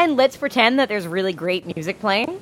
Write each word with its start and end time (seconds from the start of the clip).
and 0.00 0.16
let's 0.16 0.34
pretend 0.34 0.78
that 0.78 0.88
there's 0.88 1.06
really 1.06 1.34
great 1.34 1.76
music 1.76 2.00
playing. 2.00 2.40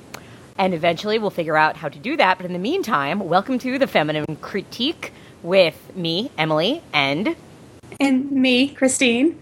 And 0.57 0.73
eventually 0.73 1.19
we'll 1.19 1.29
figure 1.29 1.57
out 1.57 1.75
how 1.75 1.89
to 1.89 1.99
do 1.99 2.15
that. 2.15 2.37
But 2.37 2.45
in 2.45 2.53
the 2.53 2.59
meantime, 2.59 3.19
welcome 3.19 3.59
to 3.59 3.77
the 3.77 3.85
Feminine 3.85 4.37
Critique 4.37 5.11
with 5.43 5.93
me, 5.93 6.31
Emily, 6.37 6.81
and 6.93 7.35
And 7.99 8.31
me, 8.31 8.69
Christine. 8.69 9.41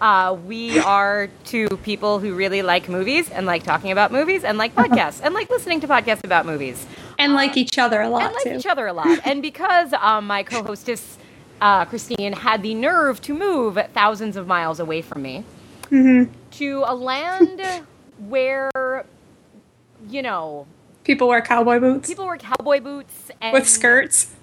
uh, 0.00 0.36
we 0.46 0.78
are 0.78 1.28
two 1.44 1.66
people 1.82 2.20
who 2.20 2.34
really 2.36 2.62
like 2.62 2.88
movies 2.88 3.30
and 3.30 3.46
like 3.46 3.64
talking 3.64 3.90
about 3.90 4.12
movies 4.12 4.44
and 4.44 4.58
like 4.58 4.72
podcasts 4.76 5.20
and 5.20 5.34
like 5.34 5.50
listening 5.50 5.80
to 5.80 5.88
podcasts 5.88 6.22
about 6.24 6.46
movies 6.46 6.86
And 7.18 7.34
like 7.34 7.56
each 7.56 7.78
other 7.80 8.00
a 8.00 8.08
lot 8.08 8.22
and 8.26 8.34
like 8.34 8.44
too. 8.44 8.54
each 8.60 8.66
other 8.66 8.86
a 8.86 8.92
lot. 8.92 9.18
and 9.24 9.42
because 9.42 9.92
um, 9.94 10.28
my 10.28 10.44
co-hostess 10.44 11.18
uh, 11.60 11.84
Christine 11.86 12.32
had 12.32 12.62
the 12.62 12.74
nerve 12.74 13.20
to 13.22 13.34
move 13.34 13.76
thousands 13.92 14.36
of 14.36 14.46
miles 14.46 14.78
away 14.78 15.02
from 15.02 15.22
me 15.22 15.42
Mm-hmm. 15.90 16.32
to 16.52 16.84
a 16.86 16.94
land 16.94 17.60
where, 18.28 19.04
you 20.08 20.22
know, 20.22 20.66
People 21.04 21.28
wear 21.28 21.40
cowboy 21.40 21.78
boots 21.78 22.08
people 22.08 22.26
wear 22.26 22.36
cowboy 22.36 22.80
boots 22.80 23.30
and 23.40 23.52
with 23.52 23.68
skirts. 23.68 24.34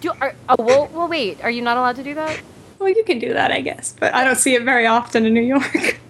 Do, 0.00 0.12
are, 0.20 0.34
oh, 0.48 0.56
well, 0.58 0.88
well, 0.92 1.08
wait. 1.08 1.42
Are 1.44 1.50
you 1.50 1.60
not 1.60 1.76
allowed 1.76 1.96
to 1.96 2.02
do 2.02 2.14
that? 2.14 2.40
Well, 2.78 2.88
you 2.88 3.04
can 3.04 3.18
do 3.18 3.34
that, 3.34 3.50
I 3.52 3.60
guess, 3.60 3.94
but 3.98 4.14
I 4.14 4.24
don't 4.24 4.36
see 4.38 4.54
it 4.54 4.62
very 4.62 4.86
often 4.86 5.26
in 5.26 5.34
New 5.34 5.42
York. 5.42 6.00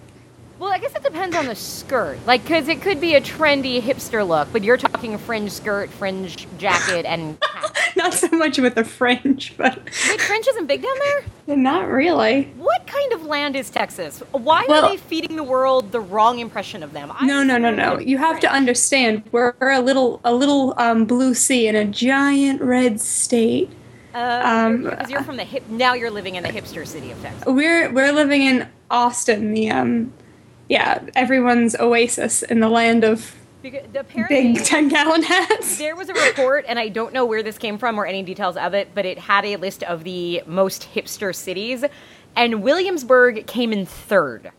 Well, 0.59 0.71
I 0.73 0.77
guess 0.77 0.93
it 0.93 1.03
depends 1.03 1.35
on 1.37 1.45
the 1.45 1.55
skirt. 1.55 2.19
Like, 2.27 2.41
because 2.43 2.67
it 2.67 2.81
could 2.81 2.99
be 2.99 3.15
a 3.15 3.21
trendy 3.21 3.81
hipster 3.81 4.27
look, 4.27 4.49
but 4.51 4.61
you're 4.61 4.75
talking 4.75 5.17
fringe 5.17 5.51
skirt, 5.51 5.89
fringe 5.89 6.47
jacket, 6.57 7.05
and 7.05 7.37
hat. 7.41 7.77
Not 7.95 8.13
so 8.13 8.27
much 8.31 8.57
with 8.59 8.75
the 8.75 8.83
fringe, 8.83 9.55
but 9.57 9.77
Wait, 10.09 10.21
fringe 10.21 10.47
isn't 10.49 10.67
big 10.67 10.83
down 10.83 10.95
there? 10.99 11.55
not 11.57 11.87
really. 11.87 12.43
What 12.57 12.85
kind 12.87 13.13
of 13.13 13.23
land 13.25 13.55
is 13.55 13.69
Texas? 13.69 14.19
Why 14.31 14.65
Well- 14.67 14.85
are 14.85 14.89
they 14.91 14.97
feeding 14.97 15.37
the 15.37 15.43
world 15.43 15.91
the 15.91 15.99
wrong 16.01 16.39
impression 16.39 16.83
of 16.83 16.91
them? 16.93 17.11
I 17.13 17.25
No, 17.25 17.41
no, 17.41 17.57
no, 17.57 17.71
no. 17.71 17.97
You 17.97 18.17
have 18.17 18.39
to 18.41 18.51
understand. 18.51 19.23
We're 19.31 19.53
a 19.61 19.79
little, 19.81 20.19
a 20.25 20.33
little 20.33 20.73
um, 20.77 21.05
blue 21.05 21.33
sea 21.33 21.67
in 21.67 21.75
a 21.75 21.85
giant 21.85 22.61
red 22.61 22.99
state. 22.99 23.69
um, 24.13 24.83
because 24.83 25.09
you're 25.09 25.23
from 25.23 25.37
the 25.37 25.43
hip. 25.45 25.67
Now 25.69 25.93
you're 25.93 26.11
living 26.11 26.35
in 26.35 26.43
the 26.43 26.49
hipster 26.49 26.85
city 26.85 27.11
of 27.11 27.21
Texas. 27.21 27.43
We're 27.47 27.91
we're 27.93 28.11
living 28.11 28.41
in 28.41 28.67
Austin, 28.89 29.53
the 29.53 29.69
um, 29.71 30.11
yeah, 30.69 31.01
everyone's 31.15 31.75
oasis 31.75 32.43
in 32.43 32.59
the 32.59 32.69
land 32.69 33.03
of 33.03 33.35
Because 33.61 33.83
apparently, 33.95 34.53
big 34.53 34.63
ten 34.63 34.87
gallon 34.87 35.23
hats. 35.23 35.77
There 35.77 35.95
was 35.95 36.09
a 36.09 36.13
report, 36.13 36.63
and 36.67 36.79
I 36.79 36.87
don't 36.87 37.11
know 37.11 37.25
where 37.25 37.43
this 37.43 37.57
came 37.57 37.77
from 37.77 37.99
or 37.99 38.05
any 38.05 38.23
details 38.23 38.55
of 38.55 38.73
it, 38.73 38.89
but 38.93 39.05
it 39.05 39.17
had 39.17 39.43
a 39.45 39.57
list 39.57 39.83
of 39.83 40.03
the 40.03 40.43
most 40.45 40.87
hipster 40.93 41.35
cities, 41.35 41.83
and 42.35 42.61
Williamsburg 42.61 43.47
came 43.47 43.73
in 43.73 43.85
third. 43.85 44.51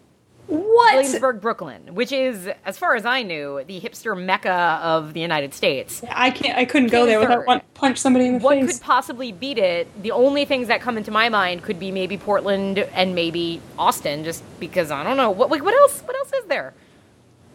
What? 0.51 0.95
Williamsburg, 0.97 1.41
Brooklyn, 1.41 1.95
which 1.95 2.11
is, 2.11 2.49
as 2.65 2.77
far 2.77 2.97
as 2.97 3.05
I 3.05 3.23
knew, 3.23 3.63
the 3.69 3.81
hipster 3.81 4.21
mecca 4.21 4.81
of 4.83 5.15
the 5.15 5.21
United 5.21 5.55
States. 5.55 6.03
I 6.11 6.31
can't. 6.33 6.59
I 6.59 6.65
couldn't 6.65 6.89
go 6.91 7.07
there 7.07 7.21
without 7.21 7.47
want 7.47 7.75
punch 7.75 7.99
somebody 7.99 8.27
in 8.27 8.33
the 8.35 8.39
What 8.41 8.59
face. 8.59 8.73
could 8.79 8.83
possibly 8.85 9.31
beat 9.31 9.59
it? 9.59 9.87
The 10.03 10.11
only 10.11 10.45
things 10.45 10.67
that 10.67 10.81
come 10.81 10.99
into 10.99 11.13
my 11.13 11.29
mind 11.29 11.63
could 11.63 11.79
be 11.79 11.93
maybe 11.93 12.19
Portland 12.19 12.79
and 12.79 13.15
maybe 13.15 13.61
Austin, 13.79 14.25
just 14.25 14.43
because 14.59 14.91
I 14.91 15.05
don't 15.05 15.17
know. 15.17 15.31
What 15.31 15.51
like 15.51 15.63
what 15.63 15.75
else? 15.75 16.01
What 16.01 16.17
else 16.17 16.33
is 16.33 16.45
there? 16.47 16.75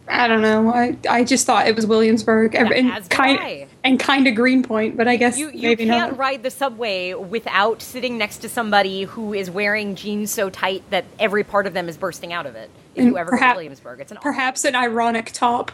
I 0.08 0.26
don't 0.28 0.40
know. 0.40 0.72
I 0.72 0.96
I 1.08 1.24
just 1.24 1.46
thought 1.46 1.66
it 1.68 1.76
was 1.76 1.86
Williamsburg 1.86 2.54
Yeah, 2.54 2.68
and 2.72 2.92
as 2.92 3.08
kind 3.08 3.38
I. 3.38 3.66
and 3.86 3.98
kind 4.00 4.26
of 4.26 4.34
Greenpoint, 4.34 4.96
but 4.96 5.06
I 5.08 5.16
guess 5.16 5.38
You 5.38 5.50
you 5.50 5.76
can't 5.76 5.88
not. 6.12 6.18
ride 6.18 6.42
the 6.42 6.50
subway 6.50 7.14
without 7.14 7.80
sitting 7.80 8.18
next 8.18 8.38
to 8.38 8.48
somebody 8.48 9.04
who 9.04 9.32
is 9.32 9.50
wearing 9.50 9.94
jeans 9.94 10.30
so 10.30 10.50
tight 10.50 10.82
that 10.90 11.04
every 11.18 11.44
part 11.44 11.66
of 11.66 11.72
them 11.72 11.88
is 11.88 11.96
bursting 11.96 12.32
out 12.32 12.46
of 12.46 12.56
it. 12.56 12.70
If 12.94 13.00
And 13.02 13.06
you 13.08 13.18
ever 13.18 13.30
go 13.32 13.38
to 13.38 13.52
Williamsburg, 13.54 14.00
it's 14.00 14.12
an 14.12 14.18
Perhaps 14.20 14.64
an 14.64 14.74
ironic 14.74 15.30
top. 15.32 15.70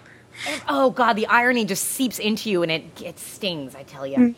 and- 0.49 0.63
oh 0.69 0.91
god, 0.91 1.15
the 1.15 1.27
irony 1.27 1.65
just 1.65 1.85
seeps 1.85 2.19
into 2.19 2.51
you 2.51 2.63
and 2.63 2.71
it 2.71 2.85
it 3.03 3.19
stings. 3.19 3.75
I 3.75 3.83
tell 3.83 4.07
you. 4.07 4.17
Hmm. 4.17 4.31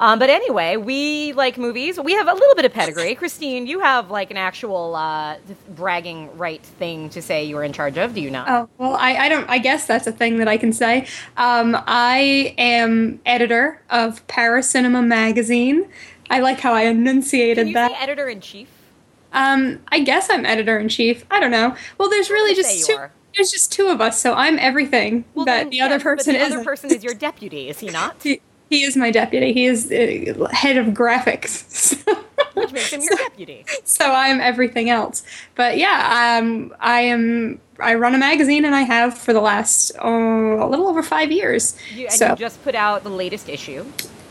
Um, 0.00 0.18
but 0.18 0.30
anyway, 0.30 0.76
we 0.78 1.34
like 1.34 1.58
movies. 1.58 2.00
We 2.00 2.14
have 2.14 2.26
a 2.26 2.32
little 2.32 2.54
bit 2.54 2.64
of 2.64 2.72
pedigree. 2.72 3.14
Christine, 3.14 3.66
you 3.66 3.80
have 3.80 4.10
like 4.10 4.30
an 4.30 4.38
actual 4.38 4.94
uh, 4.96 5.36
bragging 5.68 6.36
right 6.38 6.62
thing 6.62 7.10
to 7.10 7.20
say 7.20 7.44
you 7.44 7.54
were 7.54 7.62
in 7.64 7.74
charge 7.74 7.98
of, 7.98 8.14
do 8.14 8.20
you 8.22 8.30
not? 8.30 8.48
Oh 8.48 8.68
well, 8.78 8.94
I, 8.94 9.14
I 9.16 9.28
don't. 9.28 9.48
I 9.48 9.58
guess 9.58 9.86
that's 9.86 10.06
a 10.06 10.12
thing 10.12 10.38
that 10.38 10.48
I 10.48 10.56
can 10.56 10.72
say. 10.72 11.06
Um, 11.36 11.76
I 11.86 12.54
am 12.56 13.20
editor 13.26 13.82
of 13.90 14.26
Paracinema 14.26 15.06
Magazine. 15.06 15.86
I 16.30 16.40
like 16.40 16.60
how 16.60 16.72
I 16.72 16.82
enunciated 16.82 17.58
Can 17.58 17.68
you 17.68 17.74
that. 17.74 17.92
editor 18.00 18.28
in 18.28 18.40
chief? 18.40 18.68
Um, 19.32 19.80
I 19.88 20.00
guess 20.00 20.28
I'm 20.30 20.46
editor 20.46 20.78
in 20.78 20.88
chief. 20.88 21.24
I 21.30 21.40
don't 21.40 21.50
know. 21.50 21.76
Well, 21.98 22.08
there's 22.08 22.30
really 22.30 22.54
just 22.54 22.86
two. 22.86 22.94
are. 22.94 23.12
There's 23.36 23.50
just 23.50 23.70
two 23.70 23.88
of 23.88 24.00
us, 24.00 24.20
so 24.20 24.34
I'm 24.34 24.58
everything 24.58 25.24
Well, 25.34 25.44
that 25.44 25.64
then, 25.64 25.70
the 25.70 25.80
other 25.82 25.94
yes, 25.94 26.02
but 26.02 26.16
person 26.16 26.34
the 26.34 26.40
is. 26.40 26.52
other 26.52 26.64
person 26.64 26.90
is 26.90 27.04
your 27.04 27.14
deputy, 27.14 27.68
is 27.68 27.78
he 27.78 27.88
not? 27.90 28.24
He, 28.70 28.84
is 28.84 28.96
my 28.96 29.10
deputy. 29.10 29.52
He 29.52 29.66
is 29.66 29.90
uh, 29.92 30.46
head 30.52 30.76
of 30.78 30.86
graphics. 30.94 31.96
Which 32.54 32.72
makes 32.72 32.90
him 32.92 33.00
your 33.02 33.16
deputy. 33.16 33.64
so 33.84 34.10
I'm 34.12 34.40
everything 34.40 34.88
else. 34.90 35.22
But 35.54 35.76
yeah, 35.76 36.38
um, 36.40 36.74
I 36.80 37.00
am. 37.02 37.60
I 37.78 37.94
run 37.94 38.14
a 38.14 38.18
magazine, 38.18 38.64
and 38.64 38.74
I 38.74 38.82
have 38.82 39.16
for 39.16 39.32
the 39.32 39.40
last 39.40 39.92
oh, 40.00 40.64
a 40.64 40.68
little 40.68 40.86
over 40.88 41.02
five 41.02 41.30
years. 41.32 41.76
You, 41.94 42.06
and 42.06 42.12
so 42.14 42.30
you 42.30 42.36
just 42.36 42.62
put 42.64 42.74
out 42.74 43.02
the 43.04 43.10
latest 43.10 43.48
issue. 43.48 43.84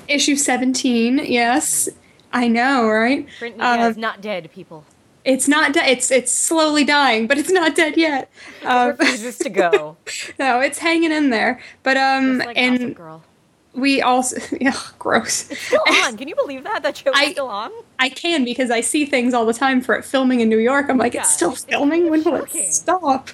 issue 0.07 0.35
seventeen, 0.35 1.19
yes, 1.19 1.87
I 2.33 2.47
know, 2.47 2.87
right? 2.87 3.25
Print 3.39 3.57
media 3.57 3.71
Um, 3.85 3.91
is 3.91 3.97
not 3.97 4.21
dead, 4.21 4.51
people. 4.53 4.85
it's 5.23 5.47
not. 5.47 5.73
De- 5.73 5.89
it's 5.89 6.11
it's 6.11 6.31
slowly 6.31 6.83
dying, 6.83 7.25
but 7.27 7.37
it's 7.37 7.49
not 7.51 7.75
dead 7.75 7.97
yet. 7.97 8.29
It 8.61 8.65
Um, 8.67 8.89
refuses 8.99 9.37
to 9.39 9.49
go. 9.49 9.97
no, 10.39 10.59
it's 10.59 10.77
hanging 10.79 11.11
in 11.11 11.29
there. 11.29 11.59
But 11.83 11.97
um, 11.97 12.37
like 12.39 12.47
Gossip 12.55 12.57
and 12.57 12.95
Girl. 12.95 13.23
We 13.73 14.01
also, 14.01 14.37
yeah, 14.61 14.75
gross. 14.97 15.33
Still 15.33 15.81
on. 16.03 16.17
Can 16.17 16.27
you 16.27 16.35
believe 16.35 16.63
that? 16.63 16.83
That 16.83 16.97
show 16.97 17.11
is 17.11 17.31
still 17.31 17.47
on? 17.47 17.71
I 17.99 18.09
can 18.09 18.43
because 18.43 18.71
I 18.71 18.81
see 18.81 19.05
things 19.05 19.33
all 19.33 19.45
the 19.45 19.53
time 19.53 19.81
for 19.81 19.95
it 19.95 20.03
filming 20.05 20.39
in 20.41 20.49
New 20.49 20.57
York. 20.57 20.87
I'm 20.89 20.97
like, 20.97 21.13
Yeah, 21.13 21.21
it's 21.21 21.31
still 21.31 21.51
it's 21.53 21.65
filming. 21.65 22.09
When 22.09 22.23
will 22.23 22.39
shocking. 22.39 22.63
it 22.63 22.73
stop? 22.73 23.29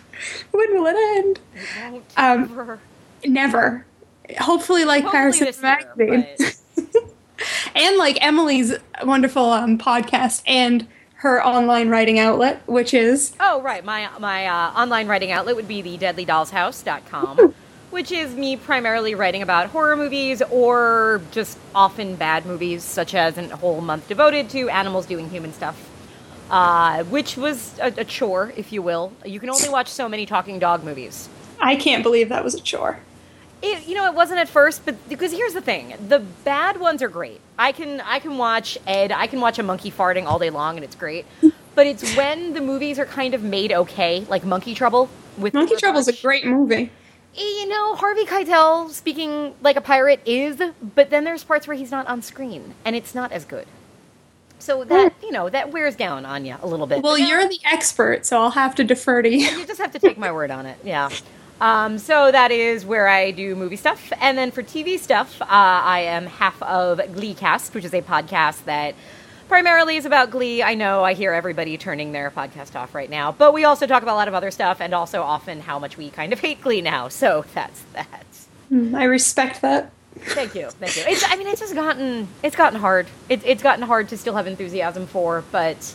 When 0.52 0.74
will 0.74 0.88
it 0.88 1.18
end? 1.18 1.40
It 1.96 2.04
Um, 2.18 2.44
ever. 2.44 2.80
Never. 3.26 3.86
Hopefully, 4.40 4.86
like 4.86 5.04
Hopefully 5.04 5.18
Paris 5.22 5.40
this 5.40 5.56
Cinema 5.58 5.78
year, 5.98 6.08
Magazine, 6.38 6.54
and 7.76 7.98
like 7.98 8.18
Emily's 8.22 8.74
wonderful 9.04 9.52
um, 9.52 9.78
podcast 9.78 10.42
and 10.48 10.88
her 11.18 11.46
online 11.46 11.90
writing 11.90 12.20
outlet, 12.20 12.62
which 12.68 12.94
is 12.94 13.34
Oh, 13.40 13.62
right. 13.62 13.84
My 13.86 14.10
my 14.20 14.48
uh, 14.48 14.72
online 14.74 15.08
writing 15.08 15.32
outlet 15.32 15.56
would 15.56 15.68
be 15.68 15.82
the 15.82 15.98
deadlydollshouse.com, 15.98 17.54
which 17.96 18.12
is 18.12 18.36
me 18.36 18.58
primarily 18.58 19.16
writing 19.16 19.42
about 19.42 19.68
horror 19.68 19.96
movies 19.96 20.42
or 20.52 21.22
just 21.32 21.58
often 21.74 22.18
bad 22.18 22.46
movies, 22.46 22.84
such 22.84 23.16
as 23.16 23.38
a 23.38 23.56
whole 23.56 23.80
month 23.80 24.06
devoted 24.10 24.50
to 24.50 24.68
animals 24.68 25.06
doing 25.06 25.30
human 25.30 25.54
stuff. 25.54 25.90
Uh, 26.52 27.06
which 27.06 27.38
was 27.38 27.80
a, 27.80 27.88
a 27.98 28.04
chore, 28.04 28.52
if 28.58 28.74
you 28.74 28.82
will. 28.82 29.14
You 29.24 29.40
can 29.40 29.50
only 29.50 29.70
watch 29.70 29.88
so 29.88 30.10
many 30.10 30.26
talking 30.26 30.60
dog 30.60 30.84
movies. 30.84 31.30
I 31.62 31.78
can't 31.78 32.04
believe 32.04 32.28
that 32.30 32.44
was 32.44 32.54
a 32.54 32.60
chore. 32.60 33.00
It, 33.62 33.88
you 33.88 33.96
know, 33.96 34.06
it 34.08 34.14
wasn't 34.14 34.42
at 34.42 34.50
first, 34.50 34.84
but 34.84 35.08
because 35.08 35.32
here's 35.32 35.54
the 35.54 35.62
thing: 35.62 35.94
the 36.10 36.20
bad 36.20 36.82
ones 36.82 37.02
are 37.02 37.08
great. 37.08 37.40
I 37.58 37.72
can 37.72 38.02
I 38.02 38.20
can 38.20 38.38
watch 38.38 38.78
Ed. 38.86 39.14
I 39.14 39.26
can 39.28 39.40
watch 39.40 39.58
a 39.58 39.64
monkey 39.64 39.90
farting 39.90 40.26
all 40.26 40.38
day 40.38 40.50
long, 40.50 40.76
and 40.76 40.84
it's 40.84 40.96
great. 40.96 41.26
But 41.76 41.88
it's 41.88 42.16
when 42.18 42.54
the 42.54 42.62
movies 42.62 43.00
are 43.00 43.06
kind 43.06 43.34
of 43.34 43.42
made 43.42 43.72
okay, 43.72 44.26
like 44.28 44.44
Monkey 44.44 44.76
Trouble 44.76 45.10
with 45.38 45.54
Monkey 45.54 45.76
Cumberbatch. 45.76 45.80
Trouble's 45.80 46.08
a 46.10 46.22
great 46.22 46.46
movie. 46.46 46.92
You 47.38 47.68
know, 47.68 47.96
Harvey 47.96 48.26
Keitel 48.26 48.90
speaking 48.90 49.56
like 49.62 49.76
a 49.76 49.82
pirate 49.82 50.22
is, 50.26 50.62
but 50.96 51.10
then 51.10 51.24
there's 51.24 51.44
parts 51.44 51.68
where 51.68 51.76
he's 51.76 51.92
not 51.92 52.08
on 52.08 52.22
screen, 52.22 52.74
and 52.86 52.96
it's 52.96 53.14
not 53.14 53.32
as 53.32 53.46
good. 53.46 53.68
So 54.60 54.84
that 54.86 55.14
you 55.22 55.32
know 55.32 55.50
that 55.50 55.72
wears 55.72 55.96
down 55.96 56.26
on 56.26 56.46
you 56.46 56.56
a 56.62 56.68
little 56.68 56.88
bit. 56.88 57.04
Well, 57.04 57.18
you're 57.18 57.48
the 57.48 57.60
expert, 57.66 58.26
so 58.26 58.42
I'll 58.42 58.52
have 58.52 58.76
to 58.76 58.84
defer 58.84 59.22
to 59.22 59.30
you. 59.30 59.46
you 59.46 59.66
just 59.66 59.80
have 59.80 59.92
to 59.92 60.00
take 60.00 60.18
my 60.18 60.32
word 60.32 60.50
on 60.50 60.66
it. 60.66 60.78
Yeah. 60.84 61.10
Um, 61.62 61.98
so 61.98 62.32
that 62.32 62.52
is 62.52 62.86
where 62.86 63.08
I 63.08 63.32
do 63.32 63.56
movie 63.56 63.78
stuff, 63.78 64.12
and 64.20 64.38
then 64.38 64.52
for 64.52 64.64
TV 64.64 64.98
stuff, 64.98 65.42
uh, 65.42 65.46
I 65.50 66.02
am 66.02 66.26
half 66.26 66.62
of 66.64 67.00
Gleecast, 67.00 67.74
which 67.74 67.86
is 67.86 67.94
a 67.94 68.02
podcast 68.02 68.66
that 68.66 68.96
primarily 69.48 69.98
is 69.98 70.06
about 70.06 70.32
Glee. 70.32 70.62
I 70.64 70.74
know 70.76 71.04
I 71.04 71.14
hear 71.14 71.34
everybody 71.34 71.78
turning 71.78 72.12
their 72.12 72.32
podcast 72.32 72.76
off 72.76 72.94
right 72.96 73.10
now, 73.10 73.32
but 73.32 73.54
we 73.54 73.64
also 73.64 73.88
talk 73.88 74.04
about 74.04 74.14
a 74.14 74.18
lot 74.18 74.28
of 74.28 74.34
other 74.34 74.52
stuff, 74.52 74.82
and 74.82 74.94
also 74.94 75.22
often 75.22 75.62
how 75.62 75.80
much 75.80 75.98
we 75.98 76.10
kind 76.10 76.34
of 76.34 76.40
hate 76.40 76.62
Glee 76.62 76.82
now. 76.82 77.08
So 77.08 77.46
that's 77.54 77.82
that. 77.94 78.26
Mm, 78.72 78.96
I 78.96 79.06
respect 79.06 79.62
that. 79.62 79.92
Thank 80.18 80.56
you, 80.56 80.70
thank 80.70 80.96
you. 80.96 81.04
It's, 81.08 81.24
I 81.30 81.36
mean, 81.36 81.48
it's 81.48 81.60
just 81.60 81.76
gotten 81.76 82.28
it's 82.42 82.56
gotten 82.56 82.80
hard. 82.80 83.08
It, 83.30 83.46
it's 83.46 83.62
gotten 83.62 83.84
hard 83.84 84.10
to 84.10 84.18
still 84.18 84.36
have 84.36 84.48
enthusiasm 84.48 85.08
for, 85.08 85.44
but 85.52 85.94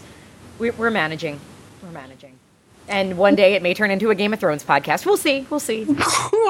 we, 0.58 0.70
we're 0.70 0.90
managing. 0.90 1.40
We're 1.82 1.90
managing. 1.90 2.39
And 2.90 3.16
one 3.16 3.36
day 3.36 3.54
it 3.54 3.62
may 3.62 3.72
turn 3.72 3.92
into 3.92 4.10
a 4.10 4.16
Game 4.16 4.32
of 4.32 4.40
Thrones 4.40 4.64
podcast. 4.64 5.06
We'll 5.06 5.16
see. 5.16 5.46
We'll 5.48 5.60
see. 5.60 5.86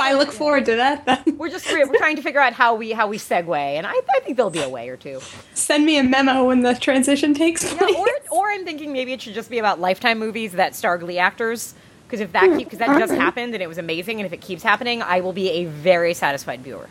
I 0.00 0.14
look 0.16 0.32
forward 0.32 0.64
to 0.64 0.76
that. 0.76 1.04
Then 1.04 1.36
We're 1.36 1.50
just 1.50 1.70
we're, 1.70 1.86
trying 1.98 2.16
to 2.16 2.22
figure 2.22 2.40
out 2.40 2.54
how 2.54 2.74
we 2.74 2.92
how 2.92 3.06
we 3.08 3.18
segue, 3.18 3.54
and 3.58 3.86
I, 3.86 3.90
I 3.92 4.20
think 4.20 4.36
there'll 4.38 4.50
be 4.50 4.62
a 4.62 4.68
way 4.68 4.88
or 4.88 4.96
two. 4.96 5.20
send 5.52 5.84
me 5.84 5.98
a 5.98 6.02
memo 6.02 6.44
when 6.46 6.62
the 6.62 6.74
transition 6.74 7.34
takes 7.34 7.62
Yeah, 7.70 7.78
place. 7.78 7.94
or 7.94 8.06
or 8.30 8.48
I'm 8.50 8.64
thinking 8.64 8.92
maybe 8.92 9.12
it 9.12 9.20
should 9.20 9.34
just 9.34 9.50
be 9.50 9.58
about 9.58 9.80
lifetime 9.80 10.18
movies 10.18 10.52
that 10.52 10.74
star 10.74 10.96
Glee 10.96 11.18
actors, 11.18 11.74
Because 12.06 12.20
if 12.20 12.32
that 12.32 12.56
because 12.56 12.78
that 12.78 12.98
just 12.98 13.12
happened 13.12 13.52
and 13.52 13.62
it 13.62 13.68
was 13.68 13.76
amazing, 13.78 14.18
and 14.18 14.26
if 14.26 14.32
it 14.32 14.40
keeps 14.40 14.62
happening, 14.62 15.02
I 15.02 15.20
will 15.20 15.34
be 15.34 15.50
a 15.50 15.66
very 15.66 16.14
satisfied 16.14 16.62
viewer. 16.62 16.88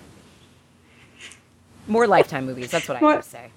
More 1.88 2.06
lifetime 2.06 2.46
movies. 2.46 2.70
That's 2.70 2.88
what 2.88 2.98
I 2.98 3.02
What- 3.02 3.16
have 3.16 3.24
to 3.24 3.30
say. 3.30 3.50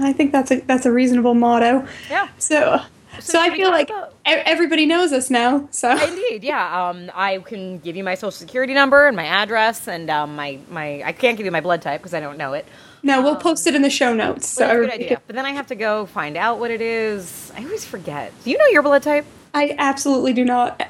I 0.00 0.12
think 0.12 0.30
that's 0.30 0.52
a 0.52 0.60
that's 0.60 0.86
a 0.86 0.92
reasonable 0.92 1.34
motto. 1.34 1.84
Yeah. 2.08 2.28
So, 2.38 2.80
so, 3.18 3.40
I 3.40 3.50
feel 3.50 3.70
like 3.70 3.90
about- 3.90 4.14
everybody 4.24 4.86
knows 4.86 5.12
us 5.12 5.28
now. 5.30 5.66
So 5.72 5.90
Indeed, 6.08 6.44
yeah. 6.44 6.88
Um, 6.88 7.10
I 7.14 7.38
can 7.38 7.78
give 7.78 7.96
you 7.96 8.04
my 8.04 8.14
social 8.14 8.30
security 8.30 8.72
number 8.74 9.06
and 9.06 9.16
my 9.16 9.26
address 9.26 9.88
and 9.88 10.08
um, 10.08 10.36
my 10.36 10.58
my. 10.70 11.02
I 11.04 11.12
can't 11.12 11.36
give 11.36 11.44
you 11.44 11.52
my 11.52 11.60
blood 11.60 11.82
type 11.82 12.00
because 12.00 12.14
I 12.14 12.20
don't 12.20 12.38
know 12.38 12.52
it. 12.52 12.66
no, 13.02 13.22
we'll 13.22 13.36
post 13.36 13.66
it 13.66 13.74
in 13.74 13.82
the 13.82 13.90
show 13.90 14.14
notes. 14.14 14.46
So 14.48 14.68
a 14.70 14.74
good 14.74 14.90
idea. 14.92 15.08
can- 15.08 15.18
But 15.26 15.36
then 15.36 15.44
I 15.46 15.50
have 15.52 15.66
to 15.68 15.74
go 15.74 16.06
find 16.06 16.36
out 16.36 16.58
what 16.60 16.70
it 16.70 16.80
is. 16.80 17.50
I 17.56 17.64
always 17.64 17.84
forget. 17.84 18.32
Do 18.44 18.50
you 18.50 18.58
know 18.58 18.66
your 18.66 18.82
blood 18.82 19.02
type? 19.02 19.24
I 19.52 19.74
absolutely 19.78 20.32
do 20.32 20.44
not. 20.44 20.80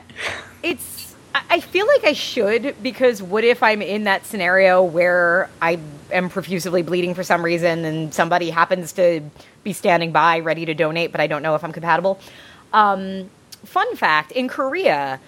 It's. 0.62 1.00
I 1.35 1.61
feel 1.61 1.87
like 1.87 2.05
I 2.05 2.12
should 2.12 2.77
because 2.82 3.23
what 3.23 3.44
if 3.44 3.62
I'm 3.62 3.82
in 3.82 4.05
that 4.05 4.27
scenario 4.27 4.82
where 4.82 5.50
I 5.61 5.79
am 6.12 6.29
profusely 6.29 6.82
bleeding 6.82 7.15
for 7.15 7.23
some 7.23 7.44
reason 7.44 7.85
and 7.85 8.12
somebody 8.15 8.50
happens 8.50 8.93
to 8.93 9.23
be 9.62 9.73
standing 9.73 10.12
by 10.12 10.41
ready 10.41 10.65
to 10.67 10.75
donate, 10.75 11.12
but 11.12 11.21
I 11.21 11.27
don't 11.27 11.43
know 11.43 11.55
if 11.55 11.62
I'm 11.62 11.73
compatible. 11.73 12.21
Um, 12.73 13.31
fun 13.65 13.94
fact: 13.97 14.32
in 14.32 14.49
Korea, 14.49 15.21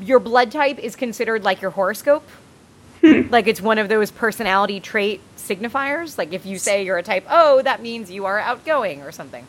your 0.00 0.20
blood 0.20 0.50
type 0.50 0.78
is 0.78 0.96
considered 0.96 1.44
like 1.44 1.60
your 1.60 1.70
horoscope. 1.72 2.26
Like 3.02 3.46
it's 3.46 3.60
one 3.60 3.76
of 3.76 3.90
those 3.90 4.10
personality 4.10 4.80
trait 4.80 5.20
signifiers. 5.36 6.16
Like 6.16 6.32
if 6.32 6.46
you 6.46 6.58
say 6.58 6.84
you're 6.86 6.96
a 6.96 7.02
type 7.02 7.26
O, 7.28 7.60
that 7.60 7.82
means 7.82 8.10
you 8.10 8.24
are 8.24 8.38
outgoing 8.38 9.02
or 9.02 9.12
something. 9.12 9.46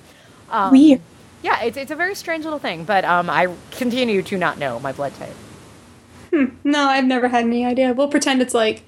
Um, 0.49 0.71
Weird. 0.73 0.99
Yeah, 1.41 1.61
it's 1.61 1.77
it's 1.77 1.91
a 1.91 1.95
very 1.95 2.15
strange 2.15 2.43
little 2.43 2.59
thing, 2.59 2.83
but 2.83 3.05
um, 3.05 3.29
I 3.29 3.47
continue 3.71 4.21
to 4.23 4.37
not 4.37 4.57
know 4.57 4.79
my 4.81 4.91
blood 4.91 5.15
type. 5.15 5.35
No, 6.63 6.87
I've 6.87 7.05
never 7.05 7.27
had 7.27 7.43
any 7.45 7.65
idea. 7.65 7.93
We'll 7.93 8.07
pretend 8.07 8.41
it's 8.41 8.53
like, 8.53 8.83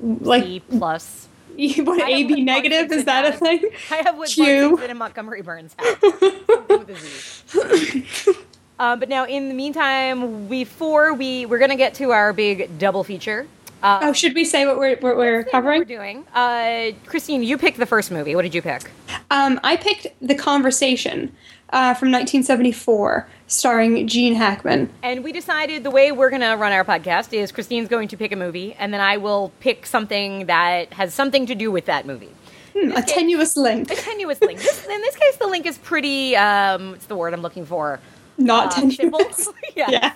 like 0.00 0.44
E 0.44 0.60
plus. 0.60 1.28
what 1.56 1.98
have 2.00 2.08
AB 2.08 2.40
negative 2.42 2.90
is 2.92 3.04
that 3.04 3.26
a 3.26 3.36
thing? 3.36 3.68
I 3.90 3.96
have 3.96 4.16
what 4.16 4.28
Q. 4.30 4.78
And 4.78 4.98
Montgomery 4.98 5.42
Burns 5.42 5.74
have. 5.78 5.98
Something 6.00 6.78
with 6.78 6.90
a 6.90 6.96
Z. 6.96 8.34
Uh, 8.78 8.96
but 9.00 9.08
now, 9.08 9.26
in 9.26 9.48
the 9.48 9.54
meantime, 9.54 10.46
before 10.48 11.12
we 11.14 11.46
we're 11.46 11.58
gonna 11.58 11.76
get 11.76 11.94
to 11.94 12.12
our 12.12 12.32
big 12.32 12.78
double 12.78 13.04
feature. 13.04 13.46
Uh, 13.82 14.00
Oh, 14.02 14.12
should 14.12 14.34
we 14.34 14.44
say 14.44 14.66
what 14.66 14.78
we're 14.78 14.96
what 14.96 15.16
we're 15.16 15.38
what 15.42 15.50
covering? 15.50 15.80
we're 15.80 15.84
doing. 15.84 16.24
Uh, 16.34 16.92
Christine, 17.06 17.42
you 17.42 17.56
picked 17.58 17.78
the 17.78 17.86
first 17.86 18.10
movie. 18.10 18.34
What 18.34 18.42
did 18.42 18.54
you 18.54 18.62
pick? 18.62 18.90
Um, 19.30 19.58
I 19.64 19.76
picked 19.76 20.06
The 20.20 20.34
Conversation 20.34 21.34
uh, 21.72 21.94
from 21.94 22.10
1974, 22.12 23.26
starring 23.46 24.06
Gene 24.08 24.34
Hackman. 24.34 24.90
And 25.02 25.22
we 25.24 25.32
decided 25.32 25.84
the 25.84 25.90
way 25.90 26.12
we're 26.12 26.30
going 26.30 26.42
to 26.42 26.54
run 26.54 26.72
our 26.72 26.84
podcast 26.84 27.32
is 27.32 27.52
Christine's 27.52 27.88
going 27.88 28.08
to 28.08 28.16
pick 28.16 28.32
a 28.32 28.36
movie, 28.36 28.74
and 28.74 28.92
then 28.92 29.00
I 29.00 29.16
will 29.16 29.52
pick 29.60 29.86
something 29.86 30.46
that 30.46 30.92
has 30.94 31.14
something 31.14 31.46
to 31.46 31.54
do 31.54 31.70
with 31.70 31.86
that 31.86 32.06
movie. 32.06 32.30
Hmm, 32.76 32.92
a 32.92 33.02
tenuous 33.02 33.56
link. 33.56 33.90
A 33.90 33.96
tenuous 33.96 34.40
link. 34.40 34.60
This, 34.60 34.84
in 34.86 35.00
this 35.00 35.16
case, 35.16 35.36
the 35.36 35.46
link 35.48 35.66
is 35.66 35.76
pretty. 35.78 36.36
Um, 36.36 36.90
what's 36.92 37.06
the 37.06 37.16
word 37.16 37.34
I'm 37.34 37.42
looking 37.42 37.66
for? 37.66 37.98
Not 38.38 38.68
Uh, 38.68 38.80
tenuous. 38.80 39.48
yeah. 39.76 39.90
Yeah. 39.90 40.12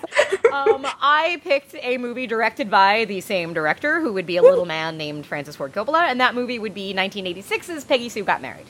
um, 0.52 0.86
I 1.02 1.40
picked 1.42 1.74
a 1.82 1.98
movie 1.98 2.26
directed 2.26 2.70
by 2.70 3.04
the 3.06 3.20
same 3.20 3.52
director, 3.54 4.00
who 4.00 4.12
would 4.12 4.24
be 4.24 4.36
a 4.36 4.42
little 4.42 4.64
man 4.66 4.96
named 4.96 5.26
Francis 5.26 5.56
Ford 5.56 5.72
Coppola, 5.72 6.04
and 6.08 6.20
that 6.20 6.34
movie 6.34 6.58
would 6.58 6.74
be 6.74 6.94
1986's 6.94 7.84
Peggy 7.84 8.08
Sue 8.08 8.24
Got 8.24 8.40
Married. 8.40 8.66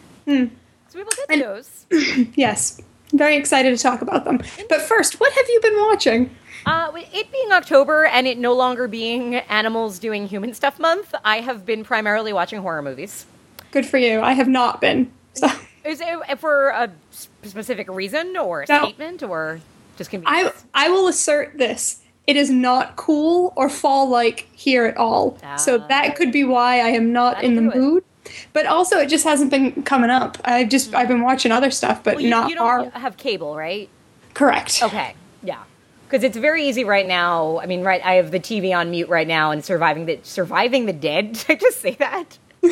So 0.95 1.01
we 1.01 1.03
will 1.05 1.11
get 1.17 1.27
to 1.29 1.33
And- 1.33 1.43
those. 1.43 2.29
yes. 2.37 2.81
Very 3.13 3.37
excited 3.37 3.77
to 3.77 3.83
talk 3.83 4.01
about 4.01 4.25
them. 4.25 4.41
But 4.69 4.81
first, 4.83 5.19
what 5.19 5.33
have 5.33 5.45
you 5.49 5.61
been 5.61 5.77
watching? 5.79 6.31
Uh, 6.67 6.91
with 6.95 7.09
it 7.13 7.31
being 7.33 7.51
October 7.53 8.05
and 8.07 8.27
it 8.29 8.39
no 8.39 8.53
longer 8.55 8.87
being 8.87 9.35
Animals 9.37 9.99
Doing 9.99 10.29
Human 10.29 10.55
Stuff 10.55 10.79
Month, 10.79 11.13
I 11.25 11.41
have 11.41 11.67
been 11.67 11.83
primarily 11.85 12.33
watching 12.33 12.63
horror 12.63 12.81
movies. 12.81 13.27
Good 13.73 13.87
for 13.87 13.99
you. 13.99 14.21
I 14.21 14.33
have 14.35 14.47
not 14.49 14.81
been. 14.81 15.11
So 15.35 15.49
Is 15.85 16.01
it 16.01 16.39
for 16.39 16.69
a 16.69 16.91
specific 17.43 17.89
reason 17.91 18.37
or 18.37 18.63
a 18.63 18.67
No. 18.69 18.85
statement 18.85 19.23
or 19.25 19.61
just 19.99 20.11
I 20.11 20.13
convenience? 20.13 20.65
I 20.75 20.89
will 20.91 21.09
assert 21.09 21.59
this. 21.59 22.03
It 22.29 22.37
is 22.37 22.51
not 22.51 22.95
cool 22.97 23.53
or 23.57 23.69
fall 23.69 24.09
like 24.09 24.49
here 24.55 24.87
at 24.87 24.97
all. 24.97 25.39
so 25.59 25.81
Ah. 25.83 25.87
that 25.89 26.15
could 26.17 26.31
be 26.33 26.45
why 26.45 26.77
I 26.77 26.89
am 26.91 27.13
not 27.13 27.43
in 27.43 27.57
the 27.57 27.63
mood. 27.63 27.99
it. 27.99 28.05
But 28.53 28.67
also, 28.67 28.99
it 28.99 29.09
just 29.09 29.25
hasn't 29.25 29.51
been 29.51 29.83
coming 29.83 30.11
up. 30.11 30.39
I've 30.45 30.69
just 30.69 30.95
I've 30.95 31.09
been 31.09 31.23
watching 31.23 31.53
other 31.53 31.71
stuff, 31.71 32.03
but 32.03 32.15
Well, 32.17 32.25
you, 32.25 32.31
not 32.31 32.49
you 32.49 32.57
don't 32.57 32.67
our 32.67 32.91
have 32.91 33.17
cable, 33.17 33.57
right? 33.57 33.89
correct. 34.35 34.81
Okay, 34.83 35.15
yeah. 35.43 35.63
Because 36.07 36.23
it's 36.25 36.37
very 36.37 36.67
easy 36.69 36.85
right 36.85 37.07
now. 37.07 37.59
I 37.61 37.67
mean, 37.67 37.83
right? 37.83 38.05
I 38.05 38.15
have 38.15 38.31
the 38.31 38.39
TV 38.41 38.77
on 38.77 38.91
mute 38.91 39.09
right 39.09 39.27
now, 39.27 39.51
and 39.51 39.65
surviving 39.65 40.07
the 40.07 40.19
surviving 40.23 40.87
the 40.87 40.93
dead. 40.93 41.33
Did 41.47 41.51
I 41.51 41.55
just 41.57 41.81
say 41.81 41.95
that? 41.97 42.39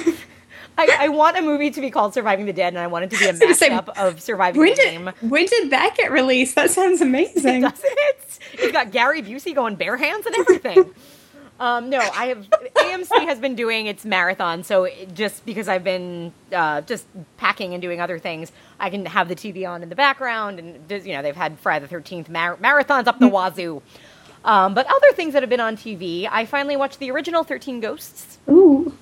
I, 0.78 0.96
I 1.00 1.08
want 1.08 1.36
a 1.36 1.42
movie 1.42 1.70
to 1.70 1.80
be 1.82 1.90
called 1.90 2.14
Surviving 2.14 2.46
the 2.46 2.52
Dead, 2.54 2.68
and 2.72 2.78
I 2.78 2.86
want 2.86 3.04
it 3.04 3.10
to 3.10 3.18
be 3.18 3.26
a 3.26 3.32
mashup 3.34 3.90
of 3.90 4.22
Surviving 4.22 4.58
When 4.58 4.70
the 4.70 4.76
Game. 4.76 5.04
did 5.20 5.30
when 5.30 5.44
did 5.44 5.68
that 5.70 5.94
get 5.98 6.10
released? 6.10 6.54
That 6.54 6.70
sounds 6.70 7.00
amazing. 7.02 7.60
Doesn't 7.60 7.78
it? 7.84 8.38
It's 8.54 8.72
got 8.72 8.90
Gary 8.90 9.22
Busey 9.22 9.54
going 9.54 9.74
bare 9.76 9.98
hands 9.98 10.24
and 10.24 10.34
everything. 10.36 10.94
Um, 11.62 11.90
no, 11.90 12.00
I 12.00 12.26
have 12.26 12.50
AMC 12.50 13.24
has 13.24 13.38
been 13.38 13.54
doing 13.54 13.86
its 13.86 14.04
marathon, 14.04 14.64
so 14.64 14.82
it, 14.82 15.14
just 15.14 15.46
because 15.46 15.68
I've 15.68 15.84
been 15.84 16.32
uh, 16.52 16.80
just 16.80 17.06
packing 17.36 17.72
and 17.72 17.80
doing 17.80 18.00
other 18.00 18.18
things, 18.18 18.50
I 18.80 18.90
can 18.90 19.06
have 19.06 19.28
the 19.28 19.36
TV 19.36 19.64
on 19.64 19.80
in 19.84 19.88
the 19.88 19.94
background, 19.94 20.58
and 20.58 21.06
you 21.06 21.12
know 21.12 21.22
they've 21.22 21.36
had 21.36 21.60
Friday 21.60 21.84
the 21.84 21.88
Thirteenth 21.88 22.28
mar- 22.28 22.56
marathons 22.56 23.06
up 23.06 23.20
the 23.20 23.28
wazoo. 23.28 23.80
Um, 24.44 24.74
but 24.74 24.86
other 24.86 25.12
things 25.12 25.34
that 25.34 25.44
have 25.44 25.50
been 25.50 25.60
on 25.60 25.76
TV, 25.76 26.28
I 26.28 26.46
finally 26.46 26.76
watched 26.76 26.98
the 26.98 27.12
original 27.12 27.44
Thirteen 27.44 27.78
Ghosts, 27.78 28.38
Ooh. 28.50 28.92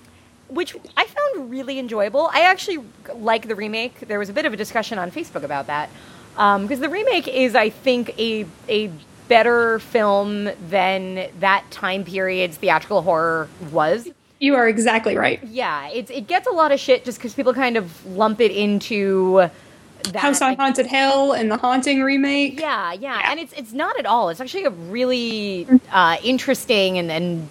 which 0.49 0.77
I 0.99 1.07
found 1.07 1.51
really 1.51 1.79
enjoyable. 1.79 2.29
I 2.31 2.43
actually 2.43 2.85
like 3.15 3.49
the 3.49 3.55
remake. 3.55 4.01
There 4.01 4.19
was 4.19 4.29
a 4.29 4.35
bit 4.35 4.45
of 4.45 4.53
a 4.53 4.57
discussion 4.59 4.99
on 4.99 5.11
Facebook 5.11 5.45
about 5.45 5.67
that 5.69 5.89
because 6.35 6.81
the 6.81 6.91
remake 6.91 7.27
is, 7.27 7.55
I 7.55 7.71
think, 7.71 8.11
a 8.19 8.45
a 8.69 8.91
better 9.31 9.79
film 9.79 10.51
than 10.69 11.31
that 11.39 11.65
time 11.71 12.05
period's 12.05 12.59
theatrical 12.59 13.01
horror 13.01 13.49
was. 13.71 14.09
You 14.41 14.57
are 14.57 14.69
exactly 14.69 15.17
right. 15.17 15.43
Yeah, 15.45 15.89
it's 15.89 16.11
it 16.11 16.27
gets 16.27 16.47
a 16.47 16.51
lot 16.51 16.73
of 16.73 16.81
shit 16.81 17.05
just 17.05 17.19
because 17.19 17.33
people 17.35 17.55
kind 17.55 17.77
of 17.77 18.05
lump 18.07 18.41
it 18.41 18.51
into 18.51 19.49
that 20.05 20.17
House 20.17 20.41
on 20.43 20.57
Haunted 20.57 20.87
Hill 20.87 21.33
and 21.33 21.51
the 21.51 21.59
Haunting 21.59 22.03
remake. 22.03 22.59
yeah, 22.59 22.93
yeah, 22.95 23.19
Yeah. 23.21 23.31
and 23.31 23.39
it's 23.39 23.53
it's 23.53 23.73
not 23.73 23.99
at 23.99 24.07
all. 24.07 24.31
It's 24.31 24.41
actually 24.41 24.65
a 24.65 24.71
really 24.71 25.67
uh, 25.93 26.17
interesting 26.25 26.99
and, 26.99 27.11
and 27.13 27.49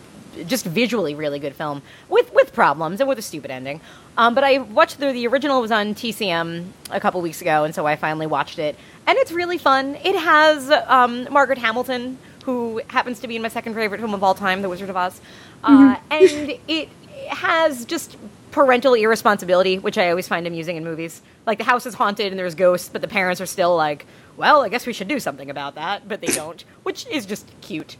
just 0.48 0.65
visually 0.65 1.15
really 1.15 1.39
good 1.39 1.55
film 1.55 1.81
with 2.10 2.31
with 2.34 2.53
problems 2.53 3.00
and 3.00 3.10
with 3.10 3.19
a 3.19 3.22
stupid 3.22 3.51
ending. 3.51 3.81
Um, 4.17 4.36
but 4.36 4.43
I 4.43 4.60
watched 4.60 5.00
the 5.00 5.12
the 5.12 5.27
original 5.27 5.62
was 5.62 5.72
on 5.72 5.96
TCM 5.96 6.65
a 6.91 7.00
couple 7.00 7.22
weeks 7.22 7.41
ago, 7.41 7.63
and 7.63 7.74
so 7.74 7.86
I 7.86 7.96
finally 7.96 8.27
watched 8.27 8.60
it, 8.60 8.75
and 9.08 9.17
it's 9.17 9.31
really 9.31 9.58
fun. 9.58 9.96
It 10.03 10.15
has 10.15 10.69
um, 10.88 11.27
Margaret 11.31 11.58
Hamilton, 11.58 12.17
who 12.46 12.81
happens 12.89 13.19
to 13.19 13.27
be 13.27 13.36
in 13.36 13.41
my 13.41 13.48
second 13.48 13.74
favorite 13.75 14.00
film 14.00 14.13
of 14.13 14.24
all 14.24 14.34
time, 14.34 14.62
The 14.62 14.69
Wizard 14.69 14.89
of 14.89 14.98
Oz, 14.98 15.22
uh, 15.63 15.96
and 16.12 16.58
it 16.67 16.89
has 17.29 17.86
just 17.86 18.17
parental 18.51 18.93
irresponsibility, 18.96 19.77
which 19.77 19.98
I 19.98 20.10
always 20.10 20.27
find 20.27 20.48
amusing 20.48 20.75
in 20.75 20.84
movies. 20.84 21.22
Like 21.46 21.60
the 21.60 21.63
house 21.63 21.86
is 21.86 21.93
haunted 21.93 22.31
and 22.31 22.39
there's 22.39 22.55
ghosts, 22.55 22.89
but 22.89 23.01
the 23.01 23.08
parents 23.08 23.39
are 23.41 23.46
still 23.46 23.75
like, 23.75 24.05
"Well, 24.38 24.62
I 24.62 24.69
guess 24.69 24.86
we 24.86 24.93
should 24.93 25.08
do 25.08 25.19
something 25.19 25.50
about 25.50 25.75
that," 25.75 26.08
but 26.08 26.22
they 26.22 26.27
don't, 26.34 26.63
which 26.84 27.08
is 27.08 27.25
just 27.25 27.50
cute. 27.62 27.98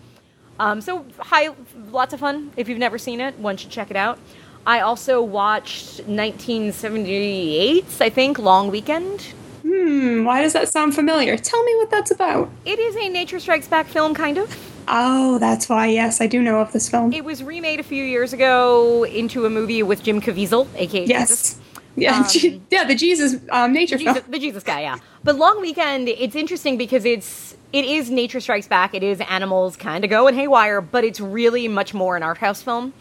Um, 0.60 0.82
so, 0.82 1.06
high, 1.18 1.50
lots 1.90 2.14
of 2.14 2.20
fun. 2.20 2.52
If 2.58 2.68
you've 2.68 2.78
never 2.78 2.98
seen 2.98 3.22
it, 3.22 3.38
one 3.40 3.58
should 3.58 3.70
check 3.70 3.90
it 3.90 3.98
out. 3.98 4.20
I 4.68 4.82
also 4.82 5.22
watched 5.22 6.06
1978's, 6.08 8.02
I 8.02 8.10
think, 8.10 8.38
Long 8.38 8.70
Weekend. 8.70 9.22
Hmm, 9.64 10.26
why 10.26 10.42
does 10.42 10.54
that 10.54 10.70
sound 10.70 10.96
familiar? 10.96 11.38
Tell 11.38 11.64
me 11.64 11.76
what 11.76 11.90
that's 11.90 12.12
about. 12.12 12.50
It 12.66 12.80
is 12.80 12.96
a 12.98 13.10
Nature 13.10 13.40
Strikes 13.40 13.68
Back 13.68 13.88
film, 13.88 14.14
kind 14.14 14.38
of. 14.38 14.56
Oh, 14.88 15.38
that's 15.40 15.70
why. 15.70 15.88
Yes, 15.88 16.20
I 16.20 16.28
do 16.28 16.42
know 16.42 16.60
of 16.60 16.72
this 16.72 16.90
film. 16.90 17.14
It 17.14 17.24
was 17.24 17.44
remade 17.44 17.80
a 17.80 17.84
few 17.84 18.04
years 18.04 18.34
ago 18.34 19.06
into 19.06 19.46
a 19.46 19.50
movie 19.50 19.84
with 19.84 20.04
Jim 20.04 20.20
Caviezel, 20.20 20.68
aka 20.76 21.06
Jesus. 21.06 21.60
Yeah, 21.96 22.20
Um, 22.20 22.66
yeah, 22.72 22.84
the 22.86 22.96
Jesus 22.96 23.36
um, 23.50 23.74
nature 23.74 23.98
Jesus, 23.98 24.20
film. 24.20 24.32
the 24.32 24.40
Jesus 24.40 24.64
guy, 24.64 24.82
yeah. 24.82 25.00
But 25.24 25.36
Long 25.36 25.62
Weekend, 25.62 26.08
it's 26.08 26.36
interesting 26.36 26.78
because 26.78 27.06
it's 27.06 27.58
it 27.74 27.86
is 27.86 28.10
Nature 28.10 28.40
Strikes 28.40 28.68
Back. 28.68 28.94
It 28.94 29.04
is 29.04 29.22
animals 29.22 29.76
kind 29.76 30.04
of 30.04 30.10
going 30.10 30.34
haywire, 30.36 30.82
but 30.82 31.04
it's 31.04 31.20
really 31.20 31.68
much 31.68 31.94
more 31.94 32.16
an 32.16 32.24
art 32.24 32.38
house 32.38 32.62
film 32.62 32.94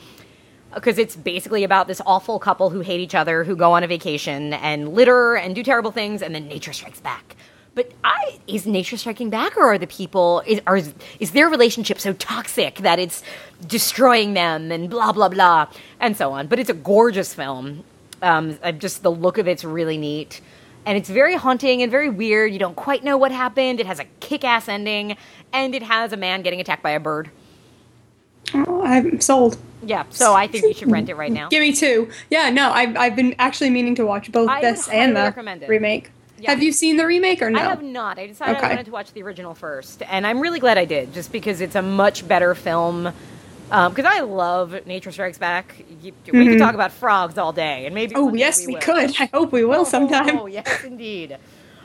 because 0.74 0.98
it's 0.98 1.16
basically 1.16 1.64
about 1.64 1.86
this 1.88 2.00
awful 2.06 2.38
couple 2.38 2.70
who 2.70 2.80
hate 2.80 3.00
each 3.00 3.14
other, 3.14 3.44
who 3.44 3.56
go 3.56 3.72
on 3.72 3.82
a 3.82 3.86
vacation 3.86 4.52
and 4.54 4.94
litter 4.94 5.36
and 5.36 5.54
do 5.54 5.62
terrible 5.62 5.90
things, 5.90 6.20
and 6.22 6.34
then 6.34 6.48
nature 6.48 6.72
strikes 6.72 7.00
back. 7.00 7.36
But 7.74 7.92
I 8.02 8.40
is 8.48 8.66
nature 8.66 8.96
striking 8.96 9.30
back, 9.30 9.56
or 9.56 9.66
are 9.72 9.78
the 9.78 9.86
people 9.86 10.42
is 10.46 10.60
are 10.66 10.80
is 11.20 11.30
their 11.32 11.48
relationship 11.48 12.00
so 12.00 12.12
toxic 12.14 12.76
that 12.76 12.98
it's 12.98 13.22
destroying 13.66 14.34
them 14.34 14.72
and 14.72 14.90
blah 14.90 15.12
blah 15.12 15.28
blah 15.28 15.68
and 16.00 16.16
so 16.16 16.32
on? 16.32 16.48
But 16.48 16.58
it's 16.58 16.70
a 16.70 16.74
gorgeous 16.74 17.32
film. 17.34 17.84
Um, 18.20 18.58
just 18.78 19.02
the 19.02 19.10
look 19.10 19.38
of 19.38 19.46
it's 19.46 19.64
really 19.64 19.96
neat, 19.96 20.40
And 20.86 20.96
it's 20.96 21.10
very 21.10 21.36
haunting 21.36 21.82
and 21.82 21.90
very 21.90 22.08
weird. 22.08 22.50
You 22.52 22.58
don't 22.58 22.74
quite 22.74 23.04
know 23.04 23.18
what 23.18 23.30
happened. 23.30 23.78
It 23.78 23.86
has 23.86 24.00
a 24.00 24.06
kick 24.20 24.42
ass 24.42 24.68
ending, 24.68 25.16
and 25.52 25.74
it 25.74 25.82
has 25.82 26.12
a 26.14 26.16
man 26.16 26.40
getting 26.42 26.60
attacked 26.60 26.82
by 26.82 26.90
a 26.90 27.00
bird. 27.00 27.30
Oh, 28.54 28.82
I'm 28.82 29.20
sold. 29.20 29.58
Yeah, 29.82 30.04
so 30.08 30.32
I 30.34 30.46
think 30.46 30.64
you 30.64 30.72
should 30.74 30.90
rent 30.90 31.08
it 31.10 31.14
right 31.16 31.30
now. 31.30 31.48
Give 31.50 31.60
me 31.60 31.72
two. 31.74 32.10
Yeah, 32.30 32.48
no, 32.50 32.70
I've, 32.70 32.96
I've 32.96 33.14
been 33.14 33.34
actually 33.38 33.70
meaning 33.70 33.94
to 33.96 34.06
watch 34.06 34.32
both 34.32 34.48
I 34.48 34.62
this 34.62 34.88
and 34.88 35.14
the 35.14 35.34
remake. 35.68 36.10
Yeah. 36.38 36.50
Have 36.52 36.62
you 36.62 36.72
seen 36.72 36.96
the 36.96 37.04
remake 37.04 37.42
or 37.42 37.50
no? 37.50 37.58
I 37.58 37.64
have 37.64 37.82
not. 37.82 38.18
I 38.18 38.26
decided 38.26 38.56
I 38.56 38.68
wanted 38.68 38.86
to 38.86 38.92
watch 38.92 39.12
the 39.12 39.22
original 39.22 39.54
first, 39.54 40.02
and 40.08 40.26
I'm 40.26 40.40
really 40.40 40.58
glad 40.58 40.78
I 40.78 40.84
did, 40.86 41.12
just 41.12 41.32
because 41.32 41.60
it's 41.60 41.74
a 41.74 41.82
much 41.82 42.26
better 42.26 42.54
film. 42.54 43.12
Because 43.68 44.04
I 44.06 44.20
love 44.20 44.86
Nature 44.86 45.12
Strikes 45.12 45.38
Back. 45.38 45.74
You- 46.02 46.12
We 46.32 46.48
could 46.48 46.58
talk 46.58 46.74
about 46.74 46.92
frogs 46.92 47.36
all 47.38 47.52
day, 47.52 47.86
and 47.86 47.94
maybe. 47.94 48.14
Mm-hmm. 48.14 48.24
Oh 48.24 48.34
yes, 48.34 48.66
we 48.66 48.74
will. 48.74 48.80
could. 48.80 49.14
I 49.20 49.26
hope 49.26 49.52
we 49.52 49.64
will 49.64 49.84
sometime. 49.84 50.38
Oh, 50.38 50.46
yes, 50.46 50.84
indeed. 50.84 51.36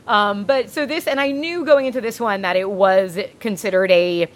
Um, 0.07 0.43
but 0.45 0.69
so 0.69 0.85
this, 0.85 1.07
and 1.07 1.19
I 1.19 1.31
knew 1.31 1.63
going 1.65 1.85
into 1.85 2.01
this 2.01 2.19
one 2.19 2.41
that 2.41 2.55
it 2.55 2.69
was 2.69 3.17
considered 3.39 3.89
a 3.91 4.27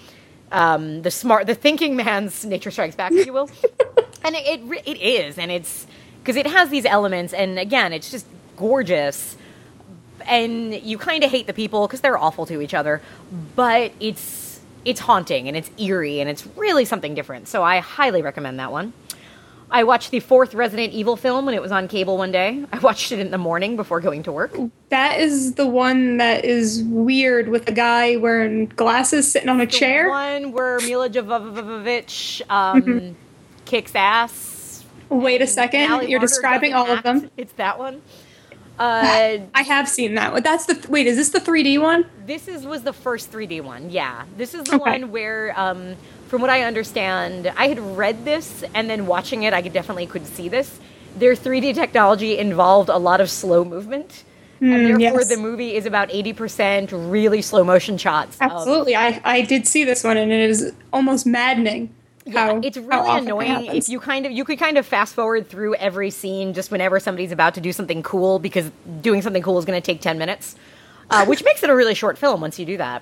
um, 0.52 1.02
the 1.02 1.12
smart, 1.12 1.46
the 1.48 1.56
thinking 1.56 1.96
man's 1.98 2.46
Nature 2.46 2.72
Strikes 2.72 2.96
Back, 2.96 3.12
if 3.12 3.26
you 3.26 3.34
will, 3.34 3.50
and 4.24 4.36
it 4.36 4.46
it, 4.62 4.82
it 4.86 4.98
is, 5.02 5.38
and 5.38 5.52
it's 5.52 5.86
because 6.24 6.36
it 6.38 6.48
has 6.48 6.70
these 6.70 6.86
elements, 6.86 7.34
and 7.34 7.60
again, 7.60 7.92
it's 7.94 8.10
just 8.12 8.26
gorgeous. 8.56 9.36
And 10.26 10.74
you 10.74 10.98
kind 10.98 11.24
of 11.24 11.32
hate 11.32 11.48
the 11.48 11.54
people 11.54 11.88
because 11.88 12.02
they're 12.02 12.18
awful 12.18 12.46
to 12.48 12.60
each 12.62 12.74
other, 12.74 13.02
but 13.56 13.92
it's 14.02 14.47
it's 14.88 15.02
haunting 15.02 15.48
and 15.48 15.58
it's 15.58 15.70
eerie 15.78 16.22
and 16.22 16.30
it's 16.30 16.48
really 16.56 16.86
something 16.86 17.14
different. 17.14 17.48
So 17.48 17.62
I 17.62 17.80
highly 17.80 18.22
recommend 18.22 18.60
that 18.60 18.72
one. 18.72 18.94
I 19.70 19.84
watched 19.84 20.12
the 20.12 20.22
fourth 20.22 20.54
Resident 20.54 20.94
Evil 20.94 21.18
film 21.18 21.46
when 21.46 21.54
it 21.54 21.62
was 21.62 21.74
on 21.74 21.90
cable 21.90 22.18
one 22.18 22.32
day. 22.32 22.64
I 22.72 22.80
watched 22.80 23.12
it 23.12 23.20
in 23.20 23.32
the 23.32 23.38
morning 23.38 23.76
before 23.76 24.00
going 24.00 24.24
to 24.24 24.32
work. 24.32 24.56
That 24.90 25.20
is 25.20 25.56
the 25.56 25.68
one 25.68 26.18
that 26.18 26.46
is 26.46 26.84
weird 26.84 27.50
with 27.50 27.68
a 27.68 27.74
guy 27.74 28.16
wearing 28.16 28.68
glasses 28.68 29.30
sitting 29.30 29.50
on 29.50 29.60
a 29.60 29.66
The 29.66 29.72
chair. 29.74 30.10
one 30.10 30.54
where 30.54 30.80
Milla 30.80 31.10
Jovovich 31.10 32.42
um, 32.50 33.18
kicks 33.66 33.94
ass. 33.94 34.86
Wait 35.10 35.42
a 35.42 35.48
second, 35.48 36.08
you're 36.10 36.20
describing 36.20 36.74
all 36.74 36.90
of 36.90 37.04
them. 37.04 37.30
It's 37.36 37.54
that 37.54 37.78
one. 37.78 38.02
Uh, 38.80 39.38
I 39.56 39.64
have 39.64 39.88
seen 39.90 40.16
that 40.16 40.34
one. 40.34 40.44
That's 40.44 40.66
the 40.66 40.86
wait. 40.90 41.08
Is 41.08 41.16
this 41.18 41.30
the 41.30 41.40
3D 41.40 41.80
one? 41.82 42.06
this 42.26 42.48
is 42.48 42.66
was 42.66 42.84
the 42.84 42.94
first 42.94 43.32
3D 43.32 43.62
one. 43.62 43.90
Yeah, 43.90 44.24
this 44.38 44.54
is 44.54 44.64
the 44.66 44.76
Okay. 44.76 44.92
one 44.92 45.12
where, 45.12 45.58
um, 45.60 45.96
from 46.28 46.42
what 46.42 46.50
I 46.50 46.64
understand, 46.64 47.52
I 47.58 47.70
had 47.70 47.80
read 47.80 48.26
this 48.26 48.64
and 48.74 48.90
then 48.90 49.08
watching 49.08 49.44
it, 49.44 49.54
I 49.54 49.62
could 49.62 49.74
definitely 49.74 50.08
could 50.08 50.28
see 50.28 50.50
this. 50.50 50.80
Their 51.18 51.36
3D 51.36 51.74
technology 51.74 52.38
involved 52.38 52.90
a 52.90 52.98
lot 52.98 53.22
of 53.22 53.30
slow 53.30 53.64
movement, 53.64 54.24
and 54.60 54.72
Mm, 54.74 55.00
therefore 55.00 55.22
yes. 55.22 55.30
the 55.30 55.38
movie 55.38 55.76
is 55.76 55.86
about 55.86 56.10
80% 56.12 56.90
really 56.92 57.42
slow 57.42 57.64
motion 57.64 57.98
shots. 57.98 58.36
of- 58.42 58.52
Absolutely. 58.52 58.96
I 58.96 59.22
I 59.24 59.42
did 59.42 59.66
see 59.68 59.84
this 59.86 60.04
one, 60.04 60.18
and 60.18 60.32
it 60.32 60.50
is 60.50 60.74
almost 60.92 61.26
maddening. 61.26 61.90
Yeah, 62.28 62.48
how, 62.48 62.60
it's 62.62 62.78
really 62.78 63.18
annoying 63.18 63.66
if 63.66 63.90
you 63.90 64.00
kind 64.00 64.26
of 64.26 64.32
you 64.32 64.44
could 64.44 64.60
kind 64.60 64.78
of 64.78 64.86
fast 64.86 65.16
forward 65.16 65.50
through 65.50 65.76
every 65.76 66.10
scene 66.12 66.54
just 66.54 66.72
whenever 66.72 67.00
somebody's 67.00 67.32
about 67.32 67.54
to 67.56 67.62
do 67.62 67.72
something 67.72 68.04
cool 68.04 68.40
because 68.40 68.72
doing 69.02 69.22
something 69.22 69.42
cool 69.42 69.58
is 69.58 69.66
going 69.66 69.80
to 69.80 69.86
take 69.86 70.02
10 70.02 70.18
minutes 70.18 70.56
uh, 71.10 71.26
which 71.30 71.44
makes 71.44 71.64
it 71.64 71.70
a 71.70 71.76
really 71.76 71.96
short 71.96 72.18
film 72.18 72.42
once 72.42 72.60
you 72.60 72.66
do 72.66 72.78
that. 72.78 73.02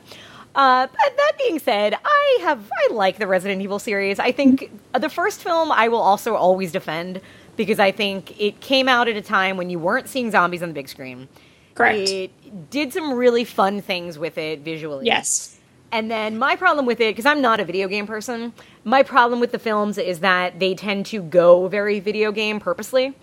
Uh, 0.54 0.88
but 0.88 1.18
that 1.18 1.34
being 1.38 1.60
said 1.60 1.98
i 2.06 2.38
have 2.42 2.64
i 2.72 2.94
like 2.94 3.18
the 3.18 3.28
resident 3.28 3.62
evil 3.62 3.80
series. 3.80 4.20
I 4.20 4.32
think 4.32 4.72
the 4.98 5.10
first 5.10 5.42
film 5.44 5.72
i 5.72 5.88
will 5.90 6.00
also 6.02 6.36
always 6.36 6.72
defend 6.72 7.20
because 7.58 7.80
i 7.80 7.92
think 7.92 8.40
it 8.40 8.62
came 8.62 8.88
out 8.88 9.10
at 9.10 9.18
a 9.18 9.22
time 9.22 9.58
when 9.58 9.70
you 9.70 9.80
weren't 9.80 10.08
seeing 10.08 10.32
zombies 10.32 10.64
on 10.64 10.70
the 10.70 10.74
big 10.74 10.88
screen. 10.88 11.28
Correct. 11.76 12.10
it 12.10 12.70
did 12.70 12.94
some 12.94 13.14
really 13.14 13.44
fun 13.44 13.82
things 13.82 14.18
with 14.18 14.38
it 14.38 14.62
visually. 14.62 15.06
Yes. 15.06 15.55
And 15.96 16.12
then 16.12 16.38
my 16.38 16.58
problem 16.58 16.86
with 16.86 17.00
it, 17.00 17.12
because 17.16 17.26
I'm 17.26 17.40
not 17.40 17.62
a 17.62 17.64
video 17.64 17.88
game 17.88 18.06
person, 18.06 18.52
my 18.84 19.02
problem 19.02 19.40
with 19.40 19.54
the 19.54 19.60
films 19.60 19.98
is 19.98 20.20
that 20.20 20.60
they 20.60 20.76
tend 20.76 21.06
to 21.08 21.22
go 21.22 21.70
very 21.70 22.02
video 22.02 22.34
game 22.34 22.60
purposely. 22.60 23.14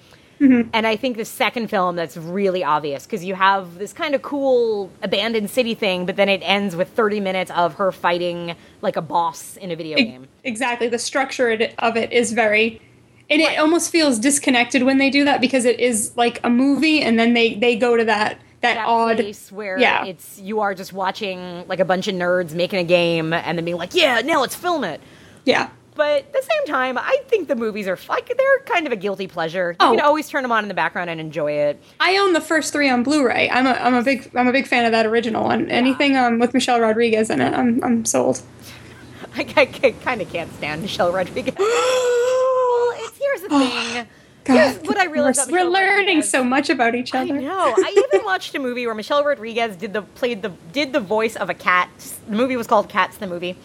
Mm-hmm. 0.41 0.71
And 0.73 0.87
I 0.87 0.97
think 0.97 1.19
the 1.19 1.27
second 1.27 1.69
film 1.69 1.97
that's 1.97 2.17
really 2.17 2.65
obvious 2.65 3.05
because 3.05 3.27
you 3.27 3.35
have 3.35 3.77
this 3.77 3.93
kind 3.93 4.15
of 4.15 4.23
cool 4.23 4.91
abandoned 5.03 5.51
city 5.51 5.75
thing, 5.75 6.07
but 6.07 6.17
then 6.17 6.31
it 6.31 6.41
ends 6.43 6.75
with 6.75 6.89
30 6.89 7.21
minutes 7.21 7.51
of 7.51 7.75
her 7.75 7.93
fighting 7.93 8.57
like 8.81 8.97
a 8.97 9.03
boss 9.03 9.59
in 9.59 9.71
a 9.71 9.77
video 9.77 9.99
E- 9.99 10.05
game. 10.05 10.29
Exactly. 10.43 10.89
The 10.89 10.99
structure 10.99 11.51
of 11.79 11.97
it 11.99 12.11
is 12.11 12.33
very 12.33 12.81
and 13.29 13.43
it 13.43 13.59
almost 13.59 13.91
feels 13.91 14.19
disconnected 14.19 14.83
when 14.83 14.97
they 14.97 15.11
do 15.11 15.25
that 15.25 15.43
because 15.43 15.67
it 15.67 15.79
is 15.79 16.17
like 16.17 16.41
a 16.43 16.49
movie 16.49 17.03
and 17.03 17.19
then 17.19 17.35
they 17.35 17.55
they 17.55 17.77
go 17.77 17.99
to 17.99 18.05
that 18.07 18.41
that, 18.63 18.75
That 18.75 18.87
odd 18.89 19.17
place 19.17 19.53
where 19.53 19.79
yeah. 19.79 20.05
it's 20.05 20.39
you 20.41 20.61
are 20.61 20.75
just 20.75 20.93
watching 20.93 21.67
like 21.69 21.81
a 21.81 21.85
bunch 21.85 22.09
of 22.09 22.15
nerds 22.15 22.55
making 22.55 22.79
a 22.79 22.85
game 22.85 23.33
and 23.33 23.59
then 23.59 23.65
being 23.65 23.77
like, 23.77 23.95
yeah, 23.95 24.21
now 24.23 24.41
let's 24.41 24.55
film 24.55 24.85
it. 24.85 25.01
yeah. 25.45 25.69
But 25.95 26.21
at 26.23 26.33
the 26.33 26.41
same 26.41 26.67
time, 26.75 26.97
I 26.97 27.19
think 27.29 27.49
the 27.49 27.55
movies 27.55 27.87
are 27.87 27.99
like 28.09 28.27
they're 28.27 28.59
kind 28.65 28.87
of 28.87 28.95
a 28.95 28.97
guilty 28.97 29.27
pleasure. 29.27 29.73
You 29.73 29.77
Oh. 29.87 29.91
can 29.91 30.01
always 30.01 30.27
turn 30.27 30.43
them 30.43 30.51
on 30.51 30.65
in 30.65 30.69
the 30.69 30.75
background 30.75 31.11
and 31.11 31.21
enjoy 31.21 31.53
it. 31.53 31.83
I 32.01 32.17
own 32.17 32.33
the 32.33 32.41
first 32.41 32.73
three 32.73 32.89
on 32.89 33.03
Blu-ray. 33.03 33.51
I'm 33.51 33.67
a 33.67 33.73
I'm 33.73 33.93
a 33.93 34.03
big 34.03 34.31
I'm 34.35 34.49
a 34.49 34.53
big 34.53 34.67
fan 34.67 34.87
of 34.87 34.93
that 34.93 35.05
original 35.05 35.51
and 35.51 35.71
anything 35.71 36.17
um 36.17 36.39
with 36.39 36.55
Michelle 36.55 36.81
Rodriguez 36.81 37.29
in 37.29 37.43
it, 37.43 37.53
I'm 37.53 37.85
I'm 37.85 38.07
sold. 38.07 38.41
I, 39.37 39.41
I, 39.57 39.67
kind 39.67 40.23
of 40.23 40.31
can't 40.33 40.51
stand 40.55 40.81
Michelle 40.81 41.13
Rodriguez. 41.13 41.55
well, 41.59 42.93
it's 42.97 43.19
here's 43.19 43.43
the 43.43 43.49
thing. 43.51 44.07
Here's 44.47 44.77
what 44.79 44.97
I 44.99 45.07
realized 45.07 45.51
we're, 45.51 45.65
we're 45.65 45.71
learning 45.71 45.99
Rodriguez. 45.99 46.31
so 46.31 46.43
much 46.43 46.69
about 46.71 46.95
each 46.95 47.15
other. 47.15 47.35
I 47.35 47.39
know. 47.39 47.75
I 47.77 48.07
even 48.15 48.25
watched 48.25 48.55
a 48.55 48.59
movie 48.59 48.87
where 48.87 48.95
Michelle 48.95 49.23
Rodriguez 49.25 49.77
did 49.77 49.93
the 49.93 50.03
played 50.03 50.43
the 50.43 50.51
did 50.73 50.93
the 50.93 51.01
voice 51.01 51.37
of 51.37 51.49
a 51.51 51.55
cat. 51.55 51.89
The 52.29 52.35
movie 52.37 52.57
was 52.57 52.67
called 52.67 52.89
Cats. 52.89 53.17
The 53.19 53.27
movie. 53.27 53.57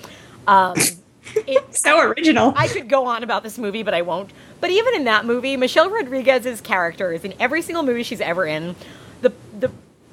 Um, 0.48 0.76
it, 1.36 1.76
So 1.76 2.00
original. 2.02 2.54
I 2.56 2.68
could 2.68 2.88
go 2.90 3.06
on 3.08 3.24
about 3.24 3.44
this 3.44 3.58
movie, 3.58 3.84
but 3.84 3.94
I 3.94 4.02
won't. 4.04 4.32
But 4.62 4.70
even 4.72 4.96
in 4.96 5.04
that 5.06 5.26
movie, 5.26 5.58
Michelle 5.58 5.90
Rodriguez's 5.90 6.62
character 6.62 7.12
is 7.12 7.24
in 7.24 7.34
every 7.40 7.62
single 7.62 7.84
movie 7.84 8.04
she's 8.04 8.22
ever 8.22 8.46
in. 8.46 8.76
The 9.22 9.34
the 9.60 9.72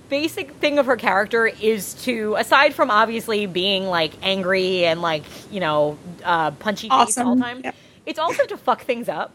basic 0.09 0.52
thing 0.56 0.78
of 0.78 0.87
her 0.87 0.97
character 0.97 1.47
is 1.47 1.94
to, 2.04 2.35
aside 2.37 2.75
from 2.75 2.90
obviously 2.90 3.47
being 3.47 3.85
like 3.85 4.12
angry 4.23 4.85
and 4.85 5.00
like 5.02 5.25
you 5.52 5.61
know 5.61 5.99
uh, 6.25 6.50
punchy 6.52 6.88
face 6.88 7.18
all 7.18 7.35
the 7.37 7.40
time, 7.42 7.61
Yeah. 7.64 7.73
it's 8.06 8.18
also 8.18 8.44
to 8.47 8.56
fuck 8.56 8.83
things 8.83 9.09
up. 9.09 9.35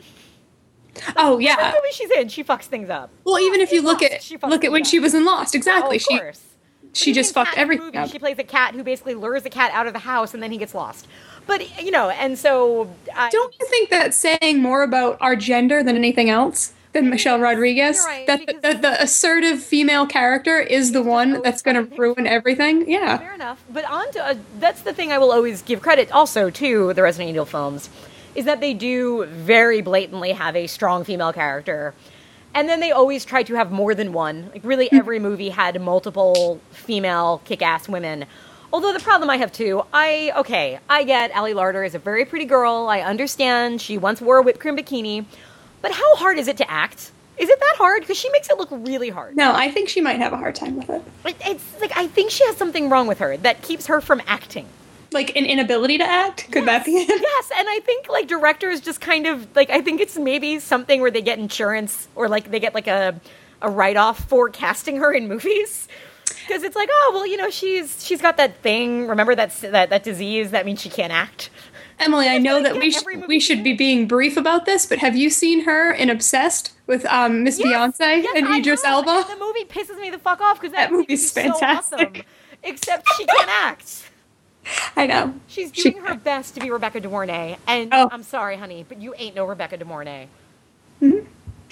Oh 1.18 1.40
yeah. 1.40 1.74
movie 1.76 1.92
she's 1.94 2.12
in, 2.12 2.28
she 2.30 2.44
fucks 2.44 2.64
things 2.64 2.90
up. 2.90 3.10
Well, 3.24 3.40
even 3.40 3.62
if 3.62 3.72
you 3.72 3.82
look 3.82 4.02
Lost, 4.02 4.14
at 4.14 4.24
she 4.24 4.38
fucks 4.38 4.50
look 4.50 4.64
at 4.64 4.72
when 4.72 4.80
things 4.82 4.90
she 4.90 4.98
up. 4.98 5.04
was 5.04 5.14
in 5.14 5.26
Lost, 5.26 5.56
Oh, 5.56 5.58
exactly. 5.58 5.96
of 5.98 6.02
she 6.02 6.18
course. 6.20 6.42
she 6.94 7.12
But 7.12 7.16
just 7.16 7.34
fucked 7.34 7.58
everything 7.58 7.86
movie, 7.88 7.98
up. 7.98 8.10
She 8.10 8.20
plays 8.20 8.38
a 8.40 8.44
cat 8.44 8.74
who 8.76 8.84
basically 8.84 9.16
lures 9.16 9.44
the 9.44 9.50
cat 9.50 9.72
out 9.74 9.88
of 9.88 9.94
the 9.94 10.00
house 10.00 10.34
and 10.34 10.42
then 10.44 10.52
he 10.52 10.58
gets 10.58 10.74
lost. 10.76 11.08
But 11.48 11.82
you 11.84 11.92
know, 11.92 12.10
and 12.10 12.38
so 12.38 12.90
I, 13.16 13.30
Don't 13.30 13.56
you 13.60 13.66
think 13.68 13.90
that's 13.90 14.18
saying 14.18 14.62
more 14.62 14.84
about 14.84 15.18
our 15.22 15.36
gender 15.36 15.82
than 15.84 15.96
anything 15.96 16.30
else? 16.30 16.74
Than 16.92 17.12
Michelle 17.12 17.38
Rodriguez, 17.40 17.98
You're 17.98 18.06
right, 18.08 18.26
that 18.26 18.40
the, 18.40 18.46
because- 18.48 18.74
the, 18.74 18.82
the 18.82 19.04
assertive 19.04 19.64
female 19.64 20.08
character 20.08 20.58
is 20.60 20.92
the 20.92 21.04
one 21.04 21.40
that's 21.44 21.62
going 21.62 21.76
to 21.76 21.96
ruin 21.96 22.26
everything. 22.26 22.90
Yeah, 22.90 23.18
Fair 23.20 23.36
enough. 23.36 23.64
But 23.70 23.86
on 23.86 24.12
to, 24.14 24.26
uh, 24.26 24.34
that's 24.58 24.82
the 24.82 24.92
thing 24.92 25.12
I 25.12 25.20
will 25.20 25.32
always 25.32 25.62
give 25.62 25.84
credit 25.84 26.12
also 26.12 26.50
to 26.50 26.92
the 26.96 27.04
Resident 27.04 27.30
Evil 27.30 27.46
films 27.46 27.92
is 28.36 28.46
that 28.46 28.62
they 28.62 28.74
do 28.74 29.26
very 29.26 29.82
blatantly 29.82 30.32
have 30.32 30.56
a 30.56 30.68
strong 30.68 31.04
female 31.04 31.34
character. 31.34 31.94
And 32.54 32.68
then 32.68 32.80
they 32.80 32.92
always 32.92 33.26
try 33.26 33.44
to 33.44 33.56
have 33.56 33.72
more 33.72 33.94
than 33.94 34.12
one. 34.14 34.50
Like 34.52 34.64
really 34.64 34.88
hmm. 34.88 34.98
every 34.98 35.20
movie 35.20 35.50
had 35.50 35.80
multiple 35.82 36.60
female 36.72 37.42
kick-ass 37.46 37.88
women. 37.88 38.26
Although 38.72 38.94
the 38.94 39.00
problem 39.00 39.30
I 39.30 39.38
have 39.38 39.52
too, 39.52 39.84
I 39.92 40.32
okay, 40.38 40.80
I 40.90 41.04
get 41.04 41.36
Ali 41.36 41.54
Larter 41.54 41.86
is 41.86 41.96
a 41.96 42.00
very 42.00 42.26
pretty 42.26 42.46
girl. 42.46 42.88
I 42.88 43.02
understand 43.02 43.82
she 43.82 43.98
once 43.98 44.22
wore 44.22 44.38
a 44.38 44.42
whipped 44.44 44.60
cream 44.60 44.78
bikini. 44.78 45.26
But 45.82 45.92
how 45.92 46.16
hard 46.18 46.38
is 46.38 46.48
it 46.48 46.58
to 46.58 46.70
act? 46.70 47.12
Is 47.38 47.50
it 47.50 47.60
that 47.60 47.76
hard? 47.78 48.02
Because 48.02 48.18
she 48.18 48.30
makes 48.32 48.50
it 48.50 48.58
look 48.58 48.68
really 48.70 49.10
hard. 49.10 49.36
no, 49.36 49.54
I 49.54 49.72
think 49.72 49.88
she 49.88 50.02
might 50.02 50.20
have 50.20 50.34
a 50.34 50.38
hard 50.38 50.56
time 50.56 50.76
with 50.76 50.90
it, 50.90 51.02
It, 51.26 51.38
it's 51.46 51.82
like 51.82 51.96
I 51.96 52.08
think 52.08 52.32
she 52.32 52.46
has 52.46 52.58
something 52.58 52.90
wrong 52.90 53.08
with 53.08 53.20
her 53.20 53.38
that 53.38 53.62
keeps 53.62 53.88
her 53.88 54.02
from 54.02 54.22
acting. 54.28 54.68
Like 55.12 55.36
an 55.36 55.46
inability 55.46 55.98
to 55.98 56.04
act. 56.04 56.52
Could 56.52 56.66
that 56.66 56.86
be 56.86 56.92
it? 56.98 57.08
yes, 57.10 57.52
and 57.58 57.68
I 57.70 57.80
think 57.82 58.08
like 58.10 58.28
directors 58.28 58.80
just 58.82 59.02
kind 59.02 59.26
of 59.28 59.48
like 59.56 59.70
I 59.70 59.82
think 59.82 60.02
it's 60.02 60.18
maybe 60.18 60.60
something 60.60 61.02
where 61.02 61.12
they 61.12 61.22
get 61.22 61.40
insurance 61.40 62.08
or 62.16 62.28
like 62.28 62.52
they 62.52 62.60
get 62.60 62.74
like 62.76 62.88
a 62.88 63.20
a 63.62 63.70
write 63.70 63.98
off 63.98 64.24
for 64.30 64.50
casting 64.50 64.98
her 64.98 65.12
in 65.12 65.28
movies. 65.28 65.88
Because 66.48 66.64
it's 66.64 66.76
like, 66.76 66.90
oh 66.92 67.12
well, 67.14 67.28
you 67.28 67.38
know, 67.38 67.50
she's 67.50 68.04
she's 68.06 68.22
got 68.22 68.38
that 68.38 68.62
thing. 68.62 69.08
Remember 69.08 69.36
that 69.36 69.52
that 69.62 69.90
that 69.90 70.04
disease 70.04 70.52
that 70.52 70.66
means 70.66 70.82
she 70.82 70.90
can't 70.90 71.12
act. 71.14 71.50
Emily, 72.00 72.30
I 72.30 72.38
know 72.38 72.64
that 72.64 72.78
we 72.78 72.92
sh- 72.92 73.04
we 73.28 73.40
should 73.42 73.62
be 73.64 73.74
being 73.74 74.08
brief 74.08 74.38
about 74.38 74.66
this, 74.66 74.86
but 74.86 75.00
have 75.00 75.18
you 75.18 75.30
seen 75.30 75.66
her 75.66 75.92
in 75.92 76.10
Obsessed 76.10 76.72
with 76.88 77.06
um, 77.08 77.44
Miss 77.44 77.60
Yes, 77.60 77.68
Beyonce 78.00 78.24
yes, 78.24 78.34
and 78.38 78.48
I 78.48 78.60
Idris 78.60 78.84
know, 78.86 79.04
Elba? 79.04 79.26
The 79.28 79.36
movie 79.38 79.66
pisses 79.66 80.00
me 80.00 80.10
the 80.10 80.18
fuck 80.18 80.40
off 80.40 80.62
because 80.62 80.72
that, 80.74 80.92
That 80.92 80.96
movie's 80.96 81.30
so 81.30 81.42
fantastic. 81.42 82.00
awesome. 82.00 82.24
Except 82.64 83.06
she 83.18 83.26
can't 83.26 83.50
act. 83.50 84.09
I 84.96 85.08
know. 85.08 85.34
She's 85.48 85.72
She- 85.74 85.92
doing 85.92 86.04
her 86.06 86.16
best 86.16 86.54
to 86.56 86.60
be 86.62 86.70
Rebecca 86.72 87.00
De 87.00 87.10
Mornay, 87.10 87.58
and 87.68 87.90
Oh. 87.94 88.10
I'm 88.12 88.24
sorry, 88.24 88.58
honey, 88.58 88.86
but 88.88 89.02
you 89.02 89.14
ain't 89.18 89.36
no 89.36 89.46
Rebecca 89.46 89.78
De 89.78 89.86
Mornay. 89.86 90.28
Hmm. 91.00 91.20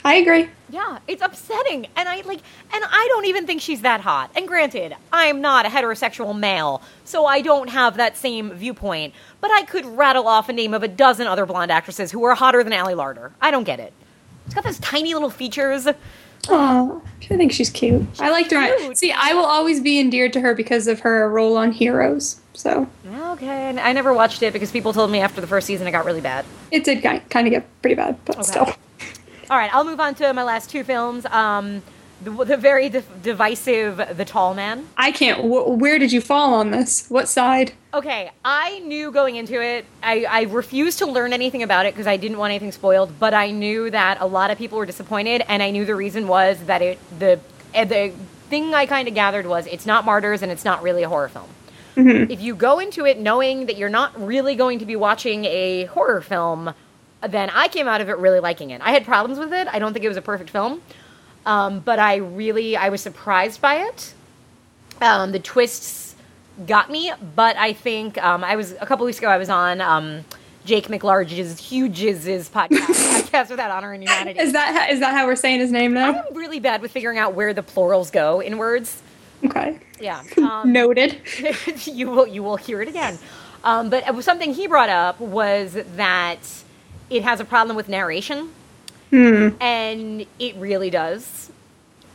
I 0.05 0.15
agree. 0.15 0.47
Yeah, 0.69 0.99
it's 1.07 1.21
upsetting. 1.21 1.87
And 1.97 2.07
I 2.07 2.17
like 2.21 2.39
and 2.73 2.83
I 2.87 3.07
don't 3.09 3.25
even 3.25 3.45
think 3.47 3.61
she's 3.61 3.81
that 3.81 3.99
hot. 4.01 4.29
And 4.35 4.47
granted, 4.47 4.95
I'm 5.11 5.41
not 5.41 5.65
a 5.65 5.69
heterosexual 5.69 6.37
male, 6.37 6.81
so 7.03 7.25
I 7.25 7.41
don't 7.41 7.69
have 7.69 7.97
that 7.97 8.15
same 8.15 8.51
viewpoint. 8.53 9.13
But 9.41 9.51
I 9.51 9.63
could 9.63 9.85
rattle 9.85 10.27
off 10.27 10.47
a 10.49 10.53
name 10.53 10.73
of 10.73 10.83
a 10.83 10.87
dozen 10.87 11.27
other 11.27 11.45
blonde 11.45 11.71
actresses 11.71 12.11
who 12.11 12.23
are 12.23 12.35
hotter 12.35 12.63
than 12.63 12.73
Ali 12.73 12.93
Larter. 12.93 13.31
I 13.41 13.51
don't 13.51 13.63
get 13.65 13.79
it. 13.79 13.91
She's 14.45 14.53
got 14.53 14.63
those 14.63 14.79
tiny 14.79 15.13
little 15.13 15.31
features. 15.31 15.87
Oh, 16.47 17.01
I 17.29 17.35
think 17.35 17.51
she's 17.51 17.69
cute. 17.71 18.05
I 18.19 18.29
liked 18.29 18.51
her. 18.51 18.77
cute. 18.77 18.97
See, 18.97 19.11
I 19.11 19.33
will 19.33 19.45
always 19.45 19.81
be 19.81 19.99
endeared 19.99 20.31
to 20.33 20.39
her 20.41 20.53
because 20.55 20.87
of 20.87 21.01
her 21.01 21.27
role 21.29 21.57
on 21.57 21.71
Heroes. 21.73 22.39
So 22.57 22.89
Okay, 23.07 23.69
I 23.79 23.93
never 23.93 24.13
watched 24.13 24.41
it 24.41 24.51
because 24.51 24.71
people 24.71 24.91
told 24.91 25.11
me 25.11 25.19
after 25.19 25.39
the 25.39 25.47
first 25.47 25.67
season 25.67 25.85
it 25.87 25.91
got 25.91 26.05
really 26.05 26.21
bad. 26.21 26.43
it 26.71 26.83
did 26.83 27.03
kind 27.03 27.47
of 27.47 27.51
get 27.51 27.81
pretty 27.81 27.95
bad, 27.95 28.17
but 28.25 28.43
still. 28.43 28.65
All 29.49 29.57
right, 29.57 29.73
I'll 29.73 29.85
move 29.85 29.99
on 29.99 30.15
to 30.15 30.33
my 30.33 30.43
last 30.43 30.69
two 30.69 30.83
films. 30.83 31.25
Um, 31.27 31.83
the, 32.23 32.31
the 32.43 32.57
very 32.57 32.89
di- 32.89 33.03
divisive 33.21 34.17
The 34.17 34.25
Tall 34.25 34.55
Man. 34.55 34.87
I 34.97 35.11
can't. 35.11 35.39
Wh- 35.41 35.79
where 35.79 35.99
did 35.99 36.11
you 36.11 36.19
fall 36.19 36.55
on 36.55 36.71
this? 36.71 37.07
What 37.09 37.29
side? 37.29 37.73
Okay, 37.93 38.31
I 38.43 38.79
knew 38.79 39.11
going 39.11 39.35
into 39.35 39.61
it, 39.61 39.85
I, 40.01 40.25
I 40.25 40.41
refused 40.43 40.97
to 40.99 41.05
learn 41.05 41.31
anything 41.31 41.61
about 41.61 41.85
it 41.85 41.93
because 41.93 42.07
I 42.07 42.17
didn't 42.17 42.39
want 42.39 42.51
anything 42.51 42.71
spoiled, 42.71 43.19
but 43.19 43.35
I 43.35 43.51
knew 43.51 43.91
that 43.91 44.17
a 44.19 44.25
lot 44.25 44.49
of 44.49 44.57
people 44.57 44.79
were 44.79 44.85
disappointed, 44.87 45.43
and 45.47 45.61
I 45.61 45.69
knew 45.69 45.85
the 45.85 45.95
reason 45.95 46.27
was 46.27 46.57
that 46.65 46.81
it, 46.81 46.97
the, 47.19 47.39
eh, 47.75 47.85
the 47.85 48.13
thing 48.49 48.73
I 48.73 48.87
kind 48.87 49.07
of 49.07 49.13
gathered 49.13 49.45
was 49.45 49.67
it's 49.67 49.85
not 49.85 50.03
Martyrs 50.03 50.41
and 50.41 50.51
it's 50.51 50.65
not 50.65 50.81
really 50.81 51.03
a 51.03 51.09
horror 51.09 51.29
film. 51.29 51.47
If 51.97 52.41
you 52.41 52.55
go 52.55 52.79
into 52.79 53.05
it 53.05 53.19
knowing 53.19 53.65
that 53.65 53.77
you're 53.77 53.89
not 53.89 54.19
really 54.21 54.55
going 54.55 54.79
to 54.79 54.85
be 54.85 54.95
watching 54.95 55.45
a 55.45 55.85
horror 55.85 56.21
film, 56.21 56.73
then 57.27 57.49
I 57.49 57.67
came 57.67 57.87
out 57.87 58.01
of 58.01 58.09
it 58.09 58.17
really 58.17 58.39
liking 58.39 58.69
it. 58.69 58.81
I 58.81 58.91
had 58.91 59.05
problems 59.05 59.39
with 59.39 59.53
it. 59.53 59.67
I 59.67 59.79
don't 59.79 59.93
think 59.93 60.05
it 60.05 60.07
was 60.07 60.17
a 60.17 60.21
perfect 60.21 60.49
film, 60.49 60.81
um, 61.45 61.79
but 61.79 61.99
I 61.99 62.17
really 62.17 62.77
I 62.77 62.89
was 62.89 63.01
surprised 63.01 63.61
by 63.61 63.77
it. 63.77 64.13
Um, 65.01 65.31
the 65.31 65.39
twists 65.39 66.15
got 66.65 66.91
me, 66.91 67.11
but 67.35 67.55
I 67.57 67.73
think 67.73 68.17
um, 68.23 68.43
I 68.43 68.55
was 68.55 68.73
a 68.73 68.85
couple 68.85 69.05
weeks 69.05 69.19
ago. 69.19 69.29
I 69.29 69.37
was 69.37 69.49
on 69.49 69.81
um, 69.81 70.25
Jake 70.65 70.87
McLarge's 70.87 71.59
Huge's 71.59 72.25
podcast, 72.49 73.29
podcast 73.29 73.49
without 73.49 73.71
honor 73.71 73.93
and 73.93 74.03
humanity. 74.03 74.39
Is 74.39 74.53
that 74.53 74.75
how, 74.75 74.93
is 74.93 74.99
that 74.99 75.13
how 75.13 75.25
we're 75.25 75.35
saying 75.35 75.59
his 75.59 75.71
name 75.71 75.93
now? 75.93 76.23
I'm 76.27 76.35
really 76.35 76.59
bad 76.59 76.81
with 76.81 76.91
figuring 76.91 77.17
out 77.17 77.33
where 77.33 77.53
the 77.53 77.63
plurals 77.63 78.11
go 78.11 78.39
in 78.39 78.57
words. 78.57 79.01
Okay. 79.45 79.79
Yeah. 79.99 80.23
Um, 80.37 80.71
Noted. 80.71 81.17
you 81.85 82.09
will 82.09 82.27
you 82.27 82.43
will 82.43 82.55
hear 82.57 82.81
it 82.81 82.87
again. 82.87 83.17
Um, 83.63 83.89
but 83.89 84.23
something 84.23 84.53
he 84.53 84.67
brought 84.67 84.89
up 84.89 85.19
was 85.19 85.77
that 85.95 86.39
it 87.09 87.23
has 87.23 87.39
a 87.39 87.45
problem 87.45 87.75
with 87.75 87.89
narration, 87.89 88.49
and 89.59 90.25
it 90.39 90.55
really 90.55 90.89
does. 90.89 91.51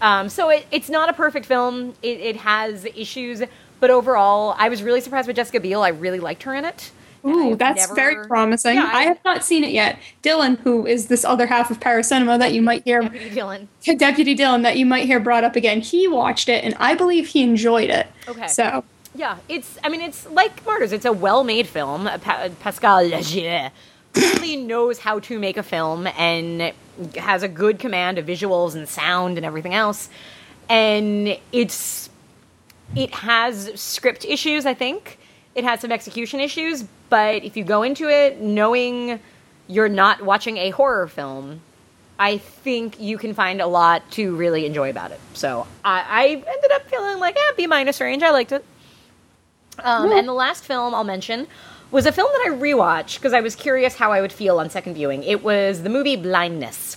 Um, 0.00 0.28
so 0.28 0.48
it, 0.50 0.66
it's 0.70 0.88
not 0.88 1.08
a 1.08 1.12
perfect 1.12 1.46
film. 1.46 1.94
It, 2.02 2.20
it 2.20 2.36
has 2.36 2.84
issues, 2.96 3.42
but 3.80 3.90
overall, 3.90 4.54
I 4.58 4.68
was 4.68 4.82
really 4.82 5.00
surprised 5.00 5.26
with 5.26 5.36
Jessica 5.36 5.60
Biel. 5.60 5.82
I 5.82 5.88
really 5.88 6.20
liked 6.20 6.42
her 6.44 6.54
in 6.54 6.64
it. 6.64 6.90
Ooh, 7.24 7.54
that's 7.56 7.82
never- 7.82 7.94
very 7.94 8.26
promising. 8.26 8.76
Yeah, 8.76 8.90
I 8.92 9.02
have 9.04 9.18
not 9.24 9.44
seen 9.44 9.62
it 9.64 9.70
yet. 9.70 9.98
Dylan, 10.22 10.58
who 10.60 10.86
is 10.86 11.06
this 11.06 11.24
other 11.24 11.46
half 11.46 11.70
of 11.70 11.78
Paracinema 11.80 12.38
that 12.38 12.52
you 12.52 12.62
might 12.62 12.84
hear, 12.84 13.02
Deputy 13.02 13.30
Dylan. 13.30 13.66
Deputy 13.98 14.36
Dylan, 14.36 14.62
that 14.62 14.76
you 14.76 14.86
might 14.86 15.06
hear 15.06 15.20
brought 15.20 15.44
up 15.44 15.54
again, 15.56 15.80
he 15.80 16.08
watched 16.08 16.48
it 16.48 16.64
and 16.64 16.74
I 16.78 16.94
believe 16.94 17.28
he 17.28 17.42
enjoyed 17.42 17.90
it. 17.90 18.06
Okay. 18.28 18.48
So, 18.48 18.84
Yeah, 19.14 19.36
it's. 19.48 19.78
I 19.84 19.88
mean, 19.88 20.00
it's 20.00 20.28
like 20.30 20.64
Martyrs. 20.66 20.92
It's 20.92 21.04
a 21.04 21.12
well-made 21.12 21.66
film. 21.66 22.06
Pa- 22.22 22.48
Pascal 22.60 23.02
Laugier 23.04 23.70
really 24.16 24.56
knows 24.72 24.98
how 24.98 25.18
to 25.20 25.38
make 25.38 25.56
a 25.56 25.62
film 25.62 26.06
and 26.18 26.72
has 27.16 27.42
a 27.42 27.48
good 27.48 27.78
command 27.78 28.18
of 28.18 28.26
visuals 28.26 28.74
and 28.74 28.88
sound 28.88 29.36
and 29.36 29.44
everything 29.46 29.74
else. 29.74 30.08
And 30.68 31.38
it's 31.52 32.08
it 32.96 33.10
has 33.14 33.70
script 33.80 34.24
issues. 34.24 34.66
I 34.66 34.74
think 34.74 35.18
it 35.54 35.64
has 35.64 35.80
some 35.80 35.92
execution 35.92 36.40
issues. 36.40 36.84
But 37.12 37.44
if 37.44 37.58
you 37.58 37.64
go 37.64 37.82
into 37.82 38.08
it 38.08 38.40
knowing 38.40 39.20
you're 39.68 39.90
not 39.90 40.22
watching 40.22 40.56
a 40.56 40.70
horror 40.70 41.06
film, 41.08 41.60
I 42.18 42.38
think 42.38 42.98
you 42.98 43.18
can 43.18 43.34
find 43.34 43.60
a 43.60 43.66
lot 43.66 44.10
to 44.12 44.34
really 44.34 44.64
enjoy 44.64 44.88
about 44.88 45.10
it. 45.10 45.20
So 45.34 45.66
I, 45.84 46.06
I 46.08 46.26
ended 46.28 46.72
up 46.72 46.88
feeling 46.88 47.18
like, 47.18 47.36
eh, 47.36 47.52
B 47.54 47.66
minus 47.66 48.00
range. 48.00 48.22
I 48.22 48.30
liked 48.30 48.52
it. 48.52 48.64
Um, 49.78 50.10
Yeah. 50.10 50.20
And 50.20 50.26
the 50.26 50.32
last 50.32 50.64
film 50.64 50.94
I'll 50.94 51.04
mention 51.04 51.48
was 51.90 52.06
a 52.06 52.12
film 52.12 52.30
that 52.32 52.50
I 52.50 52.56
rewatched 52.56 53.16
because 53.16 53.34
I 53.34 53.42
was 53.42 53.56
curious 53.56 53.94
how 53.94 54.10
I 54.10 54.22
would 54.22 54.32
feel 54.32 54.58
on 54.58 54.70
second 54.70 54.94
viewing. 54.94 55.22
It 55.22 55.44
was 55.44 55.82
the 55.82 55.90
movie 55.90 56.16
Blindness, 56.16 56.96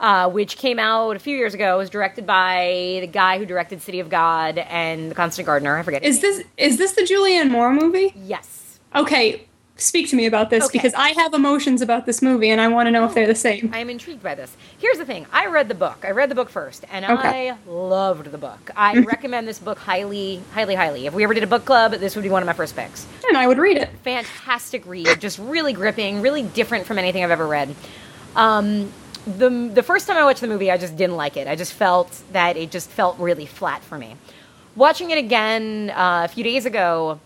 uh, 0.00 0.28
which 0.28 0.58
came 0.58 0.78
out 0.78 1.16
a 1.16 1.18
few 1.18 1.34
years 1.34 1.54
ago. 1.54 1.76
It 1.76 1.78
was 1.78 1.88
directed 1.88 2.26
by 2.26 2.98
the 3.00 3.06
guy 3.06 3.38
who 3.38 3.46
directed 3.46 3.80
City 3.80 4.00
of 4.00 4.10
God 4.10 4.58
and 4.58 5.10
The 5.10 5.14
Constant 5.14 5.46
Gardener. 5.46 5.78
I 5.78 5.82
forget. 5.82 6.02
is 6.02 6.22
name. 6.22 6.32
this 6.32 6.46
is 6.58 6.76
this 6.76 6.92
the 6.92 7.02
Julianne 7.02 7.50
Moore 7.50 7.72
movie? 7.72 8.12
Yes. 8.14 8.60
Okay, 8.94 9.46
speak 9.76 10.08
to 10.10 10.16
me 10.16 10.26
about 10.26 10.50
this 10.50 10.64
Okay. 10.66 10.78
because 10.78 10.94
I 10.94 11.08
have 11.10 11.34
emotions 11.34 11.82
about 11.82 12.06
this 12.06 12.22
movie 12.22 12.50
and 12.50 12.60
I 12.60 12.68
want 12.68 12.86
to 12.86 12.90
know 12.92 13.04
if 13.06 13.14
they're 13.14 13.26
the 13.26 13.34
same. 13.34 13.70
I 13.74 13.78
am 13.80 13.90
intrigued 13.90 14.22
by 14.22 14.36
this. 14.36 14.56
Here's 14.78 14.98
the 14.98 15.04
thing. 15.04 15.26
I 15.32 15.46
read 15.46 15.68
the 15.68 15.74
book. 15.74 16.04
I 16.04 16.12
read 16.12 16.28
the 16.30 16.34
book 16.36 16.48
first, 16.48 16.84
and 16.92 17.04
Okay. 17.04 17.50
I 17.50 17.56
loved 17.66 18.30
the 18.30 18.38
book. 18.38 18.70
I 18.76 18.98
recommend 19.00 19.48
this 19.48 19.58
book 19.58 19.78
highly, 19.78 20.40
highly, 20.52 20.76
highly. 20.76 21.06
If 21.06 21.14
we 21.14 21.24
ever 21.24 21.34
did 21.34 21.42
a 21.42 21.48
book 21.48 21.64
club, 21.64 21.92
this 21.92 22.14
would 22.14 22.22
be 22.22 22.30
one 22.30 22.42
of 22.42 22.46
my 22.46 22.52
first 22.52 22.76
picks. 22.76 23.04
And 23.28 23.36
I 23.36 23.46
would 23.48 23.58
read 23.58 23.76
it. 23.78 23.90
fantastic 24.04 24.86
read, 24.86 25.20
just 25.20 25.38
really 25.40 25.72
gripping, 25.72 26.20
really 26.20 26.42
different 26.44 26.86
from 26.86 26.98
anything 26.98 27.24
I've 27.24 27.32
ever 27.32 27.46
read. 27.46 27.74
Um, 28.36 28.92
the 29.26 29.48
the 29.72 29.82
first 29.82 30.06
time 30.06 30.16
I 30.18 30.24
watched 30.24 30.40
the 30.42 30.48
movie, 30.48 30.70
I 30.70 30.76
just 30.76 30.96
didn't 30.96 31.16
like 31.16 31.36
it. 31.36 31.48
I 31.48 31.56
just 31.56 31.72
felt 31.72 32.22
that 32.32 32.56
it 32.56 32.70
just 32.70 32.90
felt 32.90 33.18
really 33.18 33.46
flat 33.46 33.82
for 33.82 33.96
me. 33.98 34.16
Watching 34.76 35.10
it 35.10 35.18
again 35.18 35.90
uh, 35.90 36.22
a 36.26 36.28
few 36.28 36.44
days 36.44 36.66
ago, 36.66 37.18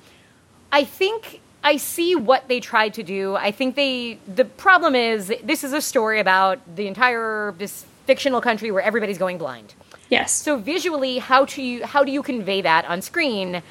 I 0.71 0.85
think 0.85 1.41
I 1.69 1.77
see 1.77 2.17
what 2.17 2.49
they 2.49 2.61
tried 2.61 2.95
to 2.95 3.03
do. 3.03 3.37
I 3.37 3.51
think 3.51 3.77
they 3.77 4.19
the 4.27 4.47
problem 4.47 4.95
is 4.95 5.31
this 5.45 5.63
is 5.63 5.75
a 5.75 5.83
story 5.83 6.19
about 6.19 6.57
the 6.77 6.87
entire 6.87 7.55
this 7.59 7.85
fictional 8.07 8.41
country 8.41 8.71
where 8.71 8.83
everybody's 8.83 9.19
going 9.19 9.37
blind. 9.37 9.75
Yes. 10.09 10.33
So 10.33 10.57
visually, 10.57 11.19
how 11.19 11.45
do 11.45 11.63
you 11.63 11.85
how 11.85 12.05
do 12.05 12.11
you 12.11 12.23
convey 12.23 12.63
that 12.63 12.87
on 12.87 13.03
screen? 13.03 13.63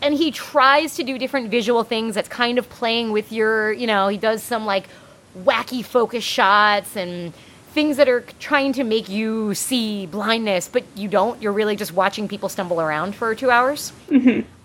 And 0.00 0.14
he 0.14 0.30
tries 0.30 0.96
to 0.96 1.02
do 1.02 1.18
different 1.18 1.50
visual 1.50 1.84
things 1.84 2.14
that's 2.14 2.30
kind 2.30 2.58
of 2.58 2.70
playing 2.70 3.12
with 3.12 3.30
your, 3.30 3.72
you 3.72 3.86
know, 3.86 4.08
he 4.08 4.16
does 4.16 4.42
some 4.42 4.64
like 4.64 4.88
wacky 5.36 5.84
focus 5.84 6.24
shots 6.24 6.96
and 6.96 7.34
things 7.72 7.96
that 7.96 8.08
are 8.08 8.20
trying 8.38 8.72
to 8.74 8.84
make 8.84 9.08
you 9.08 9.54
see 9.54 10.06
blindness, 10.06 10.68
but 10.68 10.84
you 10.94 11.08
don't. 11.08 11.40
You're 11.42 11.52
really 11.52 11.76
just 11.76 11.92
watching 11.92 12.28
people 12.28 12.48
stumble 12.48 12.80
around 12.80 13.14
for 13.14 13.34
two 13.34 13.50
hours. 13.50 13.92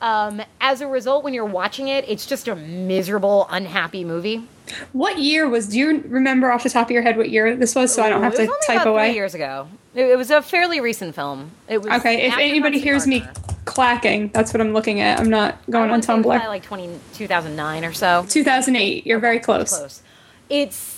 Um, 0.01 0.41
as 0.61 0.81
a 0.81 0.87
result, 0.87 1.23
when 1.23 1.33
you're 1.33 1.45
watching 1.45 1.87
it, 1.87 2.07
it's 2.07 2.25
just 2.25 2.47
a 2.47 2.55
miserable, 2.55 3.47
unhappy 3.49 4.03
movie. 4.03 4.47
What 4.91 5.17
year 5.17 5.47
was? 5.47 5.67
Do 5.67 5.79
you 5.79 6.03
remember 6.07 6.51
off 6.51 6.63
the 6.63 6.69
top 6.69 6.87
of 6.87 6.91
your 6.91 7.01
head 7.01 7.17
what 7.17 7.29
year 7.29 7.55
this 7.55 7.73
was, 7.73 7.93
so 7.93 8.03
I 8.03 8.09
don't 8.09 8.21
have 8.21 8.35
to 8.35 8.51
type 8.67 8.85
away? 8.85 9.09
Three 9.09 9.15
years 9.15 9.33
ago. 9.33 9.67
It, 9.95 10.05
it 10.05 10.17
was 10.17 10.29
a 10.29 10.41
fairly 10.41 10.81
recent 10.81 11.15
film. 11.15 11.51
It 11.67 11.81
was 11.81 11.99
Okay, 11.99 12.27
if 12.27 12.37
anybody 12.37 12.79
hears 12.79 13.07
me 13.07 13.23
clacking, 13.65 14.29
that's 14.33 14.53
what 14.53 14.59
I'm 14.61 14.73
looking 14.73 14.99
at. 14.99 15.19
I'm 15.19 15.29
not 15.29 15.57
going 15.69 15.85
on 15.85 15.89
wanna 15.89 16.03
say 16.03 16.13
it 16.13 16.17
was 16.17 16.25
Tumblr. 16.25 16.47
like 16.47 16.63
20, 16.63 16.99
2009 17.13 17.85
or 17.85 17.93
so. 17.93 18.25
2008. 18.27 19.07
You're 19.07 19.19
very 19.19 19.39
close. 19.39 19.77
Close. 19.77 20.01
It's. 20.49 20.96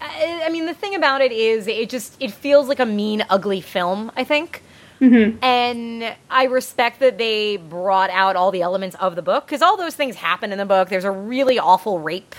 I 0.00 0.42
I 0.46 0.48
mean, 0.50 0.66
the 0.66 0.74
thing 0.74 0.94
about 0.94 1.20
it 1.20 1.32
is, 1.32 1.66
it 1.66 1.88
just 1.90 2.16
it 2.20 2.30
feels 2.32 2.68
like 2.68 2.78
a 2.80 2.86
mean, 2.86 3.24
ugly 3.30 3.60
film. 3.60 4.10
I 4.16 4.24
think. 4.24 4.62
Mm-hmm. 5.00 5.42
And 5.44 6.16
I 6.28 6.44
respect 6.44 6.98
that 7.00 7.18
they 7.18 7.56
brought 7.56 8.10
out 8.10 8.34
all 8.34 8.50
the 8.50 8.62
elements 8.62 8.96
of 8.98 9.14
the 9.14 9.22
book 9.22 9.46
because 9.46 9.62
all 9.62 9.76
those 9.76 9.94
things 9.94 10.16
happen 10.16 10.50
in 10.50 10.58
the 10.58 10.66
book. 10.66 10.88
There's 10.88 11.04
a 11.04 11.10
really 11.12 11.56
awful 11.58 12.00
rape 12.00 12.34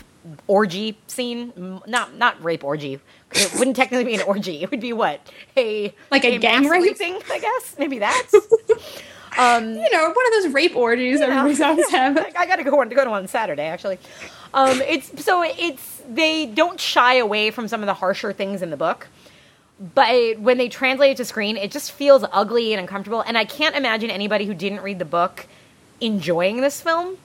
orgy 0.48 0.98
scene. 1.08 1.54
Not 1.88 2.16
not 2.18 2.44
rape 2.44 2.64
orgy. 2.66 3.00
It 3.32 3.54
wouldn't 3.58 3.78
technically 3.78 4.04
be 4.06 4.16
an 4.16 4.24
orgy. 4.24 4.62
It 4.62 4.72
would 4.72 4.82
be 4.82 4.92
what 4.92 5.22
a 5.56 5.94
Like 6.12 6.26
a 6.26 6.38
gang 6.38 6.68
rape? 6.68 6.84
raping, 7.00 7.20
I 7.32 7.40
guess. 7.40 7.76
Maybe 7.80 8.00
that's. 8.00 8.34
um, 9.38 9.70
You 9.76 9.90
know, 9.92 10.04
one 10.14 10.26
of 10.28 10.44
those 10.44 10.54
rape 10.54 10.76
orgies 10.76 11.22
everybody's 11.22 11.62
always 11.62 11.90
have. 11.92 12.18
I 12.18 12.32
I 12.38 12.46
gotta 12.46 12.64
go 12.64 12.80
on 12.82 12.90
to 12.90 12.96
go 12.96 13.06
to 13.06 13.10
one 13.10 13.28
Saturday 13.30 13.68
actually. 13.68 14.00
Um, 14.54 14.82
it's 14.82 15.24
so 15.24 15.44
it's 15.44 15.99
they 16.10 16.48
don't 16.48 16.80
shy 16.80 17.16
away 17.16 17.52
from 17.52 17.68
some 17.68 17.82
of 17.82 17.88
the 17.88 17.94
harsher 17.94 18.34
things 18.34 18.62
in 18.62 18.70
the 18.70 18.78
book, 18.78 19.08
but 19.94 20.40
when 20.40 20.58
they 20.58 20.68
translate 20.68 21.12
it 21.12 21.18
to 21.18 21.26
screen, 21.26 21.56
it 21.56 21.72
just 21.72 21.92
feels 21.92 22.26
ugly 22.32 22.74
and 22.74 22.82
uncomfortable. 22.82 23.22
And 23.22 23.38
I 23.38 23.46
can't 23.46 23.76
imagine 23.76 24.10
anybody 24.10 24.46
who 24.46 24.54
didn't 24.54 24.82
read 24.82 25.00
the 25.00 25.06
book 25.06 25.48
enjoying 26.02 26.62
this 26.62 26.82
film. 26.82 27.18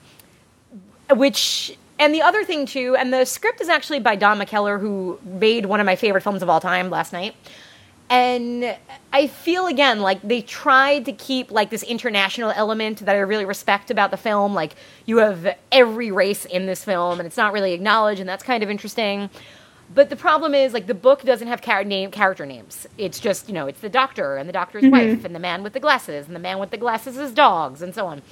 Which 1.09 1.77
and 1.99 2.13
the 2.13 2.21
other 2.21 2.43
thing 2.43 2.65
too, 2.65 2.95
and 2.97 3.13
the 3.13 3.25
script 3.25 3.61
is 3.61 3.69
actually 3.69 3.99
by 3.99 4.15
Don 4.15 4.39
McKellar, 4.39 4.79
who 4.79 5.19
made 5.23 5.65
one 5.65 5.79
of 5.79 5.85
my 5.85 5.95
favorite 5.95 6.21
films 6.21 6.41
of 6.41 6.49
all 6.49 6.59
time, 6.59 6.89
Last 6.89 7.13
Night. 7.13 7.35
And 8.09 8.77
I 9.11 9.27
feel 9.27 9.65
again 9.65 10.01
like 10.01 10.21
they 10.21 10.41
tried 10.41 11.05
to 11.05 11.11
keep 11.11 11.49
like 11.51 11.71
this 11.71 11.83
international 11.83 12.51
element 12.51 12.99
that 13.05 13.15
I 13.15 13.19
really 13.19 13.45
respect 13.45 13.89
about 13.89 14.11
the 14.11 14.17
film. 14.17 14.53
Like 14.53 14.75
you 15.05 15.17
have 15.17 15.55
every 15.71 16.11
race 16.11 16.45
in 16.45 16.67
this 16.67 16.83
film, 16.83 17.19
and 17.19 17.25
it's 17.25 17.37
not 17.37 17.51
really 17.51 17.73
acknowledged, 17.73 18.19
and 18.19 18.29
that's 18.29 18.43
kind 18.43 18.61
of 18.63 18.69
interesting. 18.69 19.29
But 19.93 20.09
the 20.09 20.15
problem 20.15 20.55
is, 20.55 20.73
like, 20.73 20.87
the 20.87 20.95
book 20.95 21.21
doesn't 21.21 21.47
have 21.47 21.61
char- 21.61 21.83
name 21.83 22.09
character 22.09 22.43
names. 22.43 22.87
It's 22.97 23.19
just, 23.19 23.47
you 23.47 23.53
know, 23.53 23.67
it's 23.67 23.81
the 23.81 23.89
doctor 23.89 24.35
and 24.35 24.49
the 24.49 24.53
doctor's 24.53 24.81
Mm-hmm. 24.83 24.91
wife 24.91 25.25
and 25.25 25.35
the 25.35 25.39
man 25.39 25.61
with 25.61 25.73
the 25.73 25.79
glasses 25.79 26.25
and 26.25 26.35
the 26.35 26.39
man 26.39 26.57
with 26.57 26.71
the 26.71 26.77
glasses' 26.77 27.17
is 27.17 27.31
dogs 27.31 27.83
and 27.83 27.93
so 27.93 28.07
on. 28.07 28.23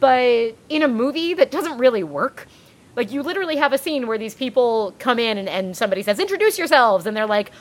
But 0.00 0.56
in 0.68 0.82
a 0.82 0.88
movie 0.88 1.32
that 1.34 1.52
doesn't 1.52 1.78
really 1.78 2.02
work, 2.02 2.48
like, 2.96 3.12
you 3.12 3.22
literally 3.22 3.54
have 3.56 3.72
a 3.72 3.78
scene 3.78 4.08
where 4.08 4.18
these 4.18 4.34
people 4.34 4.94
come 4.98 5.20
in 5.20 5.38
and, 5.38 5.48
and 5.48 5.76
somebody 5.76 6.02
says, 6.02 6.18
"Introduce 6.18 6.58
yourselves," 6.58 7.06
and 7.06 7.16
they're 7.16 7.26
like, 7.26 7.52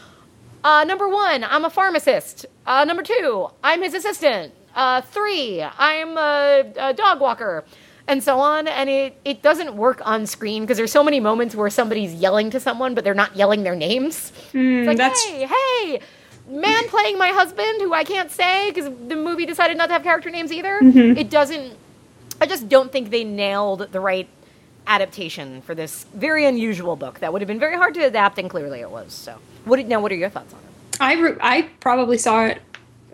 uh, 0.63 0.84
"Number 0.86 1.08
one, 1.08 1.43
I'm 1.43 1.65
a 1.65 1.69
pharmacist. 1.69 2.45
Uh, 2.65 2.84
number 2.86 3.04
two, 3.04 3.49
I'm 3.63 3.82
his 3.82 3.93
assistant. 3.93 4.54
Uh, 4.76 5.02
three, 5.02 5.62
I'm 5.62 6.17
a, 6.17 6.63
a 6.78 6.93
dog 6.93 7.19
walker." 7.19 7.63
And 8.06 8.21
so 8.21 8.38
on, 8.39 8.67
and 8.67 8.89
it, 8.89 9.15
it 9.23 9.41
doesn't 9.41 9.76
work 9.78 10.02
on 10.06 10.26
screen 10.28 10.63
because 10.63 10.76
there's 10.76 10.91
so 10.91 11.06
many 11.06 11.21
moments 11.21 11.56
where 11.56 11.69
somebody's 11.69 12.13
yelling 12.13 12.49
to 12.49 12.60
someone, 12.60 12.95
but 12.95 13.06
they're 13.06 13.13
not 13.13 13.34
yelling 13.38 13.63
their 13.63 13.76
names. 13.78 14.34
it's 14.54 14.88
like, 14.88 14.97
that's- 14.97 15.23
hey, 15.23 15.47
hey, 15.47 15.99
man 16.49 16.84
playing 16.89 17.17
my 17.17 17.30
husband, 17.30 17.80
who 17.80 17.93
I 17.93 18.04
can't 18.04 18.30
say 18.30 18.69
because 18.71 18.91
the 19.08 19.15
movie 19.15 19.45
decided 19.45 19.78
not 19.78 19.86
to 19.88 19.93
have 19.93 20.04
character 20.04 20.30
names 20.30 20.52
either. 20.52 20.80
It 21.17 21.30
doesn't. 21.30 21.78
I 22.41 22.45
just 22.45 22.67
don't 22.67 22.91
think 22.91 23.10
they 23.10 23.23
nailed 23.23 23.89
the 23.93 24.02
right 24.02 24.28
adaptation 24.86 25.62
for 25.62 25.73
this 25.73 26.06
very 26.13 26.45
unusual 26.45 26.97
book. 26.97 27.19
That 27.19 27.32
would 27.32 27.41
have 27.41 27.47
been 27.47 27.60
very 27.60 27.78
hard 27.78 27.93
to 27.93 28.02
adapt, 28.06 28.38
and 28.38 28.49
clearly 28.49 28.82
it 28.82 28.91
was. 28.91 29.13
So, 29.13 29.38
what 29.65 29.86
now? 29.88 29.99
What 30.02 30.12
are 30.12 30.15
your 30.15 30.30
thoughts 30.30 30.54
on 30.54 30.60
it? 30.60 31.02
I 31.02 31.13
re- 31.13 31.38
I 31.41 31.62
probably 31.80 32.17
saw 32.17 32.45
it. 32.45 32.62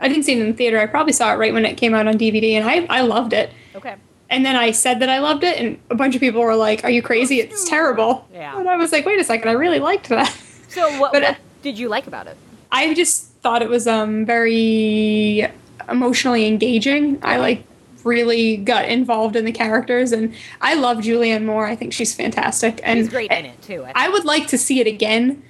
I 0.01 0.07
didn't 0.07 0.23
see 0.23 0.33
it 0.33 0.39
in 0.39 0.47
the 0.47 0.53
theater. 0.53 0.79
I 0.79 0.85
probably 0.85 1.13
saw 1.13 1.33
it 1.33 1.37
right 1.37 1.53
when 1.53 1.65
it 1.65 1.75
came 1.77 1.93
out 1.93 2.07
on 2.07 2.15
DVD, 2.17 2.53
and 2.53 2.69
I 2.69 2.85
I 2.89 3.01
loved 3.01 3.33
it. 3.33 3.51
Okay. 3.75 3.95
And 4.31 4.45
then 4.45 4.55
I 4.55 4.71
said 4.71 4.99
that 4.99 5.09
I 5.09 5.19
loved 5.19 5.43
it, 5.43 5.57
and 5.57 5.79
a 5.89 5.95
bunch 5.95 6.13
of 6.15 6.21
people 6.21 6.41
were 6.41 6.55
like, 6.55 6.83
"Are 6.83 6.89
you 6.89 7.01
crazy? 7.01 7.39
It's 7.39 7.67
terrible." 7.67 8.27
Yeah. 8.33 8.59
And 8.59 8.69
I 8.69 8.75
was 8.77 8.91
like, 8.91 9.05
"Wait 9.05 9.19
a 9.19 9.23
second, 9.23 9.49
I 9.49 9.53
really 9.53 9.79
liked 9.79 10.09
that." 10.09 10.29
So, 10.69 10.87
what, 10.99 11.11
But, 11.11 11.23
uh, 11.23 11.27
what 11.29 11.37
did 11.63 11.79
you 11.79 11.89
like 11.89 12.07
about 12.07 12.27
it? 12.27 12.37
I 12.71 12.93
just 12.93 13.25
thought 13.41 13.61
it 13.61 13.69
was 13.69 13.87
um 13.87 14.25
very 14.25 15.47
emotionally 15.89 16.45
engaging. 16.45 17.19
I 17.23 17.37
like 17.37 17.63
really 18.03 18.57
got 18.57 18.85
involved 18.85 19.35
in 19.35 19.45
the 19.45 19.51
characters, 19.51 20.11
and 20.11 20.33
I 20.61 20.75
love 20.75 20.99
Julianne 20.99 21.45
Moore. 21.45 21.65
I 21.65 21.75
think 21.75 21.93
she's 21.93 22.13
fantastic, 22.13 22.79
and 22.83 22.99
He's 22.99 23.09
great 23.09 23.31
in 23.31 23.45
it 23.45 23.61
too. 23.61 23.83
I 23.83 24.05
I 24.05 24.09
would 24.09 24.25
like 24.25 24.47
to 24.47 24.57
see 24.57 24.79
it 24.79 24.87
again 24.87 25.41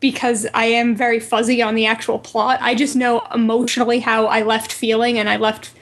because 0.00 0.46
I 0.54 0.64
am 0.66 0.96
very 0.96 1.20
fuzzy 1.20 1.62
on 1.62 1.74
the 1.74 1.86
actual 1.86 2.18
plot. 2.18 2.58
I 2.62 2.74
just 2.74 2.96
know 2.96 3.20
emotionally 3.34 4.00
how 4.00 4.26
I 4.26 4.42
left 4.42 4.72
feeling 4.72 5.18
and 5.18 5.28
I 5.28 5.36
left 5.36 5.72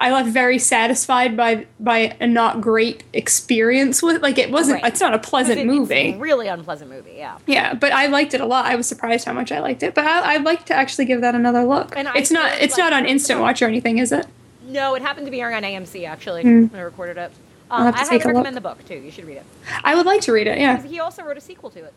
I 0.00 0.12
left 0.12 0.28
very 0.28 0.60
satisfied 0.60 1.36
by 1.36 1.66
by 1.80 2.16
a 2.20 2.26
not 2.28 2.60
great 2.60 3.02
experience 3.12 4.00
with 4.00 4.22
like 4.22 4.38
it 4.38 4.50
wasn't 4.52 4.80
Right. 4.82 4.92
it's 4.92 5.00
not 5.00 5.12
a 5.12 5.18
pleasant 5.18 5.58
It's 5.58 5.64
a- 5.64 5.66
movie. 5.66 5.94
It's 6.10 6.16
a 6.16 6.20
really 6.20 6.46
unpleasant 6.46 6.88
movie. 6.88 7.14
Yeah. 7.16 7.38
yeah, 7.46 7.74
but 7.74 7.92
I 7.92 8.06
liked 8.06 8.32
it 8.32 8.40
a 8.40 8.46
lot. 8.46 8.66
I 8.66 8.76
was 8.76 8.86
surprised 8.86 9.24
how 9.24 9.32
much 9.32 9.50
I 9.50 9.58
liked 9.58 9.82
it. 9.82 9.94
But 9.96 10.06
I, 10.06 10.34
I'd 10.34 10.44
like 10.44 10.66
to 10.66 10.74
actually 10.74 11.06
give 11.06 11.20
that 11.22 11.34
another 11.34 11.64
look. 11.64 11.96
And 11.96 12.08
it's 12.14 12.30
not 12.30 12.52
it's 12.60 12.78
like- 12.78 12.90
not 12.90 12.92
on 12.92 13.06
instant 13.06 13.40
watch 13.40 13.60
or 13.60 13.66
anything, 13.66 13.98
is 13.98 14.12
it? 14.12 14.26
No, 14.68 14.94
it 14.94 15.02
happened 15.02 15.26
to 15.26 15.32
be 15.32 15.40
airing 15.40 15.56
on 15.56 15.62
AMC 15.64 16.06
actually. 16.06 16.44
When 16.44 16.70
I 16.74 16.80
recorded 16.80 17.16
it. 17.18 17.32
Um, 17.70 17.88
I 17.88 17.90
highly 17.90 18.08
a 18.08 18.12
look. 18.18 18.24
recommend 18.26 18.56
the 18.56 18.60
book 18.62 18.82
too. 18.86 18.94
You 18.94 19.10
should 19.10 19.26
read 19.26 19.38
it. 19.38 19.46
I 19.84 19.94
would 19.96 20.06
like 20.06 20.20
to 20.22 20.32
read 20.32 20.46
it. 20.46 20.58
Yeah. 20.58 20.80
He 20.80 21.00
also 21.00 21.22
wrote 21.24 21.36
a 21.36 21.40
sequel 21.40 21.70
to 21.70 21.80
it. 21.84 21.92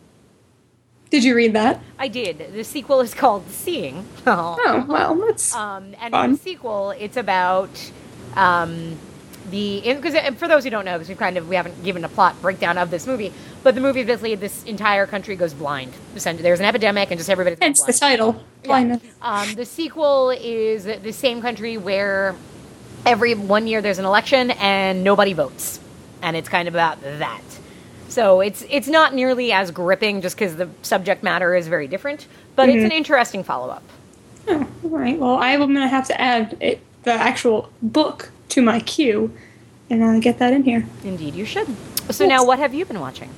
Did 1.12 1.24
you 1.26 1.36
read 1.36 1.54
that? 1.54 1.80
I 2.00 2.08
did. 2.08 2.54
The 2.54 2.63
sequel 2.63 3.02
is 3.02 3.13
called 3.13 3.47
Seeing. 3.50 4.06
Oh 4.26 4.86
well, 4.88 5.15
that's 5.15 5.54
Um, 5.54 5.93
and 6.02 6.12
Fun. 6.12 6.26
in 6.26 6.32
the 6.34 6.38
sequel, 6.39 6.91
it's 6.91 7.17
about 7.17 7.69
um, 8.36 8.97
the 9.50 9.82
because 9.86 10.15
for 10.38 10.47
those 10.47 10.63
who 10.63 10.69
don't 10.69 10.86
know, 10.86 10.93
because 10.93 11.10
we 11.10 11.15
kind 11.15 11.38
of 11.38 11.50
we 11.50 11.56
haven't 11.58 11.84
given 11.84 12.04
a 12.06 12.10
plot 12.10 12.41
breakdown 12.41 12.78
of 12.78 12.91
this 12.91 13.06
movie, 13.06 13.34
but 13.62 13.76
the 13.76 13.82
movie 13.82 14.04
basically 14.06 14.36
this 14.36 14.63
entire 14.63 15.06
country 15.06 15.36
goes 15.36 15.54
blind. 15.54 15.91
There's 16.15 16.60
an 16.62 16.65
epidemic, 16.65 17.12
and 17.12 17.19
just 17.19 17.30
everybody. 17.30 17.58
hence 17.62 17.84
the 17.84 17.93
title. 17.93 18.41
Yeah. 18.63 18.97
Um, 19.21 19.54
the 19.56 19.65
sequel 19.65 20.30
is 20.30 20.86
the 20.86 21.12
same 21.12 21.41
country 21.41 21.78
where 21.78 22.36
every 23.06 23.36
one 23.36 23.67
year 23.67 23.82
there's 23.82 24.00
an 24.00 24.06
election 24.06 24.52
and 24.52 25.04
nobody 25.04 25.34
votes, 25.34 25.82
and 26.21 26.38
it's 26.38 26.47
kind 26.47 26.69
of 26.69 26.74
about 26.74 27.02
that. 27.02 27.41
So 28.12 28.41
it's 28.41 28.65
it's 28.69 28.89
not 28.89 29.13
nearly 29.13 29.54
as 29.54 29.71
gripping 29.71 30.21
just 30.21 30.36
because 30.36 30.58
the 30.58 30.69
subject 30.82 31.24
matter 31.24 31.56
is 31.56 31.69
very 31.69 31.88
different, 31.88 32.28
but 32.58 32.67
it's 32.67 32.84
an 32.84 32.91
interesting 32.91 33.41
follow 33.41 33.69
up. 33.69 33.84
Oh, 34.50 34.67
all 34.84 34.89
right. 34.89 35.17
Well, 35.17 35.38
I'm 35.38 35.60
going 35.60 35.76
to 35.76 35.88
have 35.88 36.08
to 36.08 36.19
add 36.19 36.58
it, 36.60 36.82
the 37.04 37.13
actual 37.13 37.71
book 37.82 38.32
to 38.50 38.62
my 38.62 38.82
queue 38.82 39.34
and 39.89 40.04
uh, 40.04 40.19
get 40.19 40.39
that 40.39 40.52
in 40.52 40.63
here. 40.63 40.86
Indeed, 41.04 41.36
you 41.36 41.45
should. 41.45 41.67
So 42.10 42.26
now, 42.26 42.43
what 42.43 42.60
have 42.60 42.74
you 42.74 42.84
been 42.84 43.00
watching? 43.00 43.30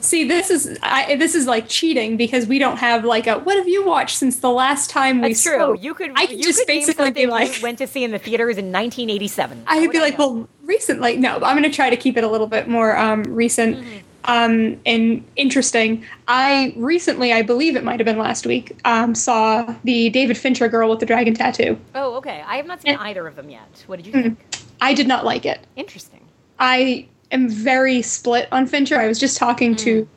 See, 0.00 0.26
this 0.26 0.50
is 0.50 0.78
I, 0.82 1.16
this 1.16 1.34
is 1.34 1.46
like 1.46 1.68
cheating 1.68 2.16
because 2.16 2.46
we 2.46 2.58
don't 2.58 2.78
have 2.78 3.04
like 3.04 3.26
a 3.26 3.38
what 3.38 3.56
have 3.56 3.68
you 3.68 3.84
watched 3.84 4.16
since 4.16 4.38
the 4.38 4.50
last 4.50 4.88
time 4.88 5.20
we 5.20 5.28
That's 5.28 5.42
true. 5.42 5.78
You 5.78 5.92
could. 5.92 6.12
I 6.16 6.26
could 6.26 6.38
you 6.38 6.44
just 6.44 6.60
could 6.60 6.66
basically 6.68 7.10
be 7.10 7.26
like 7.26 7.60
went 7.62 7.78
to 7.78 7.86
see 7.86 8.02
in 8.02 8.10
the 8.10 8.18
theaters 8.18 8.56
in 8.56 8.72
1987. 8.72 9.64
I'd 9.66 9.90
be 9.90 10.00
like, 10.00 10.18
well, 10.18 10.48
recently. 10.62 11.18
No, 11.18 11.34
I'm 11.34 11.56
going 11.56 11.62
to 11.62 11.70
try 11.70 11.90
to 11.90 11.96
keep 11.96 12.16
it 12.16 12.24
a 12.24 12.28
little 12.28 12.46
bit 12.46 12.66
more 12.66 12.96
um, 12.96 13.24
recent 13.24 13.76
Mm-hmm. 13.76 13.98
Um, 14.24 14.80
and 14.86 15.24
interesting. 15.36 16.04
I 16.28 16.72
recently, 16.76 17.32
I 17.32 17.42
believe 17.42 17.76
it 17.76 17.84
might 17.84 17.98
have 18.00 18.04
been 18.06 18.18
last 18.18 18.46
week, 18.46 18.78
um, 18.84 19.14
saw 19.14 19.74
the 19.84 20.10
David 20.10 20.36
Fincher 20.38 20.68
girl 20.68 20.88
with 20.90 21.00
the 21.00 21.06
dragon 21.06 21.34
tattoo. 21.34 21.78
Oh, 21.94 22.14
okay. 22.16 22.42
I 22.46 22.56
have 22.56 22.66
not 22.66 22.82
seen 22.82 22.92
Yeah. 22.92 23.00
either 23.02 23.26
of 23.26 23.36
them 23.36 23.50
yet. 23.50 23.84
What 23.86 24.02
did 24.02 24.06
Mm-hmm. 24.12 24.16
you 24.16 24.22
think? 24.22 24.38
I 24.80 24.94
did 24.94 25.06
not 25.08 25.24
like 25.24 25.44
it. 25.46 25.60
Interesting. 25.76 26.20
I 26.58 27.06
am 27.30 27.48
very 27.48 28.02
split 28.02 28.48
on 28.52 28.66
Fincher. 28.66 28.98
I 28.98 29.06
was 29.08 29.18
just 29.18 29.36
talking 29.36 29.74
to 29.76 30.08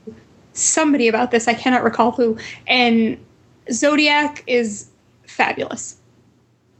somebody 0.54 1.08
about 1.08 1.32
this. 1.32 1.48
I 1.48 1.54
cannot 1.54 1.84
recall 1.84 2.12
who. 2.12 2.38
And 2.68 3.18
Zodiac 3.72 4.44
is 4.48 4.88
fabulous. 5.28 5.98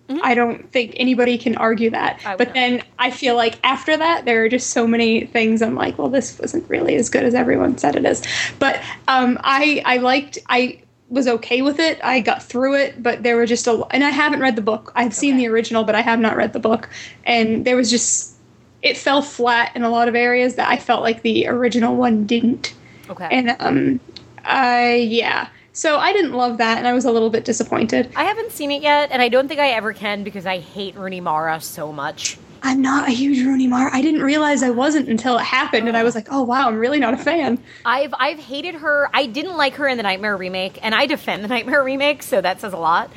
Mhm. 0.10 0.20
I 0.22 0.36
don't 0.36 0.72
think 0.72 0.94
anybody 0.98 1.38
can 1.38 1.56
argue 1.56 1.90
that. 1.90 2.20
But 2.24 2.50
not. 2.50 2.54
then 2.54 2.84
I 3.00 3.10
feel 3.10 3.36
like 3.36 3.58
after 3.64 3.98
that, 3.98 4.26
there 4.26 4.44
are 4.44 4.50
just 4.50 4.70
so 4.70 4.86
many 4.86 5.26
things. 5.26 5.62
I'm 5.62 5.76
like, 5.76 5.98
well, 5.98 6.10
this 6.10 6.38
wasn't 6.40 6.70
really 6.70 6.96
as 6.96 7.10
good 7.10 7.24
as 7.24 7.34
everyone 7.34 7.78
said 7.78 7.96
it 7.96 8.06
is. 8.06 8.22
But 8.60 8.82
um, 9.08 9.40
I 9.44 9.82
I 9.86 9.98
liked 9.98 10.38
I 10.48 10.82
was 11.10 11.28
okay 11.28 11.62
with 11.62 11.80
it. 11.80 12.00
I 12.04 12.20
got 12.20 12.44
through 12.44 12.76
it, 12.76 13.02
but 13.02 13.24
there 13.24 13.36
were 13.36 13.46
just 13.46 13.66
a 13.68 13.84
and 13.92 14.04
I 14.04 14.10
haven't 14.10 14.42
read 14.42 14.56
the 14.56 14.62
book. 14.62 14.92
I've 14.96 15.14
seen 15.14 15.38
the 15.38 15.48
original, 15.48 15.84
but 15.84 15.96
I 15.96 16.02
have 16.02 16.20
not 16.20 16.36
read 16.36 16.54
the 16.54 16.60
book. 16.60 16.90
And 17.26 17.66
there 17.66 17.76
was 17.76 17.90
just 17.90 18.36
it 18.84 18.98
fell 18.98 19.24
flat 19.24 19.76
in 19.76 19.82
a 19.82 19.90
lot 19.90 20.08
of 20.08 20.16
areas 20.16 20.56
that 20.56 20.70
I 20.70 20.78
felt 20.78 21.02
like 21.02 21.24
the 21.24 21.48
original 21.48 21.96
one 21.96 22.26
didn't. 22.26 22.76
Okay. 23.10 23.28
And 23.32 23.56
um, 23.60 24.00
I 24.44 24.96
yeah. 24.96 25.48
So 25.76 25.98
I 25.98 26.14
didn't 26.14 26.32
love 26.32 26.58
that, 26.60 26.78
and 26.78 26.88
I 26.88 26.94
was 26.94 27.04
a 27.04 27.12
little 27.12 27.30
bit 27.30 27.44
disappointed. 27.44 28.10
I 28.16 28.24
haven't 28.24 28.54
seen 28.54 28.72
it 28.72 28.82
yet, 28.82 29.12
and 29.12 29.22
I 29.22 29.28
don't 29.28 29.50
think 29.50 29.60
I 29.60 29.72
ever 29.72 29.92
can 29.92 30.24
because 30.24 30.46
I 30.46 30.60
hate 30.60 30.96
Rooney 30.96 31.20
Mara 31.20 31.60
so 31.60 31.92
much. 31.92 32.38
I'm 32.64 32.82
not 32.82 33.10
a 33.10 33.12
huge 33.12 33.46
Rooney 33.46 33.68
Mara. 33.68 33.94
I 33.94 34.02
didn't 34.02 34.22
realize 34.22 34.64
I 34.64 34.70
wasn't 34.70 35.10
until 35.10 35.38
it 35.38 35.44
happened, 35.44 35.90
and 35.90 35.98
I 35.98 36.04
was 36.04 36.16
like, 36.16 36.30
oh 36.32 36.44
wow, 36.44 36.70
I'm 36.70 36.78
really 36.78 36.98
not 36.98 37.14
a 37.14 37.18
fan. 37.18 37.62
I've 37.84 38.14
I've 38.18 38.40
hated 38.40 38.76
her. 38.76 39.10
I 39.14 39.26
didn't 39.26 39.58
like 39.58 39.74
her 39.74 39.86
in 39.86 39.98
the 39.98 40.04
Nightmare 40.04 40.38
remake, 40.38 40.80
and 40.82 40.96
I 40.96 41.08
defend 41.08 41.44
the 41.44 41.48
Nightmare 41.56 41.84
remake, 41.84 42.24
so 42.24 42.40
that 42.40 42.62
says 42.62 42.72
a 42.72 42.78
lot. 42.78 43.12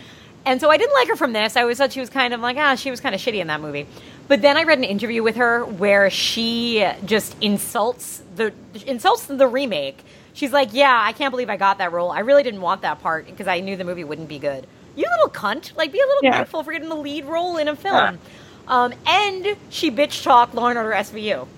And 0.45 0.61
so 0.61 0.69
I 0.69 0.79
didn't 0.79 0.95
like 0.95 1.07
her 1.09 1.17
from 1.17 1.35
this. 1.35 1.57
I 1.57 1.63
always 1.63 1.79
thought 1.79 1.93
she 1.93 2.01
was 2.01 2.11
kind 2.11 2.35
of 2.35 2.41
like, 2.41 2.57
ah, 2.57 2.75
she 2.75 2.91
was 2.91 3.01
kind 3.01 3.15
of 3.15 3.21
shitty 3.21 3.39
in 3.39 3.47
that 3.47 3.61
movie. 3.61 3.87
But 4.27 4.43
then 4.43 4.57
I 4.57 4.65
read 4.65 4.79
an 4.79 4.85
interview 4.85 5.23
with 5.23 5.37
her 5.37 5.65
where 5.65 6.11
she 6.11 6.85
just 7.05 7.37
insults 7.41 8.21
the 8.35 8.53
insults 8.85 9.27
the 9.27 9.47
remake. 9.47 10.03
She's 10.39 10.53
like, 10.53 10.69
yeah, 10.73 11.01
I 11.03 11.11
can't 11.11 11.33
believe 11.33 11.51
I 11.51 11.57
got 11.57 11.79
that 11.79 11.91
role. 11.91 12.13
I 12.13 12.21
really 12.21 12.45
didn't 12.45 12.61
want 12.61 12.83
that 12.83 13.03
part 13.03 13.27
because 13.27 13.49
I 13.49 13.59
knew 13.59 13.75
the 13.77 13.83
movie 13.83 14.05
wouldn't 14.05 14.29
be 14.29 14.39
good. 14.39 14.69
You 14.95 15.05
little 15.11 15.31
cunt! 15.31 15.77
Like, 15.77 15.91
be 15.91 15.99
a 15.99 16.07
little 16.07 16.23
Yeah. 16.23 16.37
grateful 16.37 16.63
for 16.63 16.71
getting 16.73 16.89
the 16.89 16.95
lead 16.95 17.25
role 17.25 17.57
in 17.57 17.67
a 17.67 17.75
film. 17.75 18.19
Um, 18.69 18.95
and 19.05 19.57
she 19.71 19.91
bitch 19.91 20.23
talked 20.23 20.55
Law 20.55 20.69
and 20.69 20.79
Order 20.79 20.93
SVU. 20.93 21.49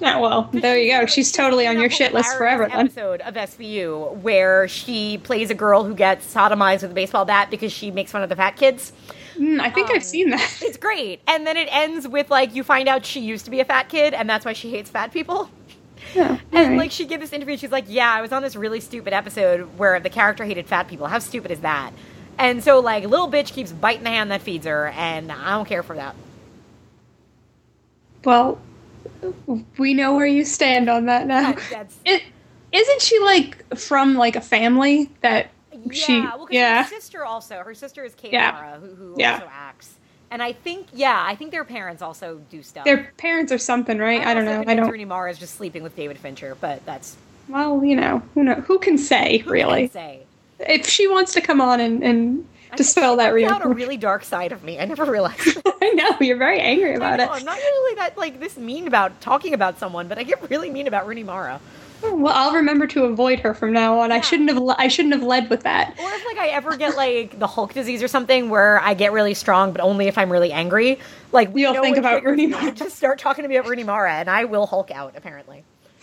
Yeah, 0.00 0.18
well, 0.18 0.48
there 0.52 0.76
you 0.78 0.90
go. 0.98 1.06
She's 1.06 1.30
totally 1.30 1.64
on 1.68 1.78
your 1.78 1.90
shit 1.90 2.12
list 2.12 2.36
forever 2.36 2.66
then. 2.68 2.86
Episode 2.86 3.20
of 3.20 3.34
SVU 3.34 4.16
where 4.16 4.66
she 4.66 5.18
plays 5.18 5.50
a 5.50 5.54
girl 5.54 5.84
who 5.84 5.94
gets 5.94 6.34
sodomized 6.34 6.82
with 6.82 6.90
a 6.90 6.94
baseball 6.94 7.24
bat 7.24 7.50
because 7.52 7.70
she 7.72 7.92
makes 7.92 8.10
fun 8.10 8.22
of 8.24 8.28
the 8.28 8.34
fat 8.34 8.56
kids. 8.56 8.92
Mm, 9.38 9.60
I 9.60 9.70
think 9.70 9.90
Um, 9.90 9.96
I've 9.96 10.04
seen 10.04 10.30
that. 10.30 10.58
It's 10.60 10.76
great, 10.76 11.20
and 11.28 11.46
then 11.46 11.56
it 11.56 11.68
ends 11.70 12.08
with 12.08 12.30
like 12.32 12.52
you 12.52 12.64
find 12.64 12.88
out 12.88 13.06
she 13.06 13.20
used 13.20 13.44
to 13.44 13.50
be 13.52 13.60
a 13.60 13.64
fat 13.64 13.88
kid, 13.88 14.12
and 14.12 14.28
that's 14.28 14.44
why 14.44 14.54
she 14.54 14.70
hates 14.70 14.90
fat 14.90 15.12
people. 15.12 15.48
Yeah, 16.14 16.38
And 16.52 16.58
alright. 16.64 16.78
like 16.78 16.90
she 16.90 17.06
gave 17.06 17.20
this 17.20 17.32
interview, 17.32 17.56
she's 17.56 17.70
like, 17.72 17.84
"Yeah, 17.88 18.12
I 18.12 18.20
was 18.22 18.32
on 18.32 18.42
this 18.42 18.56
really 18.56 18.80
stupid 18.80 19.12
episode 19.12 19.78
where 19.78 19.98
the 20.00 20.10
character 20.10 20.44
hated 20.44 20.66
fat 20.66 20.88
people. 20.88 21.06
How 21.06 21.18
stupid 21.18 21.50
is 21.50 21.60
that?" 21.60 21.92
And 22.38 22.62
so 22.64 22.80
like 22.80 23.04
little 23.04 23.30
bitch 23.30 23.52
keeps 23.52 23.72
biting 23.72 24.04
the 24.04 24.10
hand 24.10 24.30
that 24.30 24.42
feeds 24.42 24.66
her, 24.66 24.88
and 24.88 25.30
I 25.32 25.50
don't 25.50 25.66
care 25.66 25.82
for 25.82 25.96
that. 25.96 26.14
well, 28.24 28.58
we 29.78 29.94
know 29.94 30.14
where 30.14 30.26
you 30.26 30.44
stand 30.44 30.88
on 30.88 31.06
that 31.06 31.26
now. 31.26 31.52
That's 31.70 31.98
It, 32.04 32.22
isn't 32.72 33.02
she 33.02 33.18
like 33.20 33.76
from 33.76 34.14
like 34.14 34.36
a 34.36 34.40
family 34.40 35.10
that 35.20 35.50
she? 35.92 36.18
Yeah, 36.18 36.36
well, 36.36 36.46
'cause 36.46 36.54
yeah. 36.54 36.82
her 36.84 36.88
sister 36.88 37.24
also. 37.24 37.58
Her 37.58 37.74
sister 37.74 38.04
is 38.04 38.14
Kate 38.14 38.32
Yeah. 38.32 38.52
Mara, 38.52 38.78
who, 38.80 38.94
who 38.94 39.14
Yeah. 39.18 39.34
also 39.34 39.48
acts. 39.52 39.94
And 40.32 40.42
I 40.42 40.54
think, 40.54 40.86
yeah, 40.94 41.22
I 41.26 41.34
think 41.34 41.50
their 41.50 41.62
parents 41.62 42.00
also 42.00 42.40
do 42.50 42.62
stuff. 42.62 42.86
Their 42.86 43.12
parents 43.18 43.52
or 43.52 43.58
something, 43.58 43.98
right? 43.98 44.22
I'm 44.22 44.28
I 44.28 44.34
don't 44.34 44.46
know. 44.46 44.64
I 44.66 44.74
don't. 44.74 44.90
Rooney 44.90 45.04
Mara 45.04 45.30
is 45.30 45.38
just 45.38 45.56
sleeping 45.56 45.82
with 45.82 45.94
David 45.94 46.16
Fincher, 46.16 46.56
but 46.58 46.84
that's 46.86 47.18
Well, 47.48 47.84
you 47.84 47.94
know, 47.94 48.22
who 48.32 48.42
know 48.42 48.54
who 48.54 48.78
can 48.78 48.96
say 48.96 49.38
Who 49.38 49.50
really? 49.50 49.82
can 49.82 49.90
say? 49.90 50.22
If 50.58 50.86
she 50.86 51.06
wants 51.06 51.34
to 51.34 51.42
come 51.42 51.60
on 51.60 51.80
and, 51.80 52.02
and 52.02 52.48
I 52.72 52.76
dispel 52.76 53.16
that 53.16 53.36
she 53.36 53.46
found 53.46 53.62
a 53.62 53.68
really 53.68 53.98
dark 53.98 54.24
side 54.24 54.52
of 54.52 54.64
me. 54.64 54.80
I 54.80 54.86
never 54.86 55.04
realized. 55.04 55.58
I 55.82 55.90
know 55.90 56.16
you're 56.22 56.38
very 56.38 56.60
angry 56.60 56.94
about 56.94 57.20
I 57.20 57.24
it. 57.24 57.30
I'm 57.30 57.44
not 57.44 57.58
usually 57.58 57.94
that 57.96 58.16
like 58.16 58.40
this 58.40 58.56
mean 58.56 58.86
about 58.86 59.20
talking 59.20 59.52
about 59.52 59.78
someone, 59.78 60.08
but 60.08 60.16
I 60.16 60.22
get 60.22 60.48
really 60.48 60.70
mean 60.70 60.86
about 60.86 61.06
Rooney 61.06 61.24
Mara. 61.24 61.60
Well, 62.02 62.34
I'll 62.34 62.54
remember 62.54 62.86
to 62.88 63.04
avoid 63.04 63.40
her 63.40 63.54
from 63.54 63.72
now 63.72 64.00
on. 64.00 64.10
I 64.10 64.20
shouldn't 64.20 64.50
have. 64.50 64.62
I 64.78 64.88
shouldn't 64.88 65.14
have 65.14 65.22
led 65.22 65.48
with 65.50 65.62
that. 65.62 65.90
Or 65.98 66.10
if 66.12 66.24
like 66.26 66.38
I 66.38 66.48
ever 66.48 66.76
get 66.76 66.96
like 66.96 67.38
the 67.38 67.46
Hulk 67.46 67.72
disease 67.74 68.02
or 68.02 68.08
something 68.08 68.50
where 68.50 68.80
I 68.80 68.94
get 68.94 69.12
really 69.12 69.34
strong, 69.34 69.72
but 69.72 69.80
only 69.80 70.08
if 70.08 70.18
I'm 70.18 70.30
really 70.30 70.52
angry. 70.52 70.98
Like 71.30 71.54
we 71.54 71.62
You'll 71.62 71.74
think 71.74 71.96
about 71.96 72.24
Rooney. 72.24 72.46
Mara. 72.48 72.72
Just 72.72 72.96
start 72.96 73.18
talking 73.18 73.42
to 73.42 73.48
me 73.48 73.56
about 73.56 73.68
Rooney 73.70 73.84
Mara, 73.84 74.14
and 74.14 74.28
I 74.28 74.44
will 74.44 74.66
Hulk 74.66 74.90
out. 74.90 75.14
Apparently, 75.16 75.64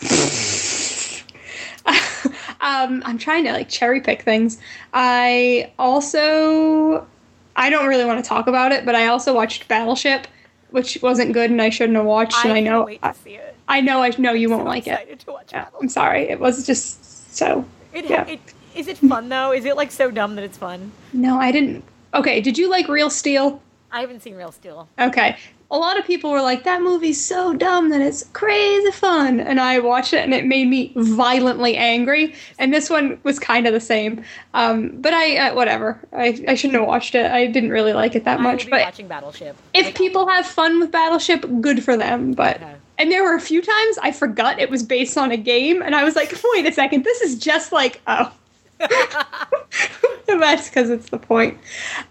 um, 2.60 3.02
I'm 3.04 3.18
trying 3.18 3.44
to 3.44 3.52
like 3.52 3.68
cherry 3.68 4.00
pick 4.00 4.22
things. 4.22 4.58
I 4.94 5.72
also, 5.78 7.06
I 7.56 7.70
don't 7.70 7.86
really 7.88 8.04
want 8.04 8.22
to 8.24 8.28
talk 8.28 8.46
about 8.46 8.72
it, 8.72 8.84
but 8.86 8.94
I 8.94 9.08
also 9.08 9.34
watched 9.34 9.68
Battleship, 9.68 10.26
which 10.70 10.98
wasn't 11.02 11.32
good 11.32 11.50
and 11.50 11.60
I 11.60 11.70
shouldn't 11.70 11.96
have 11.96 12.06
watched. 12.06 12.36
and 12.44 12.52
I 12.52 12.60
know, 12.60 12.84
wait 12.84 13.02
to 13.02 13.14
see 13.14 13.34
it. 13.34 13.49
I 13.70 13.80
know, 13.80 14.02
I 14.02 14.10
know 14.18 14.32
you 14.32 14.50
won't 14.50 14.64
So 14.64 14.68
like 14.68 14.86
it. 14.86 15.20
to 15.20 15.32
watch 15.32 15.52
Yeah, 15.52 15.68
I'm 15.80 15.88
sorry. 15.88 16.28
It 16.28 16.40
was 16.40 16.66
just 16.66 17.34
so. 17.34 17.64
It, 17.94 18.10
yeah. 18.10 18.26
it 18.26 18.40
is 18.74 18.88
it 18.88 18.98
fun 18.98 19.28
though? 19.28 19.52
Is 19.52 19.64
it 19.64 19.76
like 19.76 19.92
so 19.92 20.10
dumb 20.10 20.34
that 20.36 20.44
it's 20.44 20.58
fun? 20.58 20.90
No, 21.12 21.38
I 21.38 21.52
didn't. 21.52 21.84
Okay, 22.12 22.40
did 22.40 22.58
you 22.58 22.68
like 22.68 22.88
Real 22.88 23.10
Steel? 23.10 23.62
I 23.92 24.00
haven't 24.00 24.22
seen 24.22 24.34
Real 24.34 24.52
Steel. 24.52 24.88
Okay. 24.98 25.36
A 25.72 25.78
lot 25.78 25.96
of 25.96 26.04
people 26.04 26.32
were 26.32 26.42
like, 26.42 26.64
that 26.64 26.82
movie's 26.82 27.24
so 27.24 27.54
dumb 27.54 27.90
that 27.90 28.00
it's 28.00 28.24
crazy 28.32 28.90
fun. 28.90 29.38
And 29.38 29.60
I 29.60 29.78
watched 29.78 30.12
it 30.12 30.24
and 30.24 30.34
it 30.34 30.44
made 30.44 30.66
me 30.66 30.92
violently 30.96 31.76
angry. 31.76 32.34
And 32.58 32.74
this 32.74 32.90
one 32.90 33.20
was 33.22 33.38
kind 33.38 33.68
of 33.68 33.72
the 33.72 33.80
same. 33.80 34.24
Um, 34.52 34.88
but 35.00 35.14
I, 35.14 35.36
uh, 35.36 35.54
whatever. 35.54 36.00
I, 36.12 36.44
I 36.48 36.56
shouldn't 36.56 36.80
have 36.80 36.88
watched 36.88 37.14
it. 37.14 37.30
I 37.30 37.46
didn't 37.46 37.70
really 37.70 37.92
like 37.92 38.16
it 38.16 38.24
that 38.24 38.40
I 38.40 38.42
much. 38.42 38.68
But 38.68 38.80
watching 38.82 39.06
Battleship. 39.06 39.56
if 39.72 39.86
Like, 39.86 39.94
people 39.94 40.26
have 40.26 40.44
fun 40.44 40.80
with 40.80 40.90
Battleship, 40.90 41.44
good 41.60 41.84
for 41.84 41.96
them. 41.96 42.32
But. 42.32 42.56
Okay. 42.56 42.74
And 43.00 43.10
there 43.10 43.24
were 43.24 43.34
a 43.34 43.40
few 43.40 43.62
times 43.62 43.96
I 44.02 44.12
forgot 44.12 44.58
it 44.58 44.68
was 44.68 44.82
based 44.82 45.16
on 45.16 45.32
a 45.32 45.36
game, 45.38 45.80
and 45.80 45.96
I 45.96 46.04
was 46.04 46.16
like, 46.16 46.38
wait 46.52 46.66
a 46.66 46.72
second, 46.72 47.02
this 47.02 47.22
is 47.22 47.38
just 47.38 47.72
like, 47.72 48.02
oh. 48.06 48.30
That's 50.26 50.68
because 50.68 50.90
it's 50.90 51.08
the 51.08 51.18
point. 51.18 51.56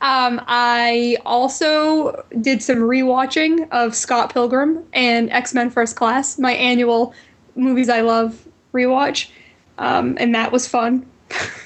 Um, 0.01 0.41
I 0.47 1.17
also 1.27 2.25
did 2.41 2.63
some 2.63 2.77
rewatching 2.77 3.69
of 3.69 3.93
Scott 3.93 4.33
Pilgrim 4.33 4.83
and 4.91 5.31
X 5.31 5.53
Men 5.53 5.69
First 5.69 5.95
Class, 5.95 6.39
my 6.39 6.53
annual 6.53 7.13
movies 7.55 7.87
I 7.87 8.01
love 8.01 8.47
rewatch, 8.73 9.29
um, 9.77 10.17
and 10.19 10.33
that 10.33 10.51
was 10.51 10.67
fun. 10.67 11.05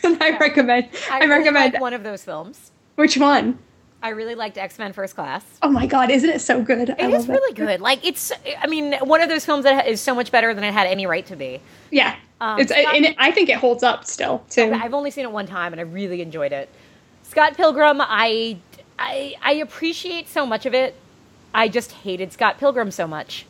and 0.04 0.18
I 0.22 0.38
recommend. 0.38 0.90
I, 1.10 1.24
I, 1.24 1.28
recommend 1.28 1.74
like 1.76 1.82
one 1.82 1.94
of 1.94 2.04
those 2.04 2.26
films. 2.26 2.72
which 2.96 3.16
one? 3.16 3.58
I 4.04 4.10
really 4.10 4.36
liked 4.36 4.58
X 4.58 4.78
Men 4.78 4.92
First 4.94 5.16
Class. 5.16 5.44
Oh 5.64 5.70
my 5.70 5.88
god, 5.88 6.12
isn't 6.12 6.30
it 6.30 6.42
so 6.42 6.62
good? 6.62 6.90
I 6.92 6.94
It 7.06 7.10
love 7.10 7.22
is 7.22 7.28
really 7.30 7.54
good. 7.54 7.80
Like 7.82 8.06
it's, 8.06 8.32
I 8.60 8.68
mean, 8.68 8.94
one 9.00 9.22
of 9.22 9.30
those 9.30 9.46
films 9.46 9.64
that 9.64 9.88
is 9.88 10.02
so 10.02 10.14
much 10.14 10.30
better 10.32 10.54
than 10.54 10.64
it 10.66 10.74
had 10.74 10.88
any 10.88 11.06
right 11.08 11.26
to 11.28 11.36
be. 11.38 11.62
Yeah, 11.90 12.16
Um, 12.42 12.60
it's 12.60 12.72
Scott- 12.72 12.96
and 12.96 13.06
it, 13.06 13.16
I 13.18 13.32
think 13.32 13.48
it 13.50 13.56
holds 13.58 13.82
up 13.82 14.06
still 14.06 14.44
too. 14.50 14.72
I've 14.74 14.94
only 14.94 15.10
seen 15.10 15.24
it 15.24 15.32
one 15.32 15.48
time, 15.48 15.72
and 15.74 15.80
I 15.80 15.86
really 15.86 16.22
enjoyed 16.22 16.52
it. 16.52 16.68
Scott 17.24 17.56
Pilgrim, 17.56 18.02
I, 18.02 18.58
I, 19.00 19.36
I 19.42 19.54
appreciate 19.54 20.28
so 20.28 20.46
much 20.46 20.66
of 20.66 20.74
it. 20.74 20.96
I 21.54 21.68
just 21.70 21.92
hated 21.94 22.34
Scott 22.34 22.60
Pilgrim 22.60 22.92
so 22.92 23.08
much. 23.08 23.46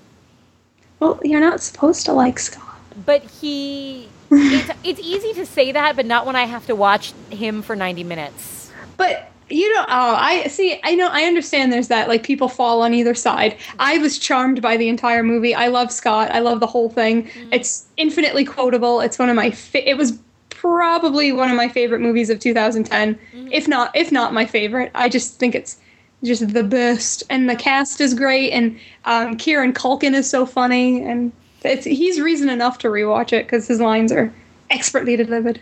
Well, 0.99 1.19
you're 1.23 1.41
not 1.41 1.61
supposed 1.61 2.05
to 2.05 2.13
like 2.13 2.37
Scott. 2.39 2.77
But 3.05 3.23
he, 3.23 4.07
it's, 4.29 4.69
it's 4.83 4.99
easy 4.99 5.33
to 5.33 5.45
say 5.47 5.71
that, 5.71 5.95
but 5.95 6.05
not 6.05 6.25
when 6.27 6.35
I 6.35 6.43
have 6.45 6.67
to 6.67 6.75
watch 6.75 7.11
him 7.31 7.63
for 7.63 7.75
ninety 7.75 8.03
minutes. 8.03 8.71
But 8.97 9.31
you 9.53 9.73
don't. 9.73 9.87
Oh, 9.89 10.15
I 10.15 10.47
see. 10.47 10.79
I 10.83 10.95
know. 10.95 11.09
I 11.11 11.23
understand. 11.23 11.71
There's 11.71 11.87
that. 11.89 12.07
Like 12.07 12.23
people 12.23 12.49
fall 12.49 12.81
on 12.81 12.93
either 12.93 13.13
side. 13.13 13.57
I 13.79 13.97
was 13.99 14.17
charmed 14.17 14.61
by 14.61 14.77
the 14.77 14.89
entire 14.89 15.23
movie. 15.23 15.53
I 15.53 15.67
love 15.67 15.91
Scott. 15.91 16.31
I 16.31 16.39
love 16.39 16.59
the 16.59 16.67
whole 16.67 16.89
thing. 16.89 17.29
It's 17.51 17.85
infinitely 17.97 18.45
quotable. 18.45 18.99
It's 19.01 19.19
one 19.19 19.29
of 19.29 19.35
my. 19.35 19.51
Fa- 19.51 19.87
it 19.89 19.95
was 19.97 20.17
probably 20.49 21.31
one 21.33 21.51
of 21.51 21.57
my 21.57 21.67
favorite 21.67 21.99
movies 21.99 22.29
of 22.29 22.39
2010, 22.39 23.19
if 23.51 23.67
not 23.67 23.91
if 23.95 24.11
not 24.11 24.33
my 24.33 24.45
favorite. 24.45 24.91
I 24.95 25.09
just 25.09 25.37
think 25.39 25.55
it's 25.55 25.77
just 26.23 26.53
the 26.53 26.63
best, 26.63 27.23
and 27.29 27.49
the 27.49 27.55
cast 27.55 27.99
is 27.99 28.13
great, 28.13 28.51
and 28.51 28.79
um, 29.05 29.35
Kieran 29.35 29.73
Culkin 29.73 30.13
is 30.13 30.29
so 30.29 30.45
funny, 30.45 31.03
and 31.03 31.31
it's 31.63 31.85
he's 31.85 32.19
reason 32.21 32.49
enough 32.49 32.77
to 32.79 32.87
rewatch 32.87 33.33
it 33.33 33.45
because 33.45 33.67
his 33.67 33.81
lines 33.81 34.11
are 34.11 34.33
expertly 34.69 35.15
delivered. 35.17 35.59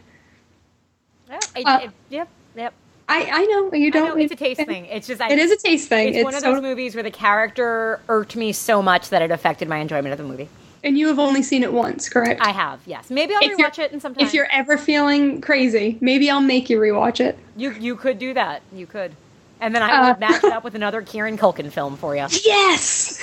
Yeah, 1.29 1.39
I, 1.55 1.61
Uh, 1.65 1.89
yep. 2.09 2.27
I 3.09 3.29
I 3.31 3.45
know 3.45 3.73
you 3.73 3.91
don't. 3.91 4.09
know, 4.17 4.21
it's 4.23 4.31
a 4.31 4.35
taste 4.35 4.61
thing. 4.61 4.85
It's 4.85 5.07
just 5.07 5.19
I, 5.21 5.31
It 5.31 5.39
is 5.39 5.51
a 5.51 5.57
taste 5.57 5.89
thing. 5.89 6.13
It's, 6.15 6.23
one 6.23 6.33
of 6.33 6.39
so- 6.41 6.53
those 6.53 6.61
movies 6.61 6.95
where 6.95 7.03
the 7.03 7.11
character 7.11 7.99
irked 8.07 8.35
me 8.35 8.51
so 8.53 8.81
much 8.81 9.09
that 9.09 9.21
it 9.21 9.31
affected 9.31 9.67
my 9.67 9.77
enjoyment 9.77 10.11
of 10.13 10.17
the 10.17 10.23
movie. 10.23 10.47
And 10.83 10.97
you 10.97 11.07
have 11.09 11.19
only 11.19 11.43
seen 11.43 11.61
it 11.61 11.71
once, 11.71 12.09
correct? 12.09 12.41
I 12.41 12.49
have, 12.49 12.79
yes. 12.87 13.11
Maybe 13.11 13.35
I'll 13.35 13.43
If 13.43 13.55
rewatch 13.57 13.77
it 13.77 13.91
in 13.91 13.99
some 13.99 14.15
time. 14.15 14.25
if 14.25 14.33
you're 14.33 14.47
ever 14.51 14.79
feeling 14.79 15.39
crazy, 15.39 15.97
maybe 16.01 16.27
I'll 16.27 16.41
make 16.41 16.71
you 16.71 16.79
rewatch 16.79 17.19
it. 17.19 17.37
you 17.55 17.71
you 17.73 17.95
could 17.95 18.17
do 18.17 18.33
that. 18.33 18.63
You 18.73 18.87
could, 18.87 19.11
and 19.59 19.75
then 19.75 19.83
I 19.83 20.07
would 20.07 20.15
Uh, 20.15 20.19
match 20.19 20.43
it 20.43 20.51
up 20.57 20.63
with 20.63 20.73
another 20.73 21.01
Kieran 21.03 21.37
Culkin 21.37 21.71
film 21.71 21.97
for 21.97 22.15
you. 22.15 22.25
Yes. 22.43 23.21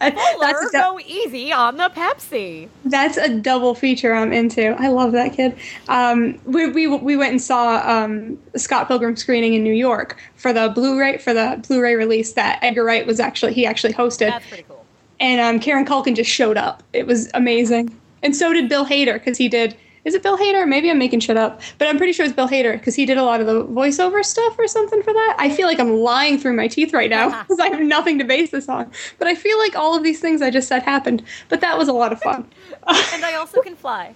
That- 0.00 0.14
Fuller, 0.14 0.46
that's 0.52 0.74
a, 0.74 0.78
go 0.78 1.00
easy 1.06 1.52
on 1.52 1.76
the 1.76 1.88
Pepsi. 1.90 2.68
that's 2.84 3.16
a 3.16 3.28
double 3.28 3.74
feature 3.74 4.14
I'm 4.14 4.32
into. 4.32 4.74
I 4.80 4.88
love 4.88 5.12
that 5.12 5.32
kid. 5.32 5.56
Um, 5.88 6.38
we, 6.44 6.68
we 6.70 6.86
we 6.86 7.16
went 7.16 7.32
and 7.32 7.42
saw 7.42 7.80
um, 7.84 8.38
Scott 8.56 8.88
Pilgrim 8.88 9.16
screening 9.16 9.54
in 9.54 9.62
New 9.62 9.74
York 9.74 10.18
for 10.36 10.52
the 10.52 10.68
Blu-ray 10.74 11.18
for 11.18 11.32
the 11.32 11.62
Blu-ray 11.66 11.94
release 11.94 12.32
that 12.34 12.58
Edgar 12.62 12.84
Wright 12.84 13.06
was 13.06 13.20
actually 13.20 13.52
he 13.54 13.64
actually 13.66 13.92
hosted. 13.92 14.30
That's 14.30 14.46
pretty 14.46 14.64
cool. 14.64 14.84
and 15.20 15.40
um, 15.40 15.60
Kieran 15.60 15.84
Culkin 15.86 16.14
just 16.14 16.30
showed 16.30 16.56
up. 16.56 16.82
It 16.92 17.06
was 17.06 17.30
amazing, 17.34 17.94
and 18.22 18.34
so 18.36 18.52
did 18.52 18.68
Bill 18.68 18.84
Hader 18.86 19.14
because 19.14 19.38
he 19.38 19.48
did. 19.48 19.76
Is 20.06 20.14
it 20.14 20.22
Bill 20.22 20.38
Hader? 20.38 20.68
Maybe 20.68 20.88
I'm 20.88 20.98
making 20.98 21.18
shit 21.18 21.36
up, 21.36 21.60
but 21.78 21.88
I'm 21.88 21.98
pretty 21.98 22.12
sure 22.12 22.24
it's 22.24 22.34
Bill 22.34 22.48
Hader 22.48 22.74
because 22.74 22.94
he 22.94 23.04
did 23.04 23.18
a 23.18 23.24
lot 23.24 23.40
of 23.40 23.48
the 23.48 23.64
voiceover 23.64 24.24
stuff 24.24 24.56
or 24.56 24.68
something 24.68 25.02
for 25.02 25.12
that. 25.12 25.36
I 25.36 25.50
feel 25.50 25.66
like 25.66 25.80
I'm 25.80 25.94
lying 25.94 26.38
through 26.38 26.52
my 26.52 26.68
teeth 26.68 26.94
right 26.94 27.10
now 27.10 27.42
because 27.42 27.58
I 27.58 27.66
have 27.66 27.80
nothing 27.80 28.16
to 28.20 28.24
base 28.24 28.52
this 28.52 28.68
on. 28.68 28.90
But 29.18 29.26
I 29.26 29.34
feel 29.34 29.58
like 29.58 29.74
all 29.74 29.96
of 29.96 30.04
these 30.04 30.20
things 30.20 30.42
I 30.42 30.50
just 30.50 30.68
said 30.68 30.84
happened. 30.84 31.24
But 31.48 31.60
that 31.60 31.76
was 31.76 31.88
a 31.88 31.92
lot 31.92 32.12
of 32.12 32.20
fun. 32.22 32.48
And 33.12 33.24
I 33.24 33.34
also 33.34 33.60
can 33.62 33.74
fly. 33.74 34.14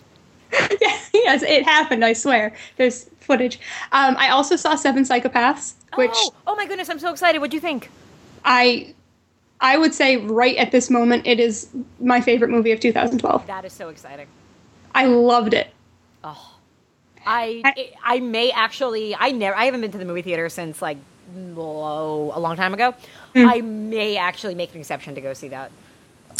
yeah, 0.52 0.98
yes, 1.12 1.42
it 1.42 1.64
happened. 1.64 2.04
I 2.04 2.12
swear. 2.12 2.54
There's 2.76 3.10
footage. 3.18 3.58
Um, 3.90 4.14
I 4.16 4.28
also 4.28 4.54
saw 4.54 4.76
Seven 4.76 5.02
Psychopaths, 5.02 5.74
which 5.96 6.12
oh, 6.14 6.34
oh 6.46 6.54
my 6.54 6.66
goodness, 6.66 6.88
I'm 6.88 7.00
so 7.00 7.10
excited. 7.10 7.40
What 7.40 7.50
do 7.50 7.56
you 7.56 7.60
think? 7.60 7.90
I. 8.44 8.94
I 9.60 9.76
would 9.76 9.92
say 9.92 10.16
right 10.16 10.56
at 10.56 10.70
this 10.70 10.88
moment, 10.88 11.26
it 11.26 11.38
is 11.38 11.68
my 12.00 12.20
favorite 12.20 12.50
movie 12.50 12.72
of 12.72 12.80
2012. 12.80 13.46
That 13.46 13.64
is 13.66 13.72
so 13.74 13.88
exciting. 13.90 14.26
I 14.94 15.06
loved 15.06 15.52
it. 15.52 15.70
Oh, 16.24 16.54
I 17.26 17.62
I- 17.64 17.92
I 18.16 18.20
may 18.20 18.50
actually 18.50 19.14
I 19.14 19.30
never 19.30 19.56
I 19.56 19.64
haven't 19.66 19.80
been 19.80 19.92
to 19.92 19.98
the 19.98 20.04
movie 20.04 20.22
theater 20.22 20.48
since 20.48 20.80
like 20.82 20.98
oh, 21.56 22.32
a 22.34 22.40
long 22.40 22.56
time 22.56 22.74
ago. 22.74 22.94
Hmm. 23.34 23.46
I 23.48 23.60
may 23.60 24.16
actually 24.16 24.54
make 24.54 24.74
an 24.74 24.80
exception 24.80 25.14
to 25.14 25.20
go 25.20 25.32
see 25.34 25.48
that. 25.48 25.70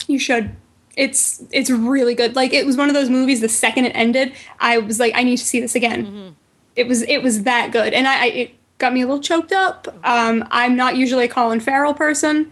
You 0.07 0.19
should. 0.19 0.55
It's 0.97 1.43
it's 1.53 1.71
really 1.71 2.15
good. 2.15 2.35
Like 2.37 2.53
it 2.53 2.67
was 2.67 2.77
one 2.77 2.89
of 2.89 2.95
those 2.95 3.09
movies. 3.11 3.41
The 3.41 3.49
second 3.49 3.85
it 3.87 3.93
ended, 3.95 4.33
I 4.59 4.79
was 4.79 4.99
like, 4.99 5.15
I 5.15 5.23
need 5.23 5.37
to 5.39 5.45
see 5.45 5.61
this 5.61 5.75
again. 5.75 6.35
It 6.77 6.87
was 6.89 7.03
it 7.03 7.23
was 7.23 7.45
that 7.45 7.73
good, 7.73 7.93
and 7.93 8.07
I, 8.09 8.23
I 8.23 8.27
it 8.27 8.55
got 8.79 8.93
me 8.93 9.03
a 9.03 9.07
little 9.07 9.23
choked 9.23 9.53
up. 9.53 9.87
Um, 10.05 10.45
I'm 10.51 10.75
not 10.77 10.97
usually 10.97 11.25
a 11.27 11.29
Colin 11.29 11.61
Farrell 11.61 11.95
person. 11.95 12.51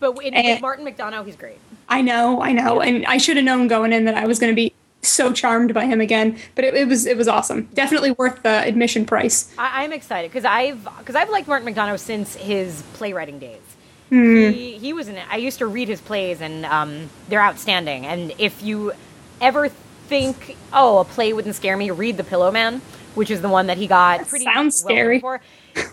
But 0.00 0.18
And- 0.24 0.34
with 0.34 0.60
Martin 0.60 0.84
McDonagh, 0.84 1.24
he's 1.26 1.36
great. 1.36 1.58
I 1.88 2.00
know, 2.02 2.40
I 2.42 2.52
know, 2.52 2.80
and 2.80 3.04
I 3.06 3.18
should 3.18 3.36
have 3.36 3.44
known 3.44 3.68
going 3.68 3.92
in 3.92 4.04
that 4.06 4.14
I 4.14 4.26
was 4.26 4.38
going 4.38 4.50
to 4.50 4.56
be 4.56 4.72
so 5.02 5.32
charmed 5.32 5.74
by 5.74 5.84
him 5.86 6.00
again. 6.00 6.38
But 6.54 6.64
it, 6.64 6.74
it 6.74 6.88
was 6.88 7.06
it 7.06 7.16
was 7.16 7.28
awesome. 7.28 7.68
Definitely 7.74 8.12
worth 8.12 8.42
the 8.42 8.66
admission 8.66 9.04
price. 9.04 9.52
I, 9.58 9.84
I'm 9.84 9.92
excited 9.92 10.30
because 10.30 10.44
I've 10.44 10.86
because 10.98 11.14
I've 11.14 11.30
liked 11.30 11.48
Martin 11.48 11.72
McDonagh 11.72 11.98
since 11.98 12.34
his 12.36 12.82
playwriting 12.94 13.38
days. 13.38 13.60
Hmm. 14.08 14.50
He 14.50 14.78
he 14.78 14.92
was 14.92 15.08
in. 15.08 15.18
I 15.30 15.36
used 15.36 15.58
to 15.58 15.66
read 15.66 15.88
his 15.88 16.00
plays, 16.00 16.40
and 16.40 16.64
um, 16.66 17.10
they're 17.28 17.42
outstanding. 17.42 18.06
And 18.06 18.32
if 18.38 18.62
you 18.62 18.92
ever 19.40 19.68
think, 19.68 20.56
oh, 20.72 20.98
a 20.98 21.04
play 21.04 21.32
wouldn't 21.32 21.54
scare 21.54 21.76
me, 21.76 21.90
read 21.90 22.16
The 22.16 22.22
Pillowman, 22.22 22.80
which 23.14 23.30
is 23.30 23.40
the 23.40 23.48
one 23.48 23.66
that 23.68 23.78
he 23.78 23.86
got 23.86 24.18
That 24.20 24.28
pretty 24.28 24.44
sounds 24.44 24.82
well 24.84 24.94
scary. 24.94 25.20
for. 25.20 25.40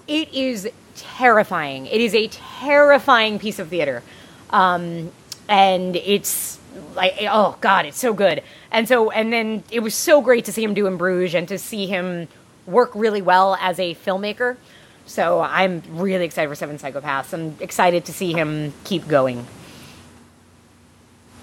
It 0.08 0.34
is 0.34 0.70
terrifying. 0.98 1.86
It 1.86 2.02
is 2.02 2.14
a 2.14 2.28
terrifying 2.28 3.40
piece 3.40 3.58
of 3.60 3.70
theater, 3.70 4.04
um, 4.50 5.12
and 5.48 5.96
it's 5.96 6.59
like 6.96 7.16
oh 7.22 7.58
god, 7.62 7.86
it's 7.86 8.00
so 8.00 8.14
good. 8.14 8.44
And 8.72 8.88
so 8.88 9.12
and 9.12 9.32
then 9.32 9.64
it 9.72 9.82
was 9.82 9.96
so 9.96 10.22
great 10.22 10.46
to 10.46 10.52
see 10.52 10.64
him 10.64 10.74
do 10.74 10.88
in 10.88 10.98
Bruges 10.98 11.36
and 11.36 11.48
to 11.48 11.58
see 11.58 11.88
him 11.88 12.28
work 12.66 12.92
really 12.94 13.22
well 13.22 13.56
as 13.60 13.80
a 13.80 13.96
filmmaker. 13.96 14.58
So 15.06 15.42
I'm 15.42 15.82
really 15.90 16.26
excited 16.26 16.50
for 16.50 16.56
Seven 16.56 16.78
Psychopaths. 16.78 17.34
I'm 17.34 17.56
excited 17.60 18.06
to 18.06 18.14
see 18.14 18.32
him 18.32 18.74
keep 18.84 19.08
going. 19.08 19.48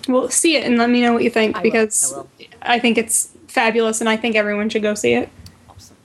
Well, 0.09 0.29
see 0.29 0.57
it 0.57 0.65
and 0.65 0.79
let 0.79 0.89
me 0.89 1.01
know 1.01 1.13
what 1.13 1.25
you 1.25 1.31
think 1.31 1.57
I 1.57 1.59
will, 1.59 1.63
because 1.65 2.13
I 2.13 2.17
will. 2.17 2.29
I 2.63 2.79
think 2.79 2.97
it's 2.97 3.33
fabulous, 3.49 4.01
and 4.01 4.09
I 4.09 4.17
think 4.17 4.37
everyone 4.37 4.69
should 4.69 4.83
go 4.83 4.95
see 4.95 5.15
it. 5.15 5.29
Awesome. 5.69 5.97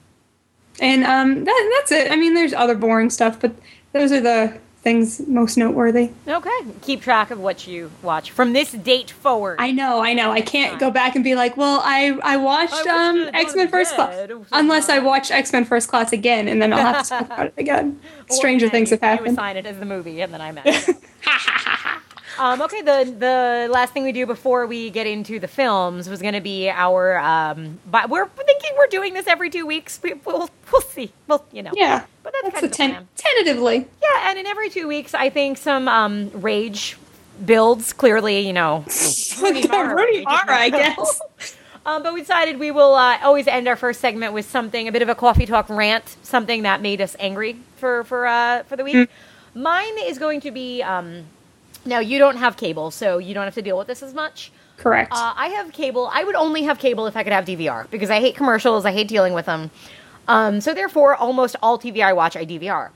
And 0.80 1.04
um, 1.04 1.44
that, 1.44 1.70
that's 1.78 1.92
it. 1.92 2.10
I 2.10 2.16
mean, 2.16 2.34
there's 2.34 2.52
other 2.52 2.74
boring 2.74 3.10
stuff, 3.10 3.38
but 3.40 3.52
those 3.92 4.10
are 4.10 4.20
the 4.20 4.58
things 4.82 5.26
most 5.28 5.56
noteworthy. 5.56 6.10
Okay. 6.26 6.50
Keep 6.82 7.02
track 7.02 7.30
of 7.30 7.38
what 7.38 7.66
you 7.66 7.90
watch 8.02 8.32
from 8.32 8.52
this 8.52 8.72
date 8.72 9.10
forward. 9.10 9.56
I 9.60 9.70
know, 9.70 10.00
I 10.02 10.12
know. 10.12 10.32
I 10.32 10.40
can't 10.40 10.78
go 10.78 10.90
back 10.90 11.14
and 11.14 11.22
be 11.22 11.34
like, 11.34 11.56
well, 11.56 11.80
I 11.84 12.18
I 12.22 12.36
watched, 12.36 12.72
watched 12.72 12.86
um 12.88 13.30
X 13.32 13.54
Men 13.54 13.68
First 13.68 13.94
Class, 13.94 14.10
bed. 14.10 14.30
It 14.30 14.38
was 14.38 14.48
unless 14.52 14.88
I 14.88 14.98
watch 14.98 15.30
X 15.30 15.52
Men 15.52 15.64
First 15.64 15.88
Class 15.88 16.12
again, 16.12 16.48
and 16.48 16.60
then 16.60 16.72
I'll 16.72 16.80
have 16.80 17.04
to 17.04 17.08
talk 17.08 17.26
about 17.26 17.46
it 17.46 17.54
again. 17.56 18.00
Stranger 18.30 18.68
things 18.68 18.90
have 18.90 19.00
happened. 19.00 19.28
You 19.28 19.32
assign 19.34 19.56
it 19.56 19.66
as 19.66 19.78
the 19.78 19.86
movie, 19.86 20.20
and 20.20 20.34
then 20.34 20.40
I 20.40 20.52
met. 20.52 20.66
um, 22.42 22.60
okay, 22.62 22.82
the 22.82 23.14
the 23.18 23.68
last 23.72 23.92
thing 23.92 24.02
we 24.02 24.10
do 24.10 24.26
before 24.26 24.66
we 24.66 24.90
get 24.90 25.06
into 25.06 25.38
the 25.38 25.46
films 25.46 26.08
was 26.08 26.20
going 26.20 26.34
to 26.34 26.40
be 26.40 26.68
our. 26.68 27.16
Um, 27.18 27.78
but 27.88 28.10
we're 28.10 28.26
thinking 28.26 28.70
we're 28.76 28.88
doing 28.88 29.14
this 29.14 29.28
every 29.28 29.48
two 29.48 29.64
weeks. 29.64 30.00
We, 30.02 30.14
we'll 30.14 30.50
we'll 30.72 30.82
see. 30.82 31.12
Well, 31.28 31.44
you 31.52 31.62
know. 31.62 31.70
yeah, 31.74 32.04
But 32.24 32.34
that's, 32.42 32.60
that's 32.60 32.76
kind 32.76 32.94
a 32.94 32.98
of 32.98 33.04
ten- 33.04 33.08
tentatively. 33.16 33.86
Yeah, 34.02 34.30
and 34.30 34.38
in 34.40 34.46
every 34.46 34.70
two 34.70 34.88
weeks, 34.88 35.14
I 35.14 35.30
think 35.30 35.56
some 35.56 35.86
um, 35.86 36.30
rage 36.34 36.96
builds. 37.44 37.92
Clearly, 37.92 38.40
you 38.40 38.52
know, 38.52 38.84
Rooney 39.40 39.68
Mara 39.68 39.94
Rooney 39.94 40.18
rage. 40.18 40.24
Mara, 40.24 40.56
I 40.58 40.70
guess. 40.70 41.20
Um, 41.84 42.04
but 42.04 42.14
we 42.14 42.20
decided 42.20 42.60
we 42.60 42.70
will 42.70 42.94
uh, 42.94 43.18
always 43.24 43.48
end 43.48 43.66
our 43.66 43.74
first 43.74 44.00
segment 44.00 44.32
with 44.32 44.48
something, 44.48 44.86
a 44.86 44.92
bit 44.92 45.02
of 45.02 45.08
a 45.08 45.16
coffee 45.16 45.46
talk 45.46 45.68
rant, 45.68 46.16
something 46.22 46.62
that 46.62 46.80
made 46.80 47.00
us 47.00 47.16
angry 47.18 47.56
for 47.74 48.04
for 48.04 48.24
uh, 48.24 48.62
for 48.68 48.76
the 48.76 48.84
week. 48.84 49.10
Mine 49.54 49.98
is 49.98 50.16
going 50.18 50.40
to 50.42 50.52
be. 50.52 50.80
Um, 50.82 51.24
now 51.84 51.98
you 51.98 52.18
don't 52.18 52.36
have 52.36 52.56
cable, 52.56 52.90
so 52.90 53.18
you 53.18 53.34
don't 53.34 53.44
have 53.44 53.54
to 53.54 53.62
deal 53.62 53.78
with 53.78 53.86
this 53.86 54.02
as 54.02 54.14
much. 54.14 54.52
Correct. 54.76 55.12
Uh, 55.12 55.32
I 55.36 55.48
have 55.48 55.72
cable. 55.72 56.10
I 56.12 56.24
would 56.24 56.34
only 56.34 56.62
have 56.64 56.78
cable 56.78 57.06
if 57.06 57.16
I 57.16 57.22
could 57.22 57.32
have 57.32 57.44
DVR 57.44 57.88
because 57.90 58.10
I 58.10 58.20
hate 58.20 58.36
commercials. 58.36 58.84
I 58.84 58.92
hate 58.92 59.08
dealing 59.08 59.32
with 59.32 59.46
them. 59.46 59.70
Um, 60.28 60.60
so 60.60 60.74
therefore, 60.74 61.14
almost 61.14 61.56
all 61.62 61.78
TV 61.78 62.02
I 62.04 62.12
watch, 62.12 62.36
I 62.36 62.44
DVR. 62.46 62.90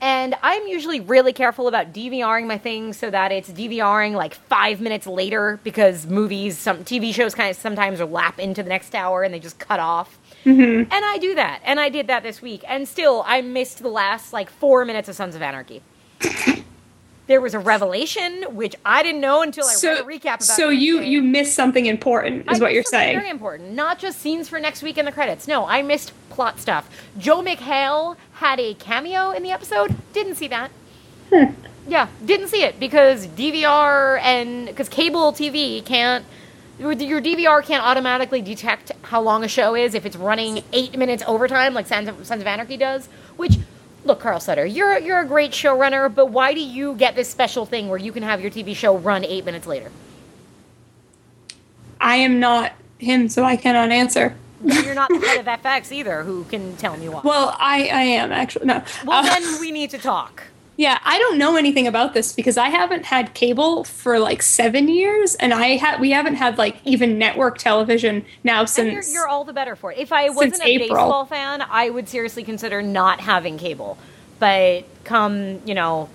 And 0.00 0.34
I'm 0.42 0.66
usually 0.66 0.98
really 0.98 1.32
careful 1.32 1.68
about 1.68 1.92
DVRing 1.92 2.48
my 2.48 2.58
things 2.58 2.96
so 2.96 3.08
that 3.10 3.30
it's 3.30 3.48
DVRing 3.48 4.14
like 4.14 4.34
five 4.34 4.80
minutes 4.80 5.06
later 5.06 5.60
because 5.62 6.06
movies, 6.08 6.58
some 6.58 6.78
TV 6.78 7.14
shows 7.14 7.36
kind 7.36 7.50
of 7.50 7.56
sometimes 7.56 8.00
lap 8.00 8.40
into 8.40 8.64
the 8.64 8.68
next 8.68 8.96
hour 8.96 9.22
and 9.22 9.32
they 9.32 9.38
just 9.38 9.60
cut 9.60 9.78
off. 9.78 10.18
And 10.44 10.88
I 10.90 11.18
do 11.18 11.36
that. 11.36 11.60
And 11.64 11.78
I 11.78 11.88
did 11.88 12.08
that 12.08 12.24
this 12.24 12.42
week. 12.42 12.64
And 12.66 12.88
still, 12.88 13.22
I 13.28 13.42
missed 13.42 13.80
the 13.80 13.88
last 13.88 14.32
like 14.32 14.50
four 14.50 14.84
minutes 14.84 15.08
of 15.08 15.14
Sons 15.14 15.36
of 15.36 15.42
Anarchy. 15.42 15.82
there 17.32 17.40
was 17.40 17.54
a 17.54 17.58
revelation, 17.58 18.44
which 18.50 18.76
I 18.84 19.02
didn't 19.02 19.22
know 19.22 19.40
until 19.40 19.64
I 19.64 19.72
read 19.82 20.00
a 20.00 20.02
recap 20.02 20.34
about 20.34 20.42
so 20.42 20.68
you 20.68 21.00
you 21.00 21.22
missed 21.22 21.54
something 21.54 21.86
important, 21.86 22.42
is 22.52 22.60
I 22.60 22.62
what 22.62 22.74
you're 22.74 22.82
saying. 22.82 23.16
Very 23.16 23.30
important. 23.30 23.70
Not 23.72 23.98
just 23.98 24.18
scenes 24.18 24.50
for 24.50 24.60
next 24.60 24.82
week 24.82 24.98
in 24.98 25.06
the 25.06 25.12
credits. 25.12 25.48
No, 25.48 25.66
I 25.66 25.80
missed 25.80 26.12
plot 26.28 26.60
stuff. 26.60 26.90
Joel 27.16 27.42
McHale 27.42 28.18
had 28.34 28.60
a 28.60 28.74
cameo 28.74 29.30
in 29.30 29.42
the 29.42 29.50
episode. 29.50 29.96
Didn't 30.12 30.34
see 30.34 30.48
that. 30.48 30.70
Hmm. 31.32 31.54
Yeah, 31.88 32.08
didn't 32.22 32.48
see 32.48 32.64
it 32.64 32.78
because 32.78 33.26
DVR 33.28 34.20
and 34.20 34.66
because 34.66 34.90
cable 34.90 35.32
TV 35.32 35.82
can't. 35.82 36.26
Your 36.78 36.92
your 36.92 37.22
DVR 37.22 37.64
can't 37.64 37.82
automatically 37.82 38.42
detect 38.42 38.92
how 39.04 39.22
long 39.22 39.42
a 39.42 39.48
show 39.48 39.74
is 39.74 39.94
if 39.94 40.04
it's 40.04 40.16
running 40.16 40.64
eight 40.74 40.98
minutes 40.98 41.22
overtime, 41.26 41.72
like 41.72 41.86
Sons 41.86 42.08
of, 42.08 42.26
Sons 42.26 42.42
of 42.42 42.46
Anarchy 42.46 42.76
does. 42.76 43.06
Which, 43.36 43.56
look, 44.04 44.20
Kurt 44.20 44.42
Sutter, 44.42 44.66
you're 44.66 44.98
you're 44.98 45.20
a 45.20 45.26
great 45.26 45.52
showrunner, 45.52 46.12
but 46.14 46.26
why 46.30 46.54
do 46.54 46.60
you 46.60 46.94
get 46.94 47.14
this 47.14 47.28
special 47.30 47.66
thing 47.66 47.88
where 47.88 47.98
you 47.98 48.12
can 48.12 48.22
have 48.22 48.40
your 48.40 48.50
TV 48.50 48.74
show 48.74 48.96
run 48.96 49.24
eight 49.24 49.44
minutes 49.44 49.66
later? 49.66 49.90
I 52.00 52.16
am 52.16 52.40
not 52.40 52.72
him, 52.98 53.28
so 53.28 53.44
I 53.44 53.56
cannot 53.56 53.90
answer. 53.90 54.34
You're 54.64 54.94
not 54.94 55.08
the 55.08 55.18
head 55.18 55.40
of 55.40 55.46
FX 55.62 55.90
either, 55.92 56.22
who 56.22 56.44
can 56.44 56.76
tell 56.76 56.96
me 56.96 57.08
why. 57.08 57.20
Well, 57.24 57.56
I 57.58 57.88
I 57.88 58.02
am 58.02 58.32
actually 58.32 58.66
no. 58.66 58.82
Well, 59.04 59.20
Uh, 59.24 59.38
then 59.40 59.60
we 59.60 59.70
need 59.70 59.90
to 59.90 59.98
talk. 59.98 60.44
Yeah, 60.76 60.98
I 61.04 61.18
don't 61.18 61.36
know 61.38 61.56
anything 61.56 61.86
about 61.86 62.14
this 62.14 62.32
because 62.32 62.56
I 62.56 62.68
haven't 62.68 63.04
had 63.04 63.34
cable 63.34 63.84
for 63.84 64.18
like 64.18 64.42
seven 64.42 64.88
years, 64.88 65.34
and 65.34 65.52
I 65.52 65.76
ha- 65.76 65.98
we 66.00 66.10
haven't 66.12 66.36
had 66.36 66.56
like 66.58 66.76
even 66.84 67.18
network 67.18 67.58
television 67.58 68.24
now 68.42 68.60
And 68.60 68.68
you're, 68.92 69.02
since. 69.02 69.12
you're 69.12 69.28
all 69.28 69.44
the 69.44 69.52
better 69.52 69.76
for 69.76 69.92
it. 69.92 69.98
If 69.98 70.12
I 70.12 70.30
wasn't 70.30 70.62
a 70.62 70.66
April. 70.66 70.88
baseball 70.88 71.26
fan, 71.26 71.62
I 71.62 71.90
would 71.90 72.08
seriously 72.08 72.42
consider 72.42 72.80
not 72.82 73.20
having 73.20 73.58
cable. 73.58 73.98
But 74.38 74.84
come, 75.04 75.60
you 75.66 75.74
know, 75.74 76.08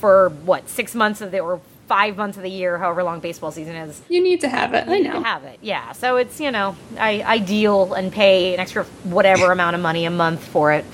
for 0.00 0.28
what 0.44 0.68
six 0.68 0.94
months 0.94 1.20
of 1.20 1.30
the 1.32 1.40
or 1.40 1.60
five 1.88 2.16
months 2.16 2.36
of 2.36 2.42
the 2.42 2.50
year, 2.50 2.78
however 2.78 3.02
long 3.02 3.20
baseball 3.20 3.50
season 3.50 3.74
is, 3.76 4.00
you 4.08 4.22
need 4.22 4.40
to 4.42 4.48
have 4.48 4.72
it. 4.72 4.86
you 4.86 4.92
I 4.94 4.98
need 4.98 5.04
know. 5.08 5.20
to 5.20 5.22
have 5.26 5.44
it. 5.44 5.58
Yeah, 5.62 5.92
so 5.92 6.16
it's 6.16 6.40
you 6.40 6.50
know, 6.52 6.76
I 6.98 7.22
I 7.26 7.38
deal 7.38 7.92
and 7.92 8.12
pay 8.12 8.54
an 8.54 8.60
extra 8.60 8.84
whatever 9.04 9.50
amount 9.52 9.74
of 9.76 9.82
money 9.82 10.04
a 10.04 10.10
month 10.10 10.46
for 10.46 10.72
it. 10.72 10.84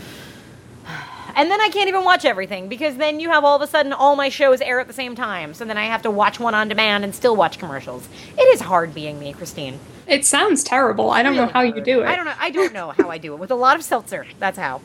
And 1.34 1.50
then 1.50 1.60
I 1.60 1.68
can't 1.68 1.88
even 1.88 2.04
watch 2.04 2.24
everything 2.24 2.68
because 2.68 2.96
then 2.96 3.20
you 3.20 3.30
have 3.30 3.44
all 3.44 3.56
of 3.56 3.62
a 3.62 3.66
sudden 3.66 3.92
all 3.92 4.16
my 4.16 4.28
shows 4.28 4.60
air 4.60 4.80
at 4.80 4.86
the 4.86 4.92
same 4.92 5.14
time. 5.14 5.54
So 5.54 5.64
then 5.64 5.78
I 5.78 5.84
have 5.86 6.02
to 6.02 6.10
watch 6.10 6.38
one 6.40 6.54
on 6.54 6.68
demand 6.68 7.04
and 7.04 7.14
still 7.14 7.36
watch 7.36 7.58
commercials. 7.58 8.08
It 8.38 8.42
is 8.54 8.60
hard 8.60 8.94
being 8.94 9.18
me, 9.18 9.32
Christine. 9.32 9.78
It 10.06 10.24
sounds 10.26 10.62
terrible. 10.64 11.10
I 11.10 11.22
don't 11.22 11.34
know 11.34 11.42
Really 11.42 11.52
how 11.52 11.60
you 11.62 11.80
do 11.80 12.02
it. 12.02 12.06
I 12.06 12.16
don't 12.16 12.24
know. 12.26 12.34
I 12.38 12.50
don't 12.50 12.72
know 12.72 12.90
how 12.90 13.08
I 13.10 13.18
do 13.18 13.32
it 13.34 13.38
with 13.38 13.50
a 13.50 13.54
lot 13.56 13.76
of 13.76 13.82
seltzer. 13.84 14.26
That's 14.38 14.58
how. 14.58 14.80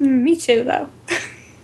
Mm, 0.00 0.22
Me 0.22 0.36
too, 0.36 0.64
though. 0.64 0.88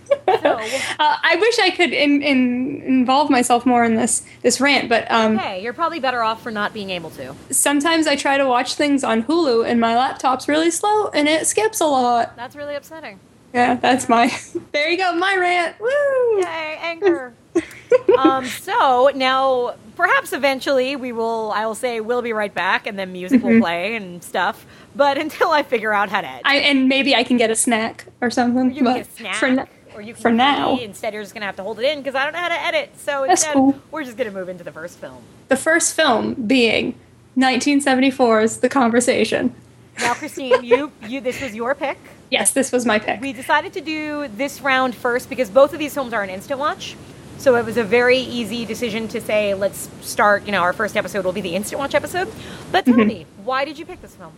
So, 0.09 0.15
Uh, 0.99 1.17
I 1.21 1.35
wish 1.37 1.59
I 1.59 1.69
could 1.69 1.91
in, 1.91 2.21
in, 2.21 2.81
involve 2.81 3.29
myself 3.29 3.65
more 3.65 3.83
in 3.83 3.95
this 3.95 4.25
this 4.41 4.61
rant, 4.61 4.87
but 4.87 5.09
um, 5.11 5.37
hey, 5.37 5.61
you're 5.61 5.73
probably 5.73 5.99
better 5.99 6.23
off 6.23 6.41
for 6.41 6.49
not 6.49 6.73
being 6.73 6.89
able 6.91 7.09
to. 7.11 7.35
sometimes 7.51 8.07
I 8.07 8.15
try 8.15 8.37
to 8.37 8.45
watch 8.47 8.75
things 8.75 9.03
on 9.03 9.23
Hulu, 9.23 9.69
and 9.69 9.81
my 9.81 9.97
laptop's 9.97 10.47
really 10.47 10.71
slow, 10.71 11.09
and 11.09 11.27
it 11.27 11.45
skips 11.45 11.81
a 11.81 11.85
lot. 11.85 12.37
That's 12.37 12.55
really 12.55 12.75
upsetting. 12.75 13.19
Yeah, 13.53 13.75
that's 13.75 14.07
my. 14.09 14.31
There 14.73 14.89
you 14.91 14.97
go, 14.97 15.11
my 15.15 15.35
rant. 15.35 15.79
Woo! 15.79 16.39
Yay, 16.41 16.77
anger. 16.81 17.33
um, 18.19 18.45
so 18.45 19.09
now, 19.15 19.73
perhaps 19.95 20.33
eventually 20.33 20.95
we 20.95 21.11
will. 21.11 21.51
I 21.51 21.65
will 21.65 21.73
say 21.73 21.99
we'll 21.99 22.21
be 22.21 22.31
right 22.33 22.53
back, 22.53 22.85
and 22.85 22.99
then 22.99 23.11
music 23.11 23.41
will 23.41 23.59
play 23.59 23.95
and 23.95 24.23
stuff. 24.23 24.67
But 24.95 25.17
until 25.25 25.49
I 25.49 25.63
figure 25.63 25.93
out 25.93 26.09
how 26.09 26.21
to 26.21 26.27
edit, 26.27 26.41
I, 26.45 26.57
and 26.57 26.87
maybe 26.87 27.15
I 27.15 27.23
can 27.23 27.37
get 27.37 27.49
a 27.49 27.55
snack 27.55 28.05
or 28.21 28.29
something. 28.29 28.69
you 28.71 28.83
can 28.83 28.93
get 28.97 29.07
a 29.07 29.11
snack, 29.11 29.35
For 29.35 29.45
n- 29.47 29.67
or 29.95 30.01
you 30.01 30.13
can 30.13 30.21
for 30.21 30.31
now. 30.31 30.77
Instead, 30.77 31.13
you're 31.15 31.23
just 31.23 31.33
gonna 31.33 31.47
have 31.47 31.55
to 31.55 31.63
hold 31.63 31.79
it 31.79 31.85
in 31.85 31.99
because 32.03 32.13
I 32.13 32.23
don't 32.25 32.33
know 32.33 32.39
how 32.39 32.49
to 32.49 32.61
edit. 32.61 32.91
So 32.99 33.25
That's 33.27 33.41
instead, 33.41 33.53
cool. 33.55 33.79
we're 33.89 34.03
just 34.03 34.17
gonna 34.17 34.29
move 34.31 34.49
into 34.49 34.63
the 34.63 34.71
first 34.71 34.99
film. 34.99 35.23
the 35.47 35.57
first 35.57 35.95
film 35.95 36.35
being 36.35 36.93
1974's 37.37 38.57
The 38.57 38.69
Conversation. 38.69 39.55
Now, 39.99 40.13
Christine, 40.13 40.63
you 40.63 40.91
you 41.07 41.19
this 41.21 41.41
was 41.41 41.55
your 41.55 41.73
pick. 41.73 41.97
Yes, 42.29 42.51
this 42.51 42.71
was 42.71 42.85
my 42.85 42.99
pick. 42.99 43.21
We 43.21 43.33
decided 43.33 43.73
to 43.73 43.81
do 43.81 44.27
this 44.27 44.61
round 44.61 44.95
first 44.95 45.29
because 45.29 45.49
both 45.49 45.73
of 45.73 45.79
these 45.79 45.93
films 45.93 46.13
are 46.13 46.23
an 46.23 46.29
instant 46.29 46.59
watch. 46.59 46.95
So 47.37 47.55
it 47.55 47.65
was 47.65 47.77
a 47.77 47.83
very 47.83 48.17
easy 48.17 48.65
decision 48.65 49.07
to 49.09 49.21
say, 49.21 49.53
let's 49.53 49.89
start, 50.01 50.45
you 50.45 50.51
know, 50.51 50.61
our 50.61 50.73
first 50.73 50.97
episode 50.97 51.23
will 51.23 51.33
be 51.33 51.41
the 51.41 51.55
instant 51.55 51.79
watch 51.79 51.93
episode. 51.93 52.27
But 52.71 52.85
tell 52.85 52.95
Mm-hmm. 52.95 53.07
me, 53.07 53.25
why 53.43 53.63
did 53.63 53.77
you 53.77 53.85
pick 53.85 54.01
this 54.01 54.15
film? 54.15 54.33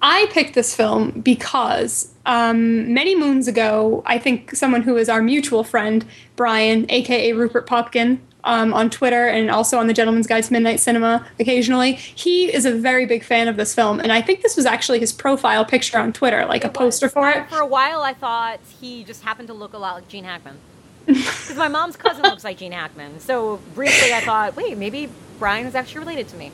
I 0.00 0.26
picked 0.30 0.54
this 0.54 0.76
film 0.76 1.10
because 1.22 2.12
um, 2.26 2.92
many 2.92 3.16
moons 3.16 3.48
ago, 3.48 4.02
I 4.06 4.18
think 4.18 4.54
someone 4.54 4.82
who 4.82 4.96
is 4.96 5.08
our 5.08 5.22
mutual 5.22 5.64
friend, 5.64 6.04
Brian, 6.36 6.86
aka 6.90 7.32
Rupert 7.32 7.66
Popkin, 7.66 8.18
um, 8.44 8.72
on 8.72 8.90
Twitter 8.90 9.26
and 9.26 9.50
also 9.50 9.78
on 9.78 9.86
the 9.86 9.92
Gentleman's 9.92 10.26
Guide 10.26 10.44
to 10.44 10.52
Midnight 10.52 10.80
Cinema 10.80 11.26
occasionally, 11.40 11.94
he 11.94 12.52
is 12.52 12.64
a 12.64 12.72
very 12.72 13.06
big 13.06 13.24
fan 13.24 13.48
of 13.48 13.56
this 13.56 13.74
film. 13.74 14.00
And 14.00 14.12
I 14.12 14.22
think 14.22 14.42
this 14.42 14.56
was 14.56 14.66
actually 14.66 15.00
his 15.00 15.12
profile 15.12 15.64
picture 15.64 15.98
on 15.98 16.12
Twitter, 16.12 16.44
like 16.46 16.64
a 16.64 16.68
poster 16.68 17.08
for 17.08 17.28
it. 17.30 17.48
For 17.48 17.60
a 17.60 17.66
while, 17.66 18.02
I 18.02 18.14
thought 18.14 18.60
he 18.80 19.04
just 19.04 19.22
happened 19.22 19.48
to 19.48 19.54
look 19.54 19.72
a 19.72 19.78
lot 19.78 19.94
like 19.94 20.08
Gene 20.08 20.24
Hackman. 20.24 20.58
Because 21.06 21.56
my 21.56 21.68
mom's 21.68 21.96
cousin 21.96 22.22
looks 22.22 22.44
like 22.44 22.56
Gene 22.58 22.72
Hackman. 22.72 23.20
So 23.20 23.60
briefly, 23.74 24.12
I 24.14 24.20
thought, 24.20 24.56
wait, 24.56 24.78
maybe 24.78 25.10
Brian 25.38 25.66
is 25.66 25.74
actually 25.74 26.00
related 26.00 26.28
to 26.28 26.36
me. 26.36 26.50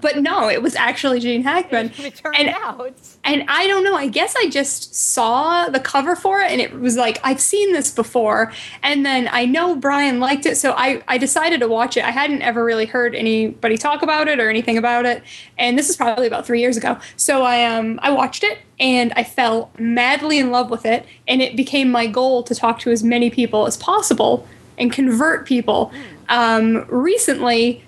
But 0.00 0.18
no, 0.18 0.48
it 0.48 0.62
was 0.62 0.74
actually 0.74 1.20
Gene 1.20 1.42
Hackman. 1.42 1.92
it 1.98 2.16
turned 2.16 2.36
and 2.36 2.48
out. 2.50 2.98
And 3.24 3.44
I 3.48 3.66
don't 3.66 3.84
know, 3.84 3.94
I 3.94 4.08
guess 4.08 4.34
I 4.36 4.48
just 4.48 4.94
saw 4.94 5.68
the 5.68 5.80
cover 5.80 6.14
for 6.16 6.40
it 6.40 6.50
and 6.50 6.60
it 6.60 6.78
was 6.78 6.96
like, 6.96 7.18
I've 7.24 7.40
seen 7.40 7.72
this 7.72 7.90
before. 7.90 8.52
And 8.82 9.04
then 9.04 9.28
I 9.30 9.44
know 9.46 9.76
Brian 9.76 10.20
liked 10.20 10.46
it, 10.46 10.56
so 10.56 10.72
I, 10.72 11.02
I 11.08 11.18
decided 11.18 11.60
to 11.60 11.68
watch 11.68 11.96
it. 11.96 12.04
I 12.04 12.10
hadn't 12.10 12.42
ever 12.42 12.64
really 12.64 12.86
heard 12.86 13.14
anybody 13.14 13.76
talk 13.76 14.02
about 14.02 14.28
it 14.28 14.40
or 14.40 14.48
anything 14.48 14.78
about 14.78 15.06
it. 15.06 15.22
And 15.58 15.78
this 15.78 15.90
is 15.90 15.96
probably 15.96 16.26
about 16.26 16.46
three 16.46 16.60
years 16.60 16.76
ago. 16.76 16.98
So 17.16 17.42
I 17.42 17.64
um 17.64 17.98
I 18.02 18.10
watched 18.10 18.44
it 18.44 18.58
and 18.78 19.12
I 19.16 19.24
fell 19.24 19.70
madly 19.78 20.38
in 20.38 20.50
love 20.50 20.70
with 20.70 20.84
it. 20.84 21.06
And 21.26 21.42
it 21.42 21.56
became 21.56 21.90
my 21.90 22.06
goal 22.06 22.42
to 22.44 22.54
talk 22.54 22.78
to 22.80 22.90
as 22.90 23.02
many 23.02 23.30
people 23.30 23.66
as 23.66 23.76
possible 23.76 24.46
and 24.78 24.92
convert 24.92 25.46
people. 25.46 25.92
Um, 26.28 26.84
recently, 26.88 27.84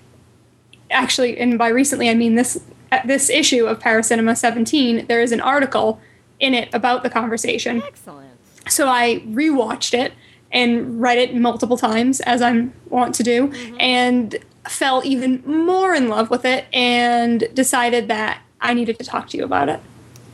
actually, 0.89 1.37
and 1.37 1.57
by 1.57 1.69
recently 1.69 2.09
I 2.09 2.15
mean 2.15 2.35
this 2.35 2.61
this 3.05 3.29
issue 3.29 3.67
of 3.67 3.79
Paracinema 3.79 4.35
17, 4.35 5.05
there 5.05 5.21
is 5.21 5.31
an 5.31 5.41
article 5.41 6.01
in 6.39 6.53
it 6.53 6.73
about 6.73 7.03
the 7.03 7.09
conversation. 7.09 7.83
Excellent. 7.83 8.31
So 8.67 8.87
I 8.87 9.23
rewatched 9.27 9.93
it 9.93 10.13
and 10.51 10.99
read 10.99 11.17
it 11.17 11.35
multiple 11.35 11.77
times 11.77 12.19
as 12.21 12.41
I'm 12.41 12.73
want 12.89 13.13
to 13.15 13.23
do, 13.23 13.53
and 13.79 14.35
fell 14.67 15.01
even 15.05 15.43
more 15.45 15.93
in 15.93 16.09
love 16.09 16.29
with 16.29 16.45
it 16.45 16.65
and 16.73 17.47
decided 17.53 18.07
that 18.07 18.41
I 18.61 18.73
needed 18.73 18.97
to 18.99 19.05
talk 19.05 19.29
to 19.29 19.37
you 19.37 19.43
about 19.43 19.69
it. 19.69 19.79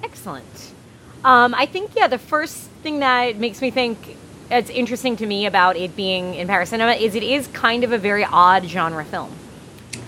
Excellent. 0.04 0.74
Um, 1.24 1.54
I 1.54 1.66
think 1.66 1.92
yeah, 1.96 2.08
the 2.08 2.18
first 2.18 2.70
thing 2.84 3.00
that 3.00 3.38
makes 3.38 3.62
me 3.62 3.72
think 3.72 4.18
it's 4.52 4.70
interesting 4.70 5.16
to 5.18 5.26
me 5.26 5.46
about 5.46 5.76
it 5.76 5.96
being 5.96 6.36
in 6.36 6.48
Paracinema 6.48 7.00
is 7.00 7.16
it 7.16 7.24
is 7.24 7.48
kind 7.48 7.84
of 7.84 7.92
a 7.92 7.98
very 7.98 8.24
odd 8.24 8.66
genre 8.66 9.04
film. 9.04 9.32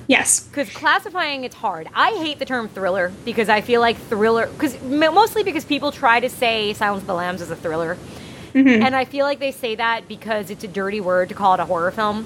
Yes. 0.07 0.39
Because 0.39 0.69
classifying 0.69 1.43
it's 1.43 1.55
hard. 1.55 1.87
I 1.93 2.11
hate 2.11 2.39
the 2.39 2.45
term 2.45 2.69
thriller 2.69 3.11
because 3.25 3.49
I 3.49 3.61
feel 3.61 3.81
like 3.81 3.97
thriller 3.97 4.47
because 4.47 4.81
mostly 4.81 5.43
because 5.43 5.65
people 5.65 5.91
try 5.91 6.19
to 6.19 6.29
say 6.29 6.73
Silence 6.73 7.03
of 7.03 7.07
the 7.07 7.13
Lambs 7.13 7.41
is 7.41 7.51
a 7.51 7.55
thriller, 7.55 7.97
Mhm. 8.53 8.81
and 8.85 8.95
I 8.95 9.03
feel 9.05 9.25
like 9.25 9.39
they 9.39 9.51
say 9.51 9.75
that 9.75 10.07
because 10.07 10.49
it's 10.49 10.63
a 10.63 10.67
dirty 10.67 11.01
word 11.01 11.29
to 11.29 11.35
call 11.35 11.53
it 11.55 11.59
a 11.59 11.65
horror 11.65 11.91
film. 11.91 12.25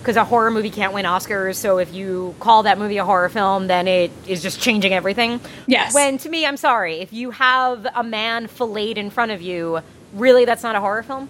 Because 0.00 0.16
a 0.16 0.24
horror 0.24 0.50
movie 0.50 0.68
can't 0.70 0.92
win 0.92 1.04
Oscars, 1.04 1.54
so 1.54 1.78
if 1.78 1.94
you 1.94 2.34
call 2.40 2.64
that 2.64 2.76
movie 2.76 2.98
a 2.98 3.04
horror 3.04 3.28
film, 3.28 3.68
then 3.68 3.86
it 3.86 4.10
is 4.26 4.42
just 4.42 4.60
changing 4.60 4.92
everything. 4.92 5.38
Yes. 5.68 5.94
When 5.94 6.18
to 6.18 6.28
me, 6.28 6.44
I'm 6.44 6.56
sorry, 6.56 6.98
if 6.98 7.12
you 7.12 7.30
have 7.30 7.86
a 7.94 8.02
man 8.02 8.48
filleted 8.48 8.98
in 8.98 9.10
front 9.10 9.30
of 9.30 9.40
you, 9.40 9.78
really, 10.12 10.44
that's 10.44 10.64
not 10.64 10.74
a 10.74 10.80
horror 10.80 11.04
film. 11.04 11.28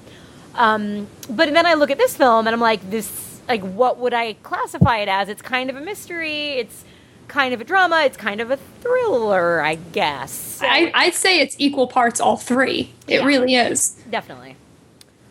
Um, 0.54 1.06
but 1.28 1.52
then 1.52 1.66
I 1.66 1.74
look 1.74 1.90
at 1.90 1.98
this 1.98 2.16
film 2.16 2.46
and 2.46 2.54
I'm 2.54 2.60
like, 2.60 2.90
this, 2.90 3.31
like, 3.48 3.62
what 3.62 3.98
would 3.98 4.14
I 4.14 4.34
classify 4.34 4.98
it 4.98 5.08
as? 5.08 5.28
It's 5.28 5.42
kind 5.42 5.70
of 5.70 5.76
a 5.76 5.80
mystery. 5.80 6.50
It's 6.50 6.84
kind 7.28 7.54
of 7.54 7.60
a 7.60 7.64
drama. 7.64 8.02
It's 8.04 8.16
kind 8.16 8.40
of 8.40 8.50
a 8.50 8.56
thriller, 8.56 9.62
I 9.62 9.76
guess. 9.76 10.60
I, 10.62 10.90
I'd 10.94 11.14
say 11.14 11.40
it's 11.40 11.56
equal 11.58 11.86
parts 11.86 12.20
all 12.20 12.36
three. 12.36 12.92
It 13.06 13.20
Yeah. 13.20 13.24
really 13.26 13.54
is. 13.54 13.90
Definitely. 14.10 14.56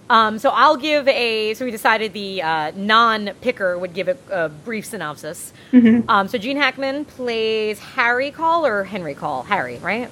Um, 0.09 0.39
so 0.39 0.49
I'll 0.49 0.75
give 0.75 1.07
a. 1.07 1.53
So 1.53 1.63
we 1.63 1.71
decided 1.71 2.11
the 2.11 2.41
uh, 2.41 2.71
non-picker 2.75 3.77
would 3.79 3.93
give 3.93 4.09
a, 4.09 4.17
a 4.29 4.49
brief 4.49 4.85
synopsis. 4.85 5.53
Um, 5.73 6.27
so 6.27 6.37
Gene 6.37 6.57
Hackman 6.57 7.05
plays 7.05 7.79
Harry 7.79 8.29
Caul 8.31 8.65
or 8.65 8.83
Henry 8.83 9.15
Caul. 9.15 9.43
Harry, 9.43 9.77
right? 9.77 10.09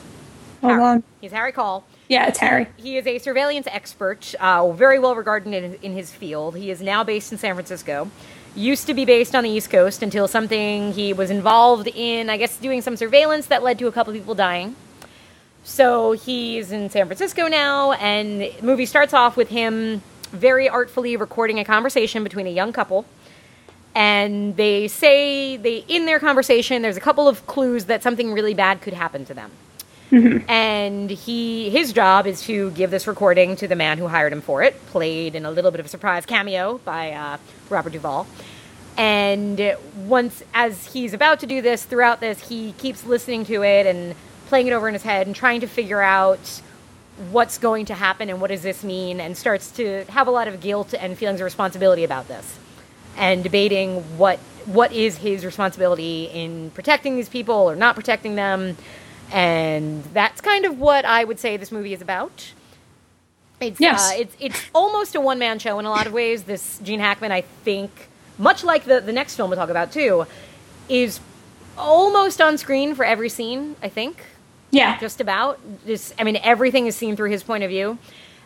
Hold 0.62 0.72
Harry. 0.72 0.84
on. 0.84 1.04
He's 1.20 1.32
Harry 1.34 1.52
Caul. 1.52 1.84
Yeah, 2.10 2.28
it's 2.28 2.40
Harry. 2.40 2.66
He 2.76 2.98
is 2.98 3.06
a 3.06 3.20
surveillance 3.20 3.68
expert, 3.70 4.34
uh, 4.40 4.72
very 4.72 4.98
well 4.98 5.16
regarded 5.16 5.54
in, 5.54 5.76
in 5.84 5.94
his 5.94 6.12
field. 6.12 6.58
He 6.58 6.72
is 6.72 6.82
now 6.82 7.04
based 7.04 7.32
in 7.32 7.38
San 7.38 7.54
Francisco. 7.54 8.10
Used 8.56 8.88
to 8.88 8.96
be 8.96 9.06
based 9.06 9.36
on 9.36 9.44
the 9.44 9.50
East 9.52 9.70
Coast 9.70 10.02
until 10.02 10.28
something 10.28 10.92
he 10.94 11.14
was 11.14 11.30
involved 11.30 11.88
in, 11.88 12.32
I 12.32 12.38
guess, 12.38 12.58
doing 12.58 12.82
some 12.82 12.98
surveillance 12.98 13.46
that 13.46 13.62
led 13.62 13.78
to 13.78 13.86
a 13.86 13.92
couple 13.92 14.12
people 14.12 14.34
dying. 14.34 14.76
So 15.64 16.14
he's 16.14 16.72
in 16.72 16.90
San 16.90 17.06
Francisco 17.06 17.48
now, 17.48 17.92
and 17.92 18.42
the 18.42 18.56
movie 18.64 18.88
starts 18.88 19.14
off 19.14 19.38
with 19.38 19.50
him 19.50 20.02
very 20.32 20.68
artfully 20.68 21.16
recording 21.16 21.60
a 21.60 21.64
conversation 21.64 22.24
between 22.24 22.48
a 22.48 22.52
young 22.52 22.74
couple. 22.74 23.06
And 23.94 24.58
they 24.58 24.88
say 24.88 25.58
they 25.58 25.86
in 25.88 26.08
their 26.08 26.20
conversation, 26.20 26.82
there's 26.82 26.98
a 26.98 27.02
couple 27.02 27.28
of 27.28 27.46
clues 27.46 27.86
that 27.86 28.02
something 28.02 28.34
really 28.34 28.56
bad 28.56 28.82
could 28.82 28.94
happen 28.94 29.26
to 29.26 29.36
them 29.36 29.52
and 30.12 31.10
he 31.10 31.70
his 31.70 31.94
job 31.94 32.26
is 32.26 32.42
to 32.42 32.72
give 32.72 32.90
this 32.90 33.06
recording 33.06 33.56
to 33.56 33.68
the 33.68 33.76
man 33.76 33.98
who 33.98 34.08
hired 34.08 34.34
him 34.34 34.42
for 34.42 34.64
it 34.64 34.76
played 34.88 35.36
in 35.36 35.46
a 35.46 35.52
little 35.52 35.70
bit 35.70 35.80
of 35.80 35.86
a 35.86 35.90
surprise 35.90 36.26
cameo 36.26 36.80
by 36.80 37.12
uh, 37.12 37.38
robert 37.70 37.94
duvall. 37.94 38.28
And 38.98 39.76
once 39.96 40.44
as 40.54 40.94
he's 40.94 41.14
about 41.14 41.40
to 41.42 41.46
do 41.46 41.62
this 41.62 41.84
throughout 41.84 42.22
this 42.22 42.50
he 42.50 42.72
keeps 42.74 43.06
listening 43.06 43.46
to 43.46 43.64
it 43.64 43.86
and 43.86 44.16
playing 44.48 44.68
it 44.68 44.74
over 44.74 44.88
in 44.88 44.94
his 44.94 45.04
head 45.04 45.28
and 45.28 45.36
trying 45.36 45.62
to 45.62 45.68
figure 45.68 46.02
out 46.02 46.62
what's 47.30 47.58
going 47.58 47.86
to 47.86 47.94
happen 47.94 48.30
and 48.30 48.42
what 48.42 48.50
does 48.50 48.64
this 48.64 48.84
mean 48.84 49.20
and 49.20 49.38
starts 49.38 49.72
to 49.72 50.06
have 50.06 50.28
a 50.28 50.32
lot 50.32 50.48
of 50.48 50.60
guilt 50.60 50.94
and 50.98 51.18
feelings 51.18 51.40
of 51.40 51.46
responsibility 51.46 52.04
about 52.04 52.28
this. 52.28 52.58
And 53.16 53.44
debating 53.44 54.18
what 54.18 54.40
what 54.66 54.92
is 54.92 55.18
his 55.18 55.46
responsibility 55.46 56.26
in 56.26 56.72
protecting 56.72 57.16
these 57.16 57.30
people 57.30 57.56
or 57.56 57.76
not 57.76 57.96
protecting 57.96 58.36
them 58.36 58.76
and 59.32 60.04
that's 60.14 60.42
kind 60.42 60.66
of 60.66 60.80
what 60.80 61.06
I 61.06 61.24
would 61.24 61.40
say 61.40 61.58
this 61.58 61.72
movie 61.72 61.94
is 61.94 62.02
about. 62.02 62.54
It's 63.60 63.80
Yes. 63.80 64.12
uh, 64.12 64.16
it's 64.18 64.36
it's 64.40 64.64
almost 64.74 65.16
a 65.16 65.22
one 65.22 65.38
man 65.40 65.60
show 65.60 65.80
in 65.80 65.86
a 65.86 65.90
lot 65.90 66.08
of 66.08 66.14
ways. 66.14 66.44
This 66.44 66.80
Gene 66.82 67.00
Hackman, 67.00 67.32
I 67.32 67.42
think, 67.42 68.08
much 68.38 68.64
like 68.64 68.86
the 68.86 69.02
the 69.02 69.12
next 69.14 69.36
film 69.36 69.50
we'll 69.50 69.58
talk 69.60 69.70
about 69.70 69.92
too, 69.92 70.26
is 70.88 71.20
almost 71.78 72.42
on 72.42 72.58
screen 72.58 72.96
for 72.96 73.04
every 73.06 73.30
scene. 73.30 73.76
I 73.84 73.90
think 73.90 74.24
Yeah. 74.72 74.98
just 75.00 75.20
about. 75.20 75.60
Just, 75.86 76.14
I 76.20 76.24
mean, 76.24 76.38
everything 76.44 76.88
is 76.88 76.96
seen 76.96 77.16
through 77.16 77.32
his 77.32 77.44
point 77.44 77.64
of 77.64 77.70
view, 77.70 77.98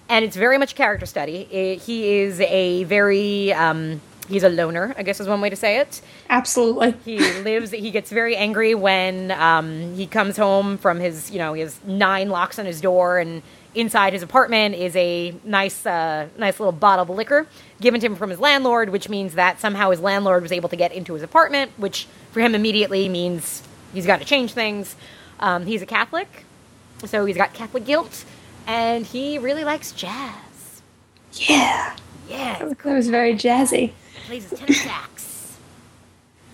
and 0.10 0.26
it's 0.26 0.36
very 0.36 0.58
much 0.58 0.72
a 0.74 0.76
character 0.76 1.06
study. 1.06 1.48
I 1.52 1.76
he 1.80 2.18
is 2.20 2.40
a 2.42 2.84
very 2.86 3.54
um, 3.54 4.02
he's 4.28 4.44
a 4.44 4.50
loner, 4.50 4.94
I 4.98 5.04
guess 5.04 5.20
is 5.20 5.28
one 5.28 5.42
way 5.42 5.50
to 5.50 5.56
say 5.56 5.78
it. 5.80 6.02
Absolutely. 6.30 6.96
He 7.06 7.20
lives. 7.42 7.72
He 7.72 7.92
gets 7.92 8.10
very 8.12 8.36
angry 8.36 8.76
when 8.76 9.32
um, 9.32 9.96
he 9.96 10.08
comes 10.08 10.38
home 10.38 10.78
from 10.78 11.00
his, 11.00 11.32
you 11.32 11.40
know, 11.40 11.54
he 11.54 11.62
has 11.62 11.80
nine 11.86 12.30
locks 12.30 12.58
on 12.60 12.66
his 12.66 12.82
door, 12.82 13.20
and 13.20 13.42
inside 13.76 14.14
his 14.14 14.22
apartment 14.22 14.76
is 14.76 14.96
a 14.96 15.34
nice, 15.44 15.86
uh, 15.86 16.28
nice 16.38 16.60
little 16.60 16.72
bottle 16.72 17.04
of 17.04 17.10
liquor 17.10 17.48
given 17.82 18.00
to 18.00 18.06
him 18.06 18.16
from 18.16 18.30
his 18.30 18.40
landlord, 18.40 18.90
which 18.90 19.10
means 19.10 19.34
that 19.34 19.60
somehow 19.60 19.90
his 19.90 20.00
landlord 20.00 20.44
was 20.44 20.52
able 20.52 20.70
to 20.70 20.76
get 20.76 20.92
into 20.94 21.14
his 21.14 21.24
apartment, 21.24 21.72
which 21.78 22.08
for 22.32 22.40
him 22.40 22.56
immediately 22.56 23.10
means 23.10 23.64
he's 23.94 24.06
got 24.06 24.20
to 24.20 24.26
change 24.26 24.54
things. 24.54 24.96
Um, 25.40 25.66
he's 25.66 25.82
a 25.82 25.86
Catholic, 25.86 26.46
so 27.06 27.26
he's 27.26 27.36
got 27.36 27.54
Catholic 27.54 27.86
guilt, 27.86 28.24
and 28.68 29.06
he 29.06 29.38
really 29.38 29.64
likes 29.64 29.92
jazz. 29.92 30.82
Yeah. 31.34 31.96
Yeah, 32.30 32.60
That 32.60 32.86
was 32.86 33.10
very 33.10 33.34
jazzy. 33.34 33.92
Plays 34.26 34.50
his 34.50 34.60
tenor 34.60 34.74
sax. 34.74 35.58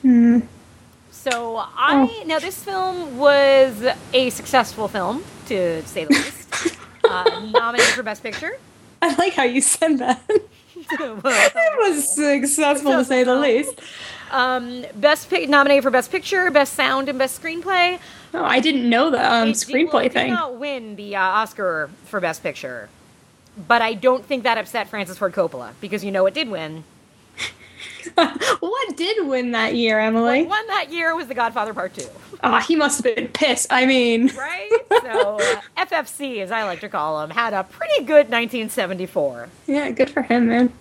Hmm. 0.02 0.40
So 1.12 1.58
I 1.58 2.24
now 2.26 2.40
this 2.40 2.64
film 2.64 3.18
was 3.18 3.86
a 4.14 4.30
successful 4.30 4.88
film 4.88 5.24
to 5.48 5.84
say 5.86 6.06
the 6.06 6.14
least. 6.14 6.78
uh, 7.04 7.50
nominated 7.52 7.94
for 7.94 8.04
Best 8.04 8.24
Picture. 8.24 8.58
I 9.02 9.14
like 9.16 9.34
how 9.34 9.44
you 9.44 9.62
said 9.62 9.98
that. 10.00 10.22
it 10.92 11.78
was 11.80 12.16
successful 12.16 12.92
to 12.94 13.04
say 13.06 13.24
the 13.24 13.36
least. 13.36 13.80
um, 14.32 14.86
best 14.96 15.30
pic- 15.30 15.50
nominated 15.50 15.84
for 15.84 15.92
Best 15.92 16.12
Picture, 16.12 16.50
Best 16.52 16.74
Sound, 16.74 17.10
and 17.10 17.20
Best 17.20 17.42
Screenplay. 17.42 18.00
Oh, 18.34 18.44
I 18.44 18.60
didn't 18.60 18.90
know 18.90 19.10
the 19.10 19.20
um, 19.20 19.50
It 19.50 19.54
did- 19.54 19.68
screenplay 19.68 19.92
well, 19.94 20.10
thing. 20.10 20.28
Did 20.30 20.34
not 20.34 20.56
win 20.56 20.96
the 20.96 21.16
uh, 21.16 21.22
Oscar 21.22 21.90
for 22.06 22.20
Best 22.20 22.42
Picture, 22.42 22.90
but 23.68 23.82
I 23.82 23.94
don't 23.94 24.26
think 24.26 24.44
that 24.44 24.58
upset 24.58 24.88
Francis 24.88 25.18
Ford 25.18 25.34
Coppola 25.34 25.74
because 25.82 26.04
you 26.04 26.12
know 26.12 26.24
what 26.24 26.34
did 26.34 26.50
win. 26.50 26.84
what 28.60 28.98
did 28.98 29.28
win 29.28 29.52
that 29.52 29.76
year, 29.76 30.00
Emily? 30.00 30.42
What 30.42 30.50
won 30.50 30.68
that 30.68 30.92
year 30.92 31.16
was 31.16 31.28
The 31.28 31.34
Godfather 31.36 31.74
Part 31.74 31.94
Two. 31.94 32.08
Ah, 32.44 32.62
he 32.62 32.76
must 32.76 33.04
have 33.04 33.16
been 33.16 33.28
pissed. 33.28 33.68
I 33.72 33.86
mean, 33.86 34.28
Right? 34.36 34.70
so 34.90 35.38
uh, 35.38 35.62
FFC, 35.78 36.40
as 36.42 36.52
I 36.52 36.64
like 36.64 36.80
to 36.82 36.90
call 36.90 37.22
him, 37.22 37.30
had 37.30 37.54
a 37.54 37.64
pretty 37.64 38.04
good 38.04 38.30
1974. 38.30 39.50
yeah, 39.68 39.92
good 39.92 40.10
for 40.10 40.22
him, 40.22 40.48
man. 40.48 40.72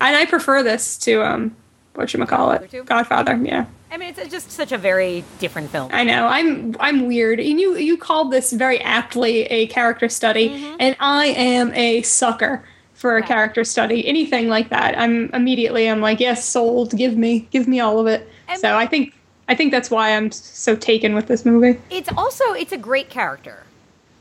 And 0.00 0.16
I 0.16 0.24
prefer 0.26 0.62
this 0.62 0.96
to 0.98 1.22
um, 1.22 1.56
what 1.94 2.12
you 2.14 2.24
call 2.26 2.50
Godfather 2.50 2.76
it. 2.78 2.86
Godfather. 2.86 3.36
Yeah, 3.42 3.66
I 3.90 3.96
mean, 3.96 4.14
it's 4.16 4.30
just 4.30 4.50
such 4.50 4.72
a 4.72 4.78
very 4.78 5.24
different 5.40 5.70
film. 5.70 5.90
I 5.92 6.04
know. 6.04 6.26
I'm 6.26 6.76
I'm 6.80 7.06
weird, 7.06 7.40
and 7.40 7.60
you 7.60 7.76
you 7.76 7.96
called 7.98 8.30
this 8.32 8.52
very 8.52 8.80
aptly 8.80 9.42
a 9.44 9.66
character 9.66 10.08
study, 10.08 10.74
and 10.78 10.96
I 11.00 11.26
am 11.26 11.74
a 11.74 12.02
sucker 12.02 12.64
for 13.00 13.16
a 13.16 13.22
character 13.22 13.64
study. 13.64 14.06
Anything 14.06 14.48
like 14.48 14.68
that, 14.68 14.96
I'm 14.98 15.30
immediately 15.32 15.88
I'm 15.88 16.02
like, 16.02 16.20
yes, 16.20 16.44
sold. 16.44 16.94
Give 16.94 17.16
me, 17.16 17.48
give 17.50 17.66
me 17.66 17.80
all 17.80 17.98
of 17.98 18.06
it. 18.06 18.28
So 18.58 18.76
I 18.76 18.86
think 18.86 19.14
I 19.48 19.54
think 19.54 19.72
that's 19.72 19.90
why 19.90 20.14
I'm 20.14 20.30
so 20.30 20.76
taken 20.76 21.14
with 21.14 21.26
this 21.26 21.44
movie. 21.46 21.80
It's 21.90 22.10
also 22.16 22.52
it's 22.52 22.72
a 22.72 22.76
great 22.76 23.08
character, 23.08 23.64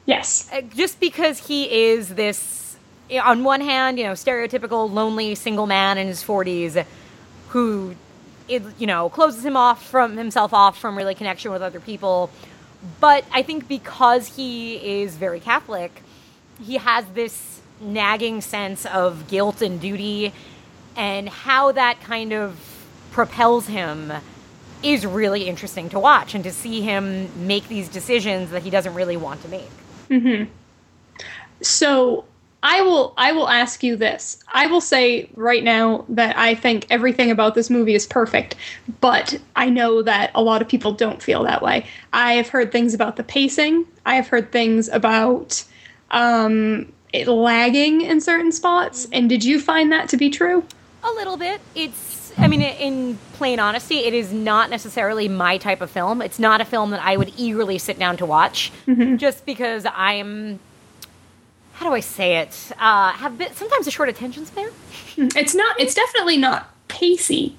Yes. 0.05 0.49
uh, 0.53 0.61
just 0.61 0.99
because 0.99 1.47
he 1.47 1.89
is 1.91 2.09
this. 2.15 2.77
On 3.23 3.43
one 3.43 3.59
hand, 3.61 3.97
you 3.97 4.05
know, 4.05 4.13
stereotypical 4.13 4.89
lonely 4.91 5.33
single 5.35 5.65
man 5.67 5.97
in 5.97 6.05
his 6.07 6.23
40s, 6.23 6.85
who, 7.49 7.95
it, 8.47 8.61
you 8.77 8.85
know, 8.85 9.09
closes 9.09 9.43
him 9.43 9.57
off 9.57 9.83
from 9.87 10.15
himself 10.15 10.53
off 10.53 10.77
from 10.79 10.95
really 10.95 11.15
connection 11.15 11.51
with 11.51 11.63
other 11.63 11.79
people. 11.79 12.29
But 12.99 13.25
I 13.33 13.41
think 13.41 13.67
because 13.67 14.35
he 14.35 15.01
is 15.01 15.15
very 15.17 15.39
Catholic, 15.39 16.03
he 16.63 16.77
has 16.77 17.03
this 17.15 17.58
nagging 17.81 18.41
sense 18.41 18.85
of 18.85 19.27
guilt 19.27 19.61
and 19.61 19.79
duty, 19.79 20.33
and 20.95 21.29
how 21.29 21.71
that 21.71 22.01
kind 22.01 22.33
of 22.33 22.59
propels 23.11 23.67
him 23.67 24.11
is 24.81 25.05
really 25.05 25.47
interesting 25.47 25.89
to 25.89 25.99
watch 25.99 26.33
and 26.33 26.43
to 26.43 26.51
see 26.51 26.81
him 26.81 27.29
make 27.47 27.67
these 27.67 27.89
decisions 27.89 28.51
that 28.51 28.63
he 28.63 28.69
doesn't 28.69 28.93
really 28.93 29.17
want 29.17 29.41
to 29.41 29.47
make. 29.49 29.69
So 31.61 32.25
I 32.61 32.81
will 32.81 33.13
I 33.17 33.31
will 33.31 33.47
ask 33.47 33.83
you 33.83 33.95
this. 33.95 34.43
I 34.53 34.67
will 34.67 34.81
say 34.81 35.29
right 35.35 35.63
now 35.63 36.05
that 36.09 36.37
I 36.37 36.55
think 36.55 36.85
everything 36.89 37.31
about 37.31 37.55
this 37.55 37.69
movie 37.69 37.95
is 37.95 38.05
perfect, 38.05 38.55
but 38.99 39.39
I 39.55 39.69
know 39.69 40.01
that 40.01 40.31
a 40.35 40.41
lot 40.41 40.61
of 40.61 40.67
people 40.67 40.91
don't 40.91 41.21
feel 41.21 41.43
that 41.43 41.61
way. 41.61 41.85
I 42.11 42.33
have 42.33 42.49
heard 42.49 42.71
things 42.71 42.93
about 42.93 43.15
the 43.15 43.23
pacing. 43.23 43.85
I 44.05 44.15
have 44.15 44.27
heard 44.27 44.51
things 44.51 44.89
about 44.89 45.63
um, 46.11 46.91
it 47.13 47.27
lagging 47.27 48.01
in 48.01 48.21
certain 48.21 48.51
spots. 48.51 49.05
Mm-hmm. 49.05 49.13
And 49.13 49.29
did 49.29 49.43
you 49.43 49.59
find 49.59 49.91
that 49.91 50.09
to 50.09 50.17
be 50.17 50.29
true? 50.29 50.63
A 51.03 51.11
little 51.11 51.37
bit. 51.37 51.61
It's 51.75 52.19
I 52.37 52.47
mean, 52.47 52.61
in 52.61 53.17
plain 53.33 53.59
honesty, 53.59 53.99
it 53.99 54.13
is 54.13 54.31
not 54.31 54.69
necessarily 54.69 55.27
my 55.27 55.57
type 55.57 55.81
of 55.81 55.91
film. 55.91 56.21
It's 56.21 56.39
not 56.39 56.61
a 56.61 56.65
film 56.65 56.91
that 56.91 57.03
I 57.03 57.17
would 57.17 57.33
eagerly 57.35 57.77
sit 57.77 57.99
down 57.99 58.17
to 58.17 58.25
watch, 58.25 58.71
mm-hmm. 58.87 59.17
just 59.17 59.45
because 59.45 59.85
I'm. 59.93 60.59
How 61.73 61.87
do 61.87 61.93
I 61.93 62.01
say 62.01 62.37
it? 62.37 62.71
Uh, 62.77 63.11
have 63.13 63.37
been, 63.37 63.53
sometimes 63.53 63.87
a 63.87 63.91
short 63.91 64.09
attention 64.09 64.45
span. 64.45 64.69
Mm, 65.15 65.35
it's 65.35 65.55
not. 65.55 65.79
It's 65.79 65.93
definitely 65.93 66.37
not 66.37 66.69
pacey. 66.87 67.57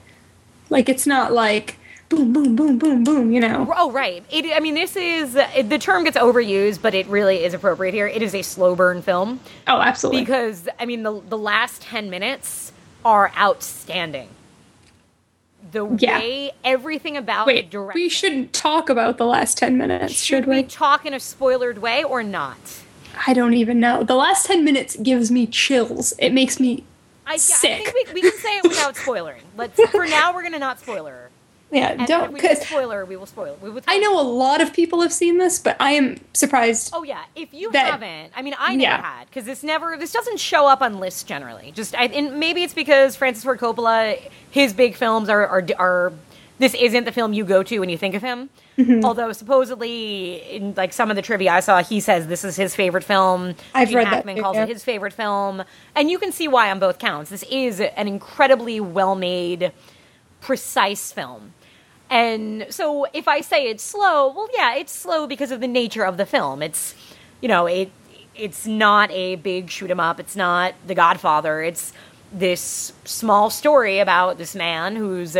Like 0.69 0.89
it's 0.89 1.07
not 1.07 1.33
like 1.33 1.77
boom, 2.11 2.33
boom, 2.35 2.55
boom, 2.57 2.79
boom, 2.79 3.05
boom. 3.05 3.33
You 3.33 3.41
know. 3.41 3.73
Oh, 3.75 3.91
right. 3.91 4.23
It, 4.31 4.45
I 4.55 4.61
mean, 4.61 4.75
this 4.75 4.95
is 4.97 5.33
the 5.33 5.79
term 5.81 6.05
gets 6.05 6.19
overused, 6.19 6.83
but 6.83 6.93
it 6.95 7.07
really 7.07 7.43
is 7.45 7.55
appropriate 7.55 7.95
here. 7.95 8.07
It 8.07 8.21
is 8.21 8.35
a 8.35 8.43
slow 8.43 8.75
burn 8.77 9.01
film 9.01 9.41
Oh, 9.67 9.81
absolutely. 9.81 10.21
because 10.23 10.69
I 10.79 10.85
mean, 10.85 11.03
the 11.03 11.21
the 11.21 11.39
last 11.39 11.81
ten 11.83 12.11
minutes 12.11 12.73
are 13.05 13.33
outstanding. 13.39 14.29
The 15.73 15.87
Yeah. 15.99 16.19
way 16.19 16.51
everything 16.65 17.17
about 17.17 17.47
the 17.47 17.53
Wait, 17.55 17.71
direction. 17.71 18.01
we 18.03 18.09
shouldn't 18.09 18.53
talk 18.53 18.89
about 18.91 19.19
the 19.19 19.27
last 19.27 19.57
ten 19.59 19.79
minutes, 19.79 20.15
should, 20.15 20.45
Should 20.45 20.47
we 20.47 20.57
we? 20.57 20.63
talk 20.65 21.07
in 21.07 21.15
a 21.15 21.19
spoilered 21.19 21.79
way 21.79 22.03
or 22.03 22.23
not? 22.23 22.59
I 23.27 23.35
don't 23.35 23.55
even 23.55 23.79
know. 23.79 24.03
The 24.03 24.15
last 24.17 24.47
ten 24.47 24.65
minutes 24.65 24.97
gives 24.97 25.31
me 25.31 25.47
chills. 25.47 26.13
It 26.19 26.31
makes 26.33 26.59
me. 26.59 26.85
I, 27.27 27.35
yeah, 27.35 27.39
I 27.39 27.85
think 27.85 27.95
we, 27.95 28.15
we 28.15 28.21
can 28.23 28.33
say 28.39 28.57
it 28.59 28.65
without 28.65 28.97
spoiling. 29.05 29.43
Let's 29.57 29.79
for 29.91 30.07
now 30.07 30.35
we're 30.35 30.43
gonna 30.43 30.59
not 30.59 30.81
spoiler. 30.81 31.20
Yeah, 31.73 31.91
And 31.91 32.07
don't 32.07 32.25
if 32.25 32.31
we 32.33 32.41
do 32.41 32.49
because 32.49 32.67
spoiler, 32.67 33.05
we 33.05 33.17
will 33.17 33.27
spoil. 33.27 33.57
We 33.63 33.71
will 33.71 33.81
I 33.87 33.99
know 33.99 34.21
a 34.21 34.23
lot 34.25 34.61
of 34.61 34.73
people 34.73 35.03
have 35.03 35.13
seen 35.13 35.39
this, 35.39 35.59
but 35.61 35.77
I 35.79 35.93
am 35.93 36.17
surprised. 36.35 36.91
Oh 36.93 37.05
yeah, 37.05 37.23
if 37.37 37.55
you 37.55 37.71
That- 37.73 37.93
haven't, 37.93 38.33
I 38.35 38.43
mean, 38.43 38.55
I 38.59 38.75
never 38.75 38.83
Yeah. 38.83 39.03
had 39.03 39.27
because 39.29 39.45
this 39.45 39.63
never, 39.63 39.97
this 39.97 40.13
doesn't 40.13 40.41
show 40.41 40.67
up 40.67 40.83
on 40.83 40.99
lists 40.99 41.23
generally. 41.23 41.71
Just, 41.73 41.95
I, 41.95 42.07
and 42.07 42.41
maybe 42.41 42.63
it's 42.65 42.75
because 42.75 43.15
Francis 43.15 43.45
Ford 43.45 43.61
Coppola, 43.61 44.19
his 44.51 44.73
big 44.73 44.97
films 44.97 45.29
are 45.29 45.47
are, 45.47 45.65
are 45.79 46.13
this 46.59 46.75
isn't 46.75 47.05
the 47.05 47.13
film 47.13 47.33
you 47.33 47.45
go 47.45 47.63
to 47.63 47.79
when 47.79 47.89
you 47.89 47.97
think 47.97 48.15
of 48.15 48.21
him. 48.23 48.51
Mm-hmm. 48.77 49.05
Although 49.05 49.33
supposedly, 49.33 50.43
in 50.57 50.75
like 50.77 50.93
some 50.93 51.09
of 51.09 51.17
the 51.17 51.23
trivia 51.23 51.53
I 51.53 51.61
saw, 51.61 51.83
he 51.83 52.01
says 52.01 52.27
this 52.27 52.45
is 52.45 52.57
his 52.57 52.75
favorite 52.75 53.05
film. 53.05 53.55
I've 53.75 53.89
Gene 53.89 53.99
read 53.99 54.07
that 54.09 54.15
Hackman 54.15 54.37
too, 54.37 54.43
calls 54.43 54.57
it 54.57 54.69
his 54.69 54.83
favorite 54.85 55.13
film, 55.13 55.63
and 55.95 56.11
you 56.11 56.19
can 56.19 56.33
see 56.33 56.49
why 56.49 56.71
on 56.71 56.79
both 56.81 56.99
counts. 56.99 57.31
This 57.31 57.45
is 57.45 57.81
an 57.81 58.09
incredibly 58.09 58.81
well 58.81 59.15
made, 59.15 59.73
precise 60.41 61.13
film. 61.13 61.55
And 62.11 62.67
so 62.71 63.07
if 63.13 63.29
I 63.29 63.41
say 63.41 63.69
it's 63.69 63.85
slow, 63.85 64.33
well 64.33 64.49
yeah, 64.53 64.75
it's 64.75 64.93
slow 64.93 65.27
because 65.27 65.53
of 65.53 65.61
the 65.61 65.69
nature 65.69 66.05
of 66.05 66.17
the 66.17 66.27
film. 66.27 66.63
It's 66.63 66.95
you 67.41 67.49
know, 67.49 67.67
it 67.67 67.91
it's 68.35 68.67
not 68.67 69.11
a 69.13 69.37
big 69.37 69.71
shoot 69.71 69.91
'em 69.91 70.01
up. 70.01 70.19
It's 70.21 70.37
not 70.37 70.75
The 70.87 70.95
Godfather. 70.95 71.63
It's 71.63 71.93
this 72.33 72.93
small 73.05 73.51
story 73.51 73.99
about 73.99 74.39
this 74.39 74.55
man 74.55 74.97
who's 74.97 75.37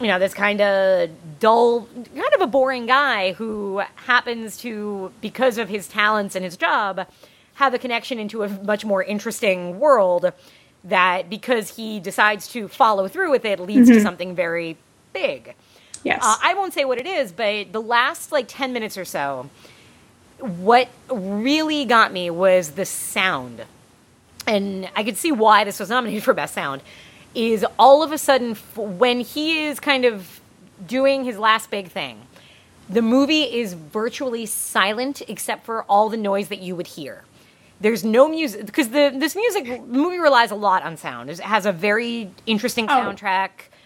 you 0.00 0.06
know, 0.06 0.18
this 0.20 0.32
kind 0.32 0.60
of 0.60 1.10
dull, 1.40 1.88
kind 1.96 2.34
of 2.34 2.40
a 2.40 2.46
boring 2.46 2.86
guy 2.86 3.32
who 3.32 3.82
happens 3.96 4.56
to, 4.58 5.12
because 5.20 5.58
of 5.58 5.68
his 5.68 5.88
talents 5.88 6.36
and 6.36 6.44
his 6.44 6.56
job, 6.56 7.04
have 7.54 7.74
a 7.74 7.78
connection 7.78 8.20
into 8.20 8.44
a 8.44 8.48
much 8.48 8.84
more 8.84 9.02
interesting 9.02 9.80
world 9.80 10.32
that, 10.84 11.28
because 11.28 11.74
he 11.74 11.98
decides 11.98 12.46
to 12.48 12.68
follow 12.68 13.08
through 13.08 13.32
with 13.32 13.44
it, 13.44 13.58
leads 13.58 13.88
to 13.88 13.94
mm-hmm. 13.94 14.04
something 14.04 14.36
very 14.36 14.76
big. 15.12 15.54
Yes. 16.04 16.20
Uh, 16.22 16.36
I 16.42 16.54
won't 16.54 16.72
say 16.72 16.84
what 16.84 16.98
it 16.98 17.06
is, 17.06 17.32
but 17.32 17.72
the 17.72 17.80
last 17.82 18.30
like 18.32 18.46
10 18.48 18.72
minutes 18.72 18.96
or 18.96 19.04
so, 19.04 19.50
what 20.38 20.88
really 21.10 21.84
got 21.84 22.12
me 22.12 22.30
was 22.30 22.72
the 22.72 22.84
sound. 22.84 23.64
And 24.46 24.88
I 24.96 25.02
could 25.04 25.16
see 25.16 25.32
why 25.32 25.64
this 25.64 25.78
was 25.80 25.90
nominated 25.90 26.22
for 26.22 26.32
Best 26.32 26.54
Sound. 26.54 26.82
Is 27.34 27.66
all 27.78 28.02
of 28.02 28.12
a 28.12 28.18
sudden, 28.18 28.52
f- 28.52 28.76
when 28.76 29.20
he 29.20 29.66
is 29.66 29.78
kind 29.80 30.04
of 30.04 30.40
doing 30.86 31.24
his 31.24 31.36
last 31.38 31.70
big 31.70 31.88
thing, 31.88 32.22
the 32.88 33.02
movie 33.02 33.42
is 33.42 33.74
virtually 33.74 34.46
silent 34.46 35.20
except 35.28 35.66
for 35.66 35.82
all 35.84 36.08
the 36.08 36.16
noise 36.16 36.48
that 36.48 36.60
you 36.60 36.74
would 36.74 36.86
hear. 36.86 37.24
There's 37.80 38.02
no 38.02 38.28
music 38.28 38.64
because 38.66 38.88
the 38.88 39.12
this 39.14 39.36
music 39.36 39.64
the 39.66 39.78
movie 39.80 40.18
relies 40.18 40.50
a 40.50 40.56
lot 40.56 40.82
on 40.82 40.96
sound. 40.96 41.28
It 41.30 41.38
has 41.40 41.66
a 41.66 41.72
very 41.72 42.30
interesting 42.46 42.86
Oh. 42.88 43.02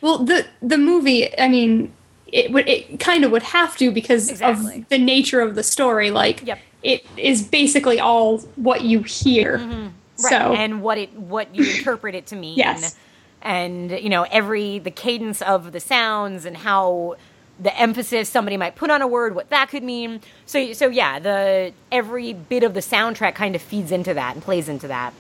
Well, 0.03 0.19
the 0.19 0.47
the 0.61 0.77
movie, 0.77 1.37
I 1.39 1.49
mean, 1.49 1.93
it 2.27 2.53
would 2.53 2.69
it 2.69 3.01
kind 3.01 3.25
of 3.25 3.31
would 3.31 3.43
have 3.45 3.77
to 3.79 3.91
because 3.91 4.29
Exactly. 4.29 4.81
of 4.81 4.89
the 4.91 4.99
nature 4.99 5.41
of 5.41 5.55
the 5.55 5.63
story. 5.63 6.11
Like, 6.11 6.47
Yep. 6.47 6.59
it 6.83 7.07
is 7.17 7.43
basically 7.43 7.99
all 8.01 8.39
what 8.57 8.83
you 8.83 9.03
hear. 9.03 9.59
Mm-hmm. 9.59 9.83
Right. 9.83 9.91
So 10.31 10.37
and 10.53 10.83
what 10.83 10.99
it 10.99 11.13
what 11.15 11.55
you 11.55 11.65
interpret 11.65 12.15
it 12.15 12.27
to 12.27 12.37
mean. 12.37 12.59
Yes. 12.59 12.97
And 13.41 13.91
you 13.91 14.09
know, 14.11 14.25
every 14.31 14.79
the 14.79 14.91
cadence 14.91 15.41
of 15.43 15.73
the 15.73 15.81
sounds 15.81 16.45
and 16.45 16.57
how 16.57 17.17
the 17.61 17.77
emphasis 17.79 18.29
somebody 18.29 18.57
might 18.57 18.75
put 18.77 18.91
on 18.91 19.03
a 19.03 19.07
word, 19.07 19.35
what 19.35 19.51
that 19.51 19.69
could 19.69 19.83
mean. 19.83 20.21
So 20.47 20.73
so 20.73 20.89
yeah, 20.89 21.19
the 21.19 21.73
every 21.91 22.33
bit 22.33 22.63
of 22.65 22.75
the 22.75 22.81
soundtrack 22.81 23.35
kind 23.35 23.55
of 23.55 23.63
feeds 23.63 23.93
into 23.93 24.15
that 24.15 24.35
and 24.35 24.43
plays 24.43 24.69
into 24.69 24.89
that. 24.89 25.13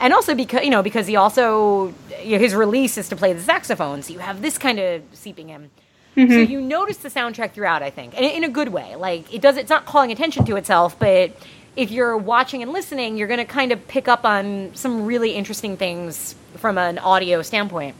And 0.00 0.12
also 0.14 0.34
because 0.34 0.64
you 0.64 0.70
know, 0.70 0.82
because 0.82 1.06
he 1.06 1.16
also 1.16 1.94
you 2.22 2.32
know, 2.32 2.38
his 2.38 2.54
release 2.54 2.98
is 2.98 3.08
to 3.10 3.16
play 3.16 3.32
the 3.32 3.42
saxophone, 3.42 4.02
so 4.02 4.12
you 4.12 4.18
have 4.18 4.42
this 4.42 4.58
kind 4.58 4.78
of 4.78 5.02
seeping 5.12 5.50
in. 5.50 5.70
So 6.16 6.22
mm-hmm. 6.22 6.50
you 6.50 6.60
notice 6.60 6.96
the 6.98 7.08
soundtrack 7.08 7.52
throughout, 7.52 7.82
I 7.84 7.90
think, 7.90 8.14
and 8.14 8.24
in 8.24 8.42
a 8.42 8.48
good 8.48 8.70
way. 8.70 8.96
Like 8.96 9.32
it 9.32 9.40
does, 9.40 9.56
it's 9.56 9.70
not 9.70 9.86
calling 9.86 10.10
attention 10.10 10.44
to 10.46 10.56
itself, 10.56 10.98
but 10.98 11.32
if 11.76 11.90
you're 11.90 12.16
watching 12.16 12.62
and 12.62 12.72
listening, 12.72 13.16
you're 13.16 13.28
going 13.28 13.38
to 13.38 13.44
kind 13.44 13.70
of 13.70 13.86
pick 13.86 14.08
up 14.08 14.24
on 14.24 14.72
some 14.74 15.06
really 15.06 15.32
interesting 15.32 15.76
things 15.76 16.34
from 16.56 16.78
an 16.78 16.98
audio 16.98 17.42
standpoint. 17.42 17.94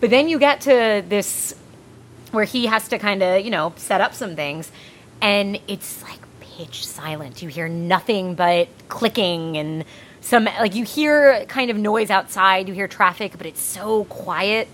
But 0.00 0.10
then 0.10 0.28
you 0.28 0.38
get 0.38 0.60
to 0.62 1.02
this 1.08 1.54
where 2.32 2.44
he 2.44 2.66
has 2.66 2.88
to 2.88 2.98
kind 2.98 3.22
of, 3.22 3.44
you 3.44 3.50
know, 3.50 3.72
set 3.76 4.00
up 4.00 4.14
some 4.14 4.36
things, 4.36 4.70
and 5.22 5.58
it's 5.66 6.02
like 6.02 6.20
pitch 6.40 6.86
silent. 6.86 7.42
You 7.42 7.48
hear 7.48 7.68
nothing 7.68 8.34
but 8.34 8.68
clicking 8.88 9.56
and 9.56 9.84
some, 10.28 10.44
like, 10.44 10.74
you 10.74 10.84
hear 10.84 11.44
kind 11.46 11.70
of 11.70 11.76
noise 11.76 12.10
outside, 12.10 12.68
you 12.68 12.74
hear 12.74 12.86
traffic, 12.86 13.32
but 13.38 13.46
it's 13.46 13.62
so 13.62 14.04
quiet. 14.04 14.68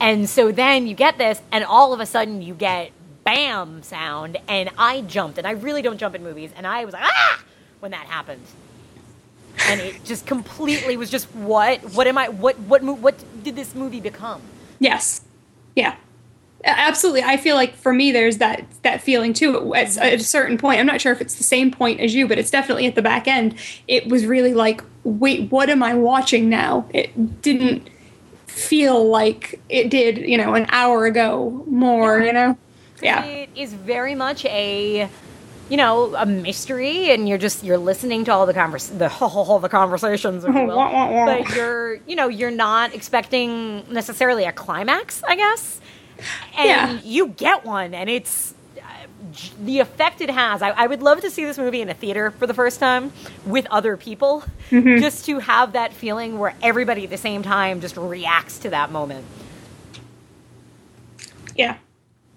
And 0.00 0.28
so 0.28 0.50
then 0.50 0.88
you 0.88 0.96
get 0.96 1.16
this, 1.16 1.40
and 1.52 1.64
all 1.64 1.92
of 1.92 2.00
a 2.00 2.06
sudden 2.06 2.42
you 2.42 2.54
get 2.54 2.90
bam 3.22 3.84
sound, 3.84 4.36
and 4.48 4.70
I 4.76 5.02
jumped, 5.02 5.38
and 5.38 5.46
I 5.46 5.52
really 5.52 5.80
don't 5.80 5.98
jump 5.98 6.16
in 6.16 6.24
movies, 6.24 6.50
and 6.56 6.66
I 6.66 6.84
was 6.84 6.92
like, 6.92 7.04
ah, 7.04 7.42
when 7.78 7.92
that 7.92 8.06
happened. 8.06 8.42
And 9.68 9.80
it 9.80 10.04
just 10.04 10.26
completely 10.26 10.96
was 10.96 11.08
just 11.08 11.26
what? 11.36 11.80
What 11.94 12.08
am 12.08 12.18
I? 12.18 12.28
What? 12.28 12.58
What? 12.58 12.82
What 12.82 13.14
did 13.44 13.54
this 13.54 13.74
movie 13.74 14.00
become? 14.00 14.42
yes, 14.80 15.22
yeah, 15.76 15.94
absolutely. 16.64 17.22
I 17.22 17.36
feel 17.36 17.56
like 17.56 17.74
for 17.74 17.92
me, 17.92 18.12
there's 18.12 18.38
that 18.38 18.64
that 18.82 19.00
feeling 19.00 19.32
too. 19.32 19.74
At, 19.74 19.96
at 19.98 20.14
a 20.14 20.18
certain 20.24 20.58
point, 20.58 20.80
I'm 20.80 20.86
not 20.86 21.00
sure 21.00 21.12
if 21.12 21.20
it's 21.20 21.36
the 21.36 21.44
same 21.44 21.70
point 21.70 22.00
as 22.00 22.14
you, 22.14 22.26
but 22.26 22.38
it's 22.38 22.50
definitely 22.50 22.86
at 22.86 22.94
the 22.94 23.02
back 23.02 23.28
end. 23.28 23.54
It 23.88 24.08
was 24.08 24.26
really 24.26 24.54
like, 24.54 24.82
wait, 25.04 25.50
what 25.50 25.70
am 25.70 25.82
I 25.82 25.94
watching 25.94 26.48
now? 26.48 26.86
It 26.92 27.42
didn't 27.42 27.88
feel 28.46 29.08
like 29.08 29.60
it 29.68 29.90
did, 29.90 30.18
you 30.18 30.38
know, 30.38 30.54
an 30.54 30.66
hour 30.70 31.06
ago 31.06 31.64
more. 31.68 32.20
You 32.20 32.32
know, 32.32 32.58
yeah. 33.02 33.24
It 33.24 33.50
is 33.54 33.72
very 33.72 34.14
much 34.14 34.44
a, 34.46 35.08
you 35.68 35.76
know, 35.76 36.14
a 36.14 36.24
mystery, 36.24 37.10
and 37.10 37.28
you're 37.28 37.38
just 37.38 37.64
you're 37.64 37.78
listening 37.78 38.24
to 38.24 38.32
all 38.32 38.46
the 38.46 38.54
convers 38.54 38.88
the 38.88 39.12
all 39.20 39.58
the 39.58 39.68
conversations, 39.68 40.44
if 40.44 40.54
you 40.54 40.62
will. 40.66 40.76
But 40.76 41.54
you're 41.54 41.96
you 42.06 42.16
know 42.16 42.28
you're 42.28 42.50
not 42.50 42.94
expecting 42.94 43.84
necessarily 43.92 44.44
a 44.44 44.52
climax, 44.52 45.22
I 45.24 45.36
guess, 45.36 45.80
and 46.56 46.68
Yeah. 46.68 47.00
you 47.04 47.28
get 47.28 47.64
one, 47.64 47.94
and 47.94 48.08
it's. 48.10 48.54
uh, 48.78 48.82
The 49.64 49.80
effect 49.80 50.20
it 50.20 50.30
has, 50.30 50.62
I, 50.62 50.70
I 50.70 50.86
would 50.86 51.02
love 51.02 51.20
to 51.22 51.30
see 51.30 51.44
this 51.44 51.58
movie 51.58 51.80
in 51.80 51.88
a 51.88 51.94
theater 51.94 52.30
for 52.32 52.46
the 52.46 52.54
first 52.54 52.78
time 52.80 53.12
with 53.46 53.66
other 53.70 53.96
people, 53.96 54.44
Mm-hmm. 54.70 55.00
just 55.00 55.24
to 55.26 55.38
have 55.40 55.72
that 55.72 55.92
feeling 55.92 56.38
where 56.38 56.54
everybody 56.62 57.04
at 57.04 57.10
the 57.10 57.16
same 57.18 57.42
time 57.42 57.80
just 57.80 57.96
reacts 57.96 58.58
to 58.60 58.70
that 58.70 58.90
moment. 58.90 59.24
yeah 61.56 61.76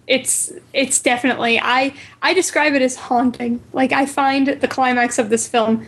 it's 0.05 0.51
it's 0.73 1.01
definitely 1.01 1.59
i 1.59 1.93
i 2.21 2.33
describe 2.33 2.73
it 2.73 2.81
as 2.81 2.95
haunting 2.95 3.59
like 3.73 3.91
i 3.91 4.05
find 4.05 4.47
the 4.47 4.67
climax 4.67 5.17
of 5.19 5.29
this 5.29 5.47
film 5.47 5.85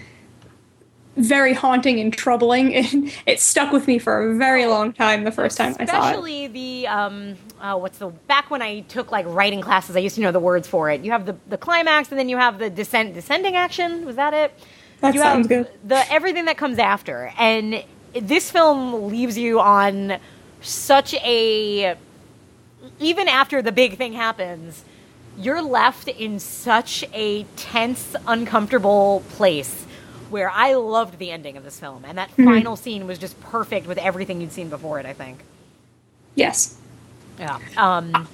very 1.15 1.53
haunting 1.53 1.99
and 1.99 2.11
troubling 2.13 2.73
and 2.75 3.11
it 3.25 3.39
stuck 3.39 3.71
with 3.71 3.87
me 3.87 3.99
for 3.99 4.31
a 4.31 4.35
very 4.37 4.65
long 4.65 4.91
time 4.91 5.23
the 5.23 5.31
first 5.31 5.57
time 5.57 5.75
i 5.79 5.85
saw 5.85 5.97
it 5.97 5.99
Especially 6.09 6.47
the 6.47 6.87
um, 6.87 7.35
uh, 7.59 7.77
what's 7.77 7.97
the 7.97 8.07
back 8.07 8.49
when 8.49 8.61
I 8.61 8.81
took 8.81 9.11
like 9.11 9.25
writing 9.27 9.61
classes, 9.61 9.95
I 9.95 9.99
used 9.99 10.15
to 10.15 10.21
know 10.21 10.31
the 10.31 10.39
words 10.39 10.67
for 10.67 10.89
it. 10.89 11.01
You 11.01 11.11
have 11.11 11.25
the 11.25 11.35
the 11.47 11.57
climax, 11.57 12.09
and 12.09 12.19
then 12.19 12.29
you 12.29 12.37
have 12.37 12.59
the 12.59 12.69
descent 12.69 13.13
descending 13.13 13.55
action. 13.55 14.05
Was 14.05 14.15
that 14.15 14.33
it? 14.33 14.53
That 15.01 15.13
you 15.13 15.19
sounds 15.19 15.47
good. 15.47 15.69
The 15.85 16.11
everything 16.11 16.45
that 16.45 16.57
comes 16.57 16.79
after, 16.79 17.31
and 17.37 17.83
this 18.13 18.49
film 18.51 19.09
leaves 19.09 19.37
you 19.37 19.59
on 19.59 20.19
such 20.61 21.13
a 21.15 21.95
even 22.99 23.27
after 23.27 23.61
the 23.61 23.71
big 23.71 23.97
thing 23.97 24.13
happens, 24.13 24.83
you're 25.37 25.61
left 25.61 26.07
in 26.07 26.39
such 26.39 27.03
a 27.13 27.43
tense, 27.55 28.15
uncomfortable 28.27 29.23
place. 29.31 29.85
Where 30.29 30.51
I 30.51 30.75
loved 30.75 31.17
the 31.17 31.31
ending 31.31 31.57
of 31.57 31.63
this 31.63 31.79
film, 31.79 32.05
and 32.05 32.17
that 32.19 32.29
final 32.31 32.75
scene 32.75 33.07
was 33.07 33.17
just 33.17 33.39
perfect 33.41 33.87
with 33.87 33.97
everything 33.97 34.41
you'd 34.41 34.51
seen 34.51 34.69
before 34.69 34.99
it. 34.99 35.07
I 35.07 35.13
think. 35.13 35.39
Yes. 36.35 36.78
Yeah. 37.39 37.57
Um, 37.77 38.27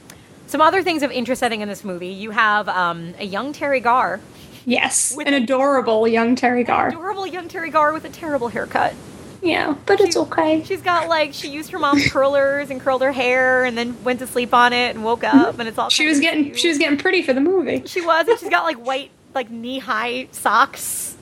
some 0.47 0.61
other 0.61 0.83
things 0.83 1.03
of 1.03 1.11
interest, 1.11 1.43
I 1.43 1.49
think, 1.49 1.61
in 1.61 1.67
this 1.69 1.83
movie. 1.83 2.07
You 2.09 2.31
have 2.31 2.67
um, 2.69 3.13
a 3.19 3.25
young 3.25 3.53
Teri 3.53 3.81
Garr, 3.81 4.19
Yes. 4.67 5.13
With 5.15 5.27
An 5.27 5.35
adorable 5.35 6.07
young 6.07 6.35
Teri 6.35 6.65
Garr. 6.65 6.87
adorable 6.87 7.27
young 7.27 7.47
Teri 7.47 7.71
Garr 7.71 7.93
with 7.93 8.03
a 8.03 8.09
terrible 8.09 8.47
haircut. 8.47 8.95
Yeah, 9.43 9.75
but 9.85 10.01
it's 10.01 10.17
okay. 10.17 10.63
She's 10.63 10.81
got 10.81 11.07
like 11.07 11.35
she 11.35 11.49
used 11.49 11.69
her 11.69 11.77
mom's 11.77 12.07
curlers 12.11 12.71
and 12.71 12.81
curled 12.81 13.03
her 13.03 13.11
hair, 13.11 13.63
and 13.63 13.77
then 13.77 14.03
went 14.03 14.17
to 14.19 14.27
sleep 14.27 14.55
on 14.55 14.73
it 14.73 14.95
and 14.95 15.03
woke 15.03 15.23
up, 15.23 15.59
and 15.59 15.67
it's 15.69 15.77
all. 15.77 15.89
She 15.89 16.07
was 16.07 16.19
getting 16.19 16.45
cute. 16.45 16.59
she 16.59 16.67
was 16.69 16.79
getting 16.79 16.97
pretty 16.97 17.21
for 17.21 17.31
the 17.33 17.41
movie. 17.41 17.83
She 17.85 18.01
was, 18.01 18.27
and 18.27 18.39
she's 18.39 18.49
got 18.49 18.63
like 18.63 18.77
white, 18.77 19.11
like 19.35 19.51
knee 19.51 19.77
high 19.77 20.29
socks 20.31 21.15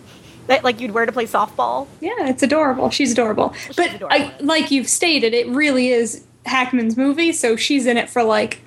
that 0.48 0.64
like 0.64 0.80
you'd 0.80 0.92
wear 0.92 1.06
to 1.06 1.12
play 1.12 1.26
softball. 1.26 1.88
Yeah, 2.00 2.30
it's 2.30 2.44
adorable. 2.44 2.92
She's 2.92 3.12
adorable. 3.12 3.54
but 3.76 3.94
adorable. 3.96 4.08
I, 4.10 4.34
like 4.40 4.72
you've 4.72 4.88
stated, 4.88 5.34
it 5.34 5.48
really 5.50 5.90
is 5.90 6.24
Hackman's 6.46 6.98
movie, 6.98 7.32
so 7.32 7.56
she's 7.56 7.86
in 7.86 7.98
it 7.98 8.10
for 8.10 8.24
like 8.24 8.62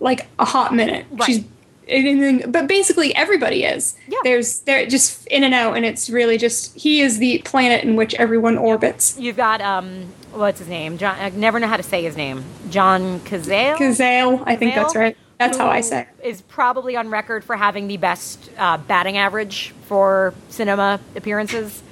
like 0.00 0.26
a 0.38 0.44
hot 0.44 0.74
minute. 0.74 1.06
Right. 1.10 1.26
She's 1.26 1.44
and 1.88 2.22
then, 2.22 2.50
but 2.50 2.68
basically 2.68 3.14
everybody 3.14 3.64
is. 3.64 3.96
Yeah. 4.08 4.18
There's 4.24 4.60
they're 4.60 4.86
just 4.86 5.26
in 5.26 5.44
and 5.44 5.54
out, 5.54 5.76
and 5.76 5.84
it's 5.84 6.08
really 6.08 6.38
just 6.38 6.74
he 6.76 7.00
is 7.00 7.18
the 7.18 7.38
planet 7.44 7.84
in 7.84 7.96
which 7.96 8.14
everyone 8.14 8.56
orbits. 8.56 9.18
You've 9.18 9.36
got 9.36 9.60
um, 9.60 10.06
what's 10.32 10.58
his 10.60 10.68
name? 10.68 10.98
John. 10.98 11.16
I 11.18 11.30
never 11.30 11.58
know 11.58 11.66
how 11.66 11.76
to 11.76 11.82
say 11.82 12.02
his 12.02 12.16
name. 12.16 12.44
John 12.70 13.20
Cazale. 13.20 13.76
Kazale, 13.76 14.42
I 14.46 14.56
think 14.56 14.74
that's 14.74 14.94
right. 14.94 15.16
That's 15.38 15.58
how 15.58 15.68
I 15.68 15.80
say. 15.80 16.02
it. 16.02 16.26
Is 16.26 16.40
probably 16.42 16.96
on 16.96 17.08
record 17.08 17.42
for 17.42 17.56
having 17.56 17.88
the 17.88 17.96
best 17.96 18.50
uh, 18.58 18.76
batting 18.78 19.18
average 19.18 19.74
for 19.86 20.34
cinema 20.50 21.00
appearances. 21.16 21.82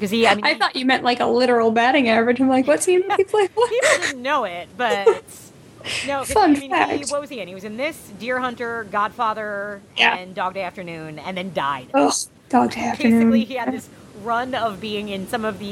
Because 0.00 0.10
he, 0.10 0.26
I 0.26 0.34
mean, 0.34 0.46
I 0.46 0.54
thought 0.54 0.74
you 0.76 0.86
meant 0.86 1.04
like 1.04 1.20
a 1.20 1.26
literal 1.26 1.70
batting 1.70 2.08
average. 2.08 2.40
I'm 2.40 2.48
like, 2.48 2.66
what's 2.66 2.86
he, 2.86 2.94
he 2.94 3.24
play? 3.24 3.48
people 3.48 3.68
didn't 4.00 4.22
know 4.22 4.44
it, 4.44 4.70
but 4.74 5.06
no. 6.06 6.20
'cause, 6.20 6.32
Fun 6.32 6.50
I 6.50 6.52
mean, 6.54 6.62
he, 6.62 6.68
fact. 6.70 7.10
what 7.10 7.20
was 7.20 7.28
he 7.28 7.40
in? 7.40 7.48
He 7.48 7.54
was 7.54 7.64
in 7.64 7.76
this, 7.76 7.96
Deer 8.18 8.40
Hunter, 8.40 8.86
Godfather, 8.90 9.82
Yeah. 9.98 10.16
and 10.16 10.34
Dog 10.34 10.54
Day 10.54 10.62
Afternoon, 10.62 11.18
and 11.18 11.36
then 11.36 11.52
died. 11.52 11.88
Ugh, 11.92 12.14
dog 12.48 12.70
day 12.72 12.80
afternoon. 12.80 13.18
Basically, 13.30 13.44
he 13.44 13.54
had 13.56 13.72
this 13.74 13.90
run 14.22 14.54
of 14.54 14.80
being 14.80 15.10
in 15.10 15.28
some 15.28 15.44
of 15.44 15.58
the, 15.58 15.66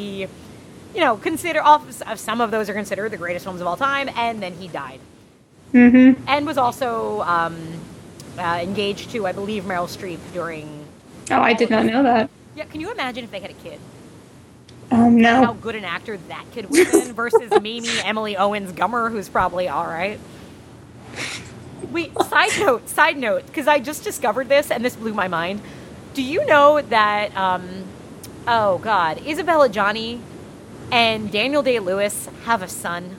you 0.94 1.00
know, 1.00 1.16
consider 1.16 1.62
all 1.62 1.82
of 2.06 2.18
some 2.20 2.42
of 2.42 2.50
those 2.50 2.68
are 2.68 2.74
considered 2.74 3.10
the 3.10 3.16
greatest 3.16 3.46
films 3.46 3.62
of 3.62 3.66
all 3.66 3.78
time, 3.78 4.10
and 4.14 4.42
then 4.42 4.52
he 4.52 4.68
died, 4.68 5.00
Mm-hmm. 5.72 6.22
and 6.28 6.46
was 6.46 6.58
also 6.58 7.22
um, 7.22 7.56
uh, 8.38 8.58
engaged 8.62 9.10
to, 9.12 9.26
I 9.26 9.32
believe, 9.32 9.64
Meryl 9.64 9.88
Streep 9.88 10.18
during. 10.34 10.84
Oh, 11.30 11.40
I 11.40 11.54
did 11.54 11.70
not 11.70 11.86
know 11.86 12.02
that. 12.02 12.28
Yeah, 12.56 12.64
can 12.64 12.80
you 12.82 12.90
imagine 12.92 13.24
if 13.24 13.30
they 13.30 13.40
had 13.40 13.50
a 13.50 13.54
kid? 13.54 13.78
Um, 14.90 15.22
How 15.22 15.52
good 15.52 15.74
an 15.74 15.84
actor 15.84 16.16
that 16.28 16.44
kid 16.52 16.70
would 16.70 16.86
have 16.86 16.92
been 16.92 17.12
versus 17.12 17.50
Mamie 17.62 18.00
Emily 18.04 18.36
Owens 18.36 18.72
Gummer, 18.72 19.10
who's 19.10 19.28
probably 19.28 19.68
all 19.68 19.86
right. 19.86 20.18
Wait, 21.90 22.12
side 22.22 22.50
note, 22.58 22.88
side 22.88 23.16
note, 23.16 23.46
because 23.46 23.66
I 23.66 23.78
just 23.78 24.04
discovered 24.04 24.48
this 24.48 24.70
and 24.70 24.84
this 24.84 24.96
blew 24.96 25.14
my 25.14 25.28
mind. 25.28 25.60
Do 26.14 26.22
you 26.22 26.44
know 26.46 26.80
that, 26.80 27.36
um, 27.36 27.84
oh 28.46 28.78
God, 28.78 29.22
Isabelle 29.26 29.68
Adjani 29.68 30.20
and 30.90 31.30
Daniel 31.30 31.62
Day 31.62 31.78
Lewis 31.78 32.28
have 32.44 32.62
a 32.62 32.68
son? 32.68 33.16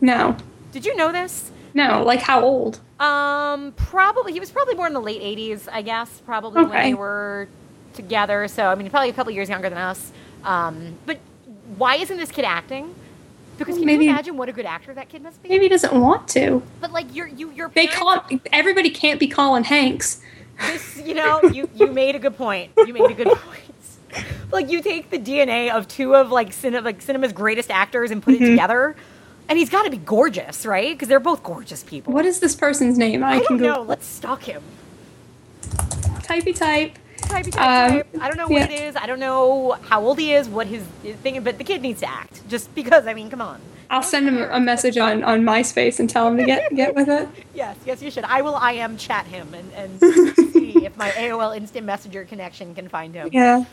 No. 0.00 0.36
Did 0.72 0.84
you 0.84 0.94
know 0.96 1.12
this? 1.12 1.50
No. 1.72 2.02
Like 2.02 2.20
how 2.20 2.42
old? 2.42 2.80
Um, 3.00 3.72
probably 3.72 4.32
he 4.32 4.40
was 4.40 4.50
probably 4.50 4.74
born 4.74 4.88
in 4.88 4.94
the 4.94 5.00
late 5.00 5.20
'80s, 5.20 5.68
I 5.70 5.82
guess. 5.82 6.20
Probably 6.24 6.64
when 6.64 6.82
they 6.82 6.94
were 6.94 7.48
together. 7.94 8.46
So 8.48 8.66
I 8.66 8.74
mean, 8.74 8.88
probably 8.90 9.08
a 9.10 9.12
couple 9.12 9.32
years 9.32 9.48
younger 9.48 9.68
than 9.68 9.78
us. 9.78 10.12
Um, 10.44 10.98
but 11.06 11.18
why 11.76 11.96
isn't 11.96 12.16
this 12.16 12.30
kid 12.30 12.44
acting? 12.44 12.94
Because 13.56 13.76
can 13.76 13.86
Maybe- 13.86 14.04
you 14.06 14.10
imagine 14.10 14.36
what 14.36 14.48
a 14.48 14.52
good 14.52 14.66
actor 14.66 14.92
that 14.94 15.08
kid 15.08 15.22
must 15.22 15.42
be? 15.42 15.48
Maybe 15.48 15.66
he 15.66 15.68
doesn't 15.68 15.98
want 15.98 16.26
to. 16.28 16.62
But 16.80 16.92
like 16.92 17.14
you're 17.14 17.28
you 17.28 17.50
your 17.52 17.68
They 17.68 17.86
call 17.86 18.24
everybody 18.52 18.90
can't 18.90 19.20
be 19.20 19.28
Colin 19.28 19.64
Hanks. 19.64 20.20
this. 20.60 21.00
You 21.04 21.14
know, 21.14 21.40
you 21.44 21.68
you 21.74 21.86
made 21.88 22.14
a 22.16 22.18
good 22.18 22.36
point. 22.36 22.72
You 22.76 22.92
made 22.92 23.10
a 23.10 23.14
good 23.14 23.28
point. 23.28 23.60
Like 24.52 24.70
you 24.70 24.82
take 24.82 25.10
the 25.10 25.18
DNA 25.18 25.70
of 25.72 25.88
two 25.88 26.14
of 26.14 26.30
like 26.30 26.52
cinema 26.52 26.84
like 26.84 27.00
cinema's 27.02 27.32
greatest 27.32 27.70
actors 27.70 28.10
and 28.10 28.22
put 28.22 28.34
it 28.34 28.40
Mhm. 28.40 28.50
together, 28.50 28.96
and 29.48 29.58
he's 29.58 29.70
got 29.70 29.82
to 29.84 29.90
be 29.90 29.96
gorgeous, 29.98 30.64
right? 30.66 30.92
Because 30.94 31.08
they're 31.08 31.18
both 31.20 31.42
gorgeous 31.42 31.82
people. 31.82 32.12
What 32.12 32.24
is 32.26 32.40
this 32.40 32.54
person's 32.54 32.96
name? 32.98 33.22
I, 33.24 33.34
I 33.36 33.38
can 33.40 33.56
don't 33.56 33.58
go 33.58 33.72
know. 33.74 33.82
Let's 33.82 34.06
stalk 34.06 34.42
him. 34.44 34.62
typey 36.22 36.54
type. 36.56 36.98
Type, 37.28 37.44
type, 37.46 37.56
Um, 37.56 37.90
type. 37.98 38.06
I 38.20 38.28
don't 38.28 38.36
know 38.36 38.48
what 38.48 38.70
yeah. 38.70 38.76
it 38.76 38.82
is. 38.88 38.96
I 38.96 39.06
don't 39.06 39.20
know 39.20 39.72
how 39.82 40.02
old 40.04 40.18
he 40.18 40.32
is, 40.34 40.48
what 40.48 40.66
his 40.66 40.84
his 41.02 41.16
thing, 41.16 41.42
but 41.42 41.58
the 41.58 41.64
kid 41.64 41.82
needs 41.82 42.00
to 42.00 42.08
act. 42.08 42.46
Just 42.48 42.74
because, 42.74 43.06
I 43.06 43.14
mean, 43.14 43.30
come 43.30 43.40
on. 43.40 43.60
I'll 43.90 44.02
send 44.02 44.26
him 44.26 44.38
a 44.50 44.58
message 44.58 44.96
on, 44.96 45.22
on 45.22 45.42
MySpace 45.42 46.00
and 46.00 46.08
tell 46.08 46.26
him 46.28 46.36
to 46.38 46.44
get 46.44 46.74
get 46.74 46.94
with 46.94 47.08
it. 47.08 47.28
Yes, 47.54 47.76
yes, 47.86 48.02
you 48.02 48.10
should. 48.10 48.24
I 48.24 48.42
will. 48.42 48.56
I 48.56 48.72
am 48.72 48.96
chat 48.96 49.26
him 49.26 49.54
and, 49.54 49.72
and 49.74 50.00
see 50.52 50.84
if 50.84 50.96
my 50.96 51.10
AOL 51.10 51.56
Instant 51.56 51.86
Messenger 51.86 52.24
connection 52.24 52.74
can 52.74 52.88
find 52.88 53.14
him. 53.14 53.28
Yeah. 53.32 53.64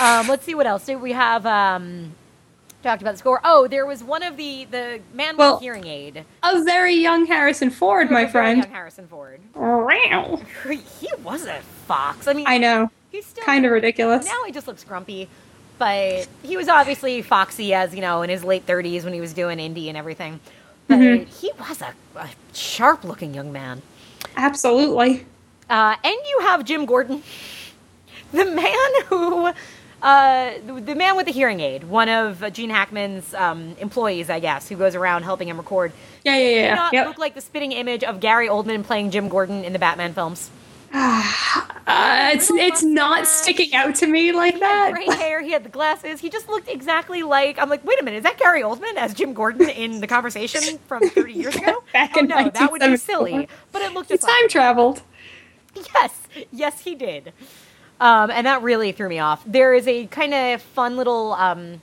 Um, 0.00 0.26
let's 0.26 0.44
see 0.44 0.56
what 0.56 0.66
else. 0.66 0.84
Did 0.86 1.00
we 1.00 1.12
have 1.12 1.46
um, 1.46 2.14
talked 2.86 3.02
about 3.02 3.12
the 3.12 3.18
score? 3.18 3.40
Oh, 3.44 3.66
there 3.68 3.84
was 3.86 4.02
one 4.02 4.22
of 4.22 4.36
the 4.36 4.64
the 4.70 5.00
man 5.12 5.34
with 5.34 5.38
Well, 5.38 5.56
the 5.56 5.64
hearing 5.64 5.86
aid. 5.86 6.24
A 6.42 6.62
very 6.64 6.94
young 6.94 7.26
Harrison 7.26 7.70
Ford, 7.70 8.10
my 8.10 8.20
Very 8.22 8.30
friend. 8.32 8.62
young 8.62 8.70
Harrison 8.72 9.06
Ford. 9.08 9.40
Wow. 9.54 10.40
He 11.00 11.08
was 11.22 11.44
a 11.46 11.60
fox. 11.86 12.26
I 12.28 12.32
mean, 12.32 12.46
I 12.48 12.58
know. 12.58 12.90
he's 13.10 13.26
still 13.26 13.44
Kind 13.44 13.64
of 13.66 13.72
ridiculous. 13.72 14.26
Now 14.26 14.44
he 14.44 14.52
just 14.52 14.66
looks 14.66 14.84
grumpy. 14.84 15.28
But 15.78 16.26
he 16.42 16.56
was 16.56 16.68
obviously 16.68 17.20
foxy 17.20 17.74
as, 17.74 17.94
you 17.94 18.00
know, 18.00 18.22
in 18.22 18.30
his 18.30 18.42
late 18.42 18.64
30s 18.66 19.04
when 19.04 19.12
he 19.12 19.20
was 19.20 19.34
doing 19.34 19.58
indie 19.58 19.88
and 19.88 19.96
everything. 19.96 20.40
But 20.88 21.00
Mhm. 21.00 21.26
he 21.28 21.50
was 21.58 21.82
a, 21.82 21.92
a 22.18 22.30
sharp 22.54 23.04
looking 23.04 23.34
young 23.34 23.52
man. 23.52 23.82
Absolutely. 24.36 25.26
Uh, 25.68 25.96
and 26.02 26.14
you 26.28 26.38
have 26.42 26.64
Jim 26.64 26.86
Gordon, 26.86 27.22
the 28.32 28.44
man 28.46 29.02
who, 29.06 29.50
uh, 30.06 30.54
the, 30.64 30.80
the 30.80 30.94
man 30.94 31.16
with 31.16 31.26
the 31.26 31.32
hearing 31.32 31.60
aid, 31.60 31.84
one 31.84 32.08
of 32.08 32.44
Gene 32.52 32.70
Hackman's 32.70 33.34
um, 33.34 33.74
employees, 33.80 34.30
I 34.30 34.38
guess, 34.40 34.68
who 34.68 34.76
goes 34.76 34.94
around 34.94 35.24
helping 35.24 35.48
him 35.48 35.56
record. 35.56 35.92
Yeah, 36.24 36.36
yeah, 36.36 36.48
yeah. 36.48 36.74
not 36.76 36.92
Yep. 36.92 37.06
look 37.08 37.18
like 37.18 37.34
the 37.34 37.40
spitting 37.40 37.72
image 37.72 38.04
of 38.04 38.20
Gary 38.20 38.48
Oldman 38.48 38.84
playing 38.84 39.10
Jim 39.10 39.28
Gordon 39.28 39.64
in 39.64 39.72
the 39.72 39.80
Batman 39.80 40.14
films. 40.14 40.50
Uh, 41.88 42.30
it's 42.34 42.50
it's 42.50 42.82
not 42.82 43.28
sticking 43.28 43.72
out 43.72 43.94
to 43.94 44.08
me 44.08 44.32
like 44.32 44.58
that. 44.58 44.90
Gray 44.92 45.06
hair, 45.06 45.40
he 45.40 45.52
had 45.52 45.62
the 45.62 45.68
glasses. 45.68 46.18
He 46.18 46.28
just 46.28 46.48
looked 46.48 46.68
exactly 46.68 47.22
like. 47.22 47.60
I'm 47.60 47.68
like, 47.68 47.84
wait 47.84 48.00
a 48.00 48.02
minute, 48.04 48.18
is 48.18 48.22
that 48.24 48.38
Gary 48.38 48.62
Oldman 48.62 48.96
as 48.96 49.14
Jim 49.14 49.34
Gordon 49.34 49.68
in 49.68 50.00
the 50.00 50.08
conversation 50.08 50.78
from 50.88 51.08
30 51.08 51.32
years 51.32 51.54
ago? 51.54 51.84
Back 51.92 52.16
oh 52.16 52.20
in 52.20 52.26
no, 52.26 52.50
that 52.50 52.72
would 52.72 52.80
be 52.82 52.96
silly. 52.96 53.48
But 53.70 53.82
it 53.82 53.92
looked 53.92 54.08
He 54.08 54.14
like 54.14 54.20
time 54.40 54.48
traveled. 54.48 55.02
Yes, 55.94 56.26
yes, 56.52 56.80
he 56.80 56.96
did. 56.96 57.32
Um, 58.00 58.30
and 58.30 58.46
that 58.46 58.62
really 58.62 58.92
threw 58.92 59.08
me 59.08 59.18
off. 59.18 59.42
There 59.46 59.74
is 59.74 59.88
a 59.88 60.06
kind 60.06 60.34
of 60.34 60.62
fun 60.62 60.96
little 60.96 61.32
um, 61.32 61.80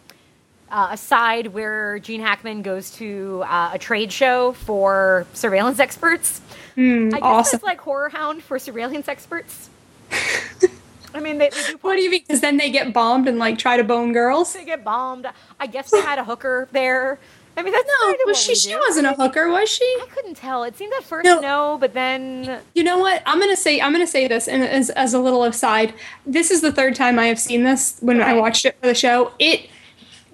uh, 0.69 0.89
aside 0.91 1.47
where 1.47 1.99
Gene 1.99 2.21
Hackman 2.21 2.61
goes 2.61 2.91
to 2.91 3.43
uh, 3.45 3.71
a 3.73 3.79
trade 3.79 4.11
show 4.11 4.53
for 4.53 5.25
surveillance 5.33 5.79
experts. 5.79 6.39
Hmm, 6.75 7.09
I 7.13 7.17
guess 7.17 7.21
awesome. 7.21 7.51
that's 7.51 7.63
like 7.63 7.79
Horror 7.81 8.09
Hound 8.09 8.43
for 8.43 8.59
surveillance 8.59 9.07
experts. 9.07 9.69
I 11.15 11.19
mean, 11.19 11.37
they, 11.37 11.49
they 11.49 11.63
do. 11.67 11.77
What 11.81 11.95
do 11.95 12.01
you 12.01 12.09
mean? 12.09 12.23
Because 12.27 12.41
then 12.41 12.57
they 12.57 12.71
get 12.71 12.91
bombed 12.93 13.27
and 13.27 13.37
like 13.37 13.59
try 13.59 13.77
to 13.77 13.83
bone 13.83 14.13
girls? 14.13 14.53
They 14.53 14.65
get 14.65 14.83
bombed. 14.83 15.27
I 15.59 15.67
guess 15.67 15.91
they 15.91 16.01
had 16.01 16.17
a 16.17 16.23
hooker 16.23 16.67
there. 16.71 17.19
I 17.55 17.61
mean, 17.61 17.71
that's 17.73 17.87
No, 18.01 18.15
was 18.25 18.41
she? 18.41 18.55
She 18.55 18.75
wasn't 18.75 19.07
a 19.07 19.13
hooker, 19.13 19.49
was 19.49 19.69
she? 19.69 19.83
I 20.01 20.07
couldn't 20.13 20.35
tell. 20.35 20.63
It 20.63 20.75
seemed 20.75 20.93
at 20.97 21.03
first 21.03 21.25
No. 21.25 21.39
no, 21.39 21.77
but 21.79 21.93
then 21.93 22.59
You 22.73 22.83
know 22.83 22.97
what? 22.99 23.21
I'm 23.25 23.39
gonna 23.39 23.55
say 23.55 23.79
I'm 23.79 23.91
gonna 23.91 24.07
say 24.07 24.27
this, 24.27 24.47
and 24.47 24.63
as 24.63 24.89
as 24.91 25.13
a 25.13 25.19
little 25.19 25.43
aside, 25.43 25.93
this 26.25 26.49
is 26.51 26.61
the 26.61 26.71
third 26.71 26.95
time 26.95 27.19
I 27.19 27.27
have 27.27 27.39
seen 27.39 27.63
this 27.63 27.97
when 28.01 28.21
I 28.21 28.33
watched 28.33 28.65
it 28.65 28.75
for 28.81 28.87
the 28.87 28.95
show. 28.95 29.31
It 29.39 29.69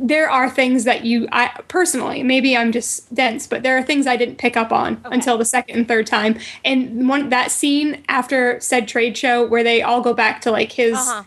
there 0.01 0.29
are 0.29 0.49
things 0.49 0.85
that 0.85 1.03
you 1.03 1.27
I 1.31 1.47
personally 1.67 2.23
maybe 2.23 2.55
I'm 2.55 2.71
just 2.71 3.13
dense, 3.13 3.47
but 3.47 3.63
there 3.63 3.77
are 3.77 3.83
things 3.83 4.07
I 4.07 4.15
didn't 4.15 4.37
pick 4.37 4.55
up 4.55 4.71
on 4.71 4.93
Okay. 5.05 5.13
until 5.13 5.37
the 5.37 5.43
second 5.43 5.75
and 5.75 5.87
third 5.89 6.07
time. 6.07 6.39
And 6.63 7.09
one 7.09 7.27
that 7.29 7.51
scene 7.51 8.01
after 8.07 8.61
said 8.61 8.87
trade 8.87 9.17
show 9.17 9.45
where 9.45 9.61
they 9.63 9.81
all 9.81 9.99
go 9.99 10.13
back 10.13 10.39
to 10.41 10.51
like 10.51 10.71
his 10.71 10.97
uh-huh. 10.97 11.23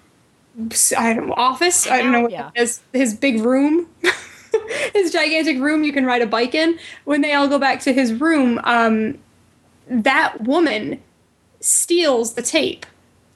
I 0.99 1.14
don't 1.14 1.28
know, 1.28 1.34
office. 1.36 1.86
I 1.86 2.03
don't 2.03 2.12
know 2.12 2.22
what 2.22 2.30
Yeah. 2.30 2.51
it 2.55 2.62
is. 2.62 2.80
His 2.93 3.14
big 3.14 3.40
room. 3.43 3.88
his 4.92 5.12
gigantic 5.12 5.59
room 5.59 5.84
you 5.84 5.92
can 5.92 6.05
ride 6.07 6.22
a 6.22 6.26
bike 6.26 6.55
in. 6.55 6.78
When 7.05 7.20
they 7.20 7.32
all 7.34 7.48
go 7.48 7.59
back 7.59 7.80
to 7.80 7.92
his 7.92 8.12
room, 8.12 8.61
um, 8.64 9.18
that 9.88 10.42
woman 10.42 11.03
steals 11.61 12.34
the 12.34 12.42
tape. 12.42 12.86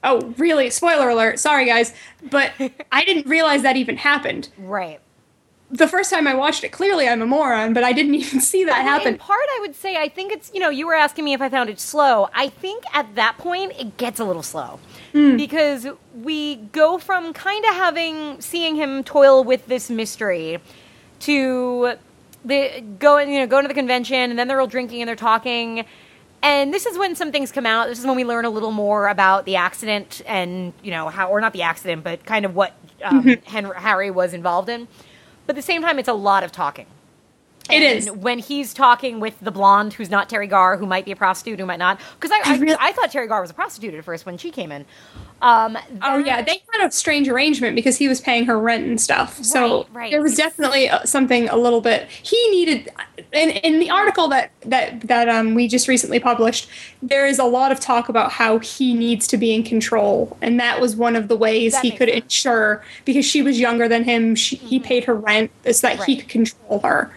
Oh, 0.03 0.33
really? 0.37 0.69
Spoiler 0.69 1.09
alert. 1.09 1.39
Sorry, 1.39 1.65
guys. 1.65 1.93
But 2.29 2.51
I 2.91 3.03
didn't 3.03 3.27
realize 3.27 3.61
that 3.63 3.75
even 3.77 3.97
happened. 3.97 4.49
right. 4.57 4.99
The 5.69 5.85
first 5.85 6.09
time 6.09 6.27
I 6.27 6.33
watched 6.33 6.63
it, 6.63 6.71
clearly 6.71 7.09
I'm 7.09 7.21
a 7.21 7.25
moron, 7.25 7.73
but 7.73 7.83
I 7.83 7.91
didn't 7.91 8.15
even 8.23 8.39
see 8.39 8.63
that 8.63 8.83
happen. 8.83 9.15
In 9.15 9.17
part, 9.17 9.43
I 9.55 9.57
would 9.59 9.75
say 9.75 9.97
I 9.97 10.07
think 10.07 10.31
it's 10.31 10.49
you 10.53 10.61
know 10.61 10.69
you 10.69 10.87
were 10.87 10.93
asking 10.93 11.25
me 11.25 11.33
if 11.33 11.41
I 11.41 11.49
found 11.49 11.69
it 11.69 11.77
slow. 11.81 12.29
I 12.33 12.47
think 12.47 12.85
at 12.93 13.15
that 13.15 13.37
point 13.37 13.73
it 13.77 13.97
gets 13.97 14.17
a 14.21 14.23
little 14.23 14.43
slow 14.43 14.79
Hmm. 15.11 15.35
because 15.35 15.85
we 16.15 16.55
go 16.55 16.97
from 16.97 17.33
kind 17.33 17.65
of 17.65 17.75
having 17.75 18.39
seeing 18.39 18.77
him 18.77 19.03
toil 19.03 19.43
with 19.43 19.65
this 19.67 19.89
mystery 19.89 20.59
to 21.21 21.93
they 22.45 22.81
go 22.99 23.17
you 23.17 23.39
know 23.39 23.47
go 23.47 23.61
to 23.61 23.67
the 23.67 23.73
convention 23.73 24.29
and 24.29 24.39
then 24.39 24.47
they're 24.47 24.61
all 24.61 24.67
drinking 24.67 25.01
and 25.01 25.07
they're 25.07 25.15
talking. 25.15 25.85
And 26.43 26.73
this 26.73 26.85
is 26.85 26.97
when 26.97 27.15
some 27.15 27.31
things 27.31 27.51
come 27.51 27.65
out. 27.65 27.87
This 27.87 27.99
is 27.99 28.05
when 28.05 28.15
we 28.15 28.23
learn 28.23 28.45
a 28.45 28.49
little 28.49 28.71
more 28.71 29.07
about 29.07 29.45
the 29.45 29.55
accident 29.55 30.21
and 30.25 30.73
you 30.83 30.91
know 30.91 31.09
how 31.09 31.29
or 31.29 31.41
not 31.41 31.53
the 31.53 31.63
accident 31.63 32.03
but 32.03 32.25
kind 32.25 32.45
of 32.45 32.55
what 32.55 32.73
um, 33.03 33.23
Henry, 33.45 33.75
harry 33.75 34.11
was 34.11 34.33
involved 34.33 34.69
in. 34.69 34.87
But 35.45 35.55
at 35.55 35.57
the 35.57 35.61
same 35.61 35.81
time 35.81 35.99
it's 35.99 36.09
a 36.09 36.13
lot 36.13 36.43
of 36.43 36.51
talking 36.51 36.85
It 37.69 37.83
And 37.83 37.97
is. 37.97 38.11
when 38.11 38.39
he's 38.39 38.73
talking 38.73 39.19
with 39.19 39.39
the 39.41 39.51
blonde 39.51 39.93
who's 39.93 40.09
not 40.09 40.29
Teri 40.29 40.49
Garr, 40.49 40.77
who 40.77 40.85
might 40.85 41.05
be 41.05 41.11
a 41.11 41.15
prostitute, 41.15 41.59
who 41.59 41.65
might 41.65 41.79
not. 41.79 41.99
Because 42.19 42.31
I, 42.31 42.51
I, 42.51 42.55
I 42.55 42.57
really- 42.57 42.77
I 42.79 42.91
thought 42.91 43.11
Teri 43.11 43.27
Garr 43.27 43.41
was 43.41 43.51
a 43.51 43.53
prostitute 43.53 43.93
at 43.93 44.03
first 44.03 44.25
when 44.25 44.37
she 44.37 44.51
came 44.51 44.71
in. 44.71 44.85
Um, 45.39 45.77
Oh 46.01 46.17
yeah, 46.17 46.41
they 46.41 46.63
had 46.73 46.87
a 46.87 46.91
strange 46.91 47.29
arrangement 47.29 47.75
because 47.75 47.95
he 47.97 48.07
was 48.07 48.19
paying 48.19 48.45
her 48.45 48.57
rent 48.57 48.87
and 48.87 48.99
stuff. 48.99 49.43
So 49.43 49.83
Right, 49.91 49.93
right. 49.93 50.11
there 50.11 50.21
was 50.21 50.35
definitely 50.35 50.89
uh, 50.89 51.03
something 51.05 51.47
a 51.49 51.55
little 51.55 51.79
bit. 51.81 52.07
He 52.09 52.49
needed, 52.49 52.89
in 53.31 53.51
in 53.51 53.79
the 53.79 53.91
article 53.91 54.27
that 54.29 54.49
that 54.65 55.01
that 55.01 55.29
um 55.29 55.53
we 55.53 55.67
just 55.67 55.87
recently 55.87 56.19
published, 56.19 56.67
there 57.03 57.27
is 57.27 57.37
a 57.37 57.43
lot 57.43 57.71
of 57.71 57.79
talk 57.79 58.09
about 58.09 58.31
how 58.31 58.57
he 58.57 58.95
needs 58.95 59.27
to 59.27 59.37
be 59.37 59.53
in 59.53 59.61
control, 59.61 60.35
and 60.41 60.59
that 60.59 60.81
was 60.81 60.95
one 60.95 61.15
of 61.15 61.27
the 61.27 61.37
ways 61.37 61.73
That 61.73 61.83
he 61.83 61.91
could 61.91 62.09
sense. 62.09 62.23
ensure 62.23 62.83
because 63.05 63.23
she 63.25 63.43
was 63.43 63.59
younger 63.59 63.87
than 63.87 64.05
him. 64.05 64.33
She, 64.33 64.55
He 64.55 64.79
paid 64.79 65.03
her 65.03 65.13
rent, 65.13 65.51
is 65.65 65.81
that 65.81 66.03
he 66.05 66.17
could 66.17 66.29
control 66.29 66.79
her. 66.79 67.11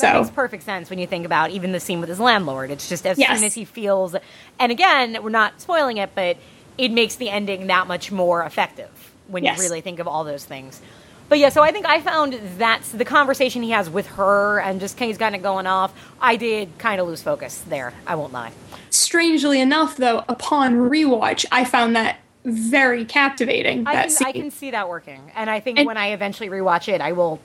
That 0.00 0.12
So 0.14 0.20
makes 0.20 0.30
perfect 0.34 0.62
sense 0.62 0.90
when 0.90 0.98
you 0.98 1.06
think 1.06 1.24
about 1.26 1.50
even 1.50 1.72
the 1.72 1.80
scene 1.80 2.00
with 2.00 2.08
his 2.08 2.20
landlord. 2.20 2.70
It's 2.70 2.88
just 2.88 3.06
as 3.06 3.18
Yes. 3.18 3.36
soon 3.36 3.44
as 3.44 3.54
he 3.54 3.64
feels, 3.64 4.14
and 4.58 4.72
again, 4.72 5.18
we're 5.22 5.30
not 5.30 5.60
spoiling 5.60 5.96
it, 5.98 6.10
but 6.14 6.36
it 6.78 6.90
makes 6.90 7.14
the 7.16 7.30
ending 7.30 7.66
that 7.68 7.86
much 7.86 8.12
more 8.12 8.42
effective 8.42 8.90
when 9.28 9.42
Yes. 9.44 9.56
you 9.58 9.62
really 9.64 9.80
think 9.80 9.98
of 9.98 10.06
all 10.06 10.24
those 10.24 10.44
things. 10.44 10.80
But 11.28 11.38
yeah, 11.40 11.48
so 11.48 11.62
I 11.62 11.72
think 11.72 11.86
I 11.86 12.00
found 12.00 12.38
that's 12.56 12.90
the 12.92 13.04
conversation 13.04 13.62
he 13.64 13.70
has 13.70 13.90
with 13.90 14.06
her 14.10 14.60
and 14.60 14.78
just 14.78 14.96
he's 14.98 15.18
kind 15.18 15.34
of 15.34 15.42
going 15.42 15.66
off. 15.66 15.92
I 16.20 16.36
did 16.36 16.78
kind 16.78 17.00
of 17.00 17.08
lose 17.08 17.20
focus 17.22 17.62
there. 17.68 17.92
I 18.06 18.14
won't 18.14 18.32
lie. 18.32 18.52
strangely 18.90 19.60
enough, 19.60 19.96
though, 19.96 20.24
upon 20.28 20.74
rewatch, 20.88 21.44
I 21.52 21.64
found 21.64 21.96
that 21.96 22.18
very 22.44 23.04
captivating. 23.04 23.86
I 23.86 23.94
that 23.94 24.08
can. 24.16 24.26
I 24.26 24.32
can 24.32 24.50
see 24.50 24.70
that 24.70 24.88
working, 24.88 25.32
and 25.34 25.50
I 25.50 25.58
think 25.60 25.78
And- 25.78 25.86
when 25.86 25.96
I 25.96 26.12
eventually 26.12 26.48
rewatch 26.48 26.88
it, 26.88 27.00
I 27.00 27.12
will 27.12 27.40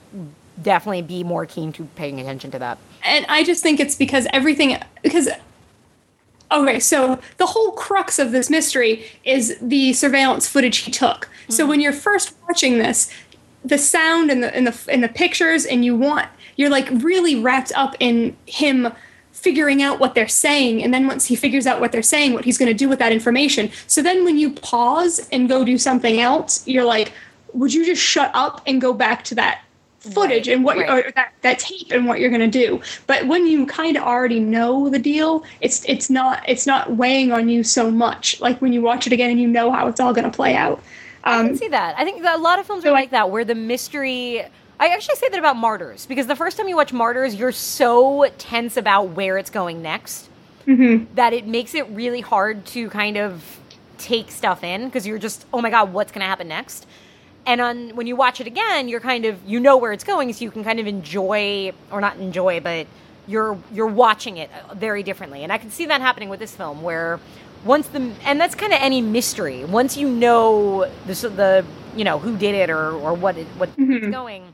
definitely 0.60 1.02
be 1.02 1.24
more 1.24 1.46
keen 1.46 1.72
to 1.72 1.84
paying 1.96 2.20
attention 2.20 2.50
to 2.50 2.58
that. 2.58 2.78
and 3.04 3.24
I 3.28 3.44
just 3.44 3.62
think 3.62 3.80
it's 3.80 3.94
because 3.94 4.26
everything 4.32 4.78
because 5.02 5.28
okay, 6.50 6.78
so 6.78 7.18
the 7.38 7.46
whole 7.46 7.72
crux 7.72 8.18
of 8.18 8.32
this 8.32 8.50
mystery 8.50 9.06
is 9.24 9.56
the 9.60 9.92
surveillance 9.94 10.46
footage 10.46 10.78
he 10.78 10.90
took. 10.90 11.28
So 11.48 11.62
mm-hmm. 11.62 11.70
when 11.70 11.80
you're 11.80 11.92
first 11.92 12.34
watching 12.46 12.78
this, 12.78 13.10
the 13.64 13.78
sound 13.78 14.30
and 14.30 14.42
the 14.42 14.54
and 14.54 14.66
the 14.66 14.90
and 14.90 15.02
the 15.02 15.08
pictures 15.08 15.64
and 15.64 15.84
you 15.84 15.96
want 15.96 16.28
you're 16.56 16.70
like 16.70 16.88
really 16.90 17.40
wrapped 17.40 17.72
up 17.76 17.94
in 18.00 18.36
him 18.46 18.92
figuring 19.32 19.82
out 19.82 19.98
what 19.98 20.14
they're 20.14 20.28
saying 20.28 20.82
and 20.82 20.92
then 20.92 21.06
once 21.06 21.26
he 21.26 21.36
figures 21.36 21.66
out 21.66 21.80
what 21.80 21.92
they're 21.92 22.02
saying 22.02 22.32
what 22.32 22.44
he's 22.44 22.58
going 22.58 22.68
to 22.68 22.74
do 22.74 22.88
with 22.88 22.98
that 22.98 23.12
information 23.12 23.70
so 23.86 24.02
then 24.02 24.24
when 24.24 24.36
you 24.36 24.50
pause 24.50 25.28
and 25.30 25.48
go 25.48 25.64
do 25.64 25.78
something 25.78 26.20
else 26.20 26.66
you're 26.66 26.84
like 26.84 27.12
would 27.52 27.72
you 27.72 27.84
just 27.84 28.02
shut 28.02 28.30
up 28.34 28.60
and 28.66 28.80
go 28.80 28.92
back 28.92 29.22
to 29.22 29.34
that 29.34 29.62
footage 30.02 30.48
Right, 30.48 30.54
and 30.56 30.64
what 30.64 30.76
you're, 30.76 30.86
right. 30.86 31.06
or 31.06 31.10
that, 31.12 31.32
that 31.42 31.58
tape 31.58 31.90
and 31.92 32.06
what 32.06 32.18
you're 32.20 32.30
going 32.30 32.50
to 32.50 32.58
do 32.66 32.80
but 33.06 33.26
when 33.26 33.46
you 33.46 33.66
kind 33.66 33.96
of 33.96 34.02
already 34.02 34.40
know 34.40 34.88
the 34.88 34.98
deal 34.98 35.44
it's 35.60 35.84
it's 35.88 36.10
not 36.10 36.42
it's 36.48 36.66
not 36.66 36.96
weighing 36.96 37.32
on 37.32 37.48
you 37.48 37.62
so 37.62 37.90
much 37.90 38.40
like 38.40 38.60
when 38.60 38.72
you 38.72 38.82
watch 38.82 39.06
it 39.06 39.12
again 39.12 39.30
and 39.30 39.40
you 39.40 39.46
know 39.48 39.70
how 39.70 39.86
it's 39.86 40.00
all 40.00 40.12
going 40.12 40.28
to 40.30 40.36
play 40.36 40.54
out 40.56 40.82
I 41.24 41.38
um, 41.38 41.46
can 41.50 41.56
see 41.56 41.68
that. 41.68 41.96
I 41.96 42.04
think 42.04 42.22
that 42.22 42.36
a 42.36 42.42
lot 42.42 42.58
of 42.58 42.66
films 42.66 42.82
are 42.84 42.88
So 42.88 42.94
I- 42.94 43.00
like 43.00 43.10
that, 43.10 43.30
where 43.30 43.44
the 43.44 43.54
mystery. 43.54 44.40
I 44.80 44.88
actually 44.88 45.14
say 45.14 45.28
that 45.28 45.38
about 45.38 45.54
Martyrs 45.54 46.04
because 46.06 46.26
the 46.26 46.34
first 46.34 46.56
time 46.56 46.66
you 46.66 46.74
watch 46.74 46.92
Martyrs, 46.92 47.36
you're 47.36 47.52
so 47.52 48.26
tense 48.38 48.76
about 48.76 49.10
where 49.10 49.38
it's 49.38 49.50
going 49.50 49.82
next 49.82 50.28
Mm-hmm. 50.66 51.14
that 51.14 51.32
it 51.32 51.46
makes 51.46 51.76
it 51.76 51.86
really 51.90 52.22
hard 52.22 52.66
to 52.66 52.90
kind 52.90 53.16
of 53.16 53.60
take 53.98 54.32
stuff 54.32 54.64
in 54.64 54.86
because 54.86 55.06
you're 55.06 55.18
just, 55.18 55.46
oh 55.52 55.60
my 55.60 55.70
god, 55.70 55.92
what's 55.92 56.10
going 56.10 56.22
to 56.22 56.26
happen 56.26 56.48
next? 56.48 56.86
And 57.44 57.60
on 57.60 57.96
when 57.96 58.06
you 58.06 58.14
watch 58.14 58.40
it 58.40 58.46
again, 58.46 58.88
you're 58.88 59.00
kind 59.00 59.24
of 59.24 59.38
you 59.46 59.58
know 59.58 59.76
where 59.76 59.92
it's 59.92 60.04
going, 60.04 60.32
so 60.32 60.44
you 60.44 60.50
can 60.50 60.62
kind 60.62 60.78
of 60.78 60.86
enjoy 60.86 61.72
or 61.90 62.00
not 62.00 62.16
enjoy, 62.16 62.60
but 62.60 62.86
you're 63.26 63.58
you're 63.72 63.86
watching 63.86 64.36
it 64.36 64.50
very 64.74 65.02
differently. 65.02 65.42
And 65.42 65.52
I 65.52 65.58
can 65.58 65.70
see 65.70 65.86
that 65.86 66.00
happening 66.00 66.28
with 66.28 66.40
this 66.40 66.54
film 66.54 66.82
where 66.82 67.18
once 67.64 67.88
the 67.88 68.12
and 68.24 68.40
that's 68.40 68.54
kind 68.54 68.72
of 68.72 68.78
any 68.80 69.00
mystery. 69.00 69.64
Once 69.64 69.96
you 69.96 70.08
know 70.08 70.90
the 71.06 71.14
the 71.28 71.66
you 71.96 72.04
know 72.04 72.18
who 72.18 72.36
did 72.36 72.54
it 72.54 72.70
or 72.70 72.92
or 72.92 73.14
what 73.14 73.36
it, 73.36 73.46
what 73.58 73.70
mm-hmm. 73.70 73.92
it's 73.92 74.08
going. 74.08 74.52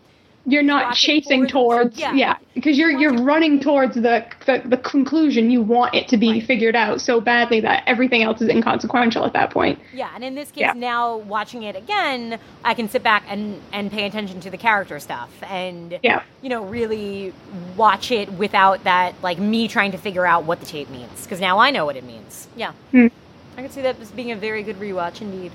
You're 0.48 0.62
not 0.62 0.94
chasing 0.94 1.46
towards 1.46 1.98
yeah. 1.98 2.12
yeah, 2.14 2.36
because 2.54 2.78
you're 2.78 2.90
you're 2.90 3.22
running 3.22 3.60
towards 3.60 3.94
the, 3.94 4.24
the 4.46 4.62
the 4.64 4.76
conclusion 4.78 5.50
you 5.50 5.60
want 5.62 5.94
it 5.94 6.08
to 6.08 6.16
be 6.16 6.30
Right. 6.32 6.42
figured 6.44 6.74
out 6.74 7.00
so 7.00 7.20
badly 7.20 7.60
that 7.60 7.82
everything 7.86 8.22
else 8.22 8.40
is 8.40 8.48
inconsequential 8.48 9.24
at 9.24 9.32
that 9.34 9.50
point 9.50 9.78
Yeah, 9.92 10.10
and 10.14 10.24
in 10.24 10.34
this 10.34 10.50
case, 10.50 10.62
Yeah. 10.62 10.72
now 10.74 11.16
watching 11.18 11.62
it 11.64 11.76
again, 11.76 12.38
I 12.64 12.74
can 12.74 12.88
sit 12.88 13.02
back 13.02 13.24
and 13.28 13.60
and 13.72 13.90
pay 13.90 14.06
attention 14.06 14.40
to 14.40 14.50
the 14.50 14.56
character 14.58 14.98
stuff, 15.00 15.30
and 15.42 15.98
Yeah. 16.02 16.22
you 16.42 16.48
know, 16.48 16.64
really 16.64 17.32
watch 17.76 18.10
it 18.10 18.32
without 18.32 18.84
that 18.84 19.14
like 19.22 19.38
me 19.38 19.68
trying 19.68 19.92
to 19.92 19.98
figure 19.98 20.24
out 20.26 20.44
what 20.44 20.60
the 20.60 20.66
tape 20.66 20.88
means 20.90 21.22
because 21.24 21.40
now 21.40 21.58
I 21.58 21.70
know 21.70 21.84
what 21.84 21.96
it 21.96 22.04
means. 22.04 22.48
Yeah, 22.56 22.72
Hmm. 22.92 23.08
I 23.56 23.62
can 23.62 23.70
see 23.70 23.82
that 23.82 24.00
as 24.00 24.10
being 24.12 24.30
a 24.30 24.36
very 24.36 24.62
good 24.62 24.78
rewatch 24.80 25.20
indeed. 25.20 25.52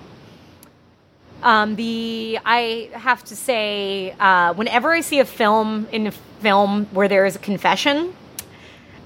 Um, 1.44 1.76
the 1.76 2.40
I 2.46 2.90
have 2.94 3.24
to 3.26 3.36
say, 3.36 4.16
uh, 4.20 4.54
whenever 4.54 4.92
I 4.92 5.02
see 5.02 5.20
a 5.20 5.26
film 5.26 5.88
in 5.92 6.08
a 6.08 6.12
film 6.12 6.86
where 6.88 7.08
there 7.10 7.26
is 7.26 7.36
a 7.36 7.40
confession, 7.40 8.16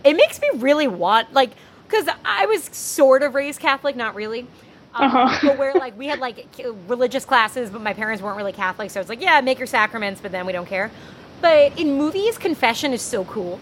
it 0.03 0.15
makes 0.15 0.39
me 0.39 0.49
really 0.55 0.87
want 0.87 1.33
like 1.33 1.51
because 1.87 2.07
I 2.23 2.45
was 2.45 2.65
sort 2.65 3.23
of 3.23 3.33
raised 3.33 3.59
Catholic, 3.59 3.95
not 3.95 4.15
really. 4.15 4.41
Um, 4.93 5.15
Uh-huh. 5.15 5.39
But 5.41 5.57
where 5.57 5.73
like 5.73 5.97
we 5.97 6.07
had 6.07 6.19
like 6.19 6.47
religious 6.87 7.25
classes, 7.25 7.69
but 7.71 7.81
my 7.81 7.93
parents 7.93 8.21
weren't 8.21 8.37
really 8.37 8.53
Catholic, 8.53 8.91
so 8.91 8.99
it's 8.99 9.09
like 9.09 9.21
yeah, 9.21 9.41
make 9.41 9.57
your 9.57 9.67
sacraments, 9.67 10.21
but 10.21 10.31
then 10.31 10.45
we 10.45 10.53
don't 10.53 10.67
care. 10.67 10.91
But 11.41 11.79
in 11.79 11.97
movies, 11.97 12.37
confession 12.37 12.93
is 12.93 13.01
so 13.01 13.25
cool 13.25 13.59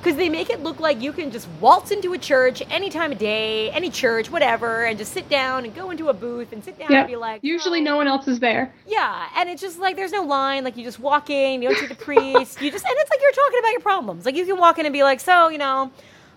because 0.00 0.16
they 0.16 0.30
make 0.30 0.48
it 0.48 0.62
look 0.62 0.80
like 0.80 1.02
you 1.02 1.12
can 1.12 1.30
just 1.30 1.46
waltz 1.60 1.90
into 1.90 2.14
a 2.14 2.18
church 2.18 2.62
any 2.70 2.88
time 2.88 3.12
of 3.12 3.18
day, 3.18 3.70
any 3.70 3.90
church, 3.90 4.30
whatever, 4.30 4.86
and 4.86 4.96
just 4.96 5.12
sit 5.12 5.28
down 5.28 5.66
and 5.66 5.74
go 5.74 5.90
into 5.90 6.08
a 6.08 6.14
booth 6.14 6.54
and 6.54 6.64
sit 6.64 6.78
down 6.78 6.90
yeah 6.90 7.00
and 7.00 7.08
be 7.08 7.16
like, 7.16 7.40
usually 7.44 7.80
"Oh." 7.80 7.84
no 7.84 7.96
one 7.96 8.08
else 8.08 8.26
is 8.26 8.40
there 8.40 8.72
Yeah, 8.86 9.28
and 9.36 9.50
it's 9.50 9.60
just 9.60 9.78
like 9.78 9.96
there's 9.96 10.12
no 10.12 10.22
line. 10.22 10.64
Like 10.64 10.78
you 10.78 10.84
just 10.84 10.98
walk 10.98 11.28
in, 11.28 11.60
you 11.60 11.68
don't 11.68 11.78
see 11.78 11.86
the 11.86 11.94
priest. 11.94 12.62
You 12.62 12.70
just 12.70 12.84
and 12.84 12.94
it's 12.96 13.10
like 13.10 13.20
you're 13.20 13.32
talking 13.32 13.58
about 13.58 13.72
your 13.72 13.80
problems. 13.80 14.24
Like 14.24 14.36
you 14.36 14.46
can 14.46 14.56
walk 14.56 14.78
in 14.78 14.86
and 14.86 14.92
be 14.92 15.02
like, 15.02 15.20
so 15.20 15.48
you 15.48 15.58
know, 15.58 15.90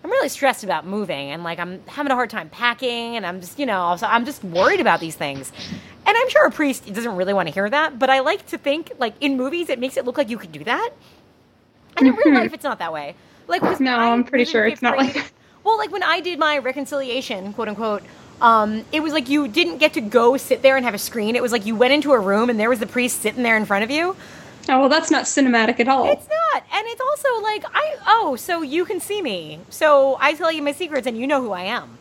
I'm 0.04 0.10
really 0.10 0.28
stressed 0.28 0.62
about 0.62 0.86
moving, 0.86 1.30
and 1.30 1.42
like 1.42 1.58
I'm 1.58 1.82
having 1.86 2.12
a 2.12 2.14
hard 2.14 2.28
time 2.28 2.50
packing, 2.50 3.16
and 3.16 3.24
I'm 3.24 3.40
just 3.40 3.58
you 3.58 3.64
know, 3.64 3.96
so 3.96 4.06
I'm 4.06 4.26
just 4.26 4.44
worried 4.44 4.80
about 4.80 5.00
these 5.00 5.14
things. 5.14 5.52
And 6.06 6.14
I'm 6.14 6.28
sure 6.28 6.46
a 6.46 6.50
priest 6.50 6.92
doesn't 6.92 7.16
really 7.16 7.32
want 7.32 7.48
to 7.48 7.54
hear 7.54 7.70
that, 7.70 7.98
but 7.98 8.10
I 8.10 8.20
like 8.20 8.46
to 8.48 8.58
think 8.58 8.92
like 8.98 9.14
in 9.22 9.38
movies 9.38 9.70
it 9.70 9.78
makes 9.78 9.96
it 9.96 10.04
look 10.04 10.18
like 10.18 10.28
you 10.28 10.36
could 10.36 10.52
do 10.52 10.62
that. 10.64 10.90
And 11.96 12.08
in 12.08 12.14
real 12.14 12.26
mm-hmm. 12.26 12.36
life, 12.36 12.52
it's 12.52 12.64
not 12.64 12.78
that 12.80 12.92
way. 12.92 13.14
Like 13.48 13.62
No, 13.80 13.96
I 13.96 14.10
I'm 14.10 14.24
pretty 14.24 14.44
sure 14.44 14.66
it's 14.66 14.82
not 14.82 14.96
like 14.96 15.14
that. 15.14 15.30
well, 15.64 15.78
like 15.78 15.90
when 15.92 16.02
I 16.02 16.20
did 16.20 16.38
my 16.38 16.58
reconciliation, 16.58 17.52
quote 17.54 17.68
unquote, 17.68 18.02
um, 18.40 18.84
it 18.92 19.00
was 19.00 19.12
like 19.12 19.28
you 19.28 19.48
didn't 19.48 19.78
get 19.78 19.92
to 19.94 20.00
go 20.00 20.36
sit 20.36 20.62
there 20.62 20.76
and 20.76 20.84
have 20.84 20.94
a 20.94 20.98
screen. 20.98 21.36
It 21.36 21.42
was 21.42 21.52
like 21.52 21.66
you 21.66 21.76
went 21.76 21.92
into 21.92 22.12
a 22.12 22.18
room 22.18 22.50
and 22.50 22.58
there 22.58 22.68
was 22.70 22.80
the 22.80 22.86
priest 22.86 23.22
sitting 23.22 23.42
there 23.42 23.56
in 23.56 23.64
front 23.64 23.84
of 23.84 23.90
you. 23.90 24.16
oh 24.68 24.80
well 24.80 24.88
that's 24.88 25.10
not 25.10 25.24
cinematic 25.24 25.78
at 25.80 25.88
all 25.88 26.10
It's 26.10 26.26
not, 26.28 26.62
and 26.72 26.86
it's 26.88 27.00
also 27.00 27.42
like 27.42 27.64
I 27.74 27.96
oh, 28.06 28.36
so 28.36 28.62
you 28.62 28.84
can 28.84 28.98
see 29.00 29.20
me, 29.22 29.60
so 29.70 30.16
I 30.20 30.34
tell 30.34 30.50
you 30.50 30.62
my 30.62 30.72
secrets 30.72 31.06
and 31.06 31.16
you 31.18 31.26
know 31.26 31.40
who 31.42 31.52
I 31.52 31.62
am, 31.64 31.98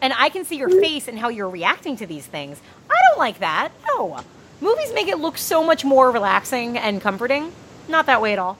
and 0.00 0.12
I 0.16 0.30
can 0.30 0.44
see 0.44 0.56
your 0.56 0.70
face 0.70 1.06
and 1.06 1.18
how 1.18 1.28
you're 1.28 1.50
reacting 1.50 1.96
to 1.98 2.06
these 2.06 2.26
things. 2.26 2.60
I 2.90 2.94
don't 3.08 3.18
like 3.18 3.38
that. 3.40 3.70
No, 3.88 4.20
movies 4.60 4.92
make 4.94 5.08
it 5.08 5.18
look 5.18 5.36
so 5.38 5.62
much 5.62 5.84
more 5.84 6.10
relaxing 6.10 6.76
and 6.78 7.00
comforting. 7.00 7.52
Not 7.88 8.06
that 8.06 8.20
way 8.22 8.32
at 8.32 8.38
all. 8.38 8.56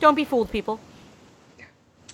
Don't 0.00 0.14
be 0.16 0.24
fooled, 0.24 0.50
people. 0.50 0.80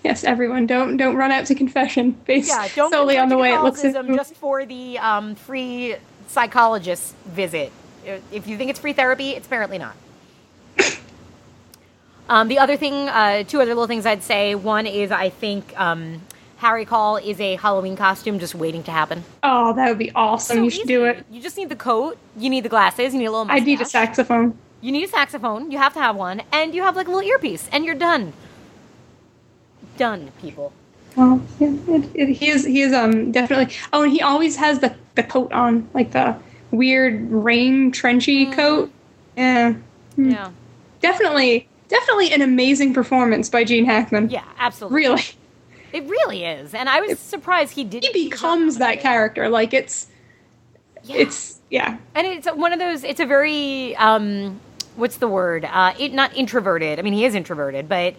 Yes 0.03 0.25
everyone 0.25 0.67
don't 0.67 0.97
don't 0.97 1.17
run 1.17 1.31
out 1.31 1.47
to 1.47 1.55
confession 1.55 2.13
based 2.13 2.49
Yeah, 2.49 2.69
don't 2.75 2.91
solely 2.93 3.19
on 3.19 3.29
the 3.29 3.37
way 3.37 3.53
it 3.53 3.61
looks 3.61 3.83
just 3.83 4.35
for 4.37 4.65
the 4.65 4.99
um, 4.99 5.35
free 5.35 5.97
psychologist 6.29 7.15
visit. 7.27 7.73
If 8.33 8.47
you 8.47 8.57
think 8.57 8.71
it's 8.71 8.81
free 8.81 8.95
therapy, 8.95 9.31
it's 9.31 9.47
apparently 9.47 9.79
not. 9.79 9.95
um, 12.29 12.49
the 12.49 12.59
other 12.59 12.77
thing, 12.77 12.95
uh, 12.95 13.43
two 13.45 13.61
other 13.61 13.75
little 13.75 13.87
things 13.87 14.07
I'd 14.07 14.23
say. 14.23 14.55
One 14.55 14.87
is 14.87 15.11
I 15.11 15.29
think 15.29 15.79
um, 15.79 16.23
Harry 16.57 16.85
Caul 16.87 17.17
is 17.17 17.41
a 17.41 17.57
Halloween 17.57 17.97
costume 17.97 18.39
just 18.39 18.55
waiting 18.55 18.83
to 18.85 18.91
happen. 18.91 19.25
oh 19.43 19.75
that 19.75 19.89
would 19.89 19.99
be 19.99 20.11
awesome 20.13 20.57
So 20.57 20.63
you 20.63 20.71
should 20.71 20.89
do 20.89 21.05
it 21.05 21.25
You 21.31 21.43
just 21.43 21.57
need 21.57 21.69
the 21.69 21.77
coat. 21.77 22.17
You 22.37 22.49
need 22.49 22.65
the 22.65 22.69
glasses. 22.69 23.13
You 23.13 23.21
need 23.21 23.27
a 23.27 23.31
little. 23.33 23.51
i 23.51 23.59
need 23.59 23.81
a 23.81 23.85
saxophone 23.85 24.57
You 24.81 24.93
need 24.93 25.05
a 25.05 25.09
saxophone. 25.09 25.71
You 25.71 25.79
have 25.79 25.93
to 25.95 26.01
have 26.01 26.17
one, 26.17 26.43
and 26.53 26.75
you 26.75 26.83
have 26.83 26.97
like 26.97 27.09
a 27.09 27.11
little 27.11 27.29
earpiece, 27.29 27.69
and 27.71 27.85
you're 27.85 27.95
done. 27.95 28.33
Done, 29.97 30.31
people. 30.41 30.73
Well, 31.17 31.41
yeah, 31.59 31.75
it, 31.89 32.11
it, 32.15 32.29
he 32.29 32.49
is. 32.49 32.65
He 32.65 32.83
is 32.83 32.93
um 32.93 33.33
definitely. 33.33 33.75
Oh, 33.93 34.03
and 34.05 34.13
he 34.13 34.23
always 34.23 34.57
has 34.57 34.79
the 34.79 34.95
the 35.17 35.23
coat 35.23 35.53
on, 35.53 35.89
like 35.93 36.13
the 36.13 36.37
weird 36.71 37.31
rain 37.31 37.91
trenchy 37.93 38.53
coat. 38.53 38.91
Yeah, 39.37 39.75
Yeah. 40.17 40.51
definitely, 41.01 41.69
definitely 41.89 42.33
an 42.33 42.43
amazing 42.43 42.95
performance 42.95 43.49
by 43.49 43.65
Gene 43.65 43.85
Hackman. 43.87 44.31
Yeah, 44.31 44.45
absolutely. 44.59 44.97
Really. 44.97 45.23
It 45.93 46.05
really 46.05 46.45
is. 46.45 46.73
And 46.75 46.89
I 46.89 47.01
was 47.01 47.19
surprised 47.19 47.75
he 47.75 47.83
did 47.83 48.05
He 48.05 48.29
becomes 48.31 48.79
that 48.79 49.01
character. 49.01 49.49
Like 49.49 49.75
it's 49.75 50.07
Yeah. 51.03 51.17
it's 51.17 51.61
yeah. 51.71 51.97
and 52.15 52.27
it's 52.27 52.47
one 52.47 52.73
of 52.73 52.79
those 52.79 53.03
it's 53.03 53.19
a 53.21 53.27
very 53.27 53.97
um 53.97 54.61
what's 54.97 55.17
the 55.17 55.27
word 55.29 55.65
uh 55.65 55.93
it 55.99 56.13
not 56.13 56.37
introverted 56.37 56.99
i 56.99 57.03
mean 57.03 57.13
he 57.15 57.25
is 57.25 57.35
introverted 57.35 57.89
but 57.89 58.15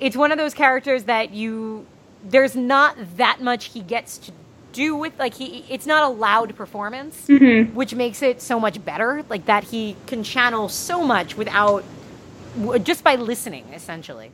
it's 0.00 0.16
one 0.16 0.32
of 0.32 0.38
those 0.38 0.54
characters 0.54 1.04
that 1.04 1.32
you 1.32 1.86
there's 2.24 2.56
not 2.56 2.96
that 3.16 3.40
much 3.40 3.66
he 3.66 3.80
gets 3.80 4.18
to 4.18 4.32
do 4.72 4.94
with 4.94 5.18
like 5.18 5.34
he 5.34 5.64
it's 5.68 5.86
not 5.86 6.02
a 6.02 6.08
loud 6.08 6.54
performance 6.54 7.26
mm-hmm. 7.26 7.74
which 7.74 7.94
makes 7.94 8.22
it 8.22 8.40
so 8.40 8.60
much 8.60 8.84
better 8.84 9.24
like 9.28 9.46
that 9.46 9.64
he 9.64 9.96
can 10.06 10.22
channel 10.22 10.68
so 10.68 11.02
much 11.02 11.36
without 11.36 11.82
just 12.82 13.02
by 13.02 13.14
listening 13.14 13.64
essentially 13.72 14.30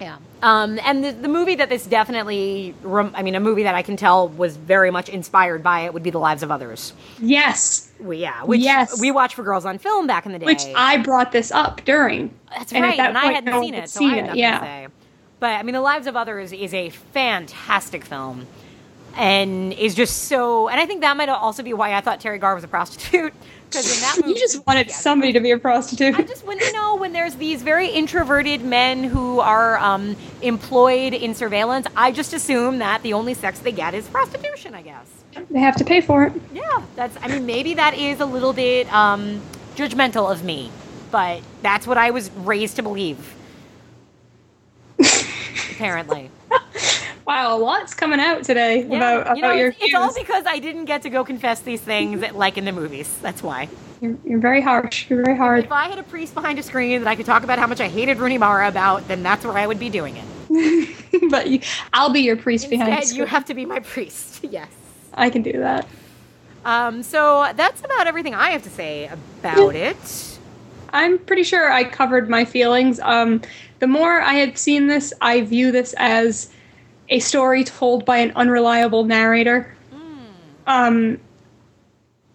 yeah 0.00 0.16
um 0.42 0.78
and 0.84 1.04
the, 1.04 1.12
the 1.12 1.28
movie 1.28 1.54
that 1.54 1.68
this 1.68 1.86
definitely 1.86 2.74
rem- 2.82 3.12
i 3.14 3.22
mean 3.22 3.34
a 3.34 3.40
movie 3.40 3.62
that 3.64 3.74
i 3.74 3.82
can 3.82 3.96
tell 3.96 4.28
was 4.28 4.56
very 4.56 4.90
much 4.90 5.08
inspired 5.08 5.62
by 5.62 5.80
it 5.80 5.92
would 5.92 6.02
be 6.02 6.10
the 6.10 6.18
lives 6.18 6.42
of 6.42 6.50
others 6.50 6.92
Yes. 7.20 7.90
we, 8.00 8.16
yeah, 8.18 8.42
which 8.44 8.60
Yes. 8.62 8.98
we 9.00 9.10
watched 9.10 9.34
for 9.34 9.42
Girls 9.42 9.66
on 9.66 9.76
Film 9.78 10.06
back 10.06 10.24
in 10.24 10.32
the 10.32 10.38
day. 10.38 10.46
Which 10.46 10.62
I 10.74 10.96
brought 10.96 11.32
this 11.32 11.52
up 11.52 11.84
during. 11.84 12.32
That's 12.56 12.72
and 12.72 12.82
right, 12.82 12.96
that 12.96 13.10
and 13.10 13.18
I 13.18 13.26
hadn't 13.26 13.44
no 13.44 13.60
seen 13.60 13.74
it, 13.74 13.80
had 13.80 13.90
so 13.90 13.98
seen 13.98 14.10
I 14.12 14.16
have 14.16 14.28
it, 14.30 14.36
yeah. 14.38 14.58
to 14.58 14.64
say. 14.64 14.86
But 15.38 15.50
I 15.50 15.62
mean, 15.62 15.74
The 15.74 15.82
Lives 15.82 16.06
of 16.06 16.16
Others 16.16 16.52
is 16.54 16.72
a 16.72 16.88
fantastic 16.88 18.04
film, 18.06 18.46
and 19.16 19.72
is 19.74 19.94
just 19.94 20.24
so. 20.28 20.68
And 20.68 20.80
I 20.80 20.86
think 20.86 21.02
that 21.02 21.14
might 21.16 21.28
also 21.28 21.62
be 21.62 21.74
why 21.74 21.92
I 21.94 22.00
thought 22.00 22.20
Teri 22.20 22.40
Garr 22.40 22.54
was 22.54 22.64
a 22.64 22.68
prostitute 22.68 23.34
because 23.70 23.94
in 23.94 24.00
that 24.02 24.16
movie, 24.20 24.32
You 24.32 24.38
just 24.38 24.66
wanted 24.66 24.88
Yes. 24.88 25.00
somebody 25.02 25.32
to 25.32 25.40
be 25.40 25.50
a 25.52 25.58
prostitute. 25.58 26.18
I 26.18 26.22
just 26.22 26.44
when 26.46 26.58
you 26.58 26.72
know 26.72 26.96
when 26.96 27.12
there's 27.12 27.34
these 27.36 27.62
very 27.62 27.88
introverted 27.88 28.62
men 28.62 29.04
who 29.04 29.40
are 29.40 29.78
um, 29.78 30.16
employed 30.42 31.14
in 31.14 31.34
surveillance, 31.34 31.86
I 31.96 32.12
just 32.12 32.32
assume 32.32 32.78
that 32.78 33.02
the 33.02 33.12
only 33.12 33.34
sex 33.34 33.60
they 33.60 33.72
get 33.72 33.94
is 33.94 34.06
prostitution. 34.08 34.74
I 34.74 34.82
guess. 34.82 35.06
they 35.50 35.60
have 35.60 35.76
to 35.76 35.84
pay 35.84 36.00
for 36.00 36.24
it. 36.24 36.32
Yeah, 36.52 36.82
that's. 36.96 37.16
I 37.22 37.28
mean, 37.28 37.46
maybe 37.46 37.74
that 37.74 37.94
is 37.94 38.20
a 38.20 38.26
little 38.26 38.52
bit 38.52 38.92
um, 38.92 39.40
judgmental 39.76 40.30
of 40.30 40.42
me, 40.44 40.70
but 41.10 41.40
that's 41.62 41.86
what 41.86 41.96
I 41.98 42.10
was 42.10 42.30
raised 42.32 42.76
to 42.76 42.82
believe. 42.82 43.34
Apparently, 45.72 46.30
Wow, 47.30 47.56
a 47.56 47.58
lot's 47.58 47.94
coming 47.94 48.18
out 48.18 48.42
today 48.42 48.78
yeah. 48.78 48.96
about, 48.96 49.20
about 49.20 49.36
you 49.36 49.42
know, 49.42 49.52
your 49.52 49.68
it's, 49.68 49.78
it's 49.82 49.94
all 49.94 50.12
because 50.12 50.46
I 50.46 50.58
didn't 50.58 50.86
get 50.86 51.02
to 51.02 51.10
go 51.10 51.22
confess 51.22 51.60
these 51.60 51.80
things 51.80 52.22
like 52.32 52.58
in 52.58 52.64
the 52.64 52.72
movies. 52.72 53.18
That's 53.22 53.40
why. 53.40 53.68
You're, 54.00 54.16
you're 54.24 54.40
very 54.40 54.60
harsh. 54.60 55.08
You're 55.08 55.24
very 55.24 55.36
hard. 55.36 55.62
If 55.62 55.70
I 55.70 55.88
had 55.88 56.00
a 56.00 56.02
priest 56.02 56.34
behind 56.34 56.58
a 56.58 56.64
screen 56.64 57.02
that 57.02 57.08
I 57.08 57.14
could 57.14 57.26
talk 57.26 57.44
about 57.44 57.60
how 57.60 57.68
much 57.68 57.80
I 57.80 57.86
hated 57.86 58.18
Rooney 58.18 58.36
Mara 58.36 58.66
about, 58.66 59.06
then 59.06 59.22
that's 59.22 59.44
where 59.44 59.56
I 59.56 59.68
would 59.68 59.78
be 59.78 59.88
doing 59.90 60.16
it. 60.16 60.96
but 61.30 61.48
you, 61.48 61.60
I'll 61.92 62.10
be 62.10 62.18
your 62.18 62.34
priest 62.34 62.68
behind 62.68 62.94
the 62.94 62.96
Instead, 62.96 63.16
you 63.16 63.26
have 63.26 63.44
to 63.44 63.54
be 63.54 63.64
my 63.64 63.78
priest. 63.78 64.40
yes. 64.50 64.68
I 65.14 65.30
can 65.30 65.42
do 65.42 65.52
that. 65.52 65.86
Um, 66.64 67.00
so 67.04 67.52
that's 67.54 67.80
about 67.84 68.08
everything 68.08 68.34
I 68.34 68.50
have 68.50 68.64
to 68.64 68.70
say 68.70 69.06
about 69.06 69.76
it. 69.76 70.38
I'm 70.92 71.16
pretty 71.16 71.44
sure 71.44 71.70
I 71.70 71.84
covered 71.84 72.28
my 72.28 72.44
feelings. 72.44 72.98
Um, 72.98 73.40
the 73.78 73.86
more 73.86 74.20
I 74.20 74.34
had 74.34 74.58
seen 74.58 74.88
this, 74.88 75.12
I 75.20 75.42
view 75.42 75.70
this 75.70 75.94
as 75.96 76.50
a 77.10 77.18
story 77.18 77.64
told 77.64 78.04
by 78.04 78.18
an 78.18 78.32
unreliable 78.36 79.04
narrator. 79.04 79.74
Um, 80.66 81.18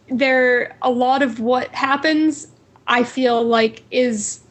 there, 0.10 0.76
a 0.82 0.92
lot 0.92 1.22
of 1.22 1.40
what 1.40 1.70
happens, 1.70 2.48
I 2.88 3.04
feel 3.04 3.44
like 3.44 3.84
is 3.92 4.42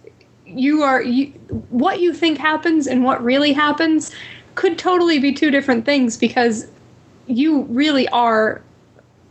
you 0.46 0.82
are 0.82 1.02
you 1.02 1.26
what 1.70 2.00
you 2.00 2.12
think 2.12 2.38
happens 2.38 2.86
and 2.86 3.04
what 3.04 3.22
really 3.22 3.52
happens 3.52 4.10
could 4.56 4.78
totally 4.78 5.18
be 5.18 5.32
two 5.32 5.50
different 5.50 5.84
things 5.84 6.16
because 6.16 6.66
you 7.26 7.62
really 7.64 8.08
are 8.08 8.60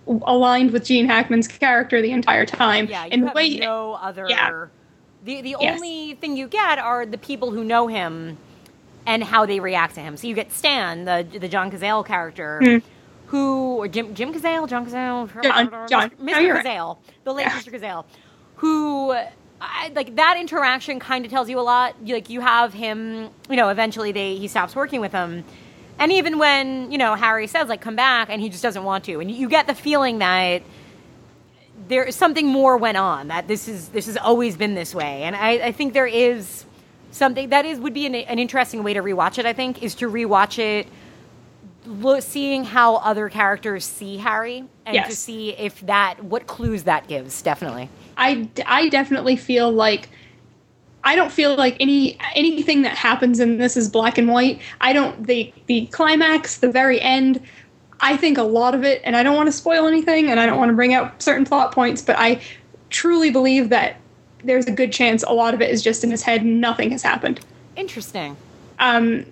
aligned 0.07 0.71
with 0.71 0.85
Gene 0.85 1.05
Hackman's 1.05 1.47
character 1.47 2.01
the 2.01 2.11
entire 2.11 2.45
time. 2.45 2.87
Yeah, 2.87 3.05
you 3.05 3.11
and 3.11 3.23
the 3.23 3.27
have 3.27 3.35
way 3.35 3.57
no 3.57 3.93
other. 3.93 4.27
Yeah. 4.29 4.65
The 5.23 5.41
the 5.41 5.55
Yes. 5.59 5.75
only 5.75 6.15
thing 6.15 6.37
you 6.37 6.47
get 6.47 6.79
are 6.79 7.05
the 7.05 7.17
people 7.17 7.51
who 7.51 7.63
know 7.63 7.87
him 7.87 8.37
and 9.05 9.23
how 9.23 9.45
they 9.45 9.59
react 9.59 9.95
to 9.95 10.01
him. 10.01 10.17
So 10.17 10.27
you 10.27 10.35
get 10.35 10.51
Stan, 10.51 11.05
the 11.05 11.27
the 11.39 11.47
John 11.47 11.71
Cazale 11.71 12.05
character, 12.05 12.59
hmm. 12.63 12.77
who 13.27 13.77
or 13.77 13.87
Jim 13.87 14.13
Jim 14.13 14.33
Cazale, 14.33 14.67
John 14.67 14.85
Cazale. 14.85 15.43
John- 15.43 15.87
John. 15.89 16.09
Mr. 16.11 16.41
you're 16.41 16.55
right. 16.55 16.65
Cazale, 16.65 16.97
the 17.23 17.33
late 17.33 17.45
Yeah. 17.45 17.59
Mr. 17.59 17.73
Cazale, 17.73 18.05
who. 18.57 19.15
I, 19.65 19.93
like 19.95 20.17
that 20.17 20.35
interaction 20.37 20.99
kind 20.99 21.23
of 21.23 21.31
tells 21.31 21.49
you 21.49 21.57
a 21.57 21.61
lot. 21.61 21.95
You- 22.03 22.15
Like 22.15 22.29
you 22.29 22.41
have 22.41 22.73
him, 22.73 23.29
you 23.49 23.55
know. 23.55 23.69
Eventually, 23.69 24.11
they 24.11 24.35
he 24.35 24.49
stops 24.49 24.75
working 24.75 24.99
with 24.99 25.13
him, 25.13 25.45
and 25.99 26.11
even 26.11 26.37
when 26.37 26.91
you 26.91 26.97
know 26.97 27.15
Harry 27.15 27.47
says 27.47 27.69
like 27.69 27.79
come 27.79 27.95
back, 27.95 28.27
and 28.29 28.41
he 28.41 28.49
just 28.49 28.61
doesn't 28.61 28.83
want 28.83 29.05
to, 29.05 29.19
and 29.21 29.31
you 29.31 29.47
get 29.47 29.67
the 29.67 29.75
feeling 29.75 30.19
that 30.19 30.63
there 31.87 32.09
something 32.11 32.47
more 32.47 32.77
went 32.77 32.97
on 32.97 33.27
that 33.29 33.47
this 33.47 33.67
is 33.67 33.89
this 33.89 34.05
has 34.05 34.17
always 34.17 34.55
been 34.55 34.75
this 34.75 34.93
way 34.95 35.23
and 35.23 35.35
i, 35.35 35.51
I 35.53 35.71
think 35.71 35.93
there 35.93 36.07
is 36.07 36.65
something 37.13 37.49
that 37.49 37.65
is 37.65 37.79
would 37.79 37.93
be 37.93 38.05
an, 38.05 38.15
an 38.15 38.39
interesting 38.39 38.83
way 38.83 38.93
to 38.93 39.01
rewatch 39.01 39.37
it 39.37 39.45
i 39.45 39.53
think 39.53 39.81
is 39.81 39.95
to 39.95 40.09
rewatch 40.09 40.59
it 40.59 40.87
lo- 41.85 42.19
seeing 42.19 42.63
how 42.63 42.95
other 42.97 43.29
characters 43.29 43.85
see 43.85 44.17
harry 44.17 44.65
and 44.85 44.95
to 45.05 45.15
see 45.15 45.51
if 45.51 45.79
that 45.81 46.23
what 46.23 46.47
clues 46.47 46.83
that 46.83 47.07
gives 47.07 47.41
definitely 47.41 47.89
I, 48.17 48.49
I 48.65 48.89
definitely 48.89 49.35
feel 49.35 49.71
like 49.71 50.09
I 51.03 51.15
don't 51.15 51.31
feel 51.31 51.55
like 51.55 51.75
any 51.79 52.17
anything 52.33 52.83
that 52.83 52.95
happens 52.95 53.39
in 53.39 53.57
this 53.57 53.75
is 53.75 53.89
black 53.89 54.17
and 54.17 54.29
white. 54.29 54.61
I 54.79 54.93
don't 54.93 55.27
the 55.27 55.53
the 55.65 55.87
climax, 55.87 56.57
the 56.57 56.71
very 56.71 57.01
end. 57.01 57.41
I 57.99 58.17
think 58.17 58.37
a 58.37 58.43
lot 58.43 58.75
of 58.75 58.83
it, 58.83 59.01
and 59.03 59.15
I 59.15 59.23
don't 59.23 59.35
want 59.35 59.47
to 59.47 59.51
spoil 59.51 59.87
anything, 59.87 60.29
and 60.29 60.39
I 60.39 60.45
don't 60.45 60.57
want 60.57 60.69
to 60.69 60.75
bring 60.75 60.93
out 60.93 61.21
certain 61.21 61.45
plot 61.45 61.73
points, 61.73 62.01
but 62.01 62.17
I 62.17 62.41
truly 62.89 63.31
believe 63.31 63.69
that 63.69 63.97
there's 64.43 64.65
a 64.67 64.71
good 64.71 64.91
chance 64.91 65.23
a 65.23 65.33
lot 65.33 65.53
of 65.53 65.61
it 65.61 65.69
is 65.69 65.81
just 65.81 66.03
in 66.03 66.11
his 66.11 66.21
head. 66.23 66.41
and 66.41 66.59
Nothing 66.61 66.91
has 66.91 67.01
happened. 67.03 67.39
interesting 67.75 68.35
Um, 68.79 69.25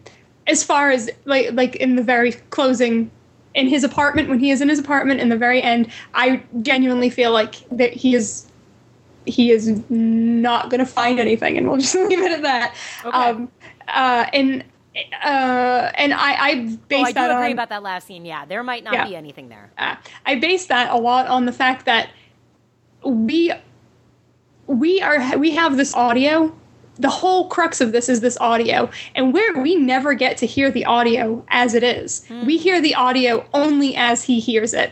as 0.47 0.63
far 0.63 0.89
as 0.91 1.09
like 1.25 1.51
like 1.53 1.75
in 1.77 1.95
the 1.95 2.03
very 2.03 2.31
closing 2.49 3.09
in 3.53 3.67
his 3.67 3.83
apartment 3.83 4.29
when 4.29 4.39
he 4.39 4.49
is 4.51 4.61
in 4.61 4.69
his 4.69 4.79
apartment 4.79 5.19
in 5.19 5.27
the 5.29 5.37
very 5.37 5.61
end 5.61 5.89
i 6.13 6.41
genuinely 6.61 7.09
feel 7.09 7.31
like 7.33 7.55
that 7.69 7.91
he 7.93 8.15
is 8.15 8.47
he 9.25 9.51
is 9.51 9.83
not 9.89 10.69
going 10.69 10.79
to 10.79 10.85
find 10.85 11.19
anything 11.19 11.57
and 11.57 11.67
we'll 11.67 11.77
just 11.77 11.93
leave 12.09 12.19
it 12.19 12.31
at 12.31 12.41
that 12.43 12.73
Okay. 13.05 13.17
um 13.17 13.51
uh 13.89 14.25
and 14.33 14.63
uh 15.23 15.91
and 15.95 16.13
i 16.13 16.31
i 16.33 16.51
oh, 16.73 16.77
base 16.87 17.07
i 17.07 17.11
do 17.11 17.13
that 17.15 17.31
agree 17.31 17.47
on 17.47 17.51
about 17.51 17.69
that 17.69 17.83
last 17.83 18.07
scene 18.07 18.25
yeah 18.25 18.45
there 18.45 18.63
might 18.63 18.83
not 18.85 18.93
Yeah. 18.93 19.07
be 19.07 19.15
anything 19.17 19.49
there 19.49 19.69
uh, 19.77 19.95
I 20.25 20.35
base 20.35 20.65
that 20.67 20.91
a 20.91 20.97
lot 20.97 21.27
on 21.27 21.45
the 21.45 21.51
fact 21.53 21.85
that 21.85 22.09
we 23.03 23.51
we 24.67 25.01
are 25.01 25.37
we 25.37 25.51
have 25.51 25.77
this 25.77 25.93
audio. 25.93 26.55
The 26.99 27.09
whole 27.09 27.47
crux 27.47 27.81
of 27.81 27.93
this 27.93 28.09
is 28.09 28.19
this 28.21 28.37
audio, 28.39 28.89
and 29.15 29.33
where 29.33 29.53
we 29.61 29.75
never 29.75 30.13
get 30.13 30.37
to 30.37 30.45
hear 30.45 30.69
the 30.69 30.85
audio 30.85 31.43
as 31.49 31.73
it 31.73 31.83
is. 31.83 32.25
We 32.45 32.57
hear 32.57 32.81
the 32.81 32.93
audio 32.95 33.45
only 33.53 33.95
as 33.95 34.23
he 34.23 34.39
hears 34.39 34.73
it. 34.73 34.91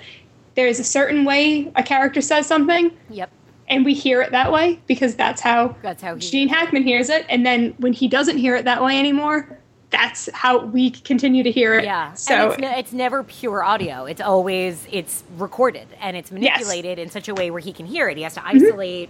There 0.56 0.68
is 0.68 0.80
a 0.80 0.84
certain 0.84 1.24
way 1.24 1.72
a 1.76 1.84
character 1.84 2.22
says 2.22 2.48
something, 2.48 2.92
yep 3.10 3.30
and 3.70 3.86
we 3.86 3.94
hear 3.94 4.22
it 4.22 4.32
that 4.32 4.52
way 4.52 4.80
because 4.88 5.16
that's 5.16 5.42
how 5.42 5.76
that's 5.82 6.02
how 6.02 6.16
Gene 6.16 6.50
Hackman 6.50 6.84
hears 6.84 7.10
it. 7.10 7.26
And 7.30 7.46
then 7.46 7.74
when 7.78 7.94
he 7.94 8.08
doesn't 8.08 8.38
hear 8.38 8.56
it 8.56 8.66
that 8.66 8.84
way 8.84 8.98
anymore, 8.98 9.60
that's 9.92 10.30
how 10.34 10.66
we 10.66 10.90
continue 10.92 11.44
to 11.44 11.52
hear 11.52 11.76
it. 11.76 11.84
Yeah. 11.86 12.14
So 12.14 12.52
it's, 12.52 12.60
ne- 12.60 12.80
it's 12.80 12.94
never 12.94 13.24
pure 13.24 13.64
audio. 13.64 14.06
It's 14.06 14.22
always 14.22 14.88
it's 14.92 15.24
recorded 15.38 15.88
and 16.00 16.18
it's 16.18 16.32
manipulated 16.32 17.00
in 17.00 17.10
such 17.10 17.28
a 17.28 17.34
way 17.34 17.52
where 17.52 17.62
he 17.62 17.72
can 17.72 17.86
hear 17.86 18.10
it. 18.10 18.18
He 18.18 18.24
has 18.24 18.34
to 18.36 18.42
Mm-hmm. 18.42 19.10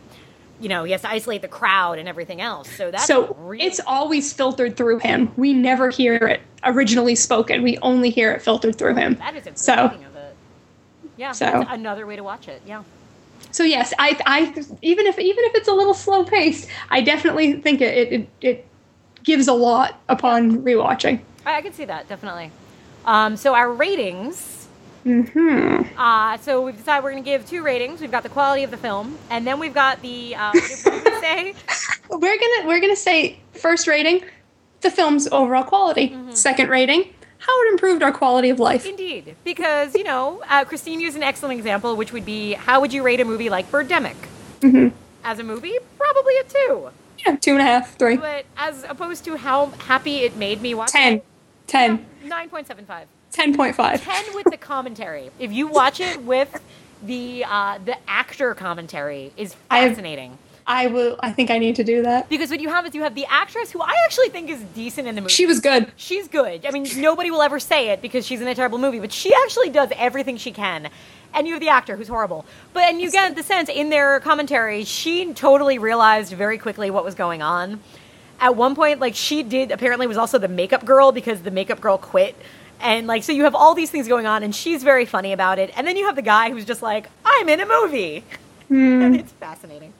You 0.59 0.69
know, 0.69 0.83
he 0.83 0.91
has 0.91 1.01
to 1.01 1.09
isolate 1.09 1.41
the 1.41 1.47
crowd 1.47 1.99
and 1.99 2.07
everything 2.07 2.41
else. 2.41 2.69
So 2.71 2.91
that's 2.91 3.05
so 3.05 3.35
really, 3.39 3.63
it's 3.65 3.79
always 3.85 4.33
filtered 4.33 4.75
through 4.75 4.99
him. 4.99 5.31
We 5.37 5.53
never 5.53 5.89
hear 5.89 6.15
it 6.15 6.41
originally 6.63 7.15
spoken. 7.15 7.63
We 7.63 7.77
only 7.79 8.09
hear 8.09 8.31
it 8.33 8.41
filtered 8.41 8.77
through 8.77 8.95
him. 8.95 9.15
that 9.15 9.35
is 9.35 9.47
a 9.47 9.51
good 9.51 9.59
so- 9.59 9.85
of 9.85 10.15
it. 10.15 10.35
Yeah, 11.17 11.31
So- 11.31 11.45
that's 11.45 11.71
another 11.71 12.05
way 12.05 12.15
to 12.15 12.23
watch 12.23 12.47
it. 12.47 12.61
Yeah. 12.65 12.83
So 13.51 13.63
yes, 13.63 13.93
I, 13.97 14.19
I 14.25 14.41
even 14.81 15.07
if 15.07 15.17
even 15.17 15.43
if 15.45 15.55
it's 15.55 15.67
a 15.67 15.73
little 15.73 15.93
slow 15.95 16.23
paced, 16.23 16.67
I 16.91 17.01
definitely 17.01 17.53
think 17.61 17.81
it 17.81 18.13
it, 18.13 18.29
it 18.41 18.67
gives 19.23 19.47
a 19.47 19.53
lot 19.53 19.99
upon 20.07 20.61
rewatching. 20.63 21.19
I, 21.45 21.55
I 21.57 21.61
can 21.61 21.73
see 21.73 21.85
that 21.85 22.07
definitely. 22.07 22.51
Um, 23.05 23.37
so 23.37 23.55
our 23.55 23.71
ratings. 23.71 24.58
Hmm. 25.03 25.81
Uh, 25.97 26.37
so 26.37 26.61
we've 26.65 26.75
decided 26.77 27.03
we're 27.03 27.11
going 27.11 27.23
to 27.23 27.29
give 27.29 27.45
two 27.45 27.63
ratings. 27.63 28.01
We've 28.01 28.11
got 28.11 28.23
the 28.23 28.29
quality 28.29 28.63
of 28.63 28.71
the 28.71 28.77
film, 28.77 29.17
and 29.29 29.45
then 29.47 29.59
we've 29.59 29.73
got 29.73 30.01
the 30.01 30.35
uh, 30.35 30.51
what 30.51 31.03
did 31.03 31.03
we 31.05 31.19
say 31.21 31.55
We're 32.09 32.37
gonna 32.37 32.67
we're 32.67 32.81
gonna 32.81 32.95
say 32.95 33.39
first 33.53 33.87
rating, 33.87 34.23
the 34.81 34.89
film's 34.91 35.27
overall 35.27 35.63
quality. 35.63 36.09
Mm-hmm. 36.09 36.31
Second 36.31 36.69
rating, 36.69 37.13
how 37.37 37.61
it 37.63 37.71
improved 37.71 38.01
our 38.03 38.11
quality 38.11 38.49
of 38.49 38.59
life. 38.59 38.85
Indeed, 38.85 39.35
because 39.43 39.95
you 39.95 40.03
know, 40.03 40.41
uh, 40.49 40.65
Christine 40.65 40.99
used 40.99 41.15
an 41.15 41.23
excellent 41.23 41.57
example, 41.57 41.95
which 41.95 42.11
would 42.11 42.25
be 42.25 42.53
how 42.53 42.81
would 42.81 42.91
you 42.91 43.03
rate 43.03 43.19
a 43.19 43.25
movie 43.25 43.49
like 43.49 43.71
Birdemic? 43.71 44.15
Mhm. 44.61 44.91
As 45.23 45.39
a 45.39 45.43
movie, 45.43 45.75
probably 45.97 46.37
a 46.39 46.43
two. 46.43 46.89
Yeah, 47.25 47.35
two 47.35 47.51
and 47.51 47.61
a 47.61 47.63
half, 47.63 47.95
three. 47.97 48.17
But 48.17 48.45
as 48.57 48.83
opposed 48.83 49.23
to 49.25 49.37
how 49.37 49.67
happy 49.67 50.19
it 50.19 50.35
made 50.35 50.61
me 50.61 50.73
watch 50.73 50.91
Ten. 50.91 51.21
Ten. 51.67 52.05
9.75. 52.25 53.05
10.5. 53.33 54.03
10 54.03 54.35
with 54.35 54.45
the 54.51 54.57
commentary. 54.57 55.31
If 55.39 55.51
you 55.51 55.67
watch 55.67 55.99
it 55.99 56.23
with 56.23 56.61
the 57.03 57.45
uh, 57.47 57.79
the 57.83 57.97
actor 58.09 58.53
commentary 58.53 59.31
is 59.37 59.55
I 59.69 59.87
fascinating. 59.87 60.37
I 60.67 60.85
will. 60.85 61.17
I 61.21 61.31
think 61.31 61.49
I 61.49 61.57
need 61.57 61.75
to 61.77 61.83
do 61.83 62.03
that. 62.03 62.29
Because 62.29 62.51
what 62.51 62.59
you 62.59 62.69
have 62.69 62.85
is 62.85 62.93
you 62.93 63.01
have 63.01 63.15
the 63.15 63.25
actress 63.27 63.71
who 63.71 63.81
I 63.81 63.93
actually 64.05 64.29
think 64.29 64.51
is 64.51 64.61
decent 64.75 65.07
in 65.07 65.15
the 65.15 65.21
movie. 65.21 65.33
She 65.33 65.47
was 65.47 65.59
good. 65.59 65.91
She's 65.95 66.27
good. 66.27 66.63
I 66.63 66.69
mean, 66.69 66.85
nobody 66.97 67.31
will 67.31 67.41
ever 67.41 67.59
say 67.59 67.89
it 67.89 68.03
because 68.03 68.25
she's 68.25 68.39
in 68.39 68.47
a 68.47 68.53
terrible 68.53 68.77
movie, 68.77 68.99
but 68.99 69.11
she 69.11 69.33
actually 69.33 69.71
does 69.71 69.89
everything 69.95 70.37
she 70.37 70.51
can. 70.51 70.89
And 71.33 71.47
you 71.47 71.53
have 71.53 71.61
the 71.61 71.69
actor 71.69 71.95
who's 71.95 72.07
horrible. 72.07 72.45
But 72.73 72.83
and 72.83 73.01
you 73.01 73.09
get 73.09 73.35
the 73.35 73.41
sense 73.41 73.69
in 73.69 73.89
their 73.89 74.19
commentary, 74.19 74.83
she 74.83 75.33
totally 75.33 75.79
realized 75.79 76.33
very 76.33 76.59
quickly 76.59 76.91
what 76.91 77.03
was 77.03 77.15
going 77.15 77.41
on. 77.41 77.79
At 78.39 78.55
one 78.55 78.75
point, 78.75 78.99
like 78.99 79.15
she 79.15 79.41
did 79.41 79.71
apparently 79.71 80.05
was 80.05 80.17
also 80.17 80.37
the 80.37 80.47
makeup 80.47 80.85
girl 80.85 81.11
because 81.11 81.41
the 81.41 81.51
makeup 81.51 81.81
girl 81.81 81.97
quit. 81.97 82.35
And 82.79 83.07
like 83.07 83.23
so 83.23 83.31
you 83.31 83.43
have 83.43 83.55
all 83.55 83.73
these 83.75 83.91
things 83.91 84.07
going 84.07 84.25
on 84.25 84.43
and 84.43 84.55
she's 84.55 84.83
very 84.83 85.05
funny 85.05 85.33
about 85.33 85.59
it. 85.59 85.71
And 85.75 85.85
then 85.85 85.97
you 85.97 86.05
have 86.05 86.15
the 86.15 86.21
guy 86.21 86.49
who's 86.51 86.65
just 86.65 86.81
like, 86.81 87.07
I'm 87.25 87.49
in 87.49 87.59
a 87.59 87.65
movie. 87.65 88.23
and 88.69 89.15
it's 89.19 89.31
fascinating. 89.33 89.93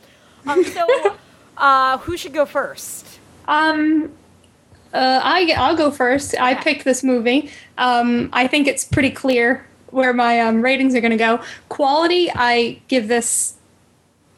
Um, 0.47 0.63
so 0.63 0.87
uh, 1.57 1.97
who 1.99 2.17
should 2.17 2.33
go 2.33 2.45
first? 2.45 3.19
Um, 3.47 4.11
uh, 4.93 5.21
I 5.23 5.53
I'll 5.57 5.75
go 5.75 5.91
first. 5.91 6.39
I 6.39 6.55
picked 6.55 6.83
this 6.83 7.03
movie. 7.03 7.51
Um, 7.77 8.29
I 8.33 8.47
think 8.47 8.67
it's 8.67 8.85
pretty 8.85 9.11
clear 9.11 9.65
where 9.87 10.13
my 10.13 10.39
um, 10.39 10.61
ratings 10.61 10.95
are 10.95 11.01
going 11.01 11.11
to 11.11 11.17
go. 11.17 11.41
Quality, 11.67 12.31
I 12.33 12.81
give 12.87 13.07
this 13.07 13.55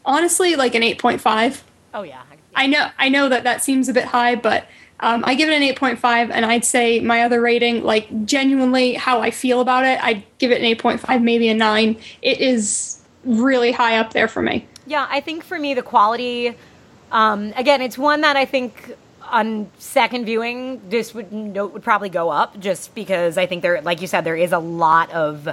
honestly 0.05 0.55
like 0.55 0.75
an 0.75 0.83
eight 0.83 0.97
point 0.99 1.21
five. 1.21 1.63
Oh 1.93 2.03
yeah. 2.03 2.23
I 2.53 2.67
know 2.67 2.89
I 2.97 3.09
know 3.09 3.29
that 3.29 3.43
that 3.43 3.61
seems 3.61 3.87
a 3.87 3.93
bit 3.93 4.05
high, 4.05 4.35
but 4.35 4.65
um, 5.01 5.23
I 5.25 5.33
give 5.33 5.49
it 5.49 5.53
an 5.53 5.63
eight 5.63 5.77
point 5.77 5.99
five, 5.99 6.29
and 6.29 6.45
I'd 6.45 6.63
say 6.63 6.99
my 6.99 7.23
other 7.23 7.41
rating, 7.41 7.83
like 7.83 8.25
genuinely 8.25 8.93
how 8.93 9.21
I 9.21 9.31
feel 9.31 9.59
about 9.59 9.85
it, 9.85 10.01
I'd 10.03 10.23
give 10.37 10.51
it 10.51 10.59
an 10.59 10.65
eight 10.65 10.79
point 10.79 10.99
five, 10.99 11.21
maybe 11.21 11.49
a 11.49 11.53
nine. 11.55 11.97
It 12.21 12.39
is 12.39 12.99
really 13.23 13.71
high 13.71 13.97
up 13.97 14.13
there 14.13 14.27
for 14.27 14.41
me. 14.41 14.67
Yeah, 14.85 15.07
I 15.09 15.19
think 15.19 15.43
for 15.43 15.57
me 15.57 15.73
the 15.73 15.81
quality, 15.81 16.55
um, 17.11 17.53
again, 17.55 17.81
it's 17.81 17.97
one 17.97 18.21
that 18.21 18.35
I 18.35 18.45
think 18.45 18.95
on 19.23 19.71
second 19.77 20.25
viewing 20.25 20.81
this 20.89 21.13
would 21.13 21.31
note 21.31 21.71
would 21.73 21.83
probably 21.83 22.09
go 22.09 22.29
up 22.29 22.59
just 22.59 22.93
because 22.93 23.37
I 23.37 23.45
think 23.45 23.61
there, 23.61 23.81
like 23.81 24.01
you 24.01 24.07
said, 24.07 24.23
there 24.23 24.35
is 24.35 24.51
a 24.51 24.59
lot 24.59 25.09
of 25.11 25.47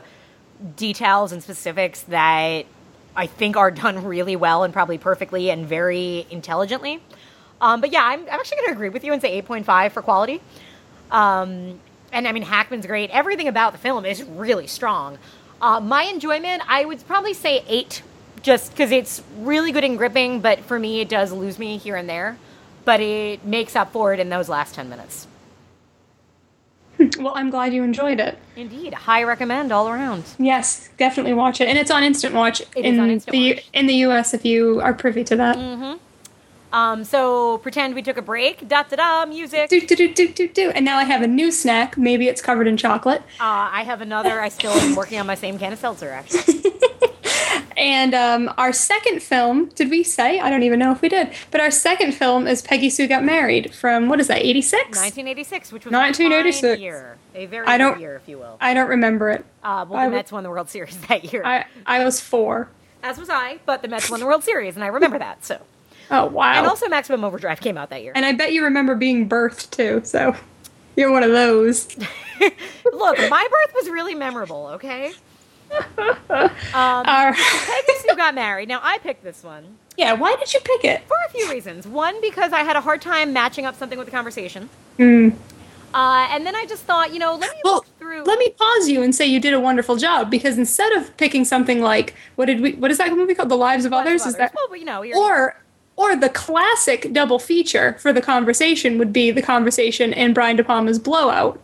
details 0.76 1.32
and 1.32 1.42
specifics 1.42 2.02
that 2.02 2.66
I 3.16 3.26
think 3.26 3.56
are 3.56 3.70
done 3.70 4.04
really 4.04 4.36
well 4.36 4.62
and 4.64 4.74
probably 4.74 4.98
perfectly 4.98 5.50
and 5.50 5.66
very 5.66 6.26
intelligently. 6.30 7.00
Um, 7.60 7.80
but 7.80 7.92
yeah, 7.92 8.04
I'm, 8.04 8.20
I'm 8.20 8.28
actually 8.40 8.58
going 8.58 8.68
to 8.68 8.72
agree 8.74 8.88
with 8.88 9.04
you 9.04 9.12
and 9.12 9.20
say 9.20 9.40
8.5 9.42 9.92
for 9.92 10.02
quality. 10.02 10.40
Um, 11.10 11.80
and 12.12 12.26
I 12.28 12.32
mean, 12.32 12.42
Hackman's 12.44 12.86
great. 12.86 13.10
Everything 13.10 13.48
about 13.48 13.72
the 13.72 13.78
film 13.78 14.04
is 14.04 14.22
really 14.22 14.66
strong. 14.66 15.18
Uh, 15.60 15.80
my 15.80 16.04
enjoyment, 16.04 16.62
I 16.68 16.84
would 16.84 17.04
probably 17.06 17.34
say 17.34 17.64
eight, 17.66 18.02
just 18.42 18.70
because 18.70 18.92
it's 18.92 19.22
really 19.38 19.72
good 19.72 19.84
and 19.84 19.98
gripping. 19.98 20.40
But 20.40 20.60
for 20.60 20.78
me, 20.78 21.00
it 21.00 21.08
does 21.08 21.32
lose 21.32 21.58
me 21.58 21.78
here 21.78 21.96
and 21.96 22.08
there. 22.08 22.38
But 22.84 23.00
it 23.00 23.44
makes 23.44 23.74
up 23.76 23.92
for 23.92 24.14
it 24.14 24.20
in 24.20 24.28
those 24.28 24.48
last 24.48 24.74
ten 24.74 24.88
minutes. 24.88 25.26
Well, 27.18 27.32
I'm 27.36 27.50
glad 27.50 27.72
you 27.74 27.82
enjoyed 27.84 28.18
it. 28.18 28.38
Indeed, 28.56 28.92
high 28.92 29.22
recommend 29.22 29.70
all 29.70 29.88
around. 29.88 30.24
Yes, 30.38 30.88
definitely 30.98 31.32
watch 31.34 31.60
it, 31.60 31.68
and 31.68 31.78
it's 31.78 31.92
on 31.92 32.02
Instant 32.02 32.34
Watch 32.34 32.60
It 32.60 32.66
is 32.76 32.84
in 32.84 32.98
on 33.00 33.10
Instant 33.10 33.32
the 33.32 33.54
Watch. 33.54 33.68
in 33.72 33.86
the 33.86 33.94
U.S. 33.96 34.34
If 34.34 34.44
you 34.44 34.80
are 34.80 34.92
privy 34.94 35.22
to 35.24 35.36
that. 35.36 35.98
Um, 36.72 37.04
so 37.04 37.58
pretend 37.58 37.94
we 37.94 38.02
took 38.02 38.16
a 38.16 38.22
break. 38.22 38.68
Da 38.68 38.82
da 38.82 38.96
da. 38.96 39.26
Music. 39.26 39.70
Do, 39.70 39.80
do, 39.80 39.96
do, 39.96 40.12
do, 40.12 40.28
do, 40.28 40.48
do. 40.48 40.70
And 40.70 40.84
now 40.84 40.98
I 40.98 41.04
have 41.04 41.22
a 41.22 41.26
new 41.26 41.50
snack. 41.50 41.96
Maybe 41.96 42.28
it's 42.28 42.42
covered 42.42 42.66
in 42.66 42.76
chocolate. 42.76 43.22
Uh, 43.40 43.68
I 43.72 43.82
have 43.84 44.00
another. 44.00 44.40
I 44.40 44.48
still 44.50 44.72
am 44.72 44.94
working 44.94 45.18
on 45.18 45.26
my 45.26 45.34
same 45.34 45.58
can 45.58 45.72
of 45.72 45.78
seltzer. 45.78 46.10
Actually, 46.10 46.62
And 47.76 48.12
um, 48.12 48.52
our 48.58 48.72
second 48.72 49.22
film, 49.22 49.66
did 49.76 49.88
we 49.88 50.02
say? 50.02 50.40
I 50.40 50.50
don't 50.50 50.64
even 50.64 50.80
know 50.80 50.90
if 50.90 51.00
we 51.00 51.08
did. 51.08 51.30
But 51.52 51.60
our 51.60 51.70
second 51.70 52.12
film 52.12 52.48
is 52.48 52.60
Peggy 52.60 52.90
Sue 52.90 53.06
Got 53.06 53.22
Married 53.24 53.72
from, 53.72 54.08
what 54.08 54.18
is 54.18 54.26
that, 54.26 54.38
86? 54.44 54.82
1986, 54.98 55.72
which 55.72 55.84
was 55.84 55.92
1986. 55.92 56.76
a 56.76 56.82
year, 56.82 57.18
a 57.36 57.46
very 57.46 57.66
I 57.68 57.78
don't- 57.78 58.00
year, 58.00 58.16
if 58.16 58.28
you 58.28 58.36
will. 58.38 58.56
I 58.60 58.74
don't 58.74 58.88
remember 58.88 59.30
it. 59.30 59.44
Uh, 59.62 59.86
well, 59.88 60.00
I 60.00 60.06
the 60.06 60.10
Mets 60.16 60.32
won 60.32 60.42
the 60.42 60.50
World 60.50 60.68
Series 60.68 60.98
that 61.08 61.32
year, 61.32 61.42
I, 61.44 61.66
I 61.86 62.04
was 62.04 62.20
four. 62.20 62.68
as 63.04 63.16
was 63.16 63.30
I. 63.30 63.60
But 63.64 63.82
the 63.82 63.88
Mets 63.88 64.10
won 64.10 64.18
the 64.18 64.26
World 64.26 64.42
Series, 64.42 64.74
and 64.74 64.82
I 64.82 64.88
remember 64.88 65.18
that. 65.20 65.44
So, 65.44 65.60
Oh, 66.10 66.26
wow. 66.26 66.54
and 66.54 66.66
also 66.66 66.88
Maximum 66.88 67.24
Overdrive 67.24 67.60
came 67.60 67.76
out 67.76 67.90
that 67.90 68.02
year. 68.02 68.12
And 68.14 68.24
I 68.24 68.32
bet 68.32 68.52
you 68.52 68.64
remember 68.64 68.94
being 68.94 69.28
birthed 69.28 69.70
too, 69.70 70.00
so 70.04 70.34
you're 70.96 71.12
one 71.12 71.22
of 71.22 71.30
those. 71.30 71.88
Look, 72.92 73.18
my 73.30 73.48
birth 73.50 73.74
was 73.74 73.88
really 73.90 74.14
memorable. 74.14 74.68
Okay. 74.74 75.12
Um, 76.30 77.04
Our- 77.06 77.34
Peggy 77.34 77.92
Sue 78.00 78.16
got 78.16 78.34
married. 78.34 78.68
Now 78.68 78.80
I 78.82 78.98
picked 78.98 79.22
this 79.22 79.42
one 79.44 79.76
yeah, 79.98 80.12
why 80.12 80.36
did 80.36 80.54
you 80.54 80.60
pick 80.60 80.84
it? 80.84 81.02
for 81.08 81.16
a 81.26 81.30
few 81.30 81.50
reasons. 81.50 81.84
One, 81.86 82.20
because 82.20 82.52
I 82.52 82.60
had 82.60 82.76
a 82.76 82.80
hard 82.80 83.02
time 83.02 83.32
matching 83.32 83.66
up 83.66 83.74
something 83.76 83.98
with 83.98 84.06
the 84.06 84.12
conversation. 84.12 84.70
Mm. 84.96 85.34
Uh, 85.92 86.28
and 86.30 86.46
then 86.46 86.54
I 86.54 86.66
just 86.66 86.84
thought, 86.84 87.12
you 87.12 87.18
know, 87.18 87.34
let 87.34 87.50
me 87.50 87.60
Well, 87.64 87.74
look 87.74 87.86
through. 87.98 88.22
let 88.22 88.38
me 88.38 88.50
pause 88.50 88.88
you 88.88 89.02
and 89.02 89.12
say 89.14 89.26
you 89.26 89.40
did 89.40 89.54
a 89.54 89.60
wonderful 89.60 89.96
job 89.96 90.30
because 90.30 90.56
instead 90.56 90.92
of 90.92 91.14
picking 91.16 91.44
something 91.44 91.80
like 91.82 92.14
what 92.36 92.44
did 92.46 92.60
we 92.60 92.74
what 92.74 92.90
is 92.92 92.98
that 92.98 93.10
movie 93.12 93.34
called? 93.34 93.48
The 93.48 93.56
Lives 93.56 93.84
of 93.84 93.90
Lots 93.92 94.06
Others? 94.06 94.22
of 94.22 94.28
Is 94.28 94.36
that 94.36 94.54
Well, 94.54 94.76
you 94.78 94.84
know, 94.84 95.02
you're- 95.02 95.18
or 95.20 95.56
or 95.98 96.14
the 96.14 96.28
classic 96.28 97.12
double 97.12 97.40
feature 97.40 97.96
for 97.98 98.12
the 98.12 98.20
conversation 98.22 98.98
would 98.98 99.12
be 99.12 99.32
the 99.32 99.42
conversation 99.42 100.14
and 100.14 100.32
Brian 100.32 100.56
De 100.56 100.62
Palma's 100.62 100.98
Blowout, 100.98 101.60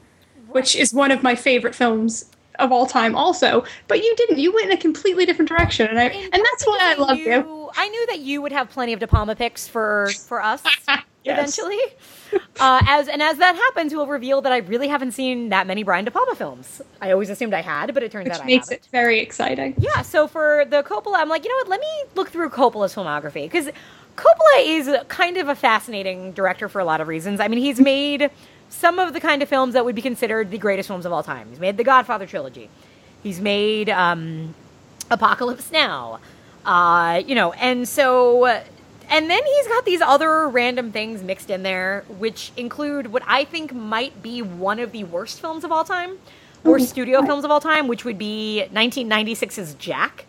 which 0.49 0.75
is 0.75 0.93
one 0.93 1.13
of 1.13 1.23
my 1.23 1.37
favorite 1.37 1.75
films 1.75 2.29
of 2.61 2.71
all 2.71 2.87
time 2.87 3.17
also 3.17 3.65
but 3.89 3.99
you 3.99 4.15
didn't 4.17 4.39
you 4.39 4.53
went 4.55 4.67
in 4.71 4.73
a 4.79 4.81
completely 4.81 5.27
different 5.27 5.49
direction 5.49 5.89
and 5.89 5.99
I 5.99 6.05
and 6.05 6.33
that's 6.33 6.65
why 6.65 6.79
I 6.81 6.95
love 6.95 7.19
you. 7.19 7.71
I 7.77 7.89
knew 7.89 8.07
that 8.07 8.21
you 8.21 8.41
would 8.43 8.53
have 8.53 8.71
plenty 8.71 8.93
of 8.93 9.01
De 9.01 9.09
Palma 9.09 9.35
picks 9.35 9.67
for 9.67 10.11
for 10.29 10.41
us 10.41 10.63
Yes. 11.25 11.59
eventually. 11.59 11.81
Uh, 12.61 12.83
as 12.87 13.09
and 13.09 13.23
as 13.23 13.39
that 13.39 13.57
happens, 13.57 13.95
we'll 13.95 14.07
reveal 14.07 14.43
that 14.43 14.53
I 14.53 14.59
really 14.59 14.89
haven't 14.89 15.13
seen 15.13 15.49
that 15.49 15.67
many 15.67 15.83
Brian 15.83 16.05
De 16.05 16.11
Palma 16.11 16.35
films. 16.35 16.83
I 17.01 17.13
always 17.13 17.31
assumed 17.31 17.55
I 17.55 17.63
had, 17.63 17.95
but 17.95 18.03
it 18.03 18.13
turns 18.13 18.25
which 18.25 18.35
out 18.35 18.43
I 18.43 18.45
makes 18.47 18.71
it 18.71 18.87
very 18.93 19.21
exciting. 19.21 19.75
Yeah, 19.79 20.03
so 20.03 20.27
for 20.29 20.67
the 20.69 20.83
Coppola, 20.83 21.17
I'm 21.17 21.31
like, 21.31 21.45
you 21.45 21.51
know 21.51 21.57
what? 21.57 21.69
Let 21.69 21.81
me 21.81 22.05
look 22.15 22.29
through 22.29 22.51
Coppola's 22.51 22.95
filmography 22.95 23.45
because 23.45 23.71
Coppola 24.17 24.65
is 24.65 24.91
kind 25.09 25.37
of 25.37 25.49
a 25.49 25.55
fascinating 25.55 26.33
director 26.33 26.69
for 26.69 26.81
a 26.81 26.85
lot 26.85 27.01
of 27.01 27.09
reasons. 27.09 27.41
I 27.41 27.49
mean, 27.49 27.61
he's 27.61 27.81
made 27.95 28.31
some 28.69 28.99
of 28.99 29.13
the 29.13 29.21
kind 29.21 29.43
of 29.43 29.49
films 29.49 29.75
that 29.75 29.85
would 29.85 29.95
be 29.95 30.03
considered 30.03 30.51
the 30.51 30.59
greatest 30.59 30.89
films 30.89 31.07
of 31.07 31.13
all 31.13 31.23
time. 31.23 31.49
He's 31.51 31.61
made 31.61 31.77
the 31.77 31.85
Godfather 31.85 32.27
trilogy. 32.27 32.69
He's 33.23 33.41
made 33.41 33.89
um, 33.89 34.55
Apocalypse 35.11 35.71
Now. 35.71 36.21
Uh, 36.65 37.23
you 37.27 37.35
know, 37.35 37.53
and 37.53 37.87
so 37.87 38.47
and 39.11 39.31
then 39.31 39.45
he's 39.45 39.69
got 39.69 39.85
these 39.85 40.01
other 40.01 40.49
random 40.49 40.93
things 40.93 41.23
mixed 41.23 41.51
in 41.51 41.63
there, 41.63 42.05
which 42.19 42.53
include 42.57 43.09
what 43.09 43.23
I 43.27 43.45
think 43.45 43.73
might 43.75 44.23
be 44.23 44.43
one 44.43 44.79
of 44.79 44.93
the 44.93 45.05
worst 45.05 45.41
films 45.41 45.65
of 45.65 45.73
all 45.73 45.85
time, 45.85 46.19
or 46.65 46.79
studio 46.79 47.23
films 47.23 47.45
of 47.45 47.51
all 47.51 47.61
time, 47.61 47.89
which 47.89 48.05
would 48.05 48.19
be 48.19 48.65
1996's 48.73 49.75
Jack. 49.75 50.27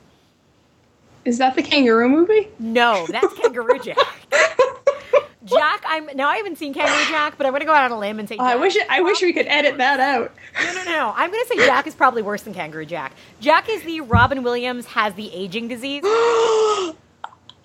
Is 1.25 1.39
that 1.39 1.55
the 1.55 1.63
kangaroo 1.63 2.07
movie? 2.07 2.47
No, 2.59 3.05
that's 3.09 3.33
Kangaroo 3.33 3.79
Jack. 3.79 3.97
Jack, 5.45 5.83
I'm 5.87 6.07
now 6.15 6.27
I 6.27 6.37
haven't 6.37 6.57
seen 6.57 6.73
Kangaroo 6.73 7.05
Jack, 7.05 7.37
but 7.37 7.45
I'm 7.45 7.53
gonna 7.53 7.65
go 7.65 7.73
out 7.73 7.85
on 7.85 7.91
a 7.91 7.99
limb 7.99 8.19
and 8.19 8.27
say 8.27 8.35
Oh, 8.39 8.43
I 8.43 8.55
wish 8.55 8.75
I 8.89 9.01
wish 9.01 9.21
we 9.21 9.33
could 9.33 9.45
edit 9.47 9.77
that 9.77 9.99
out. 9.99 10.33
No, 10.63 10.73
no, 10.73 10.83
no. 10.85 11.13
I'm 11.15 11.31
gonna 11.31 11.45
say 11.45 11.57
Jack 11.57 11.87
is 11.87 11.93
probably 11.95 12.21
worse 12.21 12.43
than 12.43 12.53
Kangaroo 12.53 12.85
Jack. 12.85 13.13
Jack 13.39 13.69
is 13.69 13.83
the 13.83 14.01
Robin 14.01 14.43
Williams 14.43 14.85
has 14.87 15.13
the 15.13 15.31
aging 15.33 15.67
disease. 15.67 16.03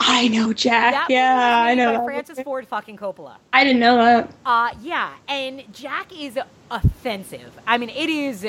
I 0.03 0.29
know 0.29 0.53
Jack. 0.53 0.93
That 0.95 1.07
yeah, 1.11 1.63
I 1.63 1.75
know. 1.75 1.87
by 1.87 1.93
that 1.93 2.05
Francis. 2.05 2.41
Ford 2.41 2.67
fucking 2.67 2.97
Coppola. 2.97 3.37
I 3.53 3.65
didn't 3.65 3.81
know 3.81 3.97
that. 3.97 4.33
Uh, 4.47 4.71
yeah, 4.83 5.13
and 5.29 5.63
Jack 5.73 6.19
is 6.19 6.39
offensive. 6.71 7.59
I 7.67 7.77
mean, 7.79 7.91
it 7.91 8.09
is 8.09 8.47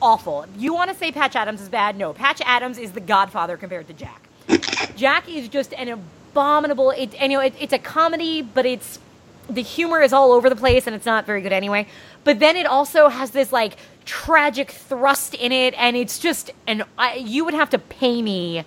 awful. 0.00 0.46
You 0.56 0.74
want 0.74 0.90
to 0.90 0.96
say 0.96 1.10
Patch 1.10 1.34
Adams 1.34 1.60
is 1.60 1.68
bad? 1.68 1.96
No, 1.96 2.12
Patch 2.12 2.40
Adams 2.44 2.78
is 2.78 2.92
the 2.92 3.00
Godfather 3.00 3.56
compared 3.56 3.88
to 3.88 3.92
Jack. 3.92 4.25
Jack 4.96 5.28
is 5.28 5.48
just 5.48 5.72
an 5.74 5.88
abominable. 5.88 6.90
It, 6.90 7.14
and, 7.20 7.32
you 7.32 7.38
know, 7.38 7.44
it, 7.44 7.54
it's 7.58 7.72
a 7.72 7.78
comedy, 7.78 8.42
but 8.42 8.66
it's 8.66 8.98
the 9.48 9.62
humor 9.62 10.00
is 10.00 10.12
all 10.12 10.32
over 10.32 10.48
the 10.48 10.56
place, 10.56 10.86
and 10.86 10.96
it's 10.96 11.06
not 11.06 11.26
very 11.26 11.40
good 11.40 11.52
anyway. 11.52 11.86
But 12.24 12.40
then 12.40 12.56
it 12.56 12.66
also 12.66 13.08
has 13.08 13.30
this 13.30 13.52
like 13.52 13.76
tragic 14.04 14.70
thrust 14.70 15.34
in 15.34 15.52
it, 15.52 15.74
and 15.76 15.96
it's 15.96 16.18
just 16.18 16.50
and 16.66 16.84
I, 16.98 17.14
you 17.14 17.44
would 17.44 17.54
have 17.54 17.70
to 17.70 17.78
pay 17.78 18.22
me 18.22 18.64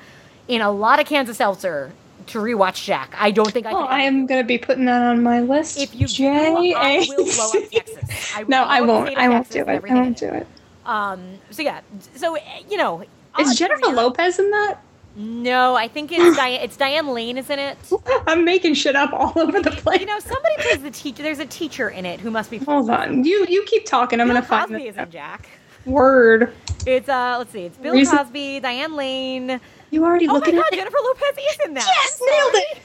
in 0.48 0.62
a 0.62 0.72
lot 0.72 1.00
of 1.00 1.06
cans 1.06 1.30
of 1.30 1.36
seltzer 1.36 1.92
to 2.28 2.40
rewatch 2.40 2.84
Jack. 2.84 3.14
I 3.18 3.32
don't 3.32 3.52
think 3.52 3.66
I. 3.66 3.72
Oh, 3.72 3.84
I 3.84 4.02
am 4.02 4.26
going 4.26 4.42
to 4.42 4.48
be 4.48 4.58
putting 4.58 4.86
that 4.86 5.02
on 5.02 5.24
my 5.24 5.42
list. 5.42 5.78
If 5.78 5.96
you 5.96 6.08
J 6.08 6.24
do, 6.24 6.76
I 6.78 7.06
will 7.10 7.26
blow 7.26 7.62
up 7.62 7.70
Texas. 7.72 8.34
I 8.36 8.44
will 8.44 8.50
no, 8.50 8.64
I 8.64 8.82
won't. 8.82 9.18
I 9.18 9.30
won't 9.30 9.50
do 9.50 9.62
it. 9.62 9.68
I 9.68 9.94
won't 9.94 10.18
do 10.18 10.28
it. 10.28 10.48
Um. 10.86 11.40
So 11.52 11.62
yeah. 11.62 11.82
So 12.16 12.38
you 12.70 12.78
know, 12.78 13.04
Is 13.40 13.58
Jennifer. 13.58 13.88
Lopez 13.88 14.40
in 14.40 14.50
that? 14.52 14.80
No, 15.20 15.76
I 15.76 15.89
think 15.89 16.13
it's 16.13 16.38
Diane. 16.38 16.61
It's 16.61 16.78
Diane 16.78 17.07
Lane, 17.09 17.38
isn't 17.38 17.59
it? 17.59 17.78
I'm 18.28 18.45
making 18.45 18.74
shit 18.76 18.95
up 18.95 19.11
all 19.11 19.34
over 19.36 19.61
the 19.61 19.72
place. 19.72 19.99
You 19.99 20.05
know, 20.05 20.17
somebody 20.20 20.55
plays 20.59 20.82
the 20.82 20.91
teacher. 20.91 21.22
There's 21.22 21.39
a 21.39 21.45
teacher 21.45 21.89
in 21.89 22.05
it 22.05 22.22
who 22.22 22.32
must 22.32 22.49
be. 22.49 22.57
Hold 22.59 22.89
on. 22.89 23.26
You 23.26 23.45
you 23.49 23.63
keep 23.65 23.86
talking. 23.86 24.22
I'm 24.22 24.28
Bill 24.28 24.36
gonna 24.38 24.45
find 24.45 24.70
Cosby 24.70 24.88
is 24.88 24.95
in 24.95 25.11
Jack. 25.11 25.49
word. 25.86 26.53
It's 26.86 27.09
uh, 27.09 27.36
let's 27.38 27.51
see. 27.51 27.63
It's 27.63 27.78
Bill 27.78 27.93
Reason- 27.93 28.17
Cosby, 28.17 28.61
Diane 28.61 28.95
Lane. 28.95 29.59
You 29.91 30.05
already 30.05 30.28
Oh 30.30 30.34
my 30.34 30.39
God, 30.39 30.47
at 30.55 30.72
it? 30.72 30.76
Jennifer 30.76 30.97
Lopez 31.03 31.38
is 31.51 31.59
in 31.65 31.74
that. 31.74 31.86
Yes, 31.86 32.22
nailed 32.22 32.53
it. 32.53 32.78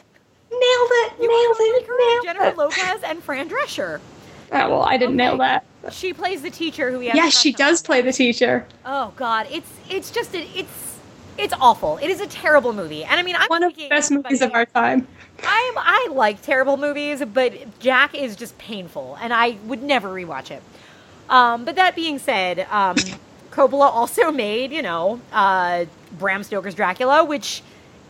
Nailed 0.51 0.91
it. 0.91 1.13
You 1.23 1.29
nailed 1.29 1.57
it. 1.61 1.89
Nailed 1.89 2.25
Jennifer 2.25 2.47
it. 2.47 2.57
Lopez 2.57 3.03
and 3.05 3.23
Fran 3.23 3.49
Drescher. 3.49 4.01
Oh, 4.53 4.69
well, 4.71 4.83
I 4.83 4.97
didn't 4.97 5.17
nail 5.17 5.37
that. 5.39 5.65
She 5.93 6.13
plays 6.13 6.43
the 6.43 6.51
teacher 6.51 6.91
who. 6.91 7.01
Yes, 7.01 7.39
she 7.39 7.53
does 7.53 7.81
play 7.81 8.01
the 8.03 8.13
teacher. 8.13 8.67
Oh 8.85 9.13
God, 9.17 9.47
it's 9.53 9.71
it's 9.89 10.11
just 10.11 10.35
a, 10.35 10.41
it's 10.59 10.94
it's 11.39 11.55
awful. 11.61 11.99
It 11.99 12.09
is 12.11 12.21
a 12.21 12.27
terrible 12.27 12.73
movie, 12.73 13.05
and 13.05 13.19
I 13.19 13.23
mean, 13.23 13.37
I'm 13.37 13.49
One 13.49 13.63
of 13.63 13.75
the 13.75 13.89
best 13.89 14.11
movies 14.11 14.43
of 14.43 14.53
our 14.53 14.67
time. 14.67 15.07
I'm 15.43 15.79
I 15.79 16.09
like 16.13 16.43
terrible 16.43 16.77
movies, 16.77 17.23
but 17.33 17.79
Jack 17.81 18.15
is 18.15 18.37
just 18.37 18.57
painful, 18.59 19.19
and 19.21 19.33
I 19.33 19.57
would 19.65 19.83
never 19.83 20.09
rewatch 20.09 20.51
it. 20.51 20.63
Um, 21.29 21.65
but 21.65 21.77
that 21.77 21.95
being 21.97 22.19
said, 22.19 22.67
um, 22.71 22.97
Coppola 23.51 23.87
also 23.91 24.31
made 24.31 24.73
you 24.73 24.83
know 24.83 25.21
uh, 25.33 25.87
Bram 26.13 26.43
Stoker's 26.43 26.75
Dracula, 26.75 27.25
which 27.25 27.63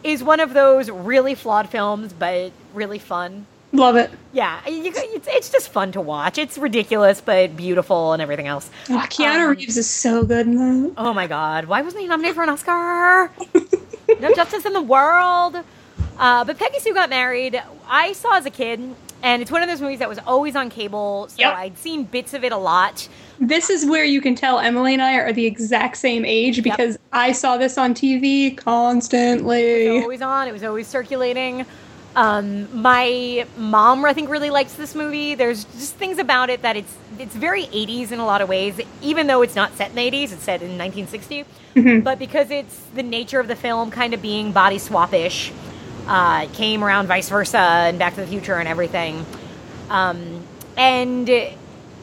is 0.02 0.22
one 0.22 0.40
of 0.40 0.52
those 0.52 0.90
really 0.90 1.34
flawed 1.34 1.68
films, 1.68 2.12
but 2.12 2.52
really 2.74 2.98
fun. 2.98 3.46
Love 3.74 3.96
it. 3.96 4.10
Yeah, 4.32 4.66
you, 4.68 4.84
it's, 4.94 5.26
it's 5.28 5.50
just 5.50 5.68
fun 5.68 5.92
to 5.92 6.00
watch. 6.00 6.38
It's 6.38 6.56
ridiculous, 6.56 7.20
but 7.20 7.56
beautiful 7.56 8.12
and 8.12 8.22
everything 8.22 8.46
else. 8.46 8.70
Oh, 8.88 9.04
Keanu 9.10 9.50
Um, 9.50 9.56
Reeves 9.56 9.76
is 9.76 9.90
so 9.90 10.24
good 10.24 10.46
in 10.46 10.56
that. 10.56 10.94
Oh 10.96 11.12
my 11.12 11.26
God! 11.26 11.66
Why 11.66 11.82
wasn't 11.82 12.02
he 12.02 12.08
nominated 12.08 12.36
for 12.36 12.42
an 12.44 12.48
Oscar? 12.50 13.30
no 14.20 14.32
justice 14.34 14.64
in 14.64 14.72
the 14.72 14.82
world. 14.82 15.56
Uh, 16.18 16.44
but 16.44 16.56
Peggy 16.58 16.78
Sue 16.78 16.94
got 16.94 17.10
married. 17.10 17.60
I 17.88 18.12
saw 18.12 18.36
as 18.36 18.46
a 18.46 18.50
kid, 18.50 18.80
and 19.22 19.42
it's 19.42 19.50
one 19.50 19.62
of 19.62 19.68
those 19.68 19.80
movies 19.80 19.98
that 19.98 20.08
was 20.08 20.20
always 20.20 20.54
on 20.54 20.70
cable, 20.70 21.26
so 21.30 21.36
Yep. 21.40 21.56
I'd 21.56 21.78
seen 21.78 22.04
bits 22.04 22.32
of 22.34 22.44
it 22.44 22.52
a 22.52 22.56
lot. 22.56 23.08
This 23.40 23.68
is 23.70 23.84
where 23.84 24.04
you 24.04 24.20
can 24.20 24.36
tell 24.36 24.60
Emily 24.60 24.92
and 24.94 25.02
I 25.02 25.14
are 25.16 25.32
the 25.32 25.44
exact 25.46 25.96
same 25.96 26.24
age 26.24 26.62
because 26.62 26.96
I 27.12 27.32
saw 27.32 27.56
this 27.56 27.76
on 27.76 27.92
TV 27.94 28.52
It 28.52 28.58
constantly. 28.58 29.90
was 29.90 30.02
always 30.04 30.22
on. 30.22 30.46
It 30.48 30.52
was 30.52 30.62
always 30.62 30.86
circulating. 30.86 31.66
Um, 32.16 32.80
my 32.80 33.46
mom, 33.56 34.04
I 34.04 34.12
think, 34.12 34.30
really 34.30 34.50
likes 34.50 34.74
this 34.74 34.94
movie. 34.94 35.34
There's 35.34 35.64
just 35.64 35.96
things 35.96 36.18
about 36.18 36.48
it 36.48 36.62
that 36.62 36.76
it's 36.76 36.96
it's 37.18 37.34
very 37.34 37.64
80s 37.66 38.12
in 38.12 38.18
a 38.18 38.26
lot 38.26 38.40
of 38.40 38.48
ways, 38.48 38.80
even 39.02 39.26
though 39.26 39.42
it's 39.42 39.54
not 39.54 39.74
set 39.74 39.90
in 39.90 39.96
the 39.96 40.02
80s. 40.02 40.32
It's 40.32 40.42
set 40.42 40.62
in 40.62 40.78
1960. 40.78 41.44
But 42.00 42.18
because 42.18 42.50
it's 42.50 42.78
the 42.94 43.02
nature 43.02 43.40
of 43.40 43.48
the 43.48 43.56
film, 43.56 43.90
kind 43.90 44.14
of 44.14 44.22
being 44.22 44.52
body 44.52 44.78
swap-ish, 44.78 45.52
uh, 46.06 46.46
came 46.52 46.84
around 46.84 47.06
vice 47.08 47.28
versa 47.28 47.58
and 47.58 47.98
Back 47.98 48.14
to 48.14 48.20
the 48.20 48.26
Future 48.26 48.56
and 48.56 48.68
everything. 48.68 49.26
Um, 49.90 50.42
and 50.76 51.28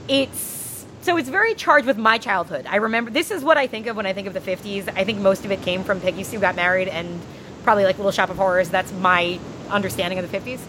it's 0.07 0.85
so 1.01 1.17
it's 1.17 1.29
very 1.29 1.55
charged 1.55 1.87
with 1.87 1.97
my 1.97 2.17
childhood. 2.17 2.65
I 2.67 2.75
remember 2.77 3.11
this 3.11 3.31
is 3.31 3.43
what 3.43 3.57
I 3.57 3.67
think 3.67 3.87
of 3.87 3.95
when 3.95 4.05
I 4.05 4.13
think 4.13 4.27
of 4.27 4.33
the 4.33 4.39
50s. 4.39 4.89
I 4.95 5.03
think 5.03 5.19
most 5.19 5.45
of 5.45 5.51
it 5.51 5.61
came 5.61 5.83
from 5.83 5.99
Peggy 5.99 6.23
Sue 6.23 6.39
got 6.39 6.55
married 6.55 6.87
and 6.87 7.19
probably 7.63 7.85
like 7.85 7.97
Little 7.97 8.11
Shop 8.11 8.29
of 8.29 8.37
Horrors. 8.37 8.69
That's 8.69 8.91
my 8.93 9.39
understanding 9.71 10.19
of 10.19 10.29
the 10.29 10.37
50s. 10.37 10.59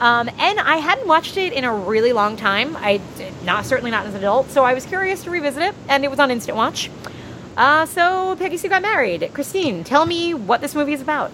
Um, 0.00 0.30
and 0.38 0.58
I 0.58 0.76
hadn't 0.76 1.06
watched 1.06 1.36
it 1.36 1.52
in 1.52 1.64
a 1.64 1.74
really 1.74 2.12
long 2.12 2.36
time. 2.36 2.74
I 2.76 3.00
did 3.18 3.34
not 3.44 3.66
certainly 3.66 3.90
not 3.90 4.06
as 4.06 4.14
an 4.14 4.20
adult, 4.20 4.50
so 4.50 4.64
I 4.64 4.72
was 4.72 4.86
curious 4.86 5.22
to 5.24 5.30
revisit 5.30 5.62
it, 5.62 5.74
and 5.88 6.04
it 6.04 6.10
was 6.10 6.18
on 6.18 6.30
Instant 6.30 6.56
Watch. 6.56 6.90
Uh, 7.56 7.84
so 7.84 8.34
Peggy 8.36 8.56
Sue 8.56 8.70
got 8.70 8.80
married. 8.80 9.30
Christine, 9.34 9.84
tell 9.84 10.06
me 10.06 10.32
what 10.32 10.62
this 10.62 10.74
movie 10.74 10.94
is 10.94 11.02
about. 11.02 11.30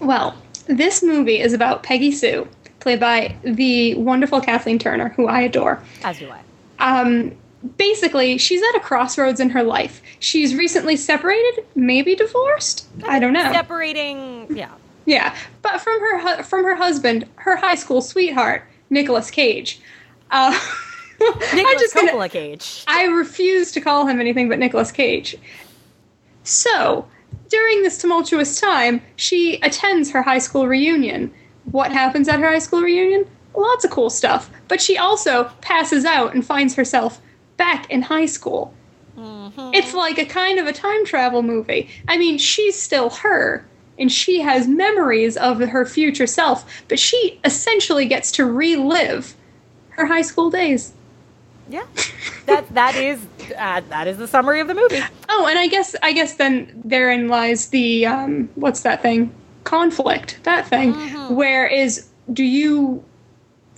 Well, 0.00 0.36
this 0.66 1.02
movie 1.02 1.40
is 1.40 1.54
about 1.54 1.82
Peggy 1.82 2.12
Sue, 2.12 2.46
played 2.80 3.00
by 3.00 3.36
the 3.42 3.94
wonderful 3.94 4.42
Kathleen 4.42 4.78
Turner, 4.78 5.08
who 5.10 5.26
I 5.26 5.40
adore. 5.40 5.82
As 6.04 6.18
do 6.18 6.30
I. 6.30 6.40
Um, 6.78 7.32
basically, 7.76 8.36
she's 8.36 8.62
at 8.62 8.76
a 8.76 8.80
crossroads 8.80 9.40
in 9.40 9.50
her 9.50 9.62
life. 9.62 10.02
She's 10.18 10.54
recently 10.54 10.96
separated, 10.96 11.64
maybe 11.74 12.14
divorced. 12.14 12.86
I 13.04 13.18
don't 13.18 13.32
know. 13.32 13.50
Separating, 13.52 14.54
yeah. 14.54 14.72
Yeah, 15.06 15.34
but 15.62 15.80
from 15.80 15.98
her 16.00 16.18
hu- 16.36 16.42
from 16.42 16.64
her 16.64 16.74
husband, 16.76 17.26
her 17.36 17.56
high 17.56 17.74
school 17.74 18.00
sweetheart, 18.02 18.62
Nicolas 18.90 19.30
Cage. 19.30 19.80
Uh, 20.30 20.50
Nicolas 21.54 21.80
just 21.80 21.94
gonna- 21.94 22.12
Coppola 22.12 22.30
Cage. 22.30 22.84
I 22.86 23.04
refuse 23.06 23.72
to 23.72 23.80
call 23.80 24.06
him 24.06 24.20
anything 24.20 24.48
but 24.48 24.58
Nicolas 24.58 24.92
Cage. 24.92 25.36
So, 26.44 27.06
during 27.48 27.82
this 27.82 27.98
tumultuous 27.98 28.60
time, 28.60 29.02
she 29.16 29.60
attends 29.62 30.10
her 30.10 30.22
high 30.22 30.38
school 30.38 30.66
reunion. 30.66 31.32
What 31.70 31.92
happens 31.92 32.28
at 32.28 32.40
her 32.40 32.48
high 32.48 32.58
school 32.58 32.80
reunion? 32.82 33.26
Lots 33.54 33.84
of 33.84 33.90
cool 33.90 34.10
stuff. 34.10 34.50
But 34.68 34.80
she 34.80 34.96
also 34.96 35.44
passes 35.60 36.04
out 36.04 36.34
and 36.34 36.44
finds 36.46 36.74
herself 36.74 37.20
back 37.56 37.90
in 37.90 38.02
high 38.02 38.26
school. 38.26 38.72
It's 39.74 39.92
like 39.92 40.16
a 40.18 40.24
kind 40.24 40.58
of 40.58 40.66
a 40.66 40.72
time 40.72 41.04
travel 41.04 41.42
movie. 41.42 41.90
I 42.08 42.16
mean, 42.16 42.38
she's 42.38 42.80
still 42.80 43.10
her, 43.10 43.66
and 44.00 44.10
she 44.10 44.40
has 44.40 44.66
memories 44.66 45.36
of 45.36 45.60
her 45.60 45.84
future 45.84 46.26
self, 46.26 46.82
but 46.88 46.98
she 46.98 47.38
essentially 47.44 48.06
gets 48.06 48.32
to 48.32 48.46
relive 48.46 49.34
her 49.90 50.06
high 50.06 50.22
school 50.22 50.50
days. 50.50 50.92
Yeah, 51.68 51.86
that 52.46 52.74
that 52.74 52.96
is 52.96 53.24
uh, 53.56 53.82
that 53.90 54.08
is 54.08 54.16
the 54.16 54.26
summary 54.26 54.60
of 54.60 54.66
the 54.66 54.74
movie. 54.74 55.00
Oh, 55.28 55.46
and 55.48 55.56
I 55.56 55.68
guess 55.68 55.94
I 56.02 56.12
guess 56.12 56.34
then 56.34 56.80
therein 56.84 57.28
lies 57.28 57.68
the 57.68 58.06
um, 58.06 58.48
what's 58.56 58.80
that 58.80 59.02
thing? 59.02 59.32
Conflict. 59.62 60.40
That 60.42 60.66
thing. 60.66 60.92
Where 61.36 61.66
is 61.68 62.08
do 62.32 62.42
you 62.42 63.04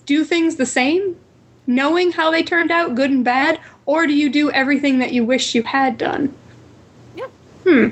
do 0.06 0.24
things 0.24 0.56
the 0.56 0.64
same, 0.64 1.16
knowing 1.66 2.12
how 2.12 2.30
they 2.30 2.42
turned 2.42 2.70
out, 2.70 2.94
good 2.94 3.10
and 3.10 3.24
bad, 3.24 3.60
or 3.84 4.06
do 4.06 4.14
you 4.14 4.30
do 4.30 4.50
everything 4.50 4.98
that 5.00 5.12
you 5.12 5.24
wish 5.24 5.54
you 5.54 5.62
had 5.62 5.98
done? 5.98 6.34
Yeah, 7.14 7.26
Hmm. 7.64 7.88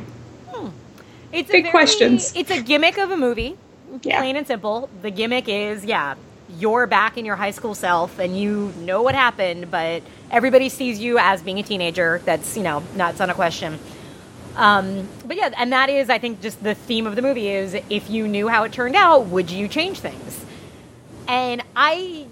It's 1.32 1.48
a 1.48 1.52
Big 1.52 1.64
very- 1.64 1.70
questions. 1.70 2.32
It's 2.34 2.50
a 2.50 2.60
gimmick 2.62 2.98
of 2.98 3.10
a 3.10 3.16
movie, 3.16 3.56
Yeah. 4.02 4.18
plain 4.18 4.36
and 4.36 4.46
simple. 4.46 4.88
The 5.02 5.10
gimmick 5.10 5.48
is 5.48 5.84
yeah, 5.84 6.14
you're 6.58 6.86
back 6.86 7.16
in 7.16 7.24
your 7.24 7.36
high 7.36 7.52
school 7.52 7.74
self, 7.74 8.18
and 8.18 8.36
you 8.38 8.72
know 8.80 9.02
what 9.02 9.14
happened, 9.14 9.70
but 9.70 10.02
everybody 10.30 10.68
sees 10.68 10.98
you 10.98 11.18
as 11.18 11.42
being 11.42 11.58
a 11.58 11.62
teenager. 11.62 12.20
That's 12.24 12.56
you 12.56 12.62
know 12.62 12.82
not 12.96 13.10
it's 13.10 13.20
not 13.20 13.30
a 13.30 13.34
question. 13.34 13.78
Um, 14.56 15.08
but 15.26 15.36
yeah, 15.36 15.50
and 15.56 15.72
that 15.72 15.88
is 15.88 16.10
I 16.10 16.18
think 16.18 16.40
just 16.42 16.62
the 16.62 16.74
theme 16.74 17.06
of 17.06 17.14
the 17.16 17.22
movie 17.22 17.48
is 17.48 17.74
if 17.88 18.10
you 18.10 18.26
knew 18.26 18.48
how 18.48 18.64
it 18.64 18.72
turned 18.72 18.96
out, 18.96 19.26
would 19.26 19.50
you 19.50 19.68
change 19.68 20.00
things? 20.00 20.44
And 21.28 21.62
I 21.76 22.26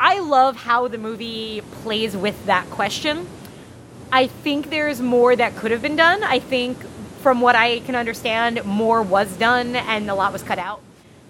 I 0.00 0.20
love 0.20 0.56
how 0.56 0.88
the 0.88 0.98
movie 0.98 1.60
plays 1.82 2.16
with 2.16 2.46
that 2.46 2.68
question. 2.70 3.26
I 4.10 4.26
think 4.26 4.70
there's 4.70 5.00
more 5.00 5.36
that 5.36 5.54
could 5.56 5.70
have 5.70 5.82
been 5.82 5.96
done. 5.96 6.22
I 6.22 6.38
think, 6.38 6.78
from 7.24 7.40
what 7.40 7.56
I 7.56 7.80
can 7.80 7.94
understand, 7.94 8.62
more 8.66 9.02
was 9.02 9.34
done 9.38 9.74
and 9.74 10.10
a 10.10 10.14
lot 10.14 10.30
was 10.30 10.42
cut 10.42 10.58
out. 10.58 10.82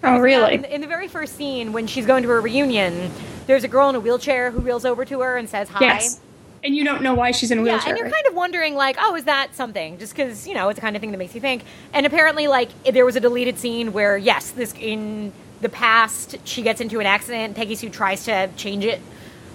Oh, 0.03 0.19
really? 0.19 0.55
In, 0.55 0.65
in 0.65 0.81
the 0.81 0.87
very 0.87 1.07
first 1.07 1.37
scene, 1.37 1.71
when 1.71 1.87
she's 1.87 2.05
going 2.05 2.21
to 2.23 2.29
her 2.29 2.41
reunion, 2.41 3.09
there's 3.47 3.63
a 3.63 3.69
girl 3.69 3.87
in 3.89 3.95
a 3.95 3.99
wheelchair 4.01 4.51
who 4.51 4.59
reels 4.59 4.83
over 4.83 5.05
to 5.05 5.21
her 5.21 5.37
and 5.37 5.49
says 5.49 5.69
hi. 5.69 5.85
Yes. 5.85 6.19
And 6.65 6.75
you 6.75 6.83
don't 6.83 7.01
know 7.01 7.13
why 7.13 7.31
she's 7.31 7.49
in 7.49 7.59
a 7.59 7.61
wheelchair. 7.61 7.81
Yeah, 7.81 7.89
and 7.91 7.97
you're 7.97 8.09
kind 8.09 8.27
of 8.27 8.35
wondering, 8.35 8.75
like, 8.75 8.97
oh, 8.99 9.15
is 9.15 9.23
that 9.23 9.55
something? 9.55 9.97
Just 9.97 10.13
because 10.13 10.45
you 10.45 10.53
know 10.53 10.67
it's 10.67 10.77
the 10.77 10.81
kind 10.81 10.97
of 10.97 10.99
thing 10.99 11.11
that 11.11 11.17
makes 11.17 11.33
you 11.33 11.39
think. 11.39 11.63
And 11.93 12.05
apparently, 12.05 12.47
like, 12.47 12.69
there 12.83 13.05
was 13.05 13.15
a 13.15 13.21
deleted 13.21 13.57
scene 13.57 13.93
where, 13.93 14.17
yes, 14.17 14.51
this 14.51 14.73
in 14.73 15.31
the 15.61 15.69
past 15.69 16.35
she 16.43 16.61
gets 16.61 16.81
into 16.81 16.99
an 16.99 17.05
accident. 17.05 17.55
Peggy 17.55 17.75
Sue 17.75 17.89
tries 17.89 18.25
to 18.25 18.49
change 18.57 18.83
it. 18.83 18.99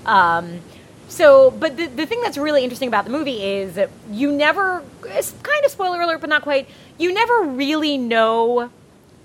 Um, 0.07 0.61
so, 1.11 1.51
but 1.51 1.77
the 1.77 1.87
the 1.87 2.07
thing 2.07 2.23
that's 2.23 2.39
really 2.39 2.63
interesting 2.65 2.89
about 2.89 3.05
the 3.05 3.11
movie 3.11 3.43
is 3.45 3.79
you 4.11 4.33
never, 4.33 4.83
it's 5.05 5.33
kind 5.43 5.65
of 5.65 5.71
spoiler 5.71 6.01
alert, 6.01 6.21
but 6.21 6.31
not 6.31 6.43
quite. 6.43 6.69
You 6.99 7.13
never 7.13 7.43
really 7.43 7.99
know 7.99 8.71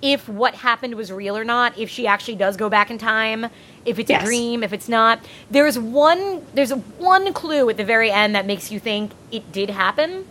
if 0.02 0.28
what 0.28 0.56
happened 0.56 0.96
was 0.96 1.12
real 1.12 1.38
or 1.38 1.44
not, 1.46 1.78
if 1.78 1.90
she 1.90 2.06
actually 2.06 2.36
does 2.36 2.58
go 2.58 2.70
back 2.70 2.92
in 2.92 2.98
time, 2.98 3.48
if 3.86 3.98
it's 3.98 4.10
Yes. 4.10 4.22
a 4.22 4.26
dream, 4.26 4.62
if 4.64 4.74
it's 4.74 4.90
not. 4.90 5.20
There's 5.50 5.80
one 5.80 6.46
there's 6.54 6.72
one 6.98 7.32
clue 7.34 7.70
at 7.70 7.78
the 7.78 7.86
very 7.86 8.12
end 8.12 8.36
that 8.36 8.46
makes 8.46 8.72
you 8.72 8.80
think 8.80 9.12
it 9.32 9.52
did 9.52 9.70
happen, 9.70 10.26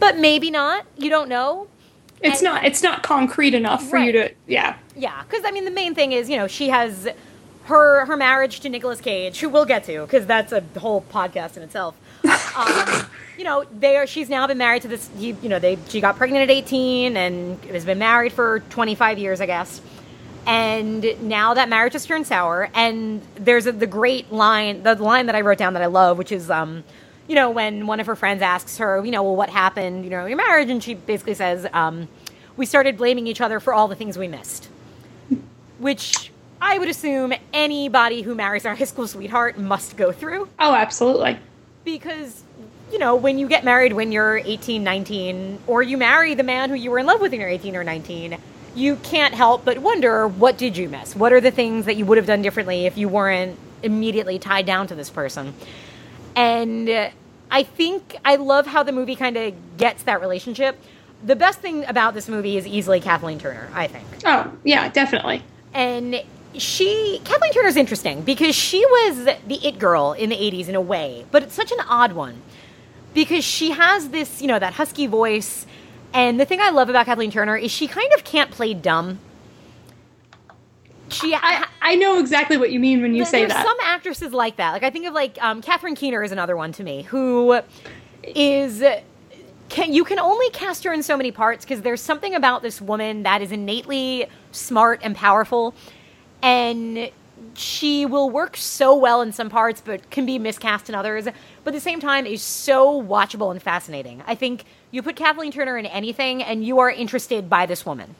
but 0.00 0.18
maybe 0.18 0.50
not. 0.50 0.84
You 0.98 1.10
don't 1.10 1.28
know. 1.28 1.68
it's 2.22 2.40
and- 2.40 2.44
not 2.44 2.64
it's 2.64 2.82
not 2.82 3.02
concrete 3.02 3.54
enough 3.54 3.82
for 3.88 3.96
you 3.98 4.12
to 4.12 4.30
yeah. 4.46 4.76
Yeah, 4.96 5.22
because 5.22 5.44
I 5.46 5.50
mean 5.52 5.64
the 5.64 5.70
main 5.70 5.94
thing 5.94 6.12
is 6.12 6.28
you 6.28 6.36
know 6.36 6.46
she 6.46 6.68
has 6.70 7.08
her 7.64 8.06
her 8.06 8.16
marriage 8.16 8.60
to 8.60 8.68
Nicolas 8.68 9.00
Cage, 9.00 9.40
who 9.40 9.48
we'll 9.48 9.64
get 9.64 9.84
to 9.84 10.02
because 10.02 10.26
that's 10.26 10.52
a 10.52 10.62
whole 10.78 11.02
podcast 11.02 11.56
in 11.56 11.62
itself. 11.62 11.96
Um, 12.56 13.06
you 13.38 13.44
know, 13.44 13.64
they 13.78 13.96
are. 13.96 14.08
She's 14.08 14.28
now 14.28 14.44
been 14.48 14.58
married 14.58 14.82
to 14.82 14.88
this. 14.88 15.08
He, 15.16 15.28
you 15.40 15.48
know, 15.48 15.60
they 15.60 15.78
she 15.88 16.00
got 16.00 16.16
pregnant 16.16 16.42
at 16.42 16.50
eighteen 16.50 17.16
and 17.16 17.64
has 17.66 17.84
been 17.84 17.98
married 18.00 18.32
for 18.32 18.58
twenty 18.70 18.96
five 18.96 19.20
years, 19.20 19.40
I 19.40 19.46
guess. 19.46 19.80
And 20.46 21.04
now 21.22 21.54
that 21.54 21.68
marriage 21.68 21.92
has 21.92 22.06
turned 22.06 22.26
sour. 22.26 22.70
And 22.74 23.22
there's 23.36 23.66
a, 23.66 23.72
the 23.72 23.86
great 23.86 24.32
line, 24.32 24.82
the 24.82 24.94
line 24.96 25.26
that 25.26 25.34
I 25.34 25.42
wrote 25.42 25.58
down 25.58 25.74
that 25.74 25.82
I 25.82 25.86
love, 25.86 26.18
which 26.18 26.32
is, 26.32 26.50
um, 26.50 26.82
you 27.28 27.34
know, 27.34 27.50
when 27.50 27.86
one 27.86 28.00
of 28.00 28.06
her 28.06 28.16
friends 28.16 28.42
asks 28.42 28.78
her, 28.78 29.04
you 29.04 29.10
know, 29.10 29.22
well, 29.22 29.36
what 29.36 29.50
happened, 29.50 30.04
you 30.04 30.10
know, 30.10 30.26
your 30.26 30.36
marriage, 30.36 30.70
and 30.70 30.82
she 30.82 30.94
basically 30.94 31.34
says, 31.34 31.66
um, 31.72 32.08
we 32.56 32.66
started 32.66 32.96
blaming 32.96 33.26
each 33.26 33.40
other 33.40 33.60
for 33.60 33.72
all 33.72 33.86
the 33.86 33.94
things 33.94 34.18
we 34.18 34.28
missed. 34.28 34.68
Which 35.78 36.29
I 36.60 36.78
would 36.78 36.88
assume 36.88 37.32
anybody 37.52 38.22
who 38.22 38.34
marries 38.34 38.66
our 38.66 38.74
high 38.74 38.84
school 38.84 39.06
sweetheart 39.06 39.58
must 39.58 39.96
go 39.96 40.12
through. 40.12 40.48
Oh, 40.58 40.74
absolutely. 40.74 41.38
because 41.84 42.42
you 42.92 42.98
know 42.98 43.14
when 43.14 43.38
you 43.38 43.46
get 43.48 43.64
married 43.64 43.92
when 43.92 44.10
you're 44.12 44.38
18 44.38 44.82
19 44.82 45.60
or 45.68 45.80
you 45.82 45.96
marry 45.96 46.34
the 46.34 46.42
man 46.42 46.68
who 46.70 46.74
you 46.76 46.90
were 46.90 46.98
in 46.98 47.06
love 47.06 47.20
with 47.20 47.30
when 47.30 47.40
you're 47.40 47.48
18 47.48 47.76
or 47.76 47.84
19 47.84 48.36
you 48.74 48.96
can't 48.96 49.32
help 49.32 49.64
but 49.64 49.78
wonder 49.78 50.26
what 50.28 50.58
did 50.58 50.76
you 50.76 50.88
miss? 50.88 51.14
What 51.16 51.32
are 51.32 51.40
the 51.40 51.50
things 51.52 51.86
that 51.86 51.96
you 51.96 52.04
would 52.06 52.18
have 52.18 52.26
done 52.26 52.42
differently 52.42 52.86
if 52.86 52.98
you 52.98 53.08
weren't 53.08 53.56
immediately 53.82 54.38
tied 54.38 54.66
down 54.66 54.86
to 54.88 54.94
this 54.94 55.08
person? 55.10 55.54
And 56.36 56.88
uh, 56.88 57.10
i 57.50 57.62
think 57.64 58.16
i 58.24 58.36
love 58.36 58.66
how 58.66 58.82
the 58.82 58.92
movie 58.92 59.16
kind 59.16 59.36
of 59.36 59.54
gets 59.76 60.02
that 60.04 60.20
relationship. 60.20 60.76
The 61.24 61.36
best 61.36 61.60
thing 61.60 61.84
about 61.86 62.14
this 62.14 62.28
movie 62.28 62.56
is 62.56 62.66
easily 62.66 63.00
kathleen 63.00 63.38
turner 63.38 63.68
i 63.74 63.86
think. 63.86 64.06
Oh, 64.24 64.52
yeah, 64.64 64.88
definitely. 64.88 65.42
and 65.74 66.22
she 66.56 67.20
Kathleen 67.24 67.52
Turner's 67.52 67.76
interesting 67.76 68.22
because 68.22 68.54
she 68.54 68.84
was 68.84 69.24
the 69.24 69.66
it 69.66 69.78
girl 69.78 70.12
in 70.12 70.30
the 70.30 70.36
80s 70.36 70.68
in 70.68 70.74
a 70.74 70.80
way, 70.80 71.26
but 71.30 71.42
it's 71.42 71.54
such 71.54 71.72
an 71.72 71.80
odd 71.88 72.12
one 72.12 72.42
because 73.14 73.44
she 73.44 73.70
has 73.70 74.10
this, 74.10 74.40
you 74.40 74.48
know, 74.48 74.58
that 74.58 74.74
husky 74.74 75.06
voice 75.06 75.66
and 76.12 76.40
the 76.40 76.44
thing 76.44 76.60
I 76.60 76.70
love 76.70 76.88
about 76.88 77.06
Kathleen 77.06 77.30
Turner 77.30 77.56
is 77.56 77.70
she 77.70 77.86
kind 77.86 78.12
of 78.14 78.24
can't 78.24 78.50
play 78.50 78.74
dumb. 78.74 79.20
She 81.08 81.34
I, 81.34 81.66
I 81.82 81.96
know 81.96 82.18
exactly 82.18 82.56
what 82.56 82.70
you 82.70 82.78
mean 82.78 83.02
when 83.02 83.14
you 83.14 83.24
say 83.24 83.44
that. 83.44 83.64
some 83.64 83.76
actresses 83.82 84.32
like 84.32 84.56
that. 84.56 84.72
Like 84.72 84.82
I 84.82 84.90
think 84.90 85.06
of 85.06 85.14
like 85.14 85.42
um, 85.42 85.60
Catherine 85.62 85.94
Keener 85.94 86.22
is 86.22 86.32
another 86.32 86.56
one 86.56 86.72
to 86.72 86.84
me 86.84 87.02
who 87.02 87.60
is 88.22 88.82
can 89.68 89.92
you 89.92 90.04
can 90.04 90.18
only 90.18 90.50
cast 90.50 90.84
her 90.84 90.92
in 90.92 91.02
so 91.02 91.16
many 91.16 91.30
parts 91.32 91.64
because 91.64 91.82
there's 91.82 92.00
something 92.00 92.34
about 92.34 92.62
this 92.62 92.80
woman 92.80 93.22
that 93.22 93.40
is 93.40 93.50
innately 93.52 94.26
smart 94.52 95.00
and 95.02 95.16
powerful 95.16 95.74
and 96.42 97.10
she 97.54 98.06
will 98.06 98.30
work 98.30 98.56
so 98.56 98.94
well 98.96 99.20
in 99.22 99.32
some 99.32 99.48
parts 99.50 99.80
but 99.84 100.08
can 100.10 100.24
be 100.26 100.38
miscast 100.38 100.88
in 100.88 100.94
others 100.94 101.24
but 101.64 101.72
at 101.72 101.72
the 101.74 101.80
same 101.80 102.00
time 102.00 102.26
is 102.26 102.42
so 102.42 103.02
watchable 103.02 103.50
and 103.50 103.62
fascinating 103.62 104.22
i 104.26 104.34
think 104.34 104.64
you 104.90 105.02
put 105.02 105.16
kathleen 105.16 105.50
turner 105.50 105.76
in 105.76 105.86
anything 105.86 106.42
and 106.42 106.64
you 106.64 106.78
are 106.78 106.90
interested 106.90 107.48
by 107.50 107.66
this 107.66 107.84
woman 107.86 108.14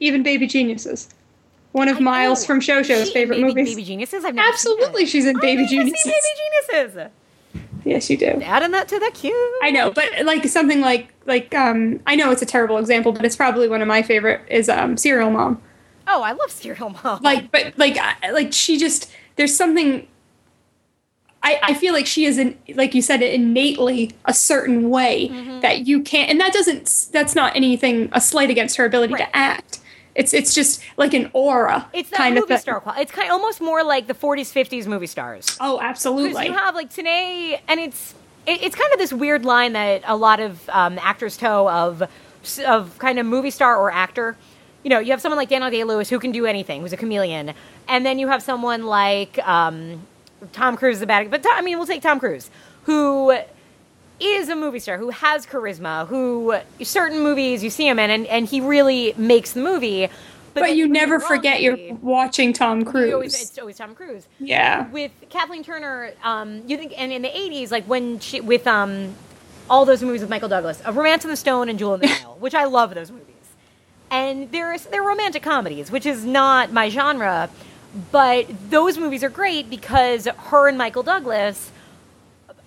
Even 0.00 0.22
Baby 0.22 0.46
Geniuses. 0.46 1.08
One 1.72 1.88
of 1.88 2.00
Miles 2.00 2.42
Oh, 2.42 2.46
from 2.46 2.60
Show 2.60 2.82
Show's 2.82 3.08
she- 3.08 3.12
favorite 3.14 3.36
baby, 3.36 3.48
movies. 3.48 3.68
Baby 3.70 3.84
Geniuses. 3.84 4.24
I've 4.24 4.34
never 4.34 4.48
Absolutely, 4.48 5.04
she's 5.06 5.26
in 5.26 5.36
I 5.36 5.40
Baby 5.40 5.66
Geniuses. 5.66 6.02
Baby 6.04 6.16
Geniuses. 6.72 7.10
Yes, 7.84 8.08
you 8.10 8.16
do. 8.16 8.26
Adding 8.42 8.70
that 8.72 8.88
to 8.88 8.98
the 8.98 9.10
queue. 9.14 9.58
I 9.62 9.70
know, 9.70 9.90
but 9.90 10.08
like 10.24 10.44
something 10.48 10.80
like 10.80 11.08
like 11.26 11.54
um 11.54 12.00
I 12.06 12.14
know 12.16 12.30
it's 12.30 12.40
a 12.42 12.46
terrible 12.46 12.78
example, 12.78 13.12
but 13.12 13.24
it's 13.24 13.36
probably 13.36 13.68
one 13.68 13.80
of 13.82 13.88
my 13.88 14.02
favorite 14.02 14.40
is 14.48 14.68
um 14.68 14.96
Serial 14.96 15.30
Mom. 15.30 15.60
Oh, 16.06 16.22
I 16.22 16.32
love 16.32 16.50
Serial 16.50 16.90
Mom. 17.02 17.20
Like, 17.22 17.50
but 17.50 17.76
like 17.78 17.96
I- 17.98 18.30
like 18.30 18.52
she 18.52 18.78
just 18.78 19.10
there's 19.36 19.54
something. 19.56 20.06
I, 21.42 21.60
I 21.62 21.74
feel 21.74 21.92
like 21.92 22.06
she 22.06 22.24
is 22.24 22.38
in, 22.38 22.58
like 22.74 22.92
you 22.94 23.02
said, 23.02 23.22
innately 23.22 24.12
a 24.24 24.34
certain 24.34 24.90
way 24.90 25.28
Mm-hmm. 25.28 25.60
that 25.60 25.86
you 25.86 26.00
can't, 26.02 26.28
and 26.28 26.40
that 26.40 26.52
doesn't, 26.52 27.08
that's 27.12 27.36
not 27.36 27.54
anything, 27.54 28.08
a 28.12 28.20
slight 28.20 28.50
against 28.50 28.76
her 28.78 28.84
ability 28.84 29.12
Right. 29.14 29.26
to 29.26 29.36
act. 29.36 29.78
It's, 30.16 30.34
it's 30.34 30.54
just 30.54 30.82
like 30.96 31.14
an 31.14 31.30
aura 31.34 31.88
it's 31.92 32.10
that 32.10 32.16
kind 32.16 32.34
movie 32.34 32.44
of 32.44 32.48
thing. 32.48 32.58
star 32.58 32.80
quality. 32.80 33.02
It's 33.02 33.12
kind 33.12 33.28
of 33.28 33.34
almost 33.34 33.60
more 33.60 33.84
like 33.84 34.08
the 34.08 34.14
40s, 34.14 34.50
50s 34.52 34.86
movie 34.88 35.06
stars. 35.06 35.56
Oh, 35.60 35.78
absolutely. 35.80 36.46
you 36.46 36.52
have 36.52 36.74
like 36.74 36.90
Tanae, 36.92 37.60
and 37.68 37.78
it's 37.78 38.14
it, 38.46 38.62
it's 38.64 38.74
kind 38.74 38.92
of 38.92 38.98
this 38.98 39.12
weird 39.12 39.44
line 39.44 39.74
that 39.74 40.02
a 40.04 40.16
lot 40.16 40.40
of 40.40 40.68
um, 40.70 40.98
actors 41.00 41.36
toe 41.36 41.68
of 41.70 42.02
of 42.66 42.98
kind 42.98 43.18
of 43.20 43.26
movie 43.26 43.50
star 43.50 43.76
or 43.76 43.92
actor. 43.92 44.36
You 44.86 44.90
know, 44.90 45.00
you 45.00 45.10
have 45.10 45.20
someone 45.20 45.36
like 45.36 45.48
Daniel 45.48 45.68
Day 45.68 45.82
Lewis 45.82 46.08
who 46.08 46.20
can 46.20 46.30
do 46.30 46.46
anything, 46.46 46.80
who's 46.80 46.92
a 46.92 46.96
chameleon, 46.96 47.54
and 47.88 48.06
then 48.06 48.20
you 48.20 48.28
have 48.28 48.40
someone 48.40 48.86
like 48.86 49.36
um, 49.44 50.06
Tom 50.52 50.76
Cruise, 50.76 51.00
the 51.00 51.08
bad, 51.08 51.28
but 51.28 51.42
Tom, 51.42 51.54
I 51.56 51.60
mean, 51.60 51.76
we'll 51.76 51.88
take 51.88 52.02
Tom 52.02 52.20
Cruise, 52.20 52.52
who 52.84 53.36
is 54.20 54.48
a 54.48 54.54
movie 54.54 54.78
star 54.78 54.96
who 54.96 55.10
has 55.10 55.44
charisma, 55.44 56.06
who 56.06 56.54
certain 56.84 57.20
movies 57.20 57.64
you 57.64 57.70
see 57.70 57.88
him 57.88 57.98
in, 57.98 58.10
and, 58.10 58.28
and 58.28 58.46
he 58.46 58.60
really 58.60 59.12
makes 59.16 59.54
the 59.54 59.60
movie. 59.60 60.08
but 60.54 60.60
then 60.60 60.76
you 60.76 60.86
never 60.86 61.18
forget 61.18 61.62
you're 61.62 61.94
watching 61.94 62.52
Tom 62.52 62.84
Cruise. 62.84 63.12
always- 63.12 63.42
it's 63.42 63.58
always 63.58 63.76
Tom 63.78 63.92
Cruise 63.92 64.28
yeah. 64.38 64.88
with 64.90 65.10
Kathleen 65.30 65.64
Turner, 65.64 66.12
um, 66.22 66.62
you 66.68 66.76
think, 66.76 66.92
and 66.96 67.10
in 67.10 67.22
the 67.22 67.28
'80s, 67.28 67.72
like 67.72 67.82
when 67.86 68.20
she 68.20 68.40
with 68.40 68.68
um, 68.68 69.16
all 69.68 69.84
those 69.84 70.00
movies 70.00 70.20
with 70.20 70.30
Michael 70.30 70.48
Douglas, 70.48 70.80
A 70.84 70.92
Romancing 70.92 71.28
the 71.28 71.36
Stone 71.36 71.70
and 71.70 71.76
Jewel 71.76 71.94
in 71.94 72.00
the 72.02 72.06
Nile, 72.22 72.36
which 72.38 72.54
I 72.54 72.66
love 72.66 72.94
those 72.94 73.10
movies, 73.10 73.25
and 74.10 74.50
they're 74.52 74.78
they're 74.78 75.02
romantic 75.02 75.42
comedies, 75.42 75.90
which 75.90 76.06
is 76.06 76.24
not 76.24 76.72
my 76.72 76.88
genre, 76.88 77.50
but 78.12 78.46
those 78.70 78.98
movies 78.98 79.24
are 79.24 79.30
great 79.30 79.70
because 79.70 80.26
her 80.26 80.68
and 80.68 80.78
Michael 80.78 81.02
Douglas 81.02 81.72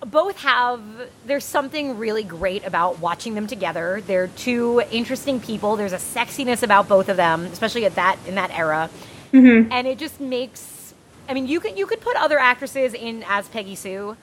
both 0.06 0.38
have 0.38 0.80
there's 1.26 1.44
something 1.44 1.98
really 1.98 2.24
great 2.24 2.64
about 2.66 2.98
watching 3.00 3.34
them 3.34 3.46
together. 3.46 4.02
They're 4.06 4.28
two 4.28 4.82
interesting 4.90 5.40
people. 5.40 5.76
There's 5.76 5.92
a 5.92 5.96
sexiness 5.96 6.62
about 6.62 6.88
both 6.88 7.08
of 7.08 7.16
them, 7.16 7.44
especially 7.46 7.84
at 7.84 7.94
that 7.96 8.18
in 8.26 8.34
that 8.36 8.50
era. 8.50 8.90
Mm-hmm. 9.32 9.70
And 9.72 9.86
it 9.86 9.98
just 9.98 10.20
makes 10.20 10.94
I 11.28 11.34
mean, 11.34 11.46
you 11.46 11.60
could 11.60 11.78
you 11.78 11.86
could 11.86 12.00
put 12.00 12.16
other 12.16 12.38
actresses 12.38 12.94
in 12.94 13.24
as 13.28 13.48
Peggy 13.48 13.74
Sue, 13.74 14.16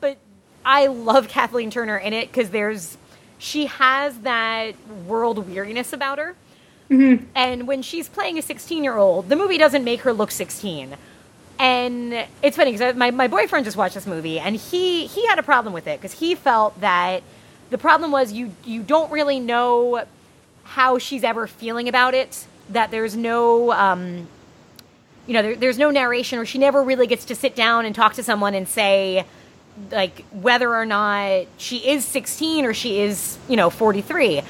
but 0.00 0.18
I 0.64 0.86
love 0.86 1.28
Kathleen 1.28 1.70
Turner 1.70 1.98
in 1.98 2.12
it 2.12 2.32
cuz 2.32 2.50
there's 2.50 2.96
she 3.40 3.66
has 3.66 4.18
that 4.18 4.74
world 5.06 5.48
weariness 5.48 5.92
about 5.92 6.18
her. 6.18 6.36
And 7.34 7.66
when 7.66 7.82
she's 7.82 8.08
playing 8.08 8.38
a 8.38 8.42
16 8.42 8.84
year 8.84 8.96
old, 8.96 9.28
the 9.28 9.36
movie 9.36 9.58
doesn't 9.58 9.82
make 9.82 10.00
her 10.02 10.12
look 10.12 10.30
16. 10.30 10.94
And 11.58 12.26
it's 12.42 12.56
funny 12.56 12.72
because 12.72 12.94
my, 12.96 13.10
my 13.10 13.28
boyfriend 13.28 13.64
just 13.64 13.76
watched 13.76 13.94
this 13.94 14.06
movie 14.06 14.38
and 14.38 14.56
he, 14.56 15.06
he 15.06 15.26
had 15.26 15.38
a 15.38 15.42
problem 15.42 15.72
with 15.72 15.86
it 15.86 16.00
because 16.00 16.18
he 16.18 16.34
felt 16.34 16.78
that 16.80 17.22
the 17.70 17.78
problem 17.78 18.10
was 18.10 18.32
you, 18.32 18.54
you 18.64 18.82
don't 18.82 19.10
really 19.10 19.40
know 19.40 20.04
how 20.64 20.98
she's 20.98 21.24
ever 21.24 21.46
feeling 21.46 21.88
about 21.88 22.14
it, 22.14 22.46
that 22.70 22.90
there's 22.90 23.16
no, 23.16 23.72
um, 23.72 24.28
you 25.26 25.34
know, 25.34 25.42
there, 25.42 25.56
there's 25.56 25.78
no 25.78 25.90
narration 25.90 26.38
or 26.38 26.44
she 26.44 26.58
never 26.58 26.82
really 26.82 27.06
gets 27.06 27.24
to 27.26 27.34
sit 27.34 27.54
down 27.54 27.86
and 27.86 27.94
talk 27.94 28.14
to 28.14 28.22
someone 28.22 28.54
and 28.54 28.68
say, 28.68 29.24
like, 29.90 30.24
whether 30.32 30.74
or 30.74 30.86
not 30.86 31.46
she 31.56 31.88
is 31.88 32.04
16 32.04 32.64
or 32.64 32.74
she 32.74 33.00
is, 33.00 33.38
you 33.48 33.56
know, 33.56 33.70
43. 33.70 34.42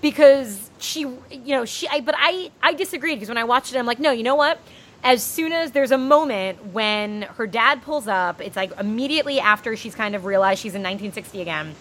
Because 0.00 0.70
she, 0.78 1.00
you 1.00 1.20
know, 1.30 1.64
she, 1.64 1.88
I, 1.88 2.00
but 2.00 2.14
I, 2.16 2.50
I 2.62 2.74
disagreed 2.74 3.16
because 3.16 3.28
when 3.28 3.38
I 3.38 3.44
watched 3.44 3.74
it, 3.74 3.78
I'm 3.78 3.86
like, 3.86 4.00
no, 4.00 4.10
you 4.10 4.22
know 4.22 4.34
what? 4.34 4.60
As 5.02 5.22
soon 5.22 5.52
as 5.52 5.72
there's 5.72 5.90
a 5.90 5.98
moment 5.98 6.72
when 6.72 7.22
her 7.22 7.46
dad 7.46 7.82
pulls 7.82 8.08
up, 8.08 8.40
it's 8.40 8.56
like 8.56 8.72
immediately 8.78 9.40
after 9.40 9.76
she's 9.76 9.94
kind 9.94 10.14
of 10.14 10.24
realized 10.24 10.60
she's 10.60 10.74
in 10.74 10.82
1960 10.82 11.40
again. 11.42 11.74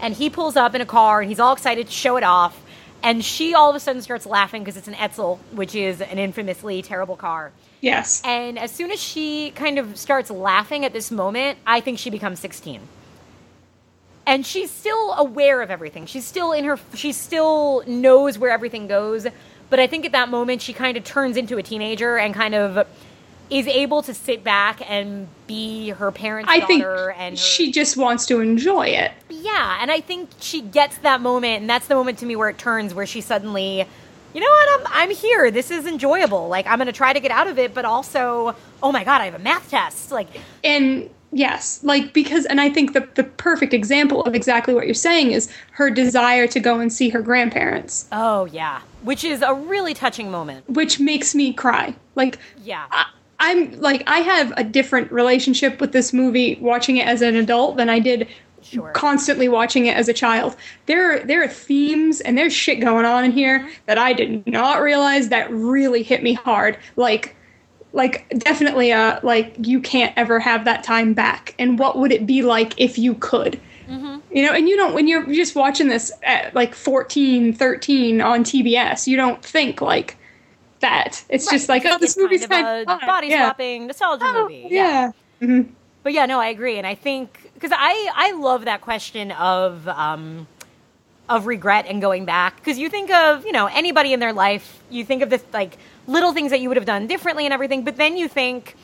And 0.00 0.14
he 0.14 0.30
pulls 0.30 0.56
up 0.56 0.74
in 0.74 0.80
a 0.80 0.86
car 0.86 1.20
and 1.20 1.28
he's 1.28 1.40
all 1.40 1.52
excited 1.52 1.86
to 1.86 1.92
show 1.92 2.16
it 2.16 2.24
off. 2.24 2.58
And 3.02 3.24
she 3.24 3.54
all 3.54 3.68
of 3.68 3.76
a 3.76 3.80
sudden 3.80 4.00
starts 4.00 4.26
laughing 4.26 4.62
because 4.62 4.76
it's 4.76 4.88
an 4.88 4.94
Edsel, 4.94 5.38
which 5.52 5.74
is 5.74 6.00
an 6.00 6.18
infamously 6.18 6.82
terrible 6.82 7.16
car. 7.16 7.52
Yes. 7.82 8.22
And 8.24 8.58
as 8.58 8.70
soon 8.70 8.90
as 8.90 9.02
she 9.02 9.50
kind 9.50 9.78
of 9.78 9.98
starts 9.98 10.30
laughing 10.30 10.86
at 10.86 10.94
this 10.94 11.10
moment, 11.10 11.58
I 11.66 11.80
think 11.80 11.98
she 11.98 12.08
becomes 12.08 12.38
16. 12.38 12.80
And 14.24 14.46
she's 14.46 14.70
still 14.70 15.12
aware 15.14 15.60
of 15.60 15.70
everything. 15.70 16.06
She's 16.06 16.24
still 16.24 16.52
in 16.52 16.64
her, 16.64 16.78
she 16.94 17.12
still 17.12 17.82
knows 17.86 18.38
where 18.38 18.52
everything 18.52 18.86
goes. 18.86 19.26
But 19.68 19.80
I 19.80 19.88
think 19.88 20.06
at 20.06 20.12
that 20.12 20.28
moment, 20.28 20.62
she 20.62 20.72
kind 20.72 20.96
of 20.96 21.02
turns 21.02 21.36
into 21.36 21.58
a 21.58 21.62
teenager 21.62 22.16
and 22.16 22.32
kind 22.32 22.54
of 22.54 22.86
is 23.50 23.66
able 23.66 24.00
to 24.02 24.14
sit 24.14 24.44
back 24.44 24.88
and 24.88 25.28
be 25.46 25.90
her 25.90 26.10
parents' 26.12 26.50
I 26.50 26.60
think 26.60 26.84
and 26.84 27.34
her, 27.34 27.36
she 27.36 27.72
just 27.72 27.96
wants 27.96 28.26
to 28.26 28.40
enjoy 28.40 28.86
it. 28.86 29.12
yeah, 29.28 29.78
and 29.80 29.90
I 29.90 30.00
think 30.00 30.30
she 30.40 30.62
gets 30.62 30.98
that 30.98 31.20
moment, 31.20 31.60
and 31.60 31.68
that's 31.68 31.86
the 31.86 31.94
moment 31.94 32.18
to 32.20 32.26
me 32.26 32.36
where 32.36 32.48
it 32.48 32.58
turns, 32.58 32.94
where 32.94 33.06
she 33.06 33.20
suddenly, 33.20 33.86
you 34.34 34.40
know 34.40 34.46
what, 34.48 34.80
I'm 34.80 35.10
I'm 35.10 35.10
here. 35.10 35.50
This 35.50 35.70
is 35.70 35.86
enjoyable. 35.86 36.48
Like 36.48 36.66
I'm 36.66 36.78
gonna 36.78 36.92
try 36.92 37.12
to 37.12 37.20
get 37.20 37.30
out 37.30 37.46
of 37.46 37.58
it, 37.58 37.74
but 37.74 37.84
also, 37.84 38.54
oh 38.82 38.92
my 38.92 39.04
god, 39.04 39.20
I 39.20 39.26
have 39.26 39.34
a 39.34 39.38
math 39.38 39.70
test. 39.70 40.10
Like, 40.12 40.28
And 40.64 41.10
yes, 41.32 41.82
like 41.82 42.12
because 42.12 42.44
and 42.46 42.60
I 42.60 42.70
think 42.70 42.92
the 42.92 43.08
the 43.14 43.24
perfect 43.24 43.72
example 43.74 44.22
of 44.24 44.34
exactly 44.34 44.74
what 44.74 44.86
you're 44.86 44.94
saying 44.94 45.32
is 45.32 45.50
her 45.72 45.90
desire 45.90 46.46
to 46.48 46.60
go 46.60 46.80
and 46.80 46.92
see 46.92 47.08
her 47.10 47.22
grandparents, 47.22 48.06
oh 48.12 48.44
yeah, 48.46 48.80
which 49.02 49.24
is 49.24 49.42
a 49.42 49.54
really 49.54 49.94
touching 49.94 50.30
moment. 50.30 50.68
which 50.68 51.00
makes 51.00 51.34
me 51.34 51.52
cry. 51.52 51.94
Like 52.14 52.38
Yeah, 52.62 52.84
I, 52.90 53.06
I'm 53.40 53.80
like 53.80 54.02
I 54.06 54.18
have 54.20 54.52
a 54.56 54.64
different 54.64 55.10
relationship 55.10 55.80
with 55.80 55.92
this 55.92 56.12
movie 56.12 56.58
watching 56.60 56.98
it 56.98 57.06
as 57.06 57.22
an 57.22 57.34
adult 57.36 57.76
than 57.76 57.88
I 57.88 57.98
did 57.98 58.28
Sure. 58.62 58.90
constantly 58.92 59.48
watching 59.48 59.86
it 59.86 59.96
as 59.96 60.08
a 60.08 60.12
child. 60.12 60.56
There 60.86 61.20
there 61.24 61.42
are 61.42 61.48
themes 61.48 62.20
and 62.20 62.36
there's 62.38 62.52
shit 62.52 62.80
going 62.80 63.04
on 63.04 63.24
in 63.24 63.32
here 63.32 63.68
that 63.86 63.98
I 63.98 64.12
did 64.12 64.46
not 64.46 64.80
realize 64.80 65.28
that 65.30 65.50
really 65.52 66.02
hit 66.02 66.22
me 66.22 66.34
hard. 66.34 66.78
Like 66.96 67.34
like 67.92 68.26
definitely 68.38 68.90
uh 68.92 69.20
like 69.22 69.54
you 69.58 69.80
can't 69.80 70.12
ever 70.16 70.38
have 70.40 70.64
that 70.64 70.82
time 70.82 71.12
back 71.12 71.54
and 71.58 71.78
what 71.78 71.98
would 71.98 72.10
it 72.12 72.26
be 72.26 72.42
like 72.42 72.72
if 72.80 72.98
you 72.98 73.14
could 73.14 73.60
You 74.34 74.42
know, 74.46 74.52
and 74.54 74.66
you 74.66 74.76
don't 74.76 74.94
when 74.94 75.06
you're 75.08 75.26
just 75.26 75.54
watching 75.54 75.88
this 75.88 76.10
at 76.22 76.54
like 76.54 76.74
14, 76.74 77.52
13 77.52 78.22
on 78.22 78.44
TBS, 78.44 79.06
you 79.06 79.18
don't 79.18 79.44
think 79.44 79.82
like 79.82 80.16
that. 80.80 81.22
It's 81.28 81.50
just 81.50 81.68
like, 81.68 81.84
oh, 81.84 81.98
this 81.98 82.12
It's 82.12 82.18
movie's 82.18 82.46
kind 82.46 82.64
kind 82.64 82.88
of 82.88 83.02
a 83.02 83.06
body 83.06 83.26
yeah. 83.26 83.48
swapping 83.48 83.86
nostalgia 83.88 84.24
Oh, 84.26 84.42
movie. 84.44 84.68
yeah. 84.70 85.10
Mhm. 85.42 85.68
But 86.02 86.14
yeah, 86.14 86.24
no, 86.24 86.40
I 86.40 86.46
agree, 86.48 86.78
and 86.78 86.86
I 86.86 86.94
think 86.94 87.41
because 87.62 87.76
I 87.80 88.10
I 88.14 88.32
love 88.32 88.64
that 88.64 88.80
question 88.80 89.30
of 89.30 89.86
um 89.86 90.48
of 91.28 91.46
regret 91.46 91.86
and 91.86 92.02
going 92.02 92.24
back 92.24 92.56
because 92.56 92.76
you 92.76 92.88
think 92.88 93.10
of 93.10 93.46
you 93.46 93.52
know 93.52 93.66
anybody 93.66 94.12
in 94.12 94.20
their 94.20 94.32
life, 94.32 94.82
you 94.90 95.04
think 95.04 95.22
of 95.22 95.30
this 95.30 95.44
like 95.52 95.78
little 96.08 96.32
things 96.32 96.50
that 96.50 96.60
you 96.60 96.68
would 96.68 96.76
have 96.76 96.86
done 96.86 97.06
differently 97.06 97.44
and 97.44 97.54
everything, 97.54 97.84
but 97.84 97.96
then 97.96 98.16
you 98.16 98.28
think. 98.28 98.76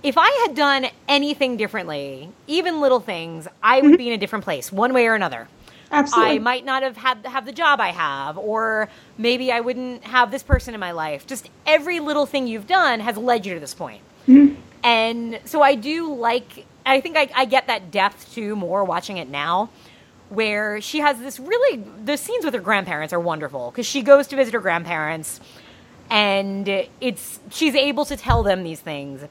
If 0.00 0.16
I 0.16 0.30
had 0.46 0.54
done 0.54 0.86
anything 1.08 1.56
differently, 1.56 2.30
even 2.46 2.80
little 2.80 3.00
things, 3.00 3.48
I 3.60 3.80
would 3.80 3.98
be 3.98 4.06
in 4.06 4.14
a 4.14 4.16
different 4.16 4.44
place, 4.44 4.70
one 4.70 4.94
way 4.94 5.08
or 5.08 5.16
another. 5.16 5.48
Absolutely. 5.90 6.36
I 6.36 6.38
might 6.38 6.64
not 6.64 6.84
have 6.84 6.96
had 6.96 7.26
have 7.26 7.44
the 7.44 7.52
job 7.52 7.80
I 7.80 7.88
have, 7.88 8.38
or 8.38 8.88
maybe 9.16 9.50
I 9.50 9.58
wouldn't 9.58 10.04
have 10.04 10.30
this 10.30 10.44
person 10.44 10.72
in 10.72 10.78
my 10.78 10.92
life. 10.92 11.26
Just 11.26 11.50
every 11.66 11.98
little 11.98 12.26
thing 12.26 12.46
you've 12.46 12.68
done 12.68 13.00
has 13.00 13.16
led 13.16 13.44
you 13.44 13.54
to 13.54 13.60
this 13.60 13.74
point. 13.74 14.02
Hmm. 14.26 14.54
And 14.84 15.40
so 15.44 15.62
I 15.62 15.74
do 15.74 16.14
like. 16.14 16.64
I 16.90 17.00
think 17.00 17.16
I, 17.16 17.28
I 17.34 17.44
get 17.44 17.66
that 17.66 17.90
depth 17.90 18.32
too 18.34 18.56
more 18.56 18.84
watching 18.84 19.18
it 19.18 19.28
now, 19.28 19.70
where 20.28 20.80
she 20.80 20.98
has 21.00 21.18
this 21.20 21.38
really 21.40 21.82
the 22.04 22.16
scenes 22.16 22.44
with 22.44 22.54
her 22.54 22.60
grandparents 22.60 23.12
are 23.12 23.20
wonderful 23.20 23.70
because 23.70 23.86
she 23.86 24.02
goes 24.02 24.26
to 24.28 24.36
visit 24.36 24.54
her 24.54 24.60
grandparents, 24.60 25.40
and 26.10 26.68
it's 27.00 27.40
she's 27.50 27.74
able 27.74 28.04
to 28.06 28.16
tell 28.16 28.42
them 28.42 28.62
these 28.64 28.80
things 28.80 29.24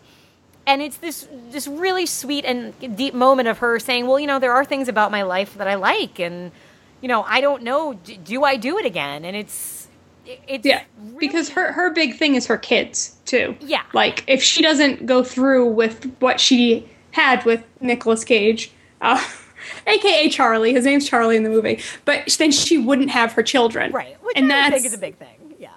and 0.65 0.81
it's 0.81 0.97
this 0.97 1.27
this 1.49 1.65
really 1.67 2.05
sweet 2.05 2.43
and 2.43 2.73
deep 2.97 3.13
moment 3.13 3.47
of 3.47 3.59
her 3.59 3.79
saying, 3.79 4.05
"Well, 4.05 4.19
you 4.19 4.27
know, 4.27 4.37
there 4.37 4.51
are 4.51 4.65
things 4.65 4.89
about 4.89 5.11
my 5.11 5.21
life 5.21 5.55
that 5.57 5.67
I 5.67 5.75
like, 5.75 6.19
and 6.19 6.51
you 6.99 7.07
know, 7.07 7.23
I 7.23 7.39
don't 7.39 7.63
know, 7.63 7.93
d- 7.93 8.17
do 8.21 8.43
I 8.43 8.57
do 8.57 8.77
it 8.77 8.85
again?" 8.85 9.23
And 9.23 9.33
it's 9.37 9.87
it's 10.25 10.65
Yeah, 10.65 10.83
really- 11.01 11.19
because 11.19 11.47
her 11.51 11.71
her 11.71 11.91
big 11.91 12.17
thing 12.17 12.35
is 12.35 12.47
her 12.47 12.57
kids 12.57 13.15
too. 13.25 13.55
Yeah. 13.61 13.83
like 13.93 14.25
if 14.27 14.43
she 14.43 14.61
doesn't 14.61 15.05
go 15.05 15.23
through 15.23 15.67
with 15.67 16.03
what 16.19 16.41
she 16.41 16.85
had 17.17 17.43
with 17.45 17.63
Nicolas 17.81 18.23
Cage, 18.23 18.71
uh, 19.01 19.21
aka 19.87 20.29
Charlie, 20.29 20.73
his 20.73 20.85
name's 20.85 21.07
Charlie 21.09 21.35
in 21.35 21.43
the 21.43 21.49
movie, 21.49 21.81
but 22.05 22.35
then 22.39 22.51
she 22.51 22.77
wouldn't 22.77 23.09
have 23.09 23.33
her 23.33 23.43
children, 23.43 23.91
right, 23.91 24.15
which 24.23 24.37
and 24.37 24.45
I 24.51 24.69
that's 24.69 24.73
think 24.75 24.85
is 24.85 24.93
a 24.93 24.97
big 24.97 25.15
thing. 25.17 25.55
Yeah, 25.59 25.69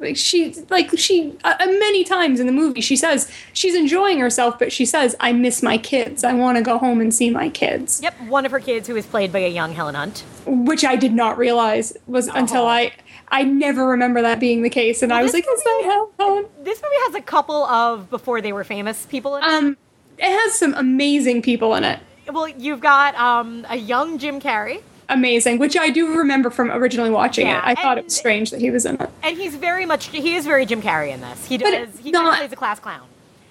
like 0.00 0.16
she 0.16 0.54
like 0.68 0.90
she 0.98 1.36
uh, 1.44 1.54
uh, 1.60 1.66
many 1.66 2.04
times 2.04 2.40
in 2.40 2.46
the 2.46 2.52
movie 2.52 2.80
she 2.80 2.96
says 2.96 3.30
she's 3.52 3.74
enjoying 3.74 4.18
herself, 4.18 4.58
but 4.58 4.72
she 4.72 4.84
says 4.84 5.14
I 5.20 5.32
miss 5.32 5.62
my 5.62 5.78
kids. 5.78 6.24
I 6.24 6.32
want 6.34 6.58
to 6.58 6.62
go 6.62 6.78
home 6.78 7.00
and 7.00 7.12
see 7.14 7.30
my 7.30 7.48
kids, 7.48 8.00
yep. 8.02 8.14
One 8.28 8.44
of 8.44 8.52
her 8.52 8.60
kids 8.60 8.88
who 8.88 8.96
is 8.96 9.06
played 9.06 9.32
by 9.32 9.40
a 9.40 9.48
young 9.50 9.72
Helen 9.72 9.94
Hunt. 9.94 10.24
which 10.46 10.84
I 10.84 10.96
did 10.96 11.12
not 11.14 11.38
realize 11.38 11.96
was 12.06 12.26
until 12.28 12.62
Oh. 12.62 12.68
I. 12.68 12.92
I 13.30 13.42
never 13.42 13.86
remember 13.88 14.22
that 14.22 14.40
being 14.40 14.62
the 14.62 14.70
case, 14.70 15.02
and 15.02 15.12
I 15.12 15.22
was 15.22 15.34
like, 15.34 15.44
"Is 15.46 15.62
that 15.62 16.08
Helen?" 16.18 16.46
This 16.62 16.80
movie 16.82 16.94
has 17.04 17.14
a 17.14 17.20
couple 17.20 17.62
of 17.66 18.08
before 18.08 18.40
they 18.40 18.54
were 18.54 18.64
famous 18.64 19.04
people 19.04 19.36
in 19.36 19.44
it. 19.44 19.46
Um, 19.50 19.76
it 20.18 20.30
has 20.30 20.54
some 20.58 20.74
amazing 20.74 21.42
people 21.42 21.74
in 21.74 21.84
it. 21.84 22.00
well, 22.32 22.48
you've 22.48 22.80
got 22.80 23.14
um, 23.16 23.66
a 23.68 23.76
young 23.76 24.18
Jim 24.18 24.40
Carrey, 24.40 24.82
Amazing, 25.10 25.58
which 25.58 25.74
I 25.74 25.88
do 25.88 26.18
remember 26.18 26.50
from 26.50 26.70
originally 26.70 27.08
watching 27.10 27.46
Yeah, 27.46 27.58
it. 27.58 27.64
I 27.64 27.74
thought 27.82 27.96
it 27.96 28.04
was 28.04 28.14
strange 28.14 28.50
that 28.50 28.60
he 28.60 28.70
was 28.70 28.84
in 28.84 28.96
it. 29.00 29.08
and 29.22 29.38
he's 29.38 29.54
very 29.56 29.86
much 29.86 30.08
he 30.08 30.34
is 30.36 30.44
very 30.44 30.66
Jim 30.66 30.82
Carrey 30.82 31.12
in 31.14 31.22
this. 31.22 31.46
He 31.46 31.56
does 31.56 31.98
he 32.00 32.10
not- 32.10 32.36
plays 32.36 32.52
a 32.52 32.56
class 32.56 32.78
clown. 32.78 33.06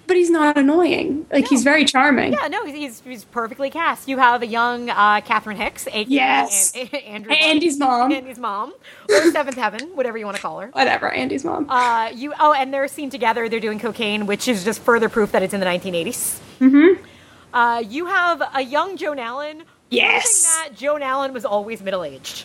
But 0.08 0.16
he's 0.16 0.30
not 0.30 0.56
annoying. 0.56 1.26
Like 1.30 1.46
he's 1.46 1.62
very 1.62 1.84
charming. 1.84 2.32
Yeah, 2.32 2.48
no, 2.48 2.64
he's, 2.64 2.74
he's, 2.74 3.00
he's 3.02 3.24
perfectly 3.26 3.68
cast. 3.68 4.08
You 4.08 4.16
have 4.16 4.40
a 4.40 4.46
young 4.46 4.88
uh, 4.88 5.20
Catherine 5.20 5.58
Hicks, 5.58 5.86
aka 5.86 6.06
Yes. 6.08 6.74
Andrew 6.74 7.30
And 7.30 7.40
Andy's 7.40 7.78
mom. 7.78 8.10
Andy's 8.10 8.38
mom, 8.38 8.72
or 9.10 9.30
Seventh 9.30 9.56
Heaven, 9.58 9.90
whatever 9.94 10.16
you 10.16 10.24
want 10.24 10.36
to 10.36 10.42
call 10.42 10.60
her. 10.60 10.68
Whatever, 10.68 11.12
Andy's 11.12 11.44
mom. 11.44 11.68
Uh, 11.68 12.10
you 12.14 12.32
oh, 12.40 12.54
and 12.54 12.72
they're 12.72 12.88
seen 12.88 13.10
together. 13.10 13.50
They're 13.50 13.60
doing 13.60 13.78
cocaine, 13.78 14.24
which 14.26 14.48
is 14.48 14.64
just 14.64 14.80
further 14.80 15.10
proof 15.10 15.30
that 15.32 15.42
it's 15.42 15.52
in 15.52 15.60
the 15.60 15.66
1980s. 15.66 16.40
Mm-hmm. 16.60 17.04
Uh, 17.52 17.80
you 17.80 18.06
have 18.06 18.42
a 18.54 18.62
young 18.62 18.96
Joan 18.96 19.18
Allen. 19.18 19.62
Yes. 19.90 20.44
that 20.44 20.74
Joan 20.74 21.02
Allen 21.02 21.32
was 21.34 21.44
always 21.44 21.82
middle 21.82 22.02
aged. 22.02 22.44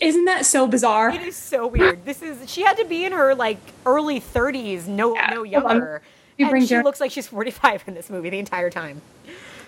Isn't 0.00 0.24
that 0.24 0.46
so 0.46 0.66
bizarre? 0.66 1.10
It 1.10 1.22
is 1.22 1.36
so 1.36 1.66
weird. 1.66 2.04
This 2.04 2.22
is 2.22 2.50
she 2.50 2.62
had 2.62 2.76
to 2.78 2.84
be 2.84 3.04
in 3.04 3.12
her 3.12 3.34
like 3.34 3.58
early 3.86 4.20
30s, 4.20 4.86
no 4.86 5.14
Yeah, 5.14 5.30
no 5.34 5.42
younger. 5.42 6.02
You 6.36 6.46
And 6.46 6.50
bring 6.50 6.62
she 6.62 6.68
Jo- 6.76 6.82
looks 6.82 7.00
like 7.00 7.10
she's 7.10 7.26
45 7.28 7.84
in 7.86 7.94
this 7.94 8.08
movie 8.10 8.30
the 8.30 8.38
entire 8.38 8.70
time. 8.70 9.02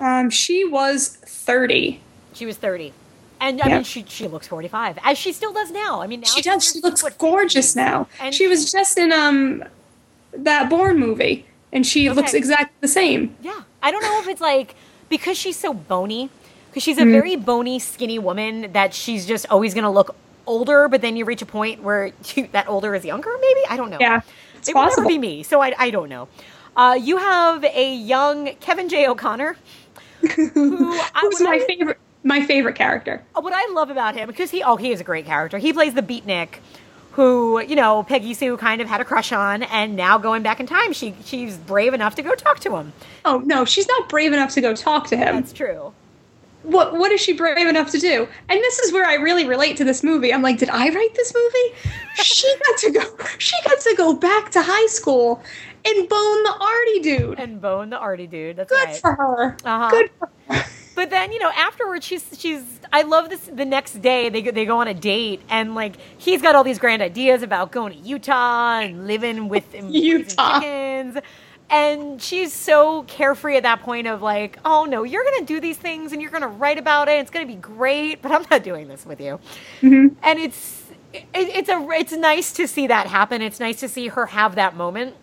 Um, 0.00 0.30
she 0.30 0.64
was 0.64 1.08
30. 1.08 2.00
She 2.34 2.46
was 2.46 2.56
30. 2.56 2.92
And 3.40 3.60
I 3.60 3.68
Yeah. 3.68 3.74
mean, 3.76 3.84
she 3.84 4.04
she 4.08 4.28
looks 4.28 4.46
45, 4.48 4.98
as 5.04 5.18
she 5.18 5.32
still 5.32 5.52
does 5.52 5.70
now. 5.70 6.00
I 6.00 6.06
mean, 6.06 6.20
now 6.20 6.28
She 6.28 6.42
does. 6.42 6.64
She 6.72 6.80
looks 6.80 7.02
gorgeous 7.18 7.72
50s. 7.72 7.76
now. 7.76 8.08
And 8.20 8.34
she 8.34 8.46
was 8.46 8.70
just 8.70 8.96
in 8.98 9.12
um 9.12 9.64
that 10.32 10.70
Bourne 10.70 10.98
movie, 10.98 11.44
and 11.72 11.86
she 11.86 12.08
looks 12.08 12.34
exactly 12.34 12.74
the 12.80 12.88
same. 12.88 13.36
Yeah. 13.42 13.60
I 13.82 13.90
don't 13.90 14.02
know 14.02 14.20
if 14.20 14.28
it's 14.28 14.40
like 14.40 14.74
because 15.08 15.36
she's 15.36 15.58
so 15.58 15.74
bony, 15.74 16.30
because 16.70 16.82
she's 16.82 16.98
a 16.98 17.02
Mm-hmm. 17.02 17.10
very 17.12 17.36
bony, 17.36 17.78
skinny 17.80 18.18
woman 18.18 18.72
that 18.72 18.94
she's 18.94 19.26
just 19.26 19.44
always 19.50 19.74
going 19.74 19.84
to 19.84 19.90
look 19.90 20.14
older, 20.46 20.88
but 20.88 21.00
then 21.02 21.16
you 21.16 21.24
reach 21.24 21.42
a 21.42 21.46
point 21.46 21.82
where 21.82 22.12
you, 22.34 22.46
that 22.52 22.68
older 22.68 22.94
is 22.94 23.04
younger, 23.04 23.30
maybe? 23.40 23.60
I 23.68 23.76
don't 23.76 23.90
know. 23.90 23.98
Yeah, 24.00 24.20
it's 24.56 24.68
it 24.68 24.74
will 24.74 24.82
possible. 24.82 25.02
never 25.02 25.08
be 25.14 25.18
me, 25.18 25.42
so 25.42 25.60
I, 25.60 25.74
I 25.78 25.90
don't 25.90 26.08
know. 26.08 26.28
Uh, 26.76 26.98
you 27.00 27.16
have 27.18 27.64
a 27.64 27.94
young 27.94 28.54
Kevin 28.60 28.88
J. 28.88 29.06
O'Connor, 29.06 29.56
who 30.36 30.92
I, 30.98 31.18
Who's 31.20 31.40
my 31.40 31.60
I- 31.62 31.66
favorite? 31.66 31.98
My 32.24 32.40
favorite 32.46 32.76
character. 32.76 33.20
what 33.34 33.52
I 33.52 33.72
love 33.72 33.90
about 33.90 34.14
him 34.14 34.28
because 34.28 34.52
he 34.52 34.62
oh 34.62 34.76
he 34.76 34.92
is 34.92 35.00
a 35.00 35.04
great 35.04 35.26
character. 35.26 35.58
He 35.58 35.72
plays 35.72 35.94
the 35.94 36.02
beatnik 36.02 36.58
who, 37.12 37.60
you 37.60 37.74
know, 37.74 38.04
Peggy 38.04 38.32
Sue 38.32 38.56
kind 38.56 38.80
of 38.80 38.86
had 38.88 39.00
a 39.00 39.04
crush 39.04 39.32
on 39.32 39.64
and 39.64 39.96
now 39.96 40.18
going 40.18 40.42
back 40.44 40.60
in 40.60 40.66
time, 40.66 40.92
she 40.92 41.14
she's 41.24 41.56
brave 41.58 41.94
enough 41.94 42.14
to 42.14 42.22
go 42.22 42.36
talk 42.36 42.60
to 42.60 42.76
him. 42.76 42.92
Oh 43.24 43.38
no, 43.44 43.64
she's 43.64 43.88
not 43.88 44.08
brave 44.08 44.32
enough 44.32 44.54
to 44.54 44.60
go 44.60 44.72
talk 44.72 45.08
to 45.08 45.16
him. 45.16 45.34
That's 45.34 45.52
true. 45.52 45.92
What 46.62 46.92
what 46.92 47.12
is 47.12 47.20
she 47.20 47.32
brave 47.32 47.66
enough 47.66 47.90
to 47.92 47.98
do? 47.98 48.28
And 48.48 48.58
this 48.60 48.78
is 48.80 48.92
where 48.92 49.04
I 49.06 49.14
really 49.14 49.46
relate 49.46 49.76
to 49.78 49.84
this 49.84 50.02
movie. 50.02 50.32
I'm 50.32 50.42
like, 50.42 50.58
did 50.58 50.70
I 50.70 50.88
write 50.90 51.14
this 51.14 51.32
movie? 51.34 51.76
she 52.22 52.52
got 52.66 52.78
to 52.78 52.90
go. 52.92 53.24
She 53.38 53.56
got 53.64 53.80
to 53.80 53.94
go 53.96 54.14
back 54.14 54.50
to 54.52 54.62
high 54.62 54.86
school 54.86 55.42
and 55.84 56.08
bone 56.08 56.42
the 56.44 56.56
arty 56.60 57.00
dude. 57.00 57.40
And 57.40 57.60
Bone 57.60 57.90
the 57.90 57.98
arty 57.98 58.26
dude. 58.26 58.56
That's 58.56 58.70
Good 58.70 58.84
right. 58.86 58.96
for 58.96 59.14
her. 59.14 59.56
Uh-huh. 59.64 59.90
Good 59.90 60.10
for 60.18 60.30
her. 60.48 60.64
But 60.94 61.08
then, 61.10 61.32
you 61.32 61.38
know, 61.38 61.50
afterwards, 61.56 62.04
she's 62.04 62.24
she's. 62.38 62.62
I 62.92 63.02
love 63.02 63.30
this. 63.30 63.40
The 63.50 63.64
next 63.64 64.02
day, 64.02 64.28
they 64.28 64.42
go, 64.42 64.50
they 64.50 64.66
go 64.66 64.78
on 64.78 64.88
a 64.88 64.94
date, 64.94 65.40
and 65.48 65.74
like 65.74 65.96
he's 66.18 66.42
got 66.42 66.54
all 66.54 66.64
these 66.64 66.78
grand 66.78 67.00
ideas 67.00 67.42
about 67.42 67.72
going 67.72 67.94
to 67.94 67.98
Utah 67.98 68.80
and 68.80 69.06
living 69.06 69.48
with 69.48 69.64
Utah. 69.88 70.60
chickens. 70.60 71.16
And 71.72 72.20
she's 72.20 72.52
so 72.52 73.02
carefree 73.04 73.56
at 73.56 73.62
that 73.62 73.80
point 73.80 74.06
of 74.06 74.20
like, 74.20 74.58
oh 74.62 74.84
no, 74.84 75.04
you're 75.04 75.24
gonna 75.24 75.46
do 75.46 75.58
these 75.58 75.78
things 75.78 76.12
and 76.12 76.20
you're 76.20 76.30
gonna 76.30 76.46
write 76.46 76.76
about 76.76 77.08
it. 77.08 77.12
It's 77.12 77.30
gonna 77.30 77.46
be 77.46 77.54
great, 77.54 78.20
but 78.20 78.30
I'm 78.30 78.44
not 78.50 78.62
doing 78.62 78.88
this 78.88 79.06
with 79.06 79.20
you. 79.22 79.40
Mm-hmm. 79.80 80.14
And 80.22 80.38
it's 80.38 80.82
it, 81.14 81.24
it's 81.34 81.68
a 81.70 81.88
it's 81.92 82.12
nice 82.12 82.52
to 82.52 82.68
see 82.68 82.86
that 82.88 83.06
happen. 83.06 83.40
It's 83.40 83.58
nice 83.58 83.80
to 83.80 83.88
see 83.88 84.08
her 84.08 84.26
have 84.26 84.54
that 84.56 84.76
moment. 84.76 85.16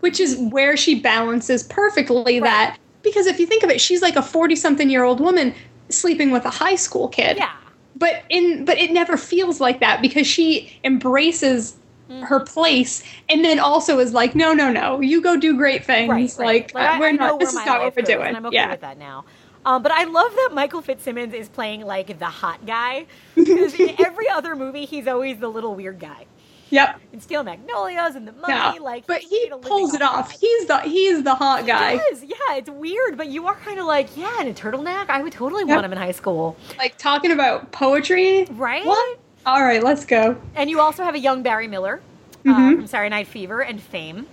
Which 0.00 0.18
is 0.18 0.38
where 0.38 0.78
she 0.78 0.98
balances 1.00 1.62
perfectly 1.62 2.40
that 2.40 2.78
because 3.02 3.26
if 3.26 3.38
you 3.38 3.46
think 3.46 3.62
of 3.62 3.70
it, 3.70 3.82
she's 3.82 4.00
like 4.00 4.16
a 4.16 4.22
40 4.22 4.56
something 4.56 4.88
year 4.88 5.04
old 5.04 5.20
woman 5.20 5.54
sleeping 5.90 6.30
with 6.30 6.46
a 6.46 6.50
high 6.50 6.76
school 6.76 7.08
kid. 7.08 7.36
Yeah. 7.36 7.52
But 7.96 8.24
in 8.30 8.64
but 8.64 8.78
it 8.78 8.92
never 8.92 9.18
feels 9.18 9.60
like 9.60 9.80
that 9.80 10.00
because 10.00 10.26
she 10.26 10.78
embraces. 10.84 11.76
Her 12.22 12.40
place 12.40 13.02
and 13.28 13.44
then 13.44 13.58
also 13.58 13.98
is 13.98 14.12
like, 14.12 14.34
no, 14.34 14.52
no, 14.52 14.70
no, 14.70 15.00
you 15.00 15.20
go 15.22 15.36
do 15.36 15.56
great 15.56 15.84
things. 15.84 16.10
Right, 16.10 16.30
right. 16.38 16.46
Like, 16.46 16.74
uh, 16.74 16.78
I- 16.78 16.98
we're 17.00 17.08
I 17.08 17.12
not. 17.12 17.40
This 17.40 17.50
is 17.50 17.54
not 17.66 17.80
what 17.80 17.96
we're 17.96 18.02
goes, 18.02 18.14
doing. 18.14 18.36
I'm 18.36 18.46
okay 18.46 18.54
yeah. 18.56 18.70
with 18.70 18.80
that 18.82 18.98
now. 18.98 19.24
Um, 19.66 19.82
but 19.82 19.92
I 19.92 20.04
love 20.04 20.30
that 20.32 20.50
Michael 20.52 20.82
Fitzsimmons 20.82 21.32
is 21.32 21.48
playing 21.48 21.86
like 21.86 22.18
the 22.18 22.26
hot 22.26 22.66
guy 22.66 23.06
because 23.34 23.72
in 23.80 23.94
every 24.04 24.28
other 24.28 24.54
movie 24.54 24.84
he's 24.84 25.08
always 25.08 25.38
the 25.38 25.48
little 25.48 25.74
weird 25.74 25.98
guy. 25.98 26.26
Yep. 26.70 27.00
And 27.12 27.22
Steel 27.22 27.44
Magnolias 27.44 28.14
and 28.16 28.26
the 28.26 28.32
Mummy, 28.32 28.52
Yeah. 28.52 28.72
like 28.80 29.06
but 29.06 29.20
he 29.22 29.44
made 29.44 29.52
a 29.52 29.56
living 29.56 29.68
pulls 29.70 29.94
it 29.94 30.02
off. 30.02 30.32
He's 30.32 30.66
the 30.66 30.80
he's 30.80 31.22
the 31.22 31.34
hot 31.34 31.66
guy. 31.66 31.96
Does, 32.10 32.24
yeah. 32.24 32.56
It's 32.56 32.68
weird, 32.68 33.16
but 33.16 33.28
you 33.28 33.46
are 33.46 33.54
kind 33.54 33.78
of 33.78 33.86
like, 33.86 34.14
yeah, 34.16 34.40
in 34.40 34.48
a 34.48 34.52
turtleneck, 34.52 35.08
I 35.08 35.22
would 35.22 35.32
totally 35.32 35.62
Yep. 35.62 35.68
want 35.68 35.84
him 35.86 35.92
in 35.92 35.98
high 35.98 36.10
school, 36.12 36.56
Like 36.76 36.98
talking 36.98 37.30
about 37.30 37.70
poetry. 37.72 38.44
right? 38.50 38.84
What? 38.84 39.18
All 39.46 39.62
right, 39.62 39.82
let's 39.82 40.04
go. 40.04 40.36
And 40.54 40.70
you 40.70 40.80
also 40.80 41.02
have 41.04 41.14
a 41.14 41.18
young 41.18 41.42
Barry 41.42 41.68
Miller 41.68 42.00
uh, 42.46 42.50
Mhm. 42.50 42.76
from 42.76 42.86
Saturday 42.86 43.10
Night 43.10 43.26
Fever 43.26 43.60
and 43.62 43.80
Fame. 43.80 44.26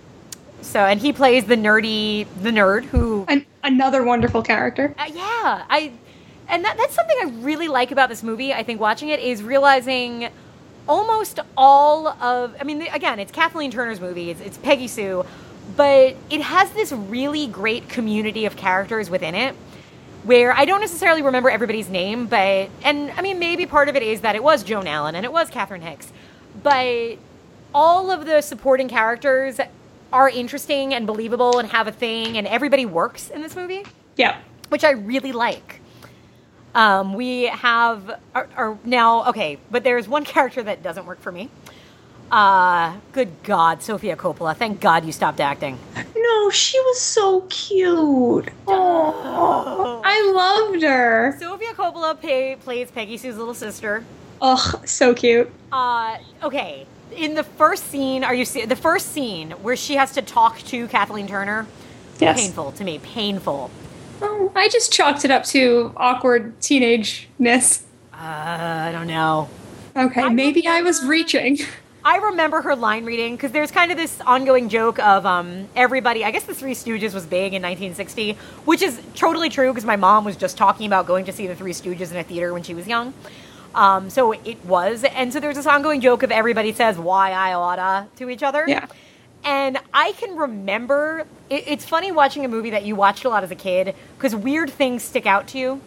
So, 0.62 0.80
and 0.80 1.00
he 1.00 1.12
plays 1.12 1.44
the 1.44 1.56
nerdy, 1.56 2.26
the 2.40 2.50
nerd 2.50 2.84
who 2.84 3.24
An- 3.28 3.44
another 3.64 4.02
wonderful 4.04 4.42
character. 4.42 4.94
Uh, 4.98 5.04
yeah, 5.12 5.64
I 5.68 5.92
and 6.48 6.64
that, 6.64 6.76
that's 6.76 6.94
something 6.94 7.16
I 7.20 7.30
really 7.44 7.68
like 7.68 7.90
about 7.92 8.08
this 8.08 8.22
movie. 8.22 8.52
I 8.52 8.62
think 8.62 8.80
watching 8.80 9.08
it 9.08 9.20
is 9.20 9.42
realizing 9.42 10.28
almost 10.88 11.40
all 11.56 12.08
of. 12.08 12.54
I 12.60 12.64
mean, 12.64 12.82
again, 12.82 13.18
it's 13.18 13.32
Kathleen 13.32 13.70
Turner's 13.70 14.00
movie. 14.00 14.30
It's, 14.30 14.40
it's 14.40 14.58
Peggy 14.58 14.86
Sue, 14.88 15.24
but 15.76 16.16
it 16.30 16.40
has 16.42 16.70
this 16.72 16.92
really 16.92 17.46
great 17.48 17.88
community 17.88 18.44
of 18.44 18.56
characters 18.56 19.08
within 19.10 19.34
it. 19.34 19.54
Where 20.24 20.52
I 20.52 20.64
don't 20.66 20.80
necessarily 20.80 21.22
remember 21.22 21.50
everybody's 21.50 21.88
name, 21.88 22.26
but 22.26 22.70
and 22.84 23.10
I 23.16 23.22
mean 23.22 23.38
maybe 23.40 23.66
part 23.66 23.88
of 23.88 23.96
it 23.96 24.02
is 24.04 24.20
that 24.20 24.36
it 24.36 24.42
was 24.42 24.62
Joan 24.62 24.86
Allen 24.86 25.16
and 25.16 25.24
it 25.24 25.32
was 25.32 25.50
Catherine 25.50 25.80
Hicks, 25.82 26.12
but 26.62 27.16
all 27.74 28.10
of 28.10 28.24
the 28.24 28.40
supporting 28.40 28.88
characters 28.88 29.58
are 30.12 30.28
interesting 30.28 30.94
and 30.94 31.06
believable 31.06 31.58
and 31.58 31.68
have 31.70 31.88
a 31.88 31.92
thing, 31.92 32.36
and 32.38 32.46
everybody 32.46 32.86
works 32.86 33.30
in 33.30 33.42
this 33.42 33.56
movie, 33.56 33.82
Yeah. 34.16 34.36
which 34.68 34.84
I 34.84 34.90
really 34.90 35.32
like. 35.32 35.80
Um, 36.74 37.14
we 37.14 37.44
have 37.44 38.20
are, 38.34 38.48
are 38.56 38.78
now 38.84 39.28
okay, 39.30 39.58
but 39.70 39.82
there's 39.84 40.06
one 40.06 40.24
character 40.24 40.62
that 40.62 40.82
doesn't 40.82 41.04
work 41.06 41.20
for 41.20 41.32
me. 41.32 41.48
Uh, 42.30 42.96
good 43.12 43.30
God, 43.42 43.82
Sofia 43.82 44.16
Coppola. 44.16 44.56
Thank 44.56 44.80
God 44.80 45.04
you 45.04 45.12
stopped 45.12 45.40
acting. 45.40 45.78
She 46.50 46.78
was 46.80 47.00
so 47.00 47.42
cute. 47.48 48.48
Oh, 48.66 50.02
I 50.04 50.32
loved 50.32 50.82
her. 50.82 51.36
Sofia 51.38 51.72
Coppola 51.72 52.20
pay, 52.20 52.56
plays 52.56 52.90
Peggy 52.90 53.16
Sue's 53.16 53.36
little 53.36 53.54
sister. 53.54 54.04
Oh, 54.40 54.82
so 54.84 55.14
cute. 55.14 55.50
Uh, 55.70 56.18
okay. 56.42 56.86
In 57.14 57.34
the 57.34 57.44
first 57.44 57.88
scene, 57.88 58.24
are 58.24 58.34
you 58.34 58.44
see 58.44 58.64
the 58.64 58.76
first 58.76 59.12
scene 59.12 59.52
where 59.62 59.76
she 59.76 59.94
has 59.94 60.12
to 60.12 60.22
talk 60.22 60.58
to 60.60 60.88
Kathleen 60.88 61.26
Turner? 61.26 61.66
Yes. 62.18 62.40
Painful 62.40 62.72
to 62.72 62.84
me. 62.84 62.98
Painful. 62.98 63.70
Oh, 64.20 64.52
I 64.54 64.68
just 64.68 64.92
chalked 64.92 65.24
it 65.24 65.30
up 65.30 65.44
to 65.46 65.92
awkward 65.96 66.58
teenageness. 66.60 67.82
Uh, 68.12 68.16
I 68.16 68.92
don't 68.92 69.06
know. 69.08 69.48
Okay, 69.96 70.22
I 70.22 70.28
maybe 70.28 70.66
I 70.66 70.82
was 70.82 71.04
reaching. 71.04 71.58
I 72.04 72.16
remember 72.16 72.62
her 72.62 72.74
line 72.74 73.04
reading 73.04 73.36
because 73.36 73.52
there's 73.52 73.70
kind 73.70 73.92
of 73.92 73.96
this 73.96 74.20
ongoing 74.22 74.68
joke 74.68 74.98
of 74.98 75.24
um, 75.24 75.68
everybody. 75.76 76.24
I 76.24 76.32
guess 76.32 76.44
the 76.44 76.54
Three 76.54 76.74
Stooges 76.74 77.14
was 77.14 77.26
big 77.26 77.54
in 77.54 77.62
1960, 77.62 78.32
which 78.64 78.82
is 78.82 79.00
totally 79.14 79.48
true 79.48 79.70
because 79.70 79.84
my 79.84 79.96
mom 79.96 80.24
was 80.24 80.36
just 80.36 80.56
talking 80.56 80.86
about 80.86 81.06
going 81.06 81.26
to 81.26 81.32
see 81.32 81.46
the 81.46 81.54
Three 81.54 81.72
Stooges 81.72 82.10
in 82.10 82.16
a 82.16 82.24
theater 82.24 82.52
when 82.52 82.64
she 82.64 82.74
was 82.74 82.88
young. 82.88 83.14
Um, 83.74 84.10
so 84.10 84.32
it 84.32 84.64
was, 84.64 85.04
and 85.04 85.32
so 85.32 85.38
there's 85.38 85.56
this 85.56 85.66
ongoing 85.66 86.00
joke 86.00 86.22
of 86.22 86.32
everybody 86.32 86.72
says 86.72 86.98
"why 86.98 87.30
I 87.30 87.54
oughta" 87.54 88.08
to 88.16 88.28
each 88.28 88.42
other. 88.42 88.64
Yeah. 88.66 88.86
And 89.44 89.78
I 89.94 90.12
can 90.12 90.36
remember. 90.36 91.24
It, 91.48 91.64
it's 91.66 91.84
funny 91.84 92.10
watching 92.10 92.44
a 92.44 92.48
movie 92.48 92.70
that 92.70 92.84
you 92.84 92.96
watched 92.96 93.24
a 93.24 93.28
lot 93.28 93.44
as 93.44 93.50
a 93.50 93.56
kid 93.56 93.94
because 94.16 94.34
weird 94.34 94.70
things 94.70 95.02
stick 95.04 95.24
out 95.24 95.46
to 95.48 95.58
you. 95.58 95.80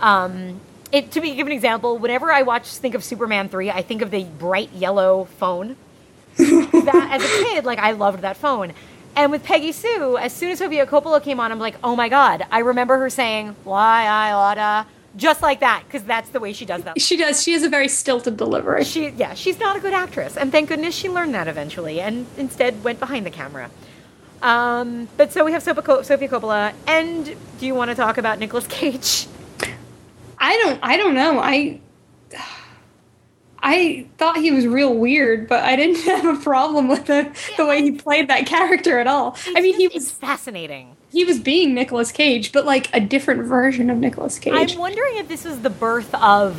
Um, 0.00 0.60
it, 0.92 1.10
to 1.12 1.20
be, 1.20 1.34
give 1.34 1.46
an 1.46 1.52
example, 1.52 1.98
whenever 1.98 2.30
I 2.30 2.42
watch, 2.42 2.68
think 2.68 2.94
of 2.94 3.02
Superman 3.02 3.48
3, 3.48 3.70
I 3.70 3.82
think 3.82 4.02
of 4.02 4.10
the 4.10 4.24
bright 4.24 4.70
yellow 4.72 5.24
phone. 5.38 5.76
that, 6.36 7.08
as 7.10 7.24
a 7.24 7.44
kid, 7.44 7.64
like, 7.64 7.78
I 7.78 7.92
loved 7.92 8.20
that 8.20 8.36
phone. 8.36 8.72
And 9.16 9.30
with 9.30 9.42
Peggy 9.42 9.72
Sue, 9.72 10.16
as 10.18 10.32
soon 10.32 10.50
as 10.50 10.58
Sofia 10.58 10.86
Coppola 10.86 11.22
came 11.22 11.40
on, 11.40 11.50
I'm 11.50 11.58
like, 11.58 11.76
oh 11.82 11.96
my 11.96 12.08
God. 12.08 12.46
I 12.50 12.60
remember 12.60 12.98
her 12.98 13.10
saying, 13.10 13.56
why 13.64 14.04
I 14.04 14.32
oughta, 14.32 14.86
just 15.16 15.42
like 15.42 15.60
that, 15.60 15.82
because 15.86 16.02
that's 16.04 16.30
the 16.30 16.40
way 16.40 16.52
she 16.52 16.64
does 16.64 16.82
that. 16.84 17.00
She 17.00 17.16
does. 17.16 17.42
She 17.42 17.52
has 17.52 17.62
a 17.62 17.68
very 17.68 17.88
stilted 17.88 18.36
delivery. 18.36 18.84
She, 18.84 19.08
yeah, 19.10 19.34
she's 19.34 19.58
not 19.58 19.76
a 19.76 19.80
good 19.80 19.92
actress. 19.92 20.36
And 20.36 20.52
thank 20.52 20.68
goodness 20.68 20.94
she 20.94 21.08
learned 21.08 21.34
that 21.34 21.48
eventually 21.48 22.00
and 22.00 22.26
instead 22.36 22.82
went 22.84 23.00
behind 23.00 23.26
the 23.26 23.30
camera. 23.30 23.70
Um, 24.42 25.08
but 25.16 25.32
so 25.32 25.44
we 25.44 25.52
have 25.52 25.62
Sofia 25.62 25.82
Coppola. 25.82 26.72
And 26.86 27.36
do 27.60 27.66
you 27.66 27.74
want 27.74 27.90
to 27.90 27.94
talk 27.94 28.18
about 28.18 28.38
Nicolas 28.38 28.66
Cage? 28.66 29.26
I 30.42 30.56
don't. 30.62 30.78
I 30.82 30.96
don't 30.98 31.14
know. 31.14 31.38
I. 31.38 31.80
I 33.64 34.06
thought 34.18 34.38
he 34.38 34.50
was 34.50 34.66
real 34.66 34.92
weird, 34.92 35.46
but 35.48 35.62
I 35.62 35.76
didn't 35.76 36.02
have 36.04 36.24
a 36.24 36.42
problem 36.42 36.88
with 36.88 37.06
the, 37.06 37.30
the 37.56 37.64
way 37.64 37.80
he 37.80 37.92
played 37.92 38.26
that 38.28 38.44
character 38.46 38.98
at 38.98 39.06
all. 39.06 39.36
I 39.54 39.60
mean, 39.60 39.76
he 39.76 39.86
was 39.86 40.10
fascinating. 40.10 40.96
he 41.12 41.24
was 41.24 41.38
being 41.38 41.72
Nicolas 41.74 42.10
Cage, 42.10 42.50
but 42.50 42.64
like 42.66 42.92
a 42.92 42.98
different 43.00 43.44
version 43.44 43.88
of 43.88 43.98
Nicolas 43.98 44.38
Cage. 44.40 44.72
I'm 44.72 44.78
wondering 44.80 45.16
if 45.18 45.28
this 45.28 45.44
was 45.44 45.60
the 45.60 45.70
birth 45.70 46.12
of 46.16 46.56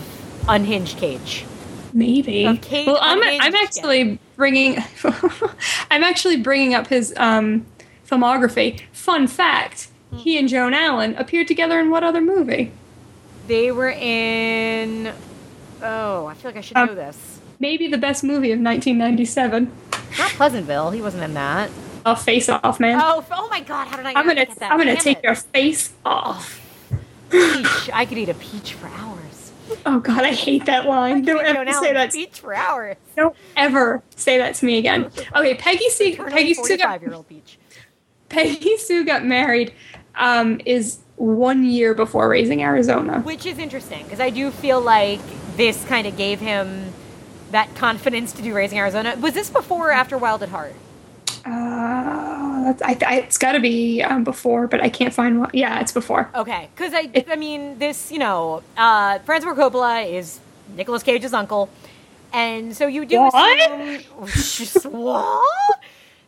Unhinged 0.48 0.98
Cage. 0.98 1.46
Maybe. 1.92 2.46
Of 2.46 2.62
Cage 2.62 2.88
well, 2.88 3.00
I'm 3.02 3.22
I'm 3.22 3.54
actually 3.56 4.18
bringing 4.38 4.78
I'm 5.92 6.04
actually 6.06 6.38
bringing 6.38 6.74
up 6.74 6.88
his 6.88 7.14
um, 7.18 7.66
filmography. 8.10 8.80
Fun 8.94 9.28
fact: 9.28 9.90
Hmm. 10.10 10.18
he 10.20 10.40
and 10.40 10.48
Joan 10.48 10.74
Allen 10.74 11.16
appeared 11.16 11.50
together 11.50 11.82
in 11.82 11.90
what 11.90 12.04
other 12.04 12.22
movie? 12.22 12.72
They 13.48 13.72
were 13.72 13.90
in. 13.90 15.14
Oh, 15.82 16.26
I 16.28 16.34
feel 16.34 16.52
like 16.52 16.58
I 16.58 16.62
should 16.62 16.78
Um, 16.78 16.88
know 16.88 16.96
this. 16.96 17.40
Maybe 17.60 17.88
the 17.88 17.98
best 17.98 18.24
movie 18.24 18.52
of 18.52 18.60
1997. 18.60 19.72
Not 20.18 20.32
Pleasantville. 20.32 20.92
He 20.92 21.02
wasn't 21.02 21.24
in 21.24 21.34
that. 21.34 21.70
Oh, 22.06 22.16
Face 22.16 22.50
Off, 22.50 22.80
man. 22.80 23.00
Oh, 23.02 23.26
oh 23.32 23.48
my 23.50 23.62
God! 23.62 23.88
How 23.88 23.98
did 23.98 24.06
I? 24.06 24.14
I'm 24.14 24.28
gonna 24.28 24.46
that? 24.46 24.72
I'm 24.72 24.78
gonna 24.78 24.94
Damn 24.96 25.02
take 25.04 25.18
it. 25.20 25.24
your 25.24 25.36
face 25.36 25.94
off. 26.06 26.60
peach. 27.30 27.90
I 27.94 28.06
could 28.06 28.18
eat 28.18 28.30
a 28.30 28.34
peach 28.36 28.74
for 28.74 28.88
hours. 28.88 29.52
Oh 29.86 30.00
God, 30.00 30.24
I 30.24 30.34
hate 30.34 30.66
that 30.66 30.86
line. 30.86 31.24
Don't 31.24 31.44
ever 31.46 31.72
say 31.74 31.94
that. 31.94 32.12
Peach 32.12 32.42
for 32.42 32.54
hours. 32.54 32.98
Don't 33.16 33.36
ever 33.56 34.04
say 34.16 34.38
that 34.38 34.56
to 34.56 34.66
me 34.66 34.78
again. 34.78 35.10
Okay, 35.36 35.56
Peggy 35.56 35.90
Sue. 35.90 36.16
Peggy 36.18 36.54
Sue 36.54 36.78
got 36.78 37.00
45 37.00 37.02
year 37.02 37.14
old 37.14 37.28
peach. 37.30 37.58
Peggy 38.30 38.78
Sue 38.78 39.06
got 39.06 39.26
married. 39.26 39.74
Um, 40.16 40.60
is 40.66 41.00
one 41.24 41.64
year 41.64 41.94
before 41.94 42.28
Raising 42.28 42.62
Arizona. 42.62 43.22
Which 43.22 43.46
is 43.46 43.58
interesting 43.58 44.04
because 44.04 44.20
I 44.20 44.30
do 44.30 44.52
feel 44.52 44.82
like 44.82 45.22
this 45.56 45.86
kind 45.86 46.06
of 46.06 46.18
gave 46.18 46.40
him 46.42 46.94
that 47.52 47.74
confidence 47.76 48.34
to 48.34 48.42
do 48.42 48.54
Raising 48.54 48.78
Arizona. 48.80 49.16
Was 49.22 49.34
this 49.34 49.50
before 49.50 49.90
or 49.90 49.92
after 49.92 50.18
Wild 50.18 50.44
at 50.44 50.50
Heart? 50.50 50.74
Uh, 51.46 52.64
that's, 52.64 52.82
I, 52.82 52.98
I, 53.06 53.16
it's 53.20 53.38
got 53.38 53.52
to 53.54 53.60
be 53.60 54.02
um, 54.02 54.24
before, 54.24 54.68
but 54.68 54.82
I 54.82 54.90
can't 54.90 55.14
find 55.14 55.40
what. 55.40 55.54
Yeah, 55.54 55.80
it's 55.82 55.92
before. 55.92 56.30
Okay, 56.36 56.70
because 56.76 56.94
I, 56.94 57.10
It- 57.14 57.30
I 57.30 57.36
mean, 57.36 57.78
this, 57.80 58.12
you 58.12 58.20
know, 58.20 58.64
uh, 58.78 59.20
Francis 59.20 59.46
Ford 59.46 59.58
Coppola 59.58 60.10
is 60.12 60.40
Nicolas 60.76 61.04
Cage's 61.04 61.34
uncle, 61.34 61.70
and 62.32 62.76
so 62.76 62.88
you 62.88 63.06
do 63.06 63.20
What? 63.20 63.72
assume 64.22 64.92
what? 64.94 65.80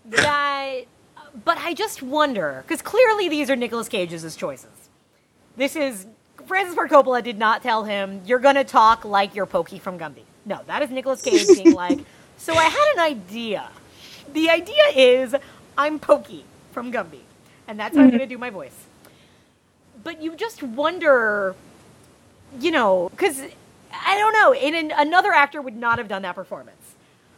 that. 0.06 0.82
But 1.44 1.58
I 1.58 1.74
just 1.74 2.02
wonder 2.02 2.64
because 2.66 2.82
clearly 2.82 3.28
these 3.28 3.50
are 3.50 3.56
Nicolas 3.58 3.90
Cage's 3.90 4.36
choices. 4.38 4.70
This 5.58 5.76
is 5.76 6.06
Francis 6.48 6.76
Ford 6.76 6.90
Coppola 6.90 7.24
did 7.24 7.38
not 7.38 7.64
tell 7.64 7.84
him 7.84 8.22
you're 8.26 8.40
gonna 8.40 8.64
talk 8.64 9.06
like 9.06 9.36
you're 9.36 9.46
Pokey 9.46 9.80
from 9.80 9.98
Gumby. 9.98 10.24
No, 10.46 10.60
that 10.68 10.82
is 10.82 10.90
Nicolas 10.90 11.22
Cage 11.22 11.48
being 11.48 11.74
like. 11.84 12.00
So 12.38 12.54
I 12.54 12.66
had 12.66 12.94
an 12.96 13.00
idea. 13.00 13.70
The 14.34 14.50
idea 14.50 14.84
is 14.96 15.36
I'm 15.78 16.00
Pokey 16.00 16.46
from 16.72 16.92
Gumby, 16.92 17.22
and 17.68 17.80
that's 17.80 17.96
how 17.96 18.02
I'm 18.02 18.10
mm-hmm. 18.10 18.18
gonna 18.18 18.28
do 18.28 18.38
my 18.38 18.50
voice 18.50 18.86
but 20.06 20.22
you 20.22 20.36
just 20.36 20.64
wonder, 20.64 21.56
you 22.62 22.72
know, 22.72 23.10
because 23.10 23.42
I 23.92 24.18
don't 24.18 24.34
know, 24.34 24.54
in 24.54 24.76
an, 24.76 24.94
another 24.96 25.34
actor 25.34 25.62
would 25.62 25.76
not 25.76 25.98
have 25.98 26.08
done 26.08 26.22
that 26.22 26.36
performance. 26.36 26.94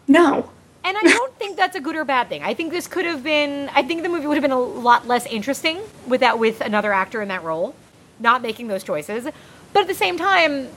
No. 0.08 0.52
And 0.84 0.98
I 0.98 1.02
don't 1.02 1.34
think 1.36 1.58
that's 1.58 1.76
a 1.76 1.80
good 1.80 1.96
or 1.96 2.06
bad 2.06 2.30
thing. 2.30 2.44
I 2.44 2.54
think 2.54 2.72
this 2.72 2.88
could 2.88 3.06
have 3.06 3.24
been. 3.24 3.70
I 3.74 3.84
think 3.84 4.04
the 4.04 4.10
movie 4.10 4.28
would 4.28 4.36
have 4.36 4.42
been 4.42 4.52
a 4.52 4.60
lot 4.60 5.08
less 5.08 5.26
interesting 5.26 5.82
with 6.08 6.22
that 6.22 6.40
with 6.40 6.62
another 6.62 6.94
actor 6.94 7.22
in 7.22 7.30
that 7.30 7.44
role, 7.44 7.74
not 8.20 8.42
making 8.42 8.68
those 8.68 8.84
choices. 8.84 9.28
But 9.74 9.82
at 9.82 9.88
the 9.88 9.94
same 9.94 10.18
time, 10.18 10.70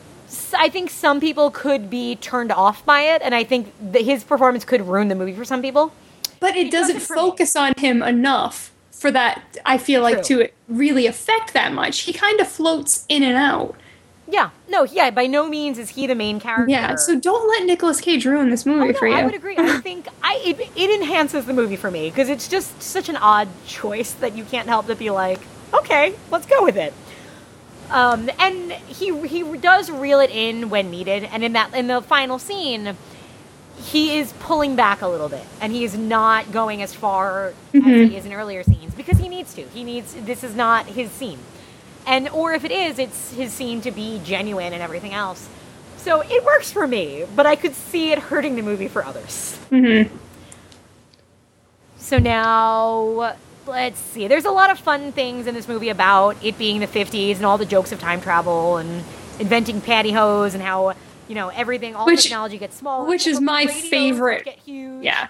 I 0.57 0.69
think 0.69 0.91
some 0.91 1.21
people 1.21 1.51
could 1.51 1.91
be 1.91 2.17
turned 2.17 2.53
off 2.53 2.85
by 2.85 3.03
it, 3.03 3.23
and 3.23 3.35
I 3.35 3.45
think 3.45 3.73
that 3.93 4.03
his 4.03 4.25
performance 4.25 4.65
could 4.65 4.83
ruin 4.87 5.09
the 5.09 5.15
movie 5.15 5.33
for 5.35 5.45
some 5.45 5.63
people. 5.63 5.93
But 6.39 6.57
it 6.57 6.69
It 6.69 6.73
doesn't 6.73 6.97
doesn't 6.97 7.07
for 7.07 7.15
me. 7.17 7.21
focus 7.21 7.57
on 7.57 7.73
him 7.79 8.03
enough 8.03 8.73
for 8.93 9.11
that, 9.11 9.57
I 9.65 9.79
feel 9.79 10.03
like, 10.03 10.23
True. 10.23 10.45
to 10.45 10.49
really 10.69 11.07
affect 11.07 11.53
that 11.55 11.73
much. 11.73 12.01
He 12.01 12.13
kind 12.13 12.39
of 12.41 12.49
floats 12.49 13.05
in 13.09 13.23
and 13.23 13.37
out. 13.37 13.75
Yeah, 14.29 14.51
no, 14.69 14.85
yeah, 14.85 15.11
by 15.11 15.27
no 15.27 15.49
means 15.49 15.77
is 15.79 15.91
he 15.91 16.07
the 16.07 16.15
main 16.15 16.39
character. 16.39 16.71
Yeah, 16.71 16.95
so 16.95 17.19
don't 17.19 17.49
let 17.49 17.65
Nicolas 17.67 18.01
Cage 18.01 18.25
ruin 18.27 18.51
this 18.51 18.65
movie 18.65 18.81
Oh, 18.91 18.93
no, 18.93 18.99
for 18.99 19.09
you. 19.09 19.15
I 19.15 19.25
would 19.25 19.35
agree. 19.35 19.57
I 19.59 19.79
think 19.81 20.07
I 20.23 20.41
it, 20.45 20.61
it 20.77 20.91
enhances 21.03 21.47
the 21.47 21.53
movie 21.53 21.75
for 21.77 21.91
me 21.91 22.11
because 22.11 22.29
it's 22.29 22.47
just 22.47 22.81
such 22.81 23.09
an 23.09 23.17
odd 23.17 23.49
choice 23.67 24.13
that 24.13 24.37
you 24.37 24.45
can't 24.45 24.69
help 24.69 24.87
but 24.87 24.99
be 25.01 25.11
like, 25.11 25.41
okay, 25.75 26.15
let's 26.31 26.47
go 26.47 26.63
with 26.63 26.77
it. 26.77 26.95
Um, 27.91 28.31
and 28.39 28.73
he 28.73 29.27
he 29.27 29.43
does 29.59 29.91
reel 29.91 30.21
it 30.21 30.31
in 30.31 30.71
when 30.71 30.91
needed, 30.91 31.25
and 31.25 31.43
in 31.43 31.55
that 31.55 31.75
in 31.75 31.89
the 31.89 32.01
final 32.01 32.39
scene, 32.39 32.97
he 33.83 34.17
is 34.19 34.33
pulling 34.35 34.77
back 34.77 35.03
a 35.03 35.09
little 35.09 35.29
bit, 35.29 35.45
and 35.61 35.73
he 35.73 35.85
is 35.85 35.97
not 35.97 36.53
going 36.53 36.83
as 36.83 36.95
far 36.95 37.53
as 37.75 37.83
he 37.83 38.17
is 38.17 38.25
in 38.25 38.33
earlier 38.33 38.63
scenes 38.63 38.95
because 38.95 39.19
he 39.19 39.29
needs 39.29 39.55
to. 39.55 39.63
He 39.63 39.83
needs 39.83 40.15
this 40.15 40.45
is 40.45 40.55
not 40.55 40.87
his 40.87 41.11
scene, 41.11 41.41
and 42.07 42.29
or 42.29 42.53
if 42.53 42.65
it 42.65 42.71
is, 42.71 42.99
it's 43.01 43.33
his 43.33 43.53
scene 43.53 43.81
to 43.81 43.91
be 43.91 44.21
genuine 44.25 44.73
and 44.73 44.83
everything 44.83 45.13
else. 45.13 45.49
So 45.97 46.23
it 46.23 46.45
works 46.45 46.71
for 46.71 46.87
me, 46.87 47.27
but 47.35 47.45
I 47.45 47.57
could 47.57 47.75
see 47.75 48.13
it 48.13 48.19
hurting 48.19 48.57
the 48.57 48.63
movie 48.63 48.89
for 48.89 49.05
others. 49.05 49.59
Mm-hmm. 49.71 50.15
So 51.99 52.19
now, 52.19 53.37
let's 53.67 53.99
see. 53.99 54.27
There's 54.29 54.45
a 54.45 54.51
lot 54.51 54.71
of 54.71 54.79
fun 54.79 55.13
things 55.13 55.47
in 55.47 55.55
this 55.55 55.69
movie 55.69 55.89
about 55.89 56.37
it 56.45 56.57
being 56.59 56.81
the 56.81 56.87
50s 56.87 57.37
and 57.37 57.47
all 57.47 57.59
the 57.59 57.67
jokes 57.67 57.93
of 57.93 58.01
time 58.01 58.21
travel 58.21 58.77
and 58.79 59.05
inventing 59.39 59.81
pantyhose 59.81 60.55
and 60.55 60.63
how, 60.63 60.95
you 61.29 61.35
know, 61.35 61.49
everything, 61.49 61.95
all 61.95 62.07
Which- 62.07 62.23
technology 62.25 62.59
gets 62.59 62.77
smaller. 62.77 63.07
which 63.09 63.27
is 63.27 63.41
my 63.41 63.67
favorite-. 63.67 64.59
Yeah. 64.67 65.29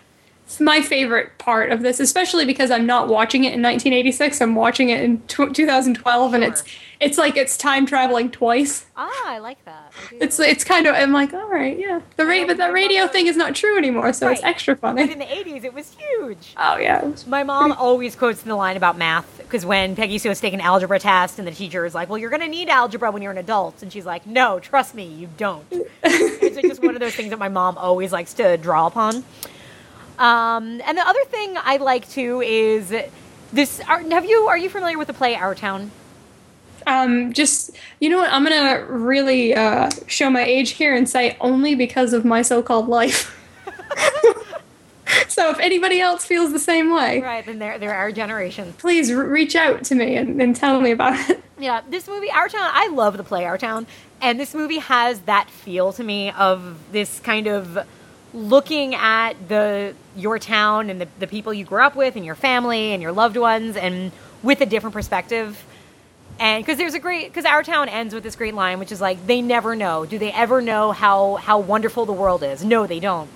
It's 0.50 0.60
my 0.60 0.82
favorite 0.82 1.38
part 1.38 1.70
of 1.70 1.82
this, 1.82 2.00
especially 2.00 2.44
because 2.44 2.72
I'm 2.72 2.84
not 2.84 3.06
watching 3.06 3.44
it 3.44 3.54
in 3.54 3.62
1986. 3.62 4.40
I'm 4.40 4.56
watching 4.56 4.88
it 4.90 5.00
in 5.00 5.18
tw 5.28 5.54
2012, 5.54 6.34
and 6.34 6.42
it's 6.42 6.64
it's 6.98 7.16
like 7.16 7.36
it's 7.36 7.56
time 7.56 7.86
traveling 7.86 8.32
twice. 8.32 8.84
Ah, 8.96 9.08
I 9.26 9.38
like 9.38 9.64
that. 9.64 9.92
I. 10.10 10.16
It's 10.20 10.40
it's 10.40 10.64
kind 10.64 10.88
of 10.88 10.96
I'm 10.96 11.12
like, 11.12 11.32
all 11.32 11.48
right, 11.48 11.78
yeah. 11.78 12.00
The 12.16 12.26
ra- 12.26 12.38
don't 12.38 12.48
but 12.48 12.56
that 12.56 12.72
radio 12.72 13.06
thing 13.06 13.28
is 13.28 13.36
not 13.36 13.54
true 13.54 13.78
anymore, 13.78 14.12
so 14.12 14.28
it's 14.28 14.42
Right. 14.42 14.50
extra 14.50 14.74
but 14.74 14.96
funny. 14.96 15.12
in 15.12 15.20
the 15.20 15.24
80s, 15.24 15.62
it 15.62 15.72
was 15.72 15.96
huge. 15.96 16.52
Oh 16.56 16.76
yeah, 16.78 17.08
My 17.28 17.44
mom 17.44 17.70
always 17.70 18.16
quotes 18.16 18.42
the 18.42 18.56
line 18.56 18.76
about 18.76 18.98
math 18.98 19.38
because 19.38 19.64
when 19.64 19.94
Peggy 19.94 20.18
Sue 20.18 20.28
was 20.30 20.40
taking 20.40 20.58
an 20.58 20.66
algebra 20.66 20.98
test 20.98 21.38
and 21.38 21.46
the 21.46 21.52
teacher 21.52 21.84
is 21.86 21.94
like, 21.94 22.08
"Well, 22.08 22.18
you're 22.18 22.28
going 22.30 22.42
to 22.42 22.48
need 22.48 22.68
algebra 22.68 23.12
when 23.12 23.22
you're 23.22 23.32
an 23.32 23.38
adult," 23.38 23.82
and 23.82 23.92
she's 23.92 24.04
like, 24.04 24.26
"No, 24.26 24.58
trust 24.58 24.96
me, 24.96 25.04
you 25.04 25.28
don't." 25.36 25.64
it's 26.02 26.56
like 26.56 26.64
just 26.66 26.82
one 26.82 26.94
of 26.96 27.00
those 27.00 27.14
things 27.14 27.30
that 27.30 27.38
my 27.38 27.48
mom 27.48 27.78
always 27.78 28.10
likes 28.10 28.34
to 28.34 28.56
draw 28.56 28.88
upon. 28.88 29.22
Um, 30.20 30.80
and 30.86 30.96
the 30.98 31.06
other 31.08 31.24
thing 31.24 31.56
I 31.56 31.78
like 31.78 32.08
too 32.08 32.40
is 32.42 32.94
this. 33.52 33.80
Are, 33.88 34.00
have 34.00 34.24
you? 34.26 34.46
Are 34.48 34.58
you 34.58 34.68
familiar 34.68 34.98
with 34.98 35.08
the 35.08 35.14
play 35.14 35.34
Our 35.34 35.54
Town? 35.54 35.90
um, 36.86 37.32
just 37.32 37.70
you 38.00 38.08
know 38.08 38.18
what? 38.18 38.32
I'm 38.32 38.44
gonna 38.44 38.84
really 38.86 39.54
uh, 39.54 39.90
show 40.06 40.30
my 40.30 40.42
age 40.44 40.70
here 40.72 40.94
and 40.94 41.08
say 41.08 41.36
only 41.40 41.74
because 41.74 42.12
of 42.12 42.24
my 42.24 42.42
so-called 42.42 42.88
life. 42.88 43.36
so 45.28 45.50
if 45.50 45.58
anybody 45.58 46.00
else 46.00 46.24
feels 46.24 46.52
the 46.52 46.58
same 46.58 46.92
way, 46.92 47.20
Right, 47.20 47.44
then 47.44 47.58
they're 47.58 47.78
they're 47.78 47.94
our 47.94 48.12
generation. 48.12 48.74
please 48.78 49.12
re- 49.12 49.26
reach 49.26 49.56
out 49.56 49.84
to 49.84 49.94
me 49.94 50.16
and, 50.16 50.40
and 50.40 50.54
tell 50.54 50.80
me 50.80 50.90
about 50.90 51.30
it. 51.30 51.42
Yeah, 51.58 51.82
this 51.88 52.08
movie, 52.08 52.30
Our 52.30 52.48
Town, 52.48 52.70
I 52.72 52.88
love 52.88 53.16
the 53.18 53.24
play 53.24 53.44
Our 53.44 53.58
Town, 53.58 53.86
and 54.22 54.40
this 54.40 54.54
movie 54.54 54.78
has 54.78 55.20
that 55.22 55.50
feel 55.50 55.92
to 55.94 56.02
me 56.04 56.30
of 56.30 56.78
this 56.92 57.20
kind 57.20 57.46
of 57.46 57.86
looking 58.32 58.94
at 58.94 59.32
the 59.48 59.94
your 60.16 60.38
town 60.38 60.90
and 60.90 61.00
the, 61.00 61.08
the 61.18 61.26
people 61.26 61.52
you 61.52 61.64
grew 61.64 61.82
up 61.82 61.96
with 61.96 62.16
and 62.16 62.24
your 62.24 62.34
family 62.34 62.92
and 62.92 63.02
your 63.02 63.12
loved 63.12 63.36
ones 63.36 63.76
and 63.76 64.12
with 64.42 64.60
a 64.60 64.66
different 64.66 64.94
perspective. 64.94 65.64
And 66.38 66.64
because 66.64 66.78
there's 66.78 66.94
a 66.94 66.98
great, 66.98 67.28
because 67.28 67.44
Our 67.44 67.62
Town 67.62 67.88
ends 67.88 68.14
with 68.14 68.22
this 68.22 68.34
great 68.34 68.54
line, 68.54 68.78
which 68.78 68.92
is 68.92 69.00
like, 69.00 69.26
they 69.26 69.42
never 69.42 69.76
know. 69.76 70.06
Do 70.06 70.18
they 70.18 70.32
ever 70.32 70.62
know 70.62 70.92
how 70.92 71.36
how 71.36 71.58
wonderful 71.58 72.06
the 72.06 72.12
world 72.12 72.42
is? 72.42 72.64
No, 72.64 72.86
they 72.86 73.00
don't. 73.00 73.28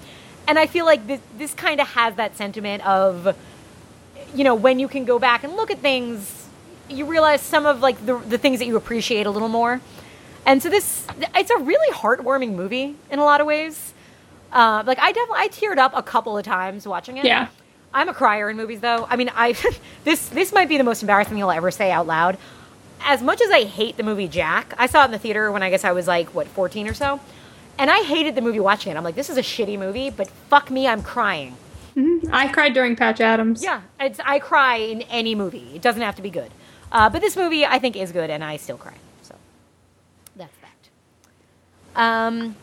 And 0.47 0.59
I 0.59 0.66
feel 0.66 0.87
like 0.87 1.07
this 1.07 1.21
this 1.37 1.55
kind 1.55 1.81
of 1.81 1.89
has 1.89 2.15
that 2.16 2.37
sentiment 2.37 2.87
of 2.87 3.37
you 4.35 4.43
know, 4.43 4.55
when 4.55 4.79
you 4.79 4.89
can 4.89 5.05
go 5.05 5.19
back 5.19 5.45
and 5.45 5.55
look 5.55 5.71
at 5.71 5.79
things, 5.79 6.49
you 6.89 7.07
realize 7.07 7.41
some 7.41 7.66
of 7.66 7.81
like 7.81 8.05
the 8.05 8.16
the 8.19 8.39
things 8.39 8.59
that 8.59 8.66
you 8.66 8.77
appreciate 8.77 9.27
a 9.27 9.31
little 9.31 9.49
more. 9.49 9.81
And 10.47 10.62
so 10.62 10.69
this, 10.69 11.07
it's 11.35 11.51
a 11.51 11.59
really 11.59 11.95
heartwarming 11.95 12.55
movie 12.55 12.97
in 13.11 13.19
a 13.19 13.25
lot 13.25 13.41
of 13.41 13.47
ways. 13.47 13.95
Uh, 14.55 14.85
like 14.86 14.98
I 15.01 15.12
definitely, 15.12 15.40
I 15.40 15.48
teared 15.48 15.78
up 15.78 15.93
a 15.94 16.02
couple 16.02 16.39
of 16.39 16.44
times 16.44 16.86
watching 16.86 17.16
it. 17.16 17.24
Yeah. 17.26 17.48
I'm 17.93 18.09
a 18.09 18.14
crier 18.14 18.48
in 18.48 18.56
movies, 18.56 18.81
though. 18.81 19.06
I 19.10 19.16
mean, 19.16 19.31
I 19.35 19.52
this 20.05 20.28
this 20.28 20.52
might 20.52 20.68
be 20.68 20.78
the 20.78 20.85
most 20.85 21.02
embarrassing 21.02 21.35
thing 21.35 21.43
I'll 21.43 21.51
ever 21.51 21.70
say 21.70 21.90
out 21.90 22.06
loud. 22.06 22.39
As 23.02 23.20
much 23.20 23.43
as 23.43 23.51
I 23.51 23.64
hate 23.64 23.97
the 23.97 24.02
movie 24.02 24.28
Jack, 24.28 24.72
I 24.78 24.86
saw 24.86 25.02
it 25.02 25.06
in 25.06 25.10
the 25.10 25.18
theater 25.18 25.52
when 25.52 25.62
I 25.62 25.70
guess 25.70 25.85
I 25.85 25.93
was 25.93 26.06
like 26.06 26.28
what 26.28 26.47
14 26.47 26.89
or 26.89 26.94
so, 26.94 27.20
and 27.78 27.90
I 27.90 28.02
hated 28.02 28.35
the 28.35 28.40
movie 28.40 28.60
watching 28.60 28.93
it. 28.93 28.97
I'm 28.97 29.05
like, 29.05 29.16
this 29.16 29.28
is 29.28 29.36
a 29.36 29.43
shitty 29.43 29.78
movie, 29.78 30.09
but 30.09 30.28
fuck 30.48 30.70
me, 30.70 30.86
I'm 30.86 31.02
crying. 31.02 31.56
I 32.32 32.48
cried 32.48 32.74
during 32.74 32.97
Patch 32.97 33.20
Adams. 33.20 33.62
Yeah, 33.62 33.82
it's, 34.01 34.18
I 34.24 34.39
cry 34.39 34.76
in 34.76 35.02
any 35.02 35.35
movie. 35.35 35.70
It 35.74 35.82
doesn't 35.82 36.02
have 36.02 36.16
to 36.16 36.22
be 36.22 36.31
good. 36.31 36.51
Uh, 36.90 37.09
but 37.09 37.20
this 37.20 37.36
movie, 37.36 37.64
I 37.64 37.78
think, 37.78 37.94
is 37.97 38.10
good, 38.10 38.31
and 38.31 38.43
I 38.43 38.56
still 38.56 38.76
cry. 38.76 38.94
So 39.22 39.36
that's 40.35 40.55
that. 41.94 42.01
Um, 42.01 42.56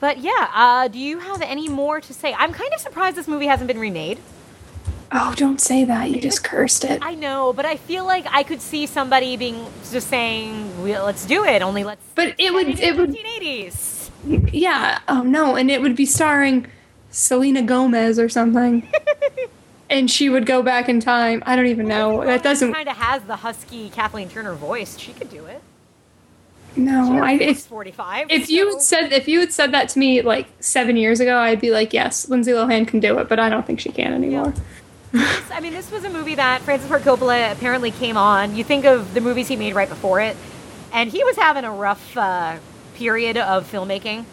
but 0.00 0.18
yeah, 0.18 0.50
uh, 0.54 0.88
do 0.88 0.98
you 0.98 1.18
have 1.20 1.40
any 1.42 1.68
more 1.68 2.00
to 2.00 2.12
say? 2.12 2.34
I'm 2.34 2.52
kind 2.52 2.72
of 2.74 2.80
surprised 2.80 3.16
this 3.16 3.28
movie 3.28 3.46
hasn't 3.46 3.68
been 3.68 3.78
remade. 3.78 4.18
Oh, 5.12 5.34
don't 5.36 5.60
say 5.60 5.84
that. 5.84 6.10
You 6.10 6.20
just 6.20 6.44
cursed 6.44 6.84
it. 6.84 7.00
I 7.02 7.14
know, 7.16 7.52
but 7.52 7.64
I 7.66 7.76
feel 7.76 8.04
like 8.06 8.26
I 8.30 8.44
could 8.44 8.60
see 8.62 8.86
somebody 8.86 9.36
being 9.36 9.66
just 9.90 10.06
saying, 10.08 10.82
well, 10.82 11.04
"Let's 11.04 11.26
do 11.26 11.44
it." 11.44 11.62
Only 11.62 11.82
let's. 11.84 12.02
But 12.14 12.34
it 12.38 12.52
would- 12.54 12.78
it 12.78 12.96
would- 12.96 13.10
1980s. 13.10 14.10
Yeah. 14.52 15.00
Oh 15.08 15.22
no, 15.22 15.56
and 15.56 15.70
it 15.70 15.82
would 15.82 15.96
be 15.96 16.06
starring 16.06 16.66
Selena 17.10 17.62
Gomez 17.62 18.18
or 18.20 18.28
something. 18.28 18.86
and 19.90 20.08
she 20.08 20.28
would 20.28 20.46
go 20.46 20.62
back 20.62 20.88
in 20.88 21.00
time. 21.00 21.42
I 21.44 21.56
don't 21.56 21.66
even 21.66 21.88
know. 21.88 22.24
That 22.24 22.42
doesn't. 22.44 22.72
Kind 22.72 22.88
of 22.88 22.96
has 22.96 23.22
the 23.24 23.36
husky 23.36 23.90
Kathleen 23.90 24.28
Turner 24.28 24.54
voice. 24.54 24.96
She 24.96 25.12
could 25.12 25.28
do 25.30 25.46
it. 25.46 25.60
No, 26.76 27.22
I. 27.22 27.32
If, 27.34 27.62
45. 27.62 28.28
if 28.30 28.48
you 28.48 28.72
had 28.72 28.82
said 28.82 29.12
if 29.12 29.26
you 29.28 29.40
had 29.40 29.52
said 29.52 29.72
that 29.72 29.88
to 29.90 29.98
me 29.98 30.22
like 30.22 30.46
seven 30.60 30.96
years 30.96 31.20
ago, 31.20 31.38
I'd 31.38 31.60
be 31.60 31.70
like, 31.70 31.92
yes, 31.92 32.28
Lindsay 32.28 32.52
Lohan 32.52 32.86
can 32.86 33.00
do 33.00 33.18
it, 33.18 33.28
but 33.28 33.38
I 33.38 33.48
don't 33.48 33.66
think 33.66 33.80
she 33.80 33.90
can 33.90 34.12
anymore. 34.12 34.54
I 35.14 35.60
mean, 35.60 35.72
this 35.72 35.90
was 35.90 36.04
a 36.04 36.10
movie 36.10 36.36
that 36.36 36.62
Francis 36.62 36.88
Ford 36.88 37.02
Coppola 37.02 37.50
apparently 37.52 37.90
came 37.90 38.16
on. 38.16 38.54
You 38.54 38.62
think 38.62 38.84
of 38.84 39.12
the 39.14 39.20
movies 39.20 39.48
he 39.48 39.56
made 39.56 39.74
right 39.74 39.88
before 39.88 40.20
it, 40.20 40.36
and 40.92 41.10
he 41.10 41.24
was 41.24 41.36
having 41.36 41.64
a 41.64 41.72
rough 41.72 42.16
uh, 42.16 42.58
period 42.94 43.36
of 43.36 43.70
filmmaking. 43.70 44.24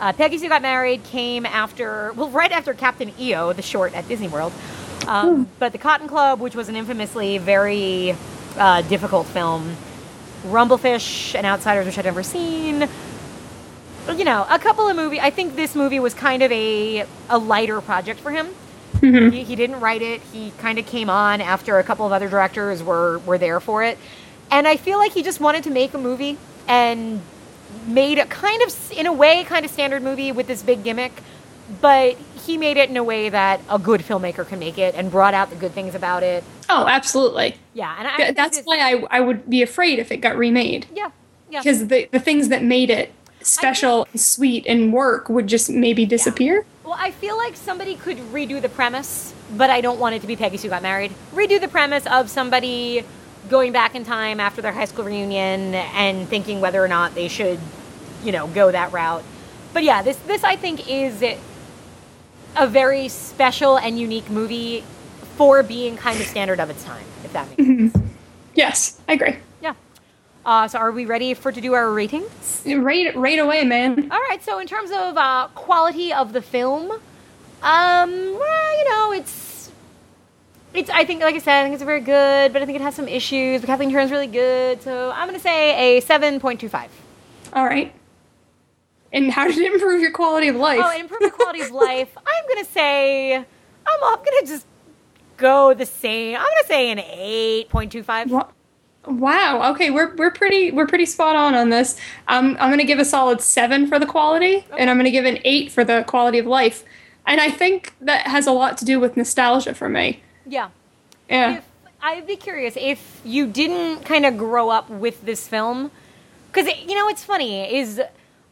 Uh, 0.00 0.12
Peggy 0.12 0.38
Sue 0.38 0.48
Got 0.48 0.62
Married 0.62 1.04
came 1.04 1.46
after, 1.46 2.12
well, 2.14 2.28
right 2.30 2.50
after 2.50 2.74
Captain 2.74 3.12
EO, 3.18 3.52
the 3.52 3.62
short 3.62 3.94
at 3.94 4.08
Disney 4.08 4.26
World. 4.26 4.52
Um, 5.06 5.48
But 5.60 5.70
The 5.72 5.78
Cotton 5.78 6.08
Club, 6.08 6.40
which 6.40 6.56
was 6.56 6.68
an 6.68 6.74
infamously 6.76 7.38
very 7.38 8.16
uh, 8.58 8.82
difficult 8.82 9.26
film. 9.28 9.76
Rumblefish 10.44 11.34
and 11.34 11.46
Outsiders, 11.46 11.86
which 11.86 11.98
I'd 11.98 12.04
never 12.04 12.22
seen. 12.22 12.88
You 14.14 14.24
know, 14.24 14.46
a 14.50 14.58
couple 14.58 14.86
of 14.88 14.96
movie. 14.96 15.20
I 15.20 15.30
think 15.30 15.56
this 15.56 15.74
movie 15.74 15.98
was 15.98 16.14
kind 16.14 16.42
of 16.42 16.52
a 16.52 17.06
a 17.30 17.38
lighter 17.38 17.80
project 17.80 18.20
for 18.20 18.30
him. 18.30 18.48
Mm-hmm. 18.96 19.30
He, 19.30 19.44
he 19.44 19.56
didn't 19.56 19.80
write 19.80 20.02
it. 20.02 20.20
He 20.32 20.52
kind 20.58 20.78
of 20.78 20.86
came 20.86 21.10
on 21.10 21.40
after 21.40 21.78
a 21.78 21.84
couple 21.84 22.06
of 22.06 22.12
other 22.12 22.28
directors 22.28 22.82
were 22.82 23.18
were 23.20 23.38
there 23.38 23.60
for 23.60 23.82
it, 23.82 23.98
and 24.50 24.68
I 24.68 24.76
feel 24.76 24.98
like 24.98 25.12
he 25.12 25.22
just 25.22 25.40
wanted 25.40 25.64
to 25.64 25.70
make 25.70 25.94
a 25.94 25.98
movie 25.98 26.36
and 26.68 27.20
made 27.86 28.18
a 28.18 28.26
kind 28.26 28.62
of, 28.62 28.92
in 28.92 29.06
a 29.06 29.12
way, 29.12 29.44
kind 29.44 29.64
of 29.64 29.70
standard 29.70 30.02
movie 30.02 30.32
with 30.32 30.46
this 30.46 30.62
big 30.62 30.84
gimmick, 30.84 31.12
but 31.80 32.16
he 32.44 32.58
made 32.58 32.76
it 32.76 32.90
in 32.90 32.96
a 32.96 33.04
way 33.04 33.28
that 33.28 33.60
a 33.70 33.78
good 33.78 34.00
filmmaker 34.02 34.46
can 34.46 34.58
make 34.58 34.76
it 34.78 34.94
and 34.94 35.10
brought 35.10 35.34
out 35.34 35.50
the 35.50 35.56
good 35.56 35.72
things 35.72 35.94
about 35.94 36.22
it. 36.22 36.44
Oh, 36.68 36.86
absolutely. 36.86 37.56
Yeah, 37.72 37.94
and 37.98 38.06
I, 38.08 38.12
I 38.12 38.16
Th- 38.16 38.34
That's 38.34 38.60
why 38.64 38.78
I, 38.80 39.04
I 39.10 39.20
would 39.20 39.48
be 39.48 39.62
afraid 39.62 39.98
if 39.98 40.12
it 40.12 40.18
got 40.18 40.36
remade. 40.36 40.86
yeah 40.94 41.10
yeah 41.50 41.60
Because 41.60 41.88
the, 41.88 42.08
the 42.12 42.18
things 42.20 42.48
that 42.48 42.62
made 42.62 42.90
it 42.90 43.12
special 43.40 44.06
and 44.12 44.20
sweet 44.20 44.66
and 44.66 44.92
work 44.92 45.28
would 45.28 45.46
just 45.46 45.70
maybe 45.70 46.06
disappear. 46.06 46.64
Well, 46.84 46.96
I 46.98 47.10
feel 47.10 47.36
like 47.36 47.56
somebody 47.56 47.94
could 47.96 48.18
redo 48.32 48.60
the 48.60 48.68
premise, 48.68 49.34
but 49.56 49.70
I 49.70 49.80
don't 49.80 49.98
want 49.98 50.14
it 50.14 50.20
to 50.20 50.26
be 50.26 50.36
Peggy 50.36 50.56
Sue 50.58 50.68
Got 50.68 50.82
Married. 50.82 51.12
Redo 51.34 51.60
the 51.60 51.68
premise 51.68 52.06
of 52.06 52.28
somebody 52.30 53.04
going 53.48 53.72
back 53.72 53.94
in 53.94 54.04
time 54.04 54.40
after 54.40 54.60
their 54.62 54.72
high 54.72 54.84
school 54.86 55.04
reunion 55.04 55.74
and 55.74 56.28
thinking 56.28 56.60
whether 56.60 56.82
or 56.82 56.88
not 56.88 57.14
they 57.14 57.28
should, 57.28 57.58
you 58.22 58.32
know, 58.32 58.46
go 58.48 58.70
that 58.70 58.92
route. 58.92 59.22
But 59.74 59.82
yeah, 59.82 60.02
this 60.02 60.16
this 60.18 60.44
I 60.44 60.56
think 60.56 60.88
is 60.88 61.22
a 62.56 62.66
very 62.66 63.08
special 63.08 63.78
and 63.78 63.98
unique 63.98 64.28
movie 64.30 64.84
for 65.36 65.62
being 65.62 65.96
kind 65.96 66.20
of 66.20 66.26
standard 66.26 66.60
of 66.60 66.70
its 66.70 66.84
time, 66.84 67.04
if 67.24 67.32
that 67.32 67.48
makes 67.58 67.92
sense. 67.92 68.06
Yes, 68.54 69.00
I 69.08 69.14
agree. 69.14 69.36
Yeah. 69.60 69.74
Uh, 70.46 70.68
so 70.68 70.78
are 70.78 70.92
we 70.92 71.06
ready 71.06 71.34
for 71.34 71.50
to 71.50 71.60
do 71.60 71.72
our 71.72 71.90
ratings? 71.90 72.62
Right, 72.66 73.14
right 73.16 73.38
away, 73.38 73.64
man. 73.64 74.10
All 74.12 74.20
right. 74.28 74.42
So 74.44 74.58
in 74.60 74.66
terms 74.66 74.90
of 74.90 75.16
uh, 75.16 75.48
quality 75.54 76.12
of 76.12 76.32
the 76.32 76.42
film, 76.42 76.90
um, 76.90 77.00
well, 77.62 78.78
you 78.78 78.90
know, 78.90 79.12
it's 79.12 79.72
it's. 80.74 80.90
I 80.90 81.04
think, 81.04 81.22
like 81.22 81.34
I 81.34 81.38
said, 81.38 81.60
I 81.60 81.62
think 81.64 81.74
it's 81.74 81.82
very 81.82 82.00
good, 82.00 82.52
but 82.52 82.62
I 82.62 82.66
think 82.66 82.76
it 82.76 82.82
has 82.82 82.94
some 82.94 83.08
issues. 83.08 83.62
But 83.62 83.68
Kathleen 83.68 83.90
Turner's 83.90 84.10
really 84.10 84.26
good, 84.26 84.82
so 84.82 85.10
I'm 85.14 85.26
gonna 85.26 85.40
say 85.40 85.96
a 85.96 86.00
seven 86.00 86.38
point 86.38 86.60
two 86.60 86.68
five. 86.68 86.90
All 87.52 87.64
right. 87.64 87.92
And 89.14 89.30
how 89.30 89.46
did 89.46 89.56
it 89.58 89.72
improve 89.72 90.02
your 90.02 90.10
quality 90.10 90.48
of 90.48 90.56
life? 90.56 90.80
Oh, 90.82 90.98
improve 90.98 91.20
the 91.20 91.30
quality 91.30 91.60
of 91.60 91.70
life. 91.70 92.10
I'm 92.26 92.48
gonna 92.48 92.64
say 92.66 93.36
I'm. 93.36 93.44
I'm 93.86 94.16
gonna 94.16 94.46
just 94.46 94.66
go 95.36 95.72
the 95.72 95.86
same. 95.86 96.36
I'm 96.36 96.42
gonna 96.42 96.66
say 96.66 96.90
an 96.90 96.98
eight 96.98 97.68
point 97.68 97.92
two 97.92 98.02
five. 98.02 98.30
Wow. 99.06 99.72
Okay, 99.72 99.90
we're 99.90 100.14
we're 100.16 100.32
pretty 100.32 100.72
we're 100.72 100.88
pretty 100.88 101.06
spot 101.06 101.36
on 101.36 101.54
on 101.54 101.70
this. 101.70 101.96
Um, 102.26 102.56
I'm 102.58 102.70
gonna 102.70 102.84
give 102.84 102.98
a 102.98 103.04
solid 103.04 103.40
seven 103.40 103.86
for 103.86 104.00
the 104.00 104.06
quality, 104.06 104.66
and 104.76 104.90
I'm 104.90 104.96
gonna 104.96 105.12
give 105.12 105.26
an 105.26 105.38
eight 105.44 105.70
for 105.70 105.84
the 105.84 106.04
quality 106.06 106.38
of 106.38 106.46
life. 106.46 106.84
And 107.26 107.40
I 107.40 107.50
think 107.50 107.94
that 108.00 108.26
has 108.26 108.46
a 108.46 108.52
lot 108.52 108.76
to 108.78 108.84
do 108.84 108.98
with 108.98 109.16
nostalgia 109.16 109.74
for 109.74 109.88
me. 109.88 110.22
Yeah. 110.44 110.70
Yeah. 111.30 111.58
if 111.58 111.64
I'd 112.02 112.26
be 112.26 112.36
curious 112.36 112.76
if 112.76 113.20
you 113.24 113.46
didn't 113.46 114.04
kind 114.04 114.26
of 114.26 114.36
grow 114.36 114.68
up 114.70 114.90
with 114.90 115.24
this 115.24 115.46
film, 115.46 115.90
because 116.52 116.66
you 116.84 116.94
know 116.94 117.06
what's 117.06 117.24
funny 117.24 117.74
is 117.78 118.00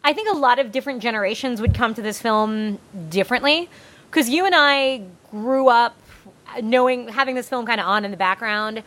I 0.04 0.12
think 0.12 0.28
a 0.28 0.36
lot 0.36 0.58
of 0.58 0.72
different 0.72 1.02
generations 1.02 1.60
would 1.60 1.74
come 1.74 1.94
to 1.94 2.02
this 2.02 2.20
film 2.20 2.78
differently. 3.08 3.68
Because 4.10 4.28
you 4.28 4.44
and 4.44 4.54
I 4.54 5.02
grew 5.30 5.68
up 5.68 5.96
knowing 6.62 7.08
having 7.08 7.34
this 7.34 7.48
film 7.48 7.64
kind 7.64 7.80
of 7.80 7.86
on 7.86 8.04
in 8.04 8.10
the 8.10 8.16
background 8.16 8.82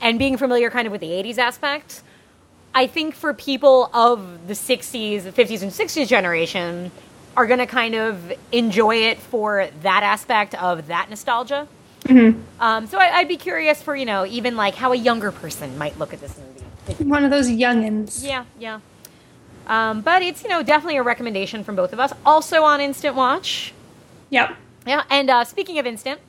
and 0.00 0.18
being 0.18 0.36
familiar 0.36 0.70
kind 0.70 0.86
of 0.86 0.92
with 0.92 1.00
the 1.00 1.10
80s 1.10 1.38
aspect. 1.38 2.02
I 2.74 2.86
think 2.86 3.14
for 3.14 3.34
people 3.34 3.90
of 3.92 4.46
the 4.46 4.54
60s, 4.54 5.24
the 5.24 5.32
50s, 5.32 5.62
and 5.62 5.72
60s 5.72 6.06
generation, 6.06 6.90
are 7.36 7.46
going 7.46 7.58
to 7.58 7.66
kind 7.66 7.94
of 7.94 8.32
enjoy 8.52 8.96
it 8.96 9.18
for 9.18 9.68
that 9.82 10.02
aspect 10.02 10.54
of 10.56 10.88
that 10.88 11.08
nostalgia. 11.08 11.68
Mm-hmm. 12.04 12.40
Um, 12.60 12.86
so 12.86 12.98
I, 12.98 13.18
I'd 13.18 13.28
be 13.28 13.36
curious 13.36 13.82
for 13.82 13.94
you 13.94 14.06
know 14.06 14.24
even 14.26 14.56
like 14.56 14.74
how 14.74 14.92
a 14.92 14.96
younger 14.96 15.30
person 15.30 15.76
might 15.78 15.98
look 15.98 16.12
at 16.12 16.20
this 16.20 16.36
movie. 16.38 17.04
One 17.04 17.24
of 17.24 17.30
those 17.30 17.48
youngins. 17.48 18.24
Yeah, 18.24 18.44
yeah. 18.58 18.80
Um, 19.68 20.00
but 20.00 20.22
it's 20.22 20.42
you 20.42 20.48
know 20.48 20.62
definitely 20.62 20.96
a 20.96 21.02
recommendation 21.02 21.62
from 21.64 21.76
both 21.76 21.92
of 21.92 22.00
us. 22.00 22.12
Also 22.24 22.62
on 22.62 22.80
Instant 22.80 23.14
Watch. 23.14 23.72
Yep. 24.30 24.56
Yeah, 24.86 25.02
and 25.10 25.28
uh, 25.28 25.44
speaking 25.44 25.78
of 25.78 25.86
instant, 25.86 26.20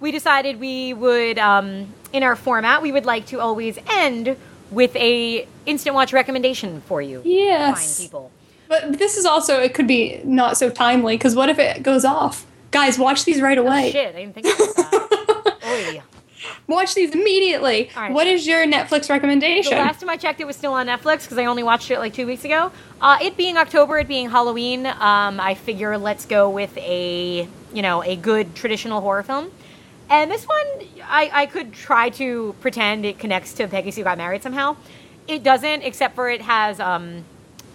we 0.00 0.10
decided 0.10 0.58
we 0.58 0.92
would, 0.94 1.38
um, 1.38 1.94
in 2.12 2.22
our 2.22 2.34
format, 2.34 2.82
we 2.82 2.90
would 2.90 3.04
like 3.04 3.26
to 3.26 3.38
always 3.40 3.78
end 3.88 4.36
with 4.70 4.94
a 4.96 5.46
instant 5.66 5.94
watch 5.94 6.12
recommendation 6.12 6.80
for 6.82 7.00
you, 7.02 7.22
Yes. 7.24 7.98
fine 7.98 8.06
people. 8.06 8.30
But 8.68 8.98
this 8.98 9.16
is 9.16 9.26
also 9.26 9.60
it 9.60 9.74
could 9.74 9.86
be 9.88 10.20
not 10.24 10.56
so 10.56 10.70
timely 10.70 11.16
because 11.16 11.34
what 11.36 11.48
if 11.48 11.58
it 11.58 11.82
goes 11.82 12.04
off? 12.04 12.46
Guys, 12.70 12.98
watch 12.98 13.24
these 13.24 13.40
right 13.40 13.58
away. 13.58 13.88
Oh, 13.88 13.90
Shit, 13.90 14.14
I 14.14 14.20
didn't 14.20 14.34
think 14.34 14.46
about 14.46 14.76
that. 14.76 15.56
Oy. 15.66 16.02
Watch 16.70 16.94
these 16.94 17.10
immediately. 17.14 17.90
Right. 17.96 18.12
What 18.12 18.26
is 18.26 18.46
your 18.46 18.64
Netflix 18.66 19.10
recommendation? 19.10 19.72
The 19.76 19.82
last 19.82 20.00
time 20.00 20.08
I 20.08 20.16
checked, 20.16 20.40
it 20.40 20.46
was 20.46 20.56
still 20.56 20.72
on 20.72 20.86
Netflix 20.86 21.22
because 21.22 21.36
I 21.38 21.46
only 21.46 21.62
watched 21.62 21.90
it 21.90 21.98
like 21.98 22.14
two 22.14 22.26
weeks 22.26 22.44
ago. 22.44 22.70
Uh, 23.00 23.18
it 23.20 23.36
being 23.36 23.56
October, 23.56 23.98
it 23.98 24.08
being 24.08 24.30
Halloween, 24.30 24.86
um, 24.86 25.40
I 25.40 25.54
figure 25.54 25.98
let's 25.98 26.26
go 26.26 26.48
with 26.48 26.76
a 26.78 27.48
you 27.74 27.82
know 27.82 28.02
a 28.04 28.16
good 28.16 28.54
traditional 28.54 29.00
horror 29.00 29.22
film. 29.22 29.50
And 30.08 30.30
this 30.30 30.44
one, 30.46 30.66
I, 31.04 31.30
I 31.32 31.46
could 31.46 31.72
try 31.72 32.10
to 32.10 32.54
pretend 32.60 33.04
it 33.04 33.18
connects 33.18 33.52
to 33.54 33.68
Peggy 33.68 33.90
Sue 33.92 34.02
Got 34.04 34.18
Married 34.18 34.42
somehow. 34.42 34.76
It 35.28 35.44
doesn't, 35.44 35.82
except 35.82 36.16
for 36.16 36.28
it 36.28 36.42
has 36.42 36.80
um, 36.80 37.24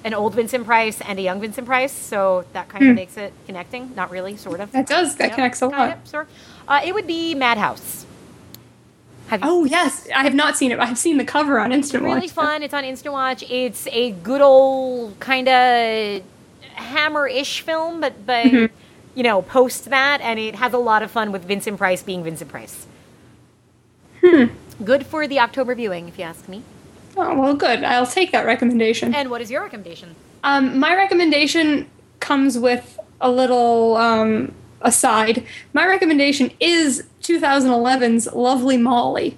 an 0.03 0.13
old 0.13 0.35
Vincent 0.35 0.65
Price 0.65 0.99
and 1.01 1.17
a 1.17 1.21
young 1.21 1.39
Vincent 1.39 1.65
Price, 1.65 1.93
so 1.93 2.43
that 2.53 2.67
kind 2.69 2.83
of 2.83 2.89
Hmm. 2.89 2.95
makes 2.95 3.15
it 3.17 3.31
connecting. 3.45 3.93
Not 3.95 4.11
really, 4.11 4.35
sort 4.35 4.59
of. 4.59 4.71
That 4.73 4.87
does. 4.87 5.15
That 5.15 5.33
connects 5.33 5.61
a 5.61 5.69
kind 5.69 5.89
lot. 5.91 5.97
of, 5.97 6.07
sort 6.07 6.27
of. 6.27 6.31
Uh, 6.67 6.81
it 6.83 6.93
would 6.93 7.07
be 7.07 7.35
Madhouse. 7.35 8.04
Have 9.27 9.41
you 9.43 9.49
Oh 9.49 9.63
yes, 9.65 10.07
I 10.15 10.23
have 10.23 10.35
not 10.35 10.55
seen 10.57 10.71
it. 10.71 10.79
I've 10.79 10.97
seen 10.97 11.17
the 11.17 11.25
cover 11.25 11.59
on 11.59 11.71
Instant 11.71 12.03
Watch. 12.03 12.23
It's 12.23 12.35
really 12.37 12.47
fun. 12.47 12.63
It's 12.63 12.73
on 12.73 12.85
Instant 12.85 13.13
Watch. 13.13 13.43
It's 13.49 13.87
a 13.87 14.11
good 14.11 14.41
old 14.41 15.19
kind 15.19 15.47
of 15.47 16.21
hammer-ish 16.73 17.61
film, 17.61 18.01
but 18.01 18.25
but 18.25 18.45
Mhm. 18.45 18.69
you 19.15 19.23
know, 19.23 19.41
post 19.41 19.85
that, 19.89 20.19
and 20.21 20.37
it 20.39 20.55
has 20.55 20.73
a 20.73 20.77
lot 20.77 21.01
of 21.01 21.09
fun 21.09 21.31
with 21.31 21.45
Vincent 21.45 21.77
Price 21.77 22.03
being 22.03 22.23
Vincent 22.23 22.51
Price. 22.51 22.85
Hmm. 24.23 24.45
Good 24.83 25.05
for 25.05 25.27
the 25.27 25.39
October 25.39 25.73
viewing, 25.75 26.07
if 26.07 26.17
you 26.19 26.25
ask 26.25 26.47
me. 26.49 26.61
Oh 27.17 27.39
well, 27.39 27.53
good. 27.55 27.83
I'll 27.83 28.05
take 28.07 28.31
that 28.33 28.45
recommendation. 28.45 29.15
And 29.15 29.29
what 29.29 29.41
is 29.41 29.49
your 29.49 29.61
recommendation? 29.61 30.15
Um, 30.43 30.77
my 30.79 30.95
recommendation 30.95 31.87
comes 32.19 32.57
with 32.59 32.99
a 33.21 33.31
little 33.31 33.95
um, 33.95 34.51
aside. 34.81 35.45
My 35.73 35.87
recommendation 35.87 36.51
is 36.59 37.03
2011's 37.25 38.27
Lovely 38.33 38.77
Molly. 38.77 39.37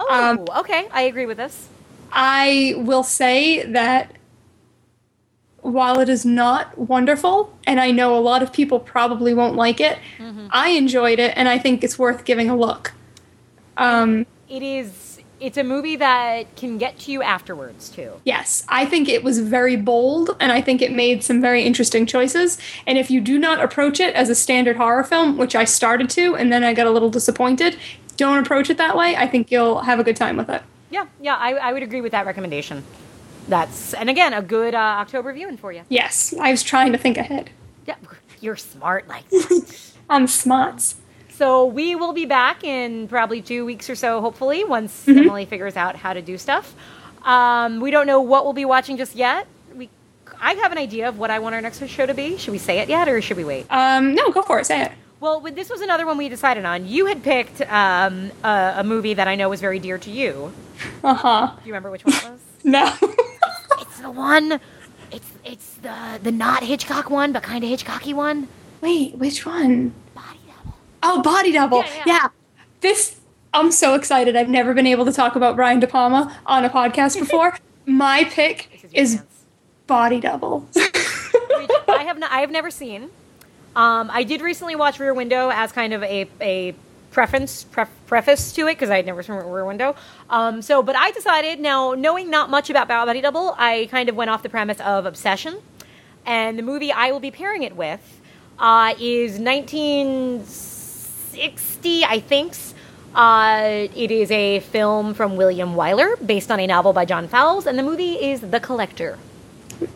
Oh, 0.00 0.06
Um, 0.10 0.44
okay, 0.60 0.88
I 0.92 1.02
agree 1.02 1.26
with 1.26 1.36
this. 1.36 1.68
I 2.12 2.74
will 2.76 3.02
say 3.02 3.62
that 3.64 4.12
while 5.60 5.98
it 6.00 6.08
is 6.08 6.24
not 6.24 6.76
wonderful, 6.76 7.56
and 7.66 7.80
I 7.80 7.90
know 7.90 8.16
a 8.16 8.20
lot 8.20 8.42
of 8.42 8.52
people 8.52 8.78
probably 8.78 9.32
won't 9.34 9.56
like 9.56 9.80
it, 9.80 9.98
I 10.50 10.70
enjoyed 10.70 11.18
it, 11.18 11.32
and 11.36 11.48
I 11.48 11.58
think 11.58 11.82
it's 11.82 11.98
worth 11.98 12.24
giving 12.24 12.50
a 12.50 12.56
look. 12.56 12.92
Um, 13.76 14.26
It 14.48 14.62
is. 14.62 15.13
It's 15.40 15.56
a 15.58 15.64
movie 15.64 15.96
that 15.96 16.54
can 16.56 16.78
get 16.78 16.98
to 17.00 17.12
you 17.12 17.22
afterwards 17.22 17.88
too. 17.88 18.20
yes, 18.24 18.64
I 18.68 18.86
think 18.86 19.08
it 19.08 19.22
was 19.22 19.40
very 19.40 19.76
bold, 19.76 20.36
and 20.40 20.52
I 20.52 20.60
think 20.60 20.80
it 20.80 20.92
made 20.92 21.22
some 21.24 21.40
very 21.40 21.64
interesting 21.64 22.06
choices. 22.06 22.56
And 22.86 22.96
if 22.98 23.10
you 23.10 23.20
do 23.20 23.38
not 23.38 23.60
approach 23.62 24.00
it 24.00 24.14
as 24.14 24.30
a 24.30 24.34
standard 24.34 24.76
horror 24.76 25.04
film, 25.04 25.36
which 25.36 25.54
I 25.54 25.64
started 25.64 26.08
to, 26.10 26.34
and 26.36 26.52
then 26.52 26.62
I 26.64 26.72
got 26.72 26.86
a 26.86 26.90
little 26.90 27.10
disappointed, 27.10 27.76
don't 28.16 28.38
approach 28.38 28.70
it 28.70 28.78
that 28.78 28.96
way. 28.96 29.16
I 29.16 29.26
think 29.26 29.50
you'll 29.50 29.80
have 29.80 29.98
a 29.98 30.04
good 30.04 30.16
time 30.16 30.36
with 30.36 30.48
it. 30.48 30.62
Yeah, 30.90 31.06
yeah, 31.20 31.34
I, 31.34 31.54
I 31.54 31.72
would 31.72 31.82
agree 31.82 32.00
with 32.00 32.12
that 32.12 32.24
recommendation. 32.26 32.84
That's 33.48 33.92
and 33.92 34.08
again 34.08 34.32
a 34.32 34.40
good 34.40 34.74
uh, 34.74 34.78
October 34.78 35.32
viewing 35.32 35.56
for 35.56 35.72
you. 35.72 35.82
Yes, 35.88 36.32
I 36.40 36.50
was 36.52 36.62
trying 36.62 36.92
to 36.92 36.98
think 36.98 37.18
ahead. 37.18 37.50
Yeah, 37.86 37.96
you're 38.40 38.56
smart 38.56 39.08
like 39.08 39.28
that. 39.30 39.92
I'm 40.08 40.26
smarts. 40.26 40.94
So 41.36 41.66
we 41.66 41.96
will 41.96 42.12
be 42.12 42.26
back 42.26 42.62
in 42.62 43.08
probably 43.08 43.42
two 43.42 43.64
weeks 43.64 43.90
or 43.90 43.96
so, 43.96 44.20
hopefully, 44.20 44.62
once 44.64 45.04
Mm-hmm. 45.06 45.18
Emily 45.18 45.44
figures 45.46 45.76
out 45.76 45.96
how 45.96 46.12
to 46.12 46.22
do 46.22 46.38
stuff. 46.38 46.74
Um, 47.24 47.80
we 47.80 47.90
don't 47.90 48.06
know 48.06 48.20
what 48.20 48.44
we'll 48.44 48.52
be 48.52 48.64
watching 48.64 48.96
just 48.96 49.16
yet. 49.16 49.46
We, 49.74 49.88
I 50.40 50.54
have 50.54 50.70
an 50.72 50.78
idea 50.78 51.08
of 51.08 51.18
what 51.18 51.30
I 51.30 51.38
want 51.40 51.54
our 51.54 51.60
next 51.60 51.84
show 51.88 52.06
to 52.06 52.14
be. 52.14 52.36
Should 52.38 52.52
we 52.52 52.58
say 52.58 52.78
it 52.78 52.88
yet, 52.88 53.08
or 53.08 53.20
should 53.20 53.36
we 53.36 53.44
wait? 53.44 53.66
Um, 53.70 54.14
no, 54.14 54.30
go 54.30 54.42
for 54.42 54.60
it. 54.60 54.66
Say 54.66 54.82
it. 54.82 54.92
Well, 55.20 55.40
this 55.40 55.70
was 55.70 55.80
another 55.80 56.06
one 56.06 56.18
we 56.18 56.28
decided 56.28 56.64
on. 56.66 56.86
You 56.86 57.06
had 57.06 57.22
picked 57.22 57.62
um, 57.62 58.30
a, 58.44 58.74
a 58.78 58.84
movie 58.84 59.14
that 59.14 59.26
I 59.26 59.34
know 59.36 59.48
was 59.48 59.60
very 59.60 59.78
dear 59.78 59.96
to 59.98 60.10
you. 60.10 60.52
Uh 61.02 61.14
huh. 61.14 61.52
Do 61.56 61.60
you 61.66 61.72
remember 61.72 61.90
which 61.90 62.04
one 62.04 62.14
it 62.14 62.24
was? 62.24 62.40
No. 62.64 62.92
it's 63.80 64.00
the 64.00 64.10
one. 64.10 64.60
It's 65.10 65.30
it's 65.44 65.74
the 65.76 66.20
the 66.22 66.32
not 66.32 66.62
Hitchcock 66.62 67.10
one, 67.10 67.32
but 67.32 67.42
kind 67.42 67.62
of 67.64 67.70
Hitchcocky 67.70 68.14
one. 68.14 68.48
Wait, 68.80 69.14
which 69.16 69.44
one? 69.46 69.94
Oh, 71.04 71.22
Body 71.22 71.52
Double. 71.52 71.78
Yeah, 71.78 71.94
Yeah, 71.96 72.02
yeah. 72.06 72.28
This, 72.80 73.20
I'm 73.52 73.70
so 73.70 73.94
excited. 73.94 74.36
I've 74.36 74.48
never 74.48 74.74
been 74.74 74.86
able 74.86 75.04
to 75.04 75.12
talk 75.12 75.36
about 75.36 75.54
Brian 75.56 75.80
De 75.80 75.86
Palma 75.86 76.36
on 76.46 76.64
a 76.64 76.70
podcast 76.70 77.18
before. 77.18 77.56
My 77.86 78.24
pick 78.24 78.88
is 78.92 79.14
is. 79.14 79.22
Body 79.86 80.18
Double. 80.20 80.66
I 80.76 82.04
have 82.06 82.16
n- 82.16 82.24
I 82.24 82.40
have 82.40 82.50
never 82.50 82.70
seen. 82.70 83.10
Um, 83.76 84.08
I 84.12 84.22
did 84.22 84.40
recently 84.40 84.76
watch 84.76 84.98
Rear 84.98 85.12
Window 85.12 85.50
as 85.50 85.72
kind 85.72 85.92
of 85.92 86.02
a 86.02 86.26
a 86.40 86.74
preference 87.10 87.64
pref, 87.64 87.88
preface 88.06 88.52
to 88.54 88.66
it 88.66 88.74
because 88.74 88.88
I 88.90 88.96
had 88.96 89.06
never 89.06 89.22
seen 89.22 89.34
Rear 89.36 89.64
Window. 89.66 89.94
Um, 90.30 90.62
so, 90.62 90.82
but 90.82 90.96
I 90.96 91.10
decided 91.10 91.60
now, 91.60 91.92
knowing 91.92 92.30
not 92.30 92.48
much 92.50 92.70
about 92.70 92.88
Body 92.88 93.20
Double, 93.20 93.54
I 93.58 93.86
kind 93.90 94.08
of 94.08 94.16
went 94.16 94.30
off 94.30 94.42
the 94.42 94.48
premise 94.48 94.80
of 94.80 95.04
Obsession, 95.06 95.58
and 96.24 96.58
the 96.58 96.62
movie 96.62 96.90
I 96.90 97.12
will 97.12 97.20
be 97.20 97.30
pairing 97.30 97.62
it 97.62 97.76
with 97.76 98.20
uh, 98.58 98.94
is 98.98 99.38
1960, 101.36 102.04
I 102.04 102.20
think. 102.20 102.54
Uh, 103.14 103.86
it 103.94 104.10
is 104.10 104.30
a 104.30 104.60
film 104.60 105.14
from 105.14 105.36
William 105.36 105.74
Wyler 105.74 106.14
based 106.26 106.50
on 106.50 106.58
a 106.58 106.66
novel 106.66 106.92
by 106.92 107.04
John 107.04 107.28
Fowles, 107.28 107.66
and 107.66 107.78
the 107.78 107.82
movie 107.82 108.14
is 108.14 108.40
The 108.40 108.58
Collector. 108.60 109.18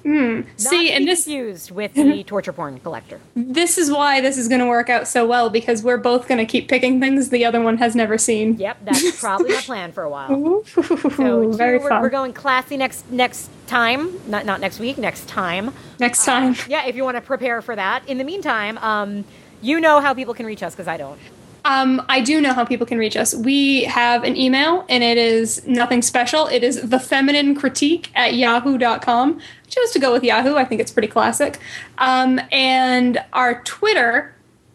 Hmm. 0.03 0.41
Not 0.41 0.59
See, 0.59 0.91
and 0.93 1.07
this 1.07 1.25
confused 1.25 1.71
with 1.71 1.95
the 1.95 2.25
torture 2.25 2.53
porn 2.53 2.81
collector. 2.81 3.21
this 3.37 3.79
is 3.79 3.91
why 3.91 4.21
this 4.21 4.37
is 4.37 4.49
going 4.49 4.61
to 4.61 4.67
work 4.67 4.91
out 4.91 5.07
so 5.07 5.25
well 5.27 5.51
because 5.51 5.83
we're 5.85 5.97
both 5.99 6.27
going 6.27 6.39
to 6.39 6.45
keep 6.45 6.69
picking 6.69 7.01
things 7.01 7.31
the 7.31 7.45
other 7.45 7.61
one 7.61 7.79
has 7.79 7.95
never 7.95 8.19
seen. 8.19 8.55
Yep, 8.59 8.79
that's 8.85 9.21
probably 9.21 9.53
my 9.53 9.61
plan 9.61 9.93
for 9.93 10.03
a 10.03 10.11
while. 10.11 10.33
Ooh, 10.33 10.65
So 11.17 11.53
very 11.53 11.79
we're, 11.79 11.89
fun. 11.89 12.03
we're 12.03 12.11
going 12.11 12.33
classy 12.33 12.77
next 12.77 13.09
next 13.11 13.51
time, 13.69 14.19
not 14.29 14.45
not 14.45 14.61
next 14.61 14.79
week, 14.81 14.99
next 14.99 15.29
time. 15.29 15.73
Next 16.01 16.25
time. 16.25 16.57
Yeah, 16.69 16.87
if 16.87 16.97
you 16.97 17.05
want 17.05 17.17
to 17.17 17.21
prepare 17.21 17.63
for 17.63 17.75
that. 17.77 18.07
In 18.09 18.19
the 18.19 18.25
meantime, 18.25 18.79
um, 18.79 19.25
you 19.63 19.81
know 19.81 20.01
how 20.01 20.15
people 20.15 20.35
can 20.35 20.47
reach 20.47 20.63
us 20.63 20.75
because 20.75 20.89
I 20.89 20.97
don't. 20.97 21.19
Um, 21.65 22.03
I 22.09 22.21
do 22.21 22.41
know 22.41 22.55
how 22.55 22.65
people 22.65 22.87
can 22.87 22.99
reach 22.99 23.17
us. 23.17 23.35
We 23.35 23.85
have 23.85 24.25
an 24.25 24.37
email, 24.37 24.87
and 24.89 25.05
it 25.05 25.19
is 25.19 25.67
nothing 25.67 26.03
special. 26.03 26.47
It 26.47 26.65
is 26.65 26.89
the 26.89 26.99
feminine 26.99 27.55
critique 27.55 28.11
at 28.15 28.35
yahoo.com. 28.35 29.39
I 29.39 29.69
chose 29.69 29.91
to 29.91 29.99
go 29.99 30.13
with 30.13 30.25
Yahoo. 30.25 30.57
I 30.57 30.65
think 30.65 30.81
it's 30.81 30.91
pretty 30.91 31.09
classic. 31.09 31.59
Um, 31.99 32.41
and 32.51 33.23
our 33.35 33.63
Twitter, 33.65 34.35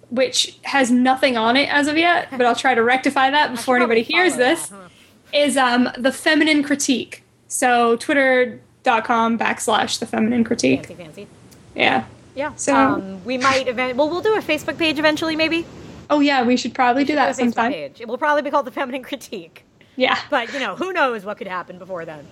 which 0.09 0.59
has 0.63 0.91
nothing 0.91 1.35
on 1.35 1.57
it 1.57 1.67
as 1.69 1.87
of 1.87 1.97
yet, 1.97 2.27
but 2.31 2.45
I'll 2.45 2.55
try 2.55 2.75
to 2.75 2.83
rectify 2.83 3.31
that 3.31 3.51
before 3.51 3.77
anybody 3.77 4.03
hears 4.03 4.35
this, 4.35 4.67
that, 4.67 4.75
huh? 4.75 4.89
is 5.33 5.57
um, 5.57 5.89
the 5.97 6.11
feminine 6.11 6.61
critique. 6.61 7.23
So 7.47 7.95
twitter.com 7.95 9.39
backslash 9.39 9.97
the 9.97 10.05
feminine 10.05 10.43
critique. 10.43 10.85
Fancy, 10.85 10.95
fancy. 11.03 11.27
Yeah. 11.75 12.05
Yeah. 12.35 12.53
So- 12.55 12.75
um, 12.75 13.23
we 13.25 13.37
might 13.37 13.67
event. 13.67 13.97
Well, 13.97 14.09
we'll 14.09 14.21
do 14.21 14.35
a 14.35 14.41
Facebook 14.41 14.77
page 14.77 14.99
eventually, 14.99 15.35
maybe. 15.35 15.65
Oh, 16.09 16.19
yeah, 16.19 16.43
we 16.43 16.57
should 16.57 16.73
probably 16.73 17.03
do 17.03 17.07
Do 17.13 17.15
that 17.15 17.29
a 17.29 17.31
Facebook 17.33 17.37
sometime. 17.53 17.71
page. 17.71 18.01
It 18.01 18.07
will 18.07 18.17
probably 18.17 18.41
be 18.41 18.51
called 18.51 18.65
the 18.65 18.71
Feminine 18.71 19.03
Critique. 19.03 19.63
Yeah. 19.95 20.17
But 20.29 20.51
you 20.53 20.59
know, 20.59 20.75
who 20.75 20.91
knows 20.91 21.23
what 21.25 21.37
could 21.37 21.47
happen 21.47 21.77
before 21.79 22.03
then. 22.05 22.27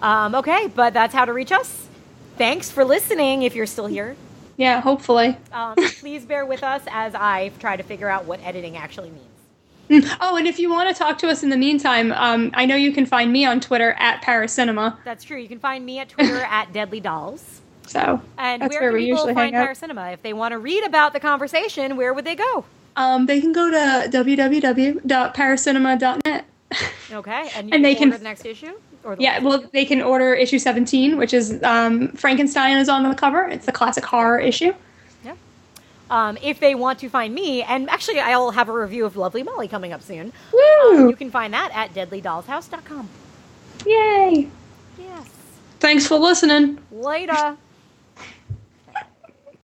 Um, 0.00 0.34
okay, 0.34 0.66
but 0.74 0.92
that's 0.92 1.14
how 1.14 1.24
to 1.24 1.32
reach 1.32 1.52
us. 1.52 1.86
Thanks 2.36 2.70
for 2.70 2.84
listening. 2.84 3.42
If 3.42 3.54
you're 3.54 3.66
still 3.66 3.86
here, 3.86 4.16
Yeah, 4.56 4.80
hopefully. 4.80 5.36
um, 5.52 5.74
please 6.00 6.24
bear 6.24 6.44
with 6.46 6.62
us 6.64 6.82
as 6.90 7.14
I 7.14 7.52
try 7.58 7.76
to 7.76 7.82
figure 7.82 8.08
out 8.08 8.24
what 8.24 8.40
editing 8.44 8.76
actually 8.76 9.10
means. 9.10 10.10
Oh, 10.20 10.36
and 10.36 10.46
if 10.46 10.58
you 10.58 10.70
want 10.70 10.88
to 10.88 10.98
talk 10.98 11.18
to 11.18 11.28
us 11.28 11.42
in 11.42 11.48
the 11.50 11.56
meantime, 11.56 12.12
um, 12.12 12.50
I 12.54 12.64
know 12.64 12.76
you 12.76 12.92
can 12.92 13.06
find 13.06 13.32
me 13.32 13.44
on 13.44 13.60
Twitter 13.60 13.92
at 13.98 14.22
Paracinema. 14.22 14.96
That's 15.04 15.24
true. 15.24 15.36
You 15.38 15.48
can 15.48 15.58
find 15.58 15.84
me 15.84 15.98
at 15.98 16.08
Twitter 16.10 16.36
at 16.48 16.72
Deadly 16.72 17.00
Dolls. 17.00 17.60
So 17.90 18.22
And 18.38 18.62
that's 18.62 18.72
where, 18.72 18.82
where 18.82 18.92
we 18.92 19.04
usually 19.04 19.34
find 19.34 19.52
hang 19.52 19.64
out. 19.64 19.68
Paracinema? 19.68 20.12
If 20.14 20.22
they 20.22 20.32
want 20.32 20.52
to 20.52 20.60
read 20.60 20.84
about 20.84 21.12
the 21.12 21.18
conversation, 21.18 21.96
where 21.96 22.14
would 22.14 22.24
they 22.24 22.36
go? 22.36 22.64
Um, 22.94 23.26
they 23.26 23.40
can 23.40 23.52
go 23.52 23.68
to 23.68 24.08
www.paracinema.net. 24.16 26.44
Okay, 27.12 27.50
and 27.56 27.68
you 27.68 27.74
And 27.74 27.84
they 27.84 27.96
can 27.96 28.02
can- 28.04 28.08
order 28.10 28.18
the 28.18 28.24
next 28.24 28.46
issue. 28.46 28.74
Or 29.02 29.16
the 29.16 29.22
Yeah, 29.24 29.40
well, 29.40 29.64
they 29.72 29.84
can 29.84 30.00
order 30.02 30.34
issue 30.34 30.60
17, 30.60 31.16
which 31.16 31.34
is 31.34 31.60
um, 31.64 32.12
Frankenstein 32.12 32.76
is 32.76 32.88
on 32.88 33.02
the 33.02 33.12
cover. 33.16 33.42
It's 33.48 33.66
the 33.66 33.72
classic 33.72 34.04
horror 34.04 34.38
issue. 34.38 34.72
Yeah. 35.24 35.34
Um, 36.10 36.38
if 36.42 36.60
they 36.60 36.76
want 36.76 37.00
to 37.00 37.08
find 37.08 37.34
me, 37.34 37.64
and 37.64 37.90
actually, 37.90 38.20
I'll 38.20 38.52
have 38.52 38.68
a 38.68 38.72
review 38.72 39.04
of 39.04 39.16
Lovely 39.16 39.42
Molly 39.42 39.66
coming 39.66 39.92
up 39.92 40.02
soon. 40.02 40.32
Woo! 40.52 41.08
You 41.08 41.16
can 41.16 41.30
find 41.32 41.52
that 41.54 41.72
at 41.74 41.92
deadlydollshouse.com. 41.94 43.08
Yay! 43.86 44.48
Yes. 44.98 45.28
Thanks 45.80 46.06
for 46.06 46.16
listening. 46.18 46.78
Later. 46.92 47.56